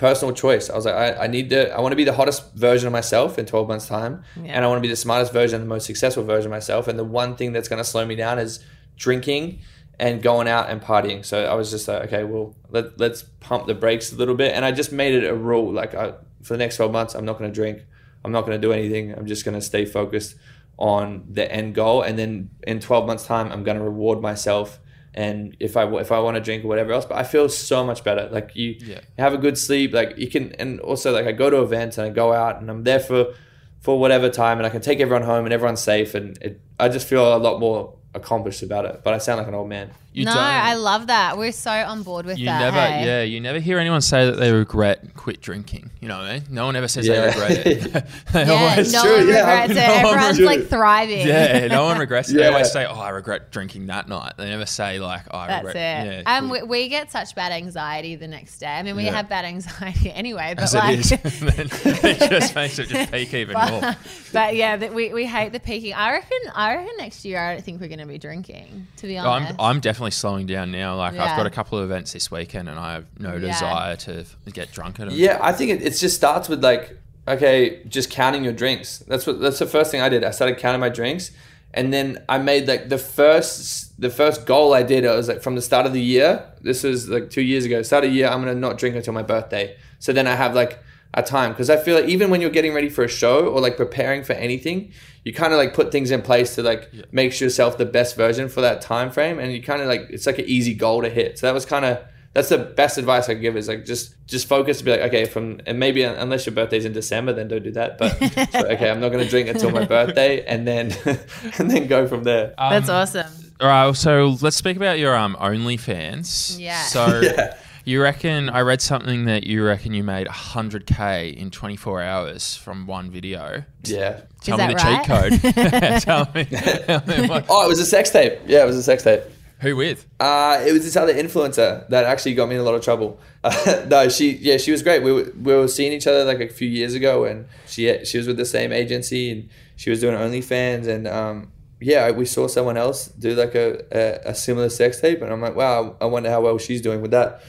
personal 0.00 0.34
choice. 0.34 0.70
I 0.70 0.74
was 0.74 0.86
like, 0.86 0.94
I, 0.94 1.24
I 1.24 1.26
need 1.26 1.50
to, 1.50 1.70
I 1.72 1.80
want 1.80 1.92
to 1.92 1.96
be 1.96 2.04
the 2.04 2.14
hottest 2.14 2.54
version 2.54 2.86
of 2.86 2.92
myself 2.92 3.38
in 3.38 3.44
12 3.44 3.68
months' 3.68 3.86
time. 3.86 4.24
Yeah. 4.34 4.52
And 4.52 4.64
I 4.64 4.68
want 4.68 4.78
to 4.78 4.82
be 4.82 4.88
the 4.88 4.96
smartest 4.96 5.30
version, 5.30 5.60
the 5.60 5.66
most 5.66 5.84
successful 5.84 6.24
version 6.24 6.46
of 6.46 6.52
myself. 6.52 6.88
And 6.88 6.98
the 6.98 7.04
one 7.04 7.36
thing 7.36 7.52
that's 7.52 7.68
going 7.68 7.78
to 7.78 7.84
slow 7.84 8.06
me 8.06 8.16
down 8.16 8.38
is 8.38 8.64
drinking 8.96 9.60
and 9.98 10.22
going 10.22 10.48
out 10.48 10.70
and 10.70 10.80
partying. 10.80 11.22
So 11.22 11.44
I 11.44 11.52
was 11.52 11.70
just 11.70 11.86
like, 11.86 12.04
okay, 12.04 12.24
well, 12.24 12.56
let, 12.70 12.98
let's 12.98 13.22
pump 13.40 13.66
the 13.66 13.74
brakes 13.74 14.10
a 14.10 14.16
little 14.16 14.34
bit. 14.34 14.54
And 14.54 14.64
I 14.64 14.72
just 14.72 14.90
made 14.90 15.12
it 15.12 15.28
a 15.28 15.34
rule. 15.34 15.70
Like, 15.70 15.94
I, 15.94 16.14
for 16.42 16.54
the 16.54 16.58
next 16.58 16.76
12 16.76 16.90
months, 16.90 17.14
I'm 17.14 17.26
not 17.26 17.38
going 17.38 17.50
to 17.50 17.54
drink. 17.54 17.82
I'm 18.24 18.32
not 18.32 18.46
going 18.46 18.58
to 18.58 18.66
do 18.66 18.72
anything. 18.72 19.12
I'm 19.12 19.26
just 19.26 19.44
going 19.44 19.54
to 19.54 19.60
stay 19.60 19.84
focused 19.84 20.34
on 20.78 21.26
the 21.28 21.50
end 21.52 21.74
goal. 21.74 22.00
And 22.00 22.18
then 22.18 22.48
in 22.66 22.80
12 22.80 23.06
months' 23.06 23.26
time, 23.26 23.52
I'm 23.52 23.64
going 23.64 23.76
to 23.76 23.84
reward 23.84 24.22
myself. 24.22 24.80
And 25.14 25.56
if 25.60 25.76
I 25.76 25.84
if 25.98 26.12
I 26.12 26.20
want 26.20 26.36
to 26.36 26.40
drink 26.40 26.64
or 26.64 26.68
whatever 26.68 26.92
else, 26.92 27.04
but 27.04 27.16
I 27.18 27.24
feel 27.24 27.48
so 27.48 27.84
much 27.84 28.04
better. 28.04 28.28
Like 28.30 28.54
you, 28.54 28.76
Yeah. 28.78 29.00
have 29.18 29.34
a 29.34 29.38
good 29.38 29.58
sleep. 29.58 29.92
Like 29.92 30.16
you 30.16 30.28
can, 30.28 30.52
and 30.52 30.78
also 30.80 31.12
like 31.12 31.26
I 31.26 31.32
go 31.32 31.50
to 31.50 31.62
events 31.62 31.98
and 31.98 32.06
I 32.06 32.10
go 32.10 32.32
out 32.32 32.60
and 32.60 32.70
I'm 32.70 32.84
there 32.84 33.00
for 33.00 33.34
for 33.80 33.98
whatever 33.98 34.28
time, 34.28 34.58
and 34.58 34.66
I 34.66 34.70
can 34.70 34.82
take 34.82 35.00
everyone 35.00 35.22
home 35.22 35.44
and 35.46 35.52
everyone's 35.54 35.80
safe, 35.80 36.14
and 36.14 36.36
it, 36.42 36.60
I 36.78 36.88
just 36.90 37.06
feel 37.08 37.34
a 37.34 37.38
lot 37.38 37.58
more 37.60 37.94
accomplished 38.14 38.62
about 38.62 38.84
it. 38.84 39.00
But 39.02 39.14
I 39.14 39.18
sound 39.18 39.38
like 39.38 39.48
an 39.48 39.54
old 39.54 39.68
man. 39.68 39.90
You 40.12 40.24
no, 40.24 40.32
don't- 40.34 40.42
I 40.42 40.74
love 40.74 41.06
that. 41.06 41.38
We're 41.38 41.52
so 41.52 41.70
on 41.70 42.02
board 42.02 42.26
with 42.26 42.36
You 42.36 42.46
that. 42.46 42.58
never, 42.58 42.80
hey? 42.80 43.06
yeah, 43.06 43.22
you 43.22 43.40
never 43.40 43.60
hear 43.60 43.78
anyone 43.78 44.00
say 44.00 44.26
that 44.26 44.38
they 44.38 44.50
regret 44.52 45.14
quit 45.14 45.40
drinking. 45.40 45.90
You 46.00 46.08
know 46.08 46.16
what 46.18 46.26
I 46.26 46.32
mean? 46.34 46.42
No 46.50 46.64
one 46.66 46.74
ever 46.74 46.88
says 46.88 47.06
Yeah. 47.06 47.20
they 47.20 47.26
regret 47.28 47.66
it. 47.66 47.92
they 48.32 48.44
Yeah, 48.46 48.52
always, 48.52 48.92
no 48.92 49.02
true, 49.02 49.16
one 49.18 49.28
yeah. 49.28 49.38
regrets 49.38 49.70
it. 49.70 49.74
No 49.76 49.80
one 49.82 49.94
Everyone's 50.14 50.38
regrets 50.40 50.60
like 50.60 50.68
thriving. 50.68 51.26
yeah, 51.28 51.66
no 51.68 51.84
one 51.84 51.98
regrets 51.98 52.28
it. 52.30 52.34
They 52.38 52.46
always 52.48 52.72
say, 52.72 52.86
"Oh, 52.86 52.98
I 52.98 53.10
regret 53.10 53.52
drinking 53.52 53.86
that 53.86 54.08
night." 54.08 54.32
They 54.36 54.48
never 54.50 54.66
say 54.66 54.98
like, 54.98 55.22
"Oh, 55.30 55.38
I 55.38 55.46
That's 55.46 55.66
regret." 55.66 56.06
it. 56.06 56.22
Yeah, 56.26 56.36
and 56.38 56.50
we, 56.50 56.62
we 56.64 56.88
get 56.88 57.12
such 57.12 57.34
bad 57.36 57.52
anxiety 57.52 58.16
the 58.16 58.26
next 58.28 58.58
day. 58.58 58.66
I 58.66 58.82
mean, 58.82 58.96
we 58.96 59.04
Yeah. 59.04 59.12
have 59.14 59.28
bad 59.28 59.44
anxiety 59.44 60.10
anyway, 60.14 60.54
but 60.56 60.64
as 60.64 60.74
like, 60.74 60.98
it 60.98 61.00
is, 61.00 61.12
it 61.12 62.30
just 62.30 62.54
makes 62.56 62.78
it 62.80 62.88
just 62.88 63.12
peak 63.12 63.32
even 63.34 63.54
more. 63.54 63.80
but, 63.80 63.98
but 64.32 64.56
yeah, 64.56 64.76
that 64.76 64.92
we, 64.92 65.12
we 65.12 65.24
hate 65.26 65.52
the 65.52 65.60
peaking. 65.60 65.94
I 65.94 66.10
reckon. 66.12 66.38
I 66.54 66.74
reckon 66.76 66.94
next 66.98 67.24
year 67.24 67.38
I 67.38 67.52
don't 67.54 67.64
think 67.64 67.80
we're 67.80 67.88
going 67.88 68.00
to 68.00 68.06
be 68.06 68.18
drinking. 68.18 68.88
To 68.96 69.06
be 69.06 69.16
honest, 69.18 69.52
I'm, 69.52 69.60
I'm 69.76 69.80
definitely 69.80 69.99
slowing 70.08 70.46
down 70.46 70.72
now. 70.72 70.96
Like 70.96 71.14
Yeah. 71.14 71.24
I've 71.24 71.36
got 71.36 71.46
a 71.46 71.50
couple 71.50 71.78
of 71.78 71.84
events 71.84 72.12
this 72.14 72.30
weekend, 72.30 72.68
and 72.70 72.78
I 72.78 72.94
have 72.94 73.04
no 73.18 73.34
Yeah. 73.34 73.38
desire 73.52 73.96
to 73.96 74.24
get 74.52 74.72
drunk 74.72 74.98
at 75.00 75.08
them. 75.08 75.16
Yeah, 75.18 75.38
I 75.42 75.52
think 75.52 75.70
it, 75.72 75.82
it 75.82 75.90
just 75.98 76.16
starts 76.16 76.48
with 76.48 76.64
like 76.64 76.96
okay, 77.28 77.82
just 77.86 78.10
counting 78.10 78.42
your 78.42 78.52
drinks. 78.54 78.98
That's 79.06 79.26
what 79.26 79.40
that's 79.40 79.58
the 79.58 79.66
first 79.66 79.90
thing 79.90 80.00
I 80.00 80.08
did. 80.08 80.24
I 80.24 80.30
started 80.30 80.56
counting 80.58 80.80
my 80.80 80.88
drinks, 80.88 81.30
and 81.74 81.92
then 81.92 82.22
I 82.28 82.38
made 82.38 82.66
like 82.66 82.88
the 82.88 82.98
first 82.98 84.00
the 84.00 84.10
first 84.10 84.46
goal 84.46 84.72
I 84.74 84.82
did. 84.82 85.04
I 85.06 85.14
was 85.14 85.28
like 85.28 85.42
from 85.42 85.54
the 85.54 85.62
start 85.62 85.86
of 85.86 85.92
the 85.92 86.00
year. 86.02 86.44
This 86.62 86.82
was 86.82 87.08
like 87.08 87.30
two 87.30 87.42
years 87.42 87.64
ago. 87.66 87.82
Start 87.82 88.04
of 88.04 88.12
year, 88.12 88.26
I'm 88.28 88.40
gonna 88.40 88.54
not 88.54 88.78
drink 88.78 88.96
until 88.96 89.12
my 89.12 89.22
birthday. 89.22 89.76
So 89.98 90.12
then 90.12 90.26
I 90.26 90.34
have 90.34 90.54
like 90.54 90.78
a 91.14 91.22
time 91.22 91.52
because 91.52 91.70
I 91.70 91.76
feel 91.76 91.96
like 91.96 92.08
even 92.08 92.30
when 92.30 92.40
you're 92.40 92.50
getting 92.50 92.72
ready 92.72 92.88
for 92.88 93.02
a 93.02 93.08
show 93.08 93.46
or 93.46 93.60
like 93.60 93.76
preparing 93.76 94.22
for 94.22 94.34
anything, 94.34 94.92
you 95.24 95.32
kind 95.34 95.52
of 95.52 95.58
like 95.58 95.74
put 95.74 95.90
things 95.92 96.10
in 96.10 96.22
place 96.22 96.54
to 96.54 96.62
like 96.62 96.90
make 97.12 97.38
yourself 97.40 97.78
the 97.78 97.86
best 97.86 98.16
version 98.16 98.48
for 98.48 98.60
that 98.60 98.80
time 98.80 99.10
frame, 99.10 99.38
and 99.38 99.52
you 99.52 99.62
kind 99.62 99.82
of 99.82 99.88
like 99.88 100.02
it's 100.10 100.26
like 100.26 100.38
an 100.38 100.46
easy 100.46 100.74
goal 100.74 101.02
to 101.02 101.08
hit. 101.08 101.38
So 101.38 101.46
that 101.46 101.54
was 101.54 101.66
kind 101.66 101.84
of 101.84 101.98
that's 102.32 102.48
the 102.48 102.58
best 102.58 102.96
advice 102.96 103.28
I 103.28 103.34
could 103.34 103.42
give 103.42 103.56
is 103.56 103.66
like 103.68 103.84
just 103.84 104.14
just 104.26 104.46
focus 104.46 104.78
to 104.78 104.84
be 104.84 104.92
like 104.92 105.00
okay 105.00 105.24
from 105.24 105.60
and 105.66 105.78
maybe 105.78 106.02
unless 106.02 106.46
your 106.46 106.54
birthday's 106.54 106.84
in 106.84 106.92
December 106.92 107.32
then 107.32 107.48
don't 107.48 107.64
do 107.64 107.72
that 107.72 107.98
but 107.98 108.10
so, 108.52 108.68
okay 108.68 108.88
I'm 108.88 109.00
not 109.00 109.10
gonna 109.10 109.28
drink 109.28 109.48
until 109.48 109.70
my 109.70 109.84
birthday 109.84 110.44
and 110.44 110.66
then 110.66 110.92
and 111.58 111.70
then 111.70 111.88
go 111.88 112.06
from 112.06 112.22
there. 112.22 112.54
Um, 112.56 112.70
That's 112.70 112.88
awesome. 112.88 113.26
All 113.60 113.68
right, 113.68 113.94
so 113.96 114.36
let's 114.40 114.56
speak 114.56 114.76
about 114.76 114.98
your 114.98 115.16
um 115.16 115.36
OnlyFans. 115.40 116.58
Yeah. 116.58 116.82
So 116.82 117.20
Yeah. 117.24 117.56
You 117.90 118.00
reckon 118.00 118.48
I 118.48 118.60
read 118.60 118.80
something 118.80 119.24
that 119.24 119.44
you 119.44 119.64
reckon 119.64 119.92
you 119.92 120.04
made 120.04 120.28
100k 120.28 121.34
in 121.34 121.50
24 121.50 122.02
hours 122.02 122.56
from 122.56 122.86
one 122.86 123.10
video. 123.10 123.64
Yeah. 123.84 124.20
Tell 124.42 124.60
Is 124.60 124.68
me 124.68 124.74
the 124.74 124.78
that 124.78 125.04
cheat 125.04 126.02
code. 126.02 126.02
tell 126.02 126.28
me, 126.34 126.44
tell 126.44 127.04
me 127.06 127.28
what, 127.28 127.46
Oh, 127.48 127.66
it 127.66 127.68
was 127.68 127.80
a 127.80 127.86
sex 127.86 128.10
tape. 128.10 128.38
Yeah, 128.46 128.62
it 128.62 128.66
was 128.66 128.76
a 128.76 128.82
sex 128.82 129.02
tape. 129.02 129.22
who 129.58 129.74
with? 129.74 130.06
Uh, 130.20 130.62
it 130.66 130.72
was 130.72 130.84
this 130.84 130.96
other 130.96 131.12
influencer 131.12 131.86
that 131.88 132.04
actually 132.04 132.34
got 132.34 132.48
me 132.48 132.54
in 132.54 132.60
a 132.60 132.64
lot 132.64 132.74
of 132.76 132.82
trouble. 132.82 133.18
Uh, 133.42 133.84
no, 133.90 134.08
she 134.08 134.36
yeah, 134.36 134.56
she 134.56 134.70
was 134.70 134.82
great. 134.82 135.02
We 135.02 135.12
were, 135.12 135.32
we 135.36 135.54
were 135.54 135.68
seeing 135.68 135.92
each 135.92 136.06
other 136.06 136.24
like 136.24 136.40
a 136.40 136.48
few 136.48 136.68
years 136.68 136.94
ago, 136.94 137.24
and 137.24 137.46
she 137.66 138.04
she 138.04 138.18
was 138.18 138.26
with 138.26 138.36
the 138.36 138.46
same 138.46 138.72
agency, 138.72 139.32
and 139.32 139.48
she 139.76 139.90
was 139.90 140.00
doing 140.00 140.14
OnlyFans, 140.14 140.86
and 140.86 141.08
um, 141.08 141.50
yeah, 141.80 142.10
we 142.10 142.24
saw 142.24 142.46
someone 142.46 142.76
else 142.76 143.08
do 143.08 143.34
like 143.34 143.54
a, 143.54 143.82
a, 143.90 144.30
a 144.30 144.34
similar 144.34 144.68
sex 144.68 145.00
tape, 145.00 145.22
and 145.22 145.32
I'm 145.32 145.40
like, 145.40 145.56
wow, 145.56 145.96
I 146.00 146.04
wonder 146.06 146.30
how 146.30 146.40
well 146.42 146.58
she's 146.58 146.80
doing 146.82 147.00
with 147.02 147.10
that. 147.10 147.42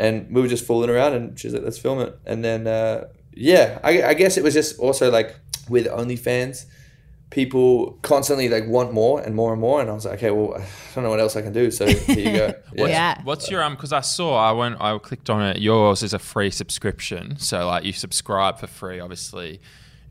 And 0.00 0.34
we 0.34 0.40
were 0.40 0.48
just 0.48 0.64
fooling 0.66 0.90
around, 0.90 1.12
and 1.14 1.38
she's 1.38 1.52
like, 1.52 1.62
let's 1.62 1.78
film 1.78 2.00
it. 2.00 2.18
And 2.26 2.42
then 2.44 2.66
uh, 2.66 3.08
yeah, 3.34 3.78
I, 3.84 4.02
I 4.02 4.14
guess 4.14 4.36
it 4.38 4.42
was 4.42 4.54
just 4.54 4.78
also 4.78 5.10
like 5.10 5.36
with 5.68 5.86
OnlyFans 5.86 6.66
people 7.30 7.92
constantly 8.02 8.48
like 8.48 8.66
want 8.66 8.92
more 8.92 9.20
and 9.20 9.36
more 9.36 9.52
and 9.52 9.60
more 9.60 9.80
and 9.80 9.88
I 9.88 9.92
was 9.92 10.04
like 10.04 10.14
okay 10.14 10.32
well 10.32 10.54
I 10.54 10.66
don't 10.96 11.04
know 11.04 11.10
what 11.10 11.20
else 11.20 11.36
I 11.36 11.42
can 11.42 11.52
do 11.52 11.70
so 11.70 11.86
here 11.86 12.18
you 12.18 12.36
go 12.36 12.46
What's, 12.74 12.90
Yeah. 12.90 13.20
What's 13.22 13.48
your 13.50 13.62
um? 13.62 13.74
Because 13.76 13.92
I 13.92 14.00
saw 14.00 14.36
I 14.36 14.50
went 14.50 14.80
I 14.80 14.98
clicked 14.98 15.30
on 15.30 15.40
it. 15.42 15.58
Yours 15.58 16.02
is 16.02 16.12
a 16.12 16.18
free 16.18 16.50
subscription, 16.50 17.38
so 17.38 17.66
like 17.68 17.84
you 17.84 17.92
subscribe 17.92 18.58
for 18.58 18.66
free, 18.66 18.98
obviously, 18.98 19.60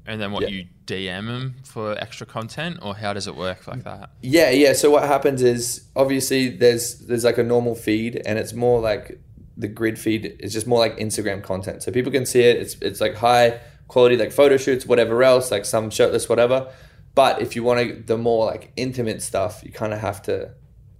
and 0.06 0.22
then 0.22 0.32
what 0.32 0.44
Yeah. 0.44 0.50
you 0.50 0.66
DM 0.86 1.28
them 1.28 1.56
for 1.66 1.92
extra 2.02 2.26
content, 2.26 2.80
or 2.82 2.96
how 2.96 3.12
does 3.12 3.28
it 3.28 3.36
work 3.36 3.68
like 3.68 3.84
that? 3.84 4.12
Yeah, 4.22 4.50
yeah. 4.52 4.72
So 4.74 4.90
what 4.90 5.04
happens 5.04 5.42
is 5.42 5.90
obviously 5.98 6.48
there's 6.50 7.00
there's 7.00 7.26
like 7.26 7.38
a 7.38 7.44
normal 7.44 7.76
feed 7.76 8.22
and 8.26 8.40
it's 8.40 8.54
more 8.54 8.80
like 8.80 9.20
the 9.60 9.68
grid 9.68 10.00
feed 10.00 10.38
is 10.40 10.54
just 10.54 10.66
more 10.66 10.80
like 10.80 10.98
Instagram 10.98 11.44
content. 11.44 11.84
So 11.84 11.92
people 11.92 12.12
can 12.12 12.26
see 12.26 12.42
it. 12.42 12.58
It's 12.58 12.76
it's 12.76 13.02
like 13.02 13.16
high 13.16 13.60
quality 13.90 14.16
like 14.16 14.32
photo 14.32 14.58
shoots, 14.58 14.86
whatever 14.86 15.22
else, 15.22 15.52
like 15.52 15.66
some 15.66 15.90
shirtless, 15.90 16.30
whatever. 16.30 16.72
But 17.14 17.42
if 17.42 17.56
you 17.56 17.64
want 17.64 17.80
to 17.82 18.02
the 18.02 18.18
more 18.18 18.46
like 18.46 18.72
intimate 18.78 19.22
stuff, 19.22 19.62
you 19.64 19.72
kind 19.72 19.94
of 19.94 20.00
have 20.00 20.22
to 20.24 20.52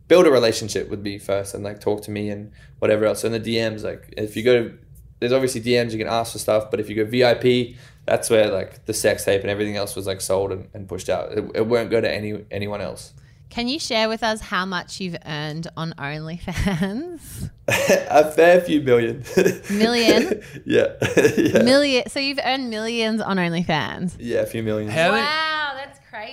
build 0.10 0.28
a 0.28 0.32
relationship 0.32 0.90
with 0.90 1.00
me 1.00 1.18
first 1.18 1.54
and 1.54 1.64
like 1.64 1.80
talk 1.80 2.02
to 2.04 2.12
me 2.12 2.30
and 2.30 2.52
whatever 2.80 3.06
else. 3.06 3.22
So 3.22 3.28
in 3.28 3.42
the 3.42 3.56
DMs, 3.56 3.84
like 3.84 4.14
if 4.18 4.36
you 4.36 4.44
go 4.44 4.64
to 4.64 4.78
there's 5.20 5.32
obviously 5.32 5.62
DMs 5.62 5.92
you 5.92 5.98
can 5.98 6.08
ask 6.08 6.34
for 6.34 6.40
stuff, 6.40 6.70
but 6.70 6.80
if 6.80 6.90
you 6.90 6.96
go 6.96 7.06
VIP, 7.06 7.76
that's 8.06 8.30
where 8.30 8.52
like 8.52 8.86
the 8.86 8.94
sex 8.94 9.24
tape 9.24 9.42
and 9.42 9.50
everything 9.50 9.78
else 9.78 9.96
was 9.96 10.06
like 10.06 10.20
sold 10.20 10.52
and, 10.52 10.68
and 10.74 10.88
pushed 10.88 11.10
out. 11.10 11.32
It, 11.32 11.50
it 11.56 11.66
won't 11.66 11.90
go 11.90 12.02
to 12.02 12.12
any 12.12 12.46
anyone 12.52 12.82
else. 12.82 13.14
Can 13.50 13.68
you 13.68 13.80
share 13.80 14.08
with 14.08 14.22
us 14.24 14.42
how 14.42 14.66
much 14.66 15.00
you've 15.00 15.18
earned 15.26 15.68
on 15.76 15.94
OnlyFans? 15.98 17.50
a 17.68 18.32
fair 18.32 18.62
few 18.62 18.82
million. 18.82 19.24
Million? 19.72 20.42
yeah. 20.66 20.94
yeah. 21.38 21.64
Million. 21.64 22.08
So 22.10 22.20
you've 22.20 22.40
earned 22.44 22.70
millions 22.70 23.22
on 23.22 23.38
OnlyFans. 23.38 24.16
yeah, 24.20 24.42
a 24.42 24.46
few 24.46 24.62
million. 24.64 24.90
How 24.90 25.12
many- 25.12 25.24
Wow. 25.24 25.56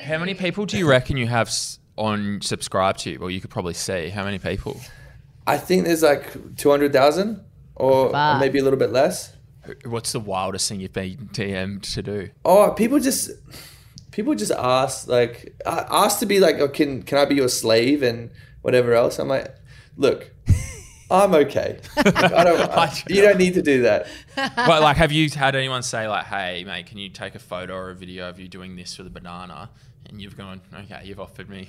How 0.02 0.18
many 0.18 0.34
people 0.34 0.66
do 0.66 0.78
you 0.78 0.88
reckon 0.88 1.16
you 1.16 1.26
have 1.26 1.50
on 1.96 2.40
subscribe 2.42 2.96
to 2.98 3.10
you? 3.10 3.18
Well, 3.20 3.30
you 3.30 3.40
could 3.40 3.50
probably 3.50 3.74
see 3.74 4.08
how 4.08 4.24
many 4.24 4.38
people. 4.38 4.80
I 5.46 5.58
think 5.58 5.84
there's 5.84 6.02
like 6.02 6.56
two 6.56 6.70
hundred 6.70 6.92
thousand, 6.92 7.44
or, 7.76 8.16
or 8.16 8.38
maybe 8.38 8.58
a 8.58 8.64
little 8.64 8.78
bit 8.78 8.90
less. 8.90 9.32
What's 9.84 10.12
the 10.12 10.18
wildest 10.20 10.68
thing 10.68 10.80
you've 10.80 10.92
been 10.92 11.28
DM'd 11.32 11.84
to 11.94 12.02
do? 12.02 12.30
Oh, 12.44 12.70
people 12.72 12.98
just 12.98 13.30
people 14.16 14.34
just 14.34 14.50
ask 14.52 15.08
like 15.08 15.54
ask 15.66 16.20
to 16.20 16.26
be 16.26 16.40
like, 16.40 16.56
oh, 16.58 16.68
can 16.68 17.02
can 17.02 17.18
I 17.18 17.26
be 17.26 17.34
your 17.34 17.50
slave 17.50 18.02
and 18.02 18.30
whatever 18.62 18.94
else? 18.94 19.18
I'm 19.18 19.28
like, 19.28 19.54
look, 19.96 20.30
I'm 21.10 21.34
okay. 21.34 21.78
Like, 21.96 22.16
I 22.32 22.42
don't. 22.44 22.60
I- 22.70 23.02
you 23.10 23.20
don't 23.20 23.36
need 23.36 23.54
to 23.54 23.62
do 23.62 23.82
that. 23.82 24.08
but 24.34 24.80
like, 24.82 24.96
have 24.96 25.12
you 25.12 25.28
had 25.28 25.54
anyone 25.54 25.82
say 25.82 26.08
like, 26.08 26.24
"Hey, 26.24 26.64
mate, 26.64 26.86
can 26.86 26.96
you 26.96 27.10
take 27.10 27.34
a 27.34 27.38
photo 27.38 27.74
or 27.74 27.90
a 27.90 27.94
video 27.94 28.28
of 28.30 28.40
you 28.40 28.48
doing 28.48 28.74
this 28.74 28.96
with 28.96 29.06
a 29.06 29.10
banana?" 29.10 29.68
And 30.08 30.20
you've 30.22 30.36
gone, 30.36 30.62
"Okay, 30.72 31.02
you've 31.04 31.20
offered 31.20 31.50
me 31.50 31.68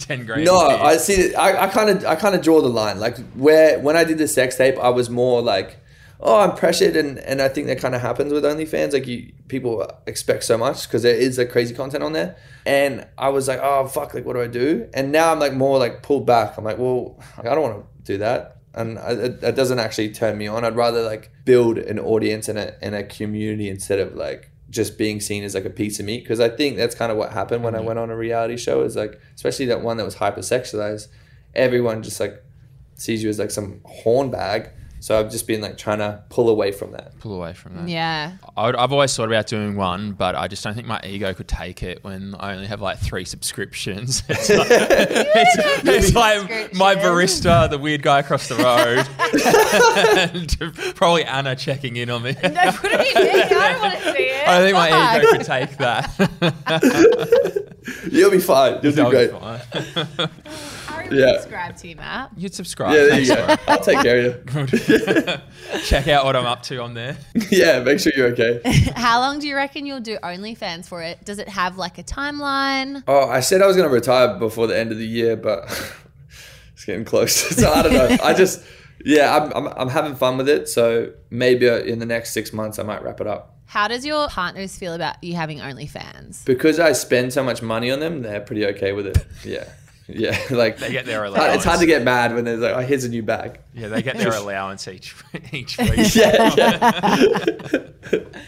ten 0.00 0.26
grand." 0.26 0.44
No. 0.46 0.58
I 0.58 0.96
see. 0.96 1.34
I 1.36 1.68
kind 1.68 1.90
of 1.90 2.04
I 2.04 2.16
kind 2.16 2.34
of 2.34 2.42
draw 2.42 2.60
the 2.60 2.68
line. 2.68 2.98
Like 2.98 3.16
where 3.34 3.78
when 3.78 3.96
I 3.96 4.02
did 4.02 4.18
the 4.18 4.26
sex 4.26 4.56
tape, 4.56 4.76
I 4.78 4.88
was 4.88 5.08
more 5.08 5.40
like, 5.42 5.78
oh, 6.20 6.40
I'm 6.40 6.54
pressured, 6.54 6.96
and 6.96 7.18
and 7.18 7.40
I 7.40 7.48
think 7.48 7.66
that 7.68 7.78
kind 7.78 7.94
of 7.94 8.00
happens 8.00 8.32
with 8.32 8.44
OnlyFans. 8.44 8.92
Like 8.92 9.06
you 9.06 9.32
people 9.48 9.90
expect 10.06 10.44
so 10.44 10.58
much 10.58 10.86
because 10.86 11.02
there 11.02 11.14
is 11.14 11.38
like 11.38 11.50
crazy 11.50 11.74
content 11.74 12.02
on 12.02 12.12
there, 12.12 12.36
and 12.66 13.06
I 13.16 13.28
was 13.28 13.48
like, 13.48 13.60
oh 13.62 13.86
fuck, 13.86 14.14
like 14.14 14.24
what 14.24 14.34
do 14.34 14.42
I 14.42 14.46
do? 14.46 14.88
And 14.94 15.12
now 15.12 15.32
I'm 15.32 15.38
like 15.38 15.54
more 15.54 15.78
like 15.78 16.02
pulled 16.02 16.26
back. 16.26 16.58
I'm 16.58 16.64
like, 16.64 16.78
well, 16.78 17.18
I 17.38 17.42
don't 17.54 17.62
want 17.62 17.84
to 17.84 18.12
do 18.12 18.18
that. 18.18 18.56
And 18.74 18.98
I, 18.98 19.10
it, 19.12 19.40
that 19.40 19.56
doesn't 19.56 19.78
actually 19.78 20.12
turn 20.12 20.38
me 20.38 20.46
on. 20.46 20.64
I'd 20.64 20.76
rather 20.76 21.02
like 21.02 21.30
build 21.44 21.78
an 21.78 21.98
audience 21.98 22.48
and 22.48 22.58
a, 22.58 22.84
and 22.84 22.94
a 22.94 23.02
community 23.02 23.68
instead 23.68 23.98
of 23.98 24.14
like 24.14 24.50
just 24.70 24.98
being 24.98 25.20
seen 25.20 25.44
as 25.44 25.54
like 25.54 25.64
a 25.64 25.70
piece 25.70 25.98
of 25.98 26.06
meat 26.06 26.22
because 26.22 26.40
I 26.40 26.48
think 26.48 26.76
that's 26.76 26.94
kind 26.94 27.10
of 27.10 27.16
what 27.16 27.32
happened 27.32 27.64
when 27.64 27.74
I 27.74 27.78
mm-hmm. 27.78 27.86
went 27.86 27.98
on 27.98 28.10
a 28.10 28.16
reality 28.16 28.56
show 28.56 28.82
is 28.82 28.96
like 28.96 29.18
especially 29.34 29.66
that 29.66 29.80
one 29.80 29.96
that 29.96 30.04
was 30.04 30.16
hypersexualized 30.16 31.08
everyone 31.54 32.02
just 32.02 32.20
like 32.20 32.44
sees 32.94 33.22
you 33.22 33.30
as 33.30 33.38
like 33.38 33.50
some 33.50 33.80
horn 33.86 34.30
bag 34.30 34.70
so 35.00 35.18
I've 35.18 35.30
just 35.30 35.46
been 35.46 35.60
like 35.60 35.78
trying 35.78 35.98
to 35.98 36.22
pull 36.28 36.48
away 36.48 36.72
from 36.72 36.92
that 36.92 37.18
pull 37.18 37.34
away 37.34 37.52
from 37.52 37.74
that. 37.76 37.88
Yeah. 37.88 38.32
I 38.56 38.66
would, 38.66 38.76
I've 38.76 38.92
always 38.92 39.14
thought 39.14 39.28
about 39.28 39.46
doing 39.46 39.76
one, 39.76 40.12
but 40.12 40.34
I 40.34 40.48
just 40.48 40.62
don't 40.64 40.74
think 40.74 40.86
my 40.86 41.00
ego 41.04 41.32
could 41.34 41.48
take 41.48 41.82
it 41.82 42.02
when 42.04 42.34
I 42.38 42.54
only 42.54 42.66
have 42.66 42.80
like 42.80 42.98
three 42.98 43.24
subscriptions. 43.24 44.22
It's 44.38 44.48
like, 44.58 44.68
it's, 44.70 45.88
it's 45.88 46.14
like 46.14 46.74
my 46.74 46.94
barista, 46.94 47.68
the 47.68 47.78
weird 47.78 48.02
guy 48.02 48.20
across 48.20 48.48
the 48.48 48.54
road, 48.56 49.06
and 50.34 50.94
probably 50.94 51.24
Anna 51.24 51.56
checking 51.56 51.96
in 51.96 52.08
on 52.10 52.22
me. 52.22 52.34
No, 52.42 52.72
put 52.72 52.90
it 52.92 53.16
in 53.16 53.22
me. 53.22 53.42
I 53.42 53.72
don't 53.72 53.80
want 53.80 53.98
to 53.98 54.12
see 54.12 54.22
it. 54.24 54.48
I 54.48 54.60
think 54.60 54.74
my 54.74 54.90
Fuck. 54.90 55.22
ego 55.22 55.30
could 55.32 55.46
take 55.46 55.76
that. 55.78 57.64
you'll 58.12 58.30
be 58.30 58.38
fine 58.38 58.72
you'll 58.82 58.92
do 58.92 58.92
That'll 58.92 59.10
be 59.10 59.16
great 59.16 59.30
fine. 59.30 59.60
Harry 59.72 60.77
Yeah. 61.10 61.32
subscribe 61.40 61.76
to 61.78 61.88
you, 61.88 61.96
Matt. 61.96 62.30
You'd 62.36 62.54
subscribe. 62.54 62.94
yeah 62.94 63.04
there 63.04 63.20
you 63.20 63.34
go 63.34 63.56
I'll 63.66 63.80
take 63.80 64.00
care 64.02 64.26
of 64.30 64.46
bro. 64.46 64.66
Check 65.84 66.08
out 66.08 66.24
what 66.24 66.36
I'm 66.36 66.46
up 66.46 66.62
to 66.64 66.80
on 66.82 66.94
there. 66.94 67.16
yeah 67.50 67.80
make 67.80 68.00
sure 68.00 68.12
you're 68.16 68.28
okay 68.28 68.60
How 68.96 69.20
long 69.20 69.38
do 69.38 69.46
you 69.48 69.56
reckon 69.56 69.86
you'll 69.86 70.00
do 70.00 70.18
OnlyFans 70.22 70.86
for 70.86 71.02
it? 71.02 71.24
Does 71.24 71.38
it 71.38 71.48
have 71.48 71.76
like 71.78 71.98
a 71.98 72.02
timeline? 72.02 73.02
oh 73.08 73.28
I 73.28 73.40
said 73.40 73.62
I 73.62 73.66
was 73.66 73.76
gonna 73.76 73.88
retire 73.88 74.38
before 74.38 74.66
the 74.66 74.78
end 74.78 74.92
of 74.92 74.98
the 74.98 75.06
year 75.06 75.36
but 75.36 75.64
it's 76.72 76.84
getting 76.84 77.04
close 77.04 77.34
so 77.34 77.72
I 77.72 77.82
don't 77.82 77.92
know 77.92 78.16
I 78.22 78.34
just 78.34 78.64
yeah 79.04 79.36
I'm, 79.36 79.52
I'm, 79.52 79.72
I'm 79.76 79.88
having 79.88 80.14
fun 80.14 80.36
with 80.38 80.48
it 80.48 80.68
so 80.68 81.12
maybe 81.30 81.66
in 81.66 81.98
the 81.98 82.06
next 82.06 82.32
six 82.32 82.52
months 82.52 82.78
I 82.78 82.82
might 82.82 83.02
wrap 83.02 83.20
it 83.20 83.26
up 83.26 83.56
How 83.66 83.86
does 83.88 84.04
your 84.04 84.28
partners 84.28 84.76
feel 84.78 84.94
about 84.94 85.22
you 85.22 85.34
having 85.36 85.58
OnlyFans? 85.58 86.44
because 86.44 86.78
I 86.80 86.92
spend 86.92 87.32
so 87.32 87.42
much 87.44 87.62
money 87.62 87.90
on 87.90 88.00
them, 88.00 88.22
they're 88.22 88.40
pretty 88.40 88.64
okay 88.66 88.92
with 88.92 89.06
it. 89.06 89.18
Yeah, 89.44 89.64
yeah. 90.08 90.38
Like 90.50 90.78
They 90.78 90.90
get 90.90 91.06
their 91.06 91.24
it's 91.26 91.36
hard- 91.36 91.54
it's 91.54 91.64
hard 91.64 91.80
to 91.80 91.86
get 91.86 92.02
mad 92.02 92.34
when 92.34 92.44
there's 92.44 92.60
like, 92.60 92.74
oh, 92.74 92.80
here's 92.80 93.04
a 93.04 93.08
new 93.08 93.22
bag. 93.22 93.60
Yeah, 93.74 93.88
they 93.88 94.02
get 94.02 94.16
their 94.16 94.32
allowance 94.34 94.88
each 94.88 95.14
each 95.52 95.78
week. 95.78 95.90
Yeah, 96.14 96.54
yeah. 96.56 97.80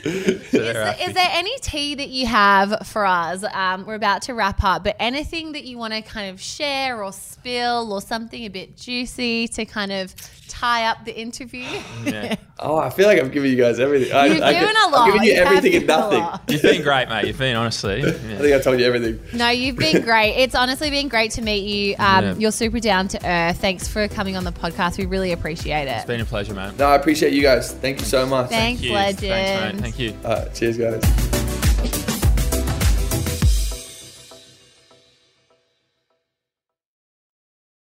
Is, 0.05 0.51
there- 0.53 0.97
is 1.09 1.15
there 1.15 1.29
any 1.33 1.57
tea 1.59 1.95
that 1.97 2.09
you 2.09 2.27
have 2.27 2.87
for 2.87 3.05
us? 3.05 3.45
Um, 3.53 3.85
we're 3.87 3.95
about 3.95 4.23
to 4.23 4.35
wrap 4.35 4.63
up, 4.65 4.85
but 4.85 4.97
anything 4.99 5.53
that 5.53 5.65
you 5.65 5.77
want 5.79 5.93
to 5.93 6.03
kind 6.03 6.31
of 6.31 6.41
share 6.41 7.03
or 7.03 7.13
spill 7.13 7.93
or 7.93 8.01
something 8.01 8.43
a 8.45 8.49
bit 8.49 8.77
juicy 8.77 9.49
to 9.49 9.65
kind 9.65 9.93
of 9.93 10.15
tie 10.49 10.87
up 10.87 11.05
the 11.05 11.19
interview? 11.19 11.67
Yeah. 12.05 12.37
Oh, 12.59 12.77
I 12.77 12.91
feel 12.91 13.07
like 13.07 13.19
I've 13.21 13.33
given 13.33 13.51
you 13.51 13.57
guys 13.57 13.79
everything. 13.81 14.13
I, 14.13 14.27
You've 14.27 14.43
I 14.43 14.53
given 14.53 14.69
could- 14.69 14.77
a 14.77 14.91
lot. 14.91 15.01
I've 15.09 15.13
given 15.15 15.27
you 15.29 15.35
have 15.37 15.47
everything 15.49 15.75
and 15.77 15.87
nothing. 15.87 16.41
You've 16.49 16.63
been 16.63 16.83
great, 16.83 17.09
mate. 17.09 17.27
You've 17.27 17.39
been 17.39 17.57
honestly. 17.57 18.03
I 18.05 18.11
think 18.13 18.55
I 18.55 18.61
told 18.61 18.79
you 18.81 18.87
everything. 18.87 19.21
No, 19.33 19.49
you've 19.49 19.77
been 19.77 20.03
great. 20.03 20.35
It's 20.37 20.55
honestly 20.55 20.91
been 20.91 21.09
great 21.09 21.33
to 21.33 21.43
meet 21.51 21.65
you. 21.69 21.95
Um, 21.99 22.25
Yeah. 22.25 22.35
You're 22.39 22.53
super 22.53 22.81
down 22.81 23.09
to 23.09 23.27
earth. 23.27 23.59
Thanks 23.59 23.89
for 23.89 24.09
coming 24.09 24.37
on 24.37 24.45
the 24.45 24.53
podcast. 24.53 24.99
We 24.99 25.07
really 25.07 25.33
appreciate 25.33 25.83
it. 25.89 25.97
It's 25.97 26.05
been 26.07 26.21
a 26.21 26.25
pleasure, 26.25 26.55
man. 26.55 26.77
No, 26.77 26.87
I 26.87 26.95
appreciate 26.97 27.33
you 27.33 27.43
guys. 27.43 27.73
Thank 27.73 28.01
you 28.01 28.07
so 28.07 28.27
much. 28.27 28.51
Thanks, 28.51 28.81
Thank 28.81 28.91
you. 28.91 28.93
legend. 28.95 29.21
Thanks, 29.21 29.75
mate. 29.75 29.83
Thank 29.83 29.99
you. 29.99 30.15
Uh, 30.25 30.45
cheers, 30.51 30.79
guys. 30.79 32.07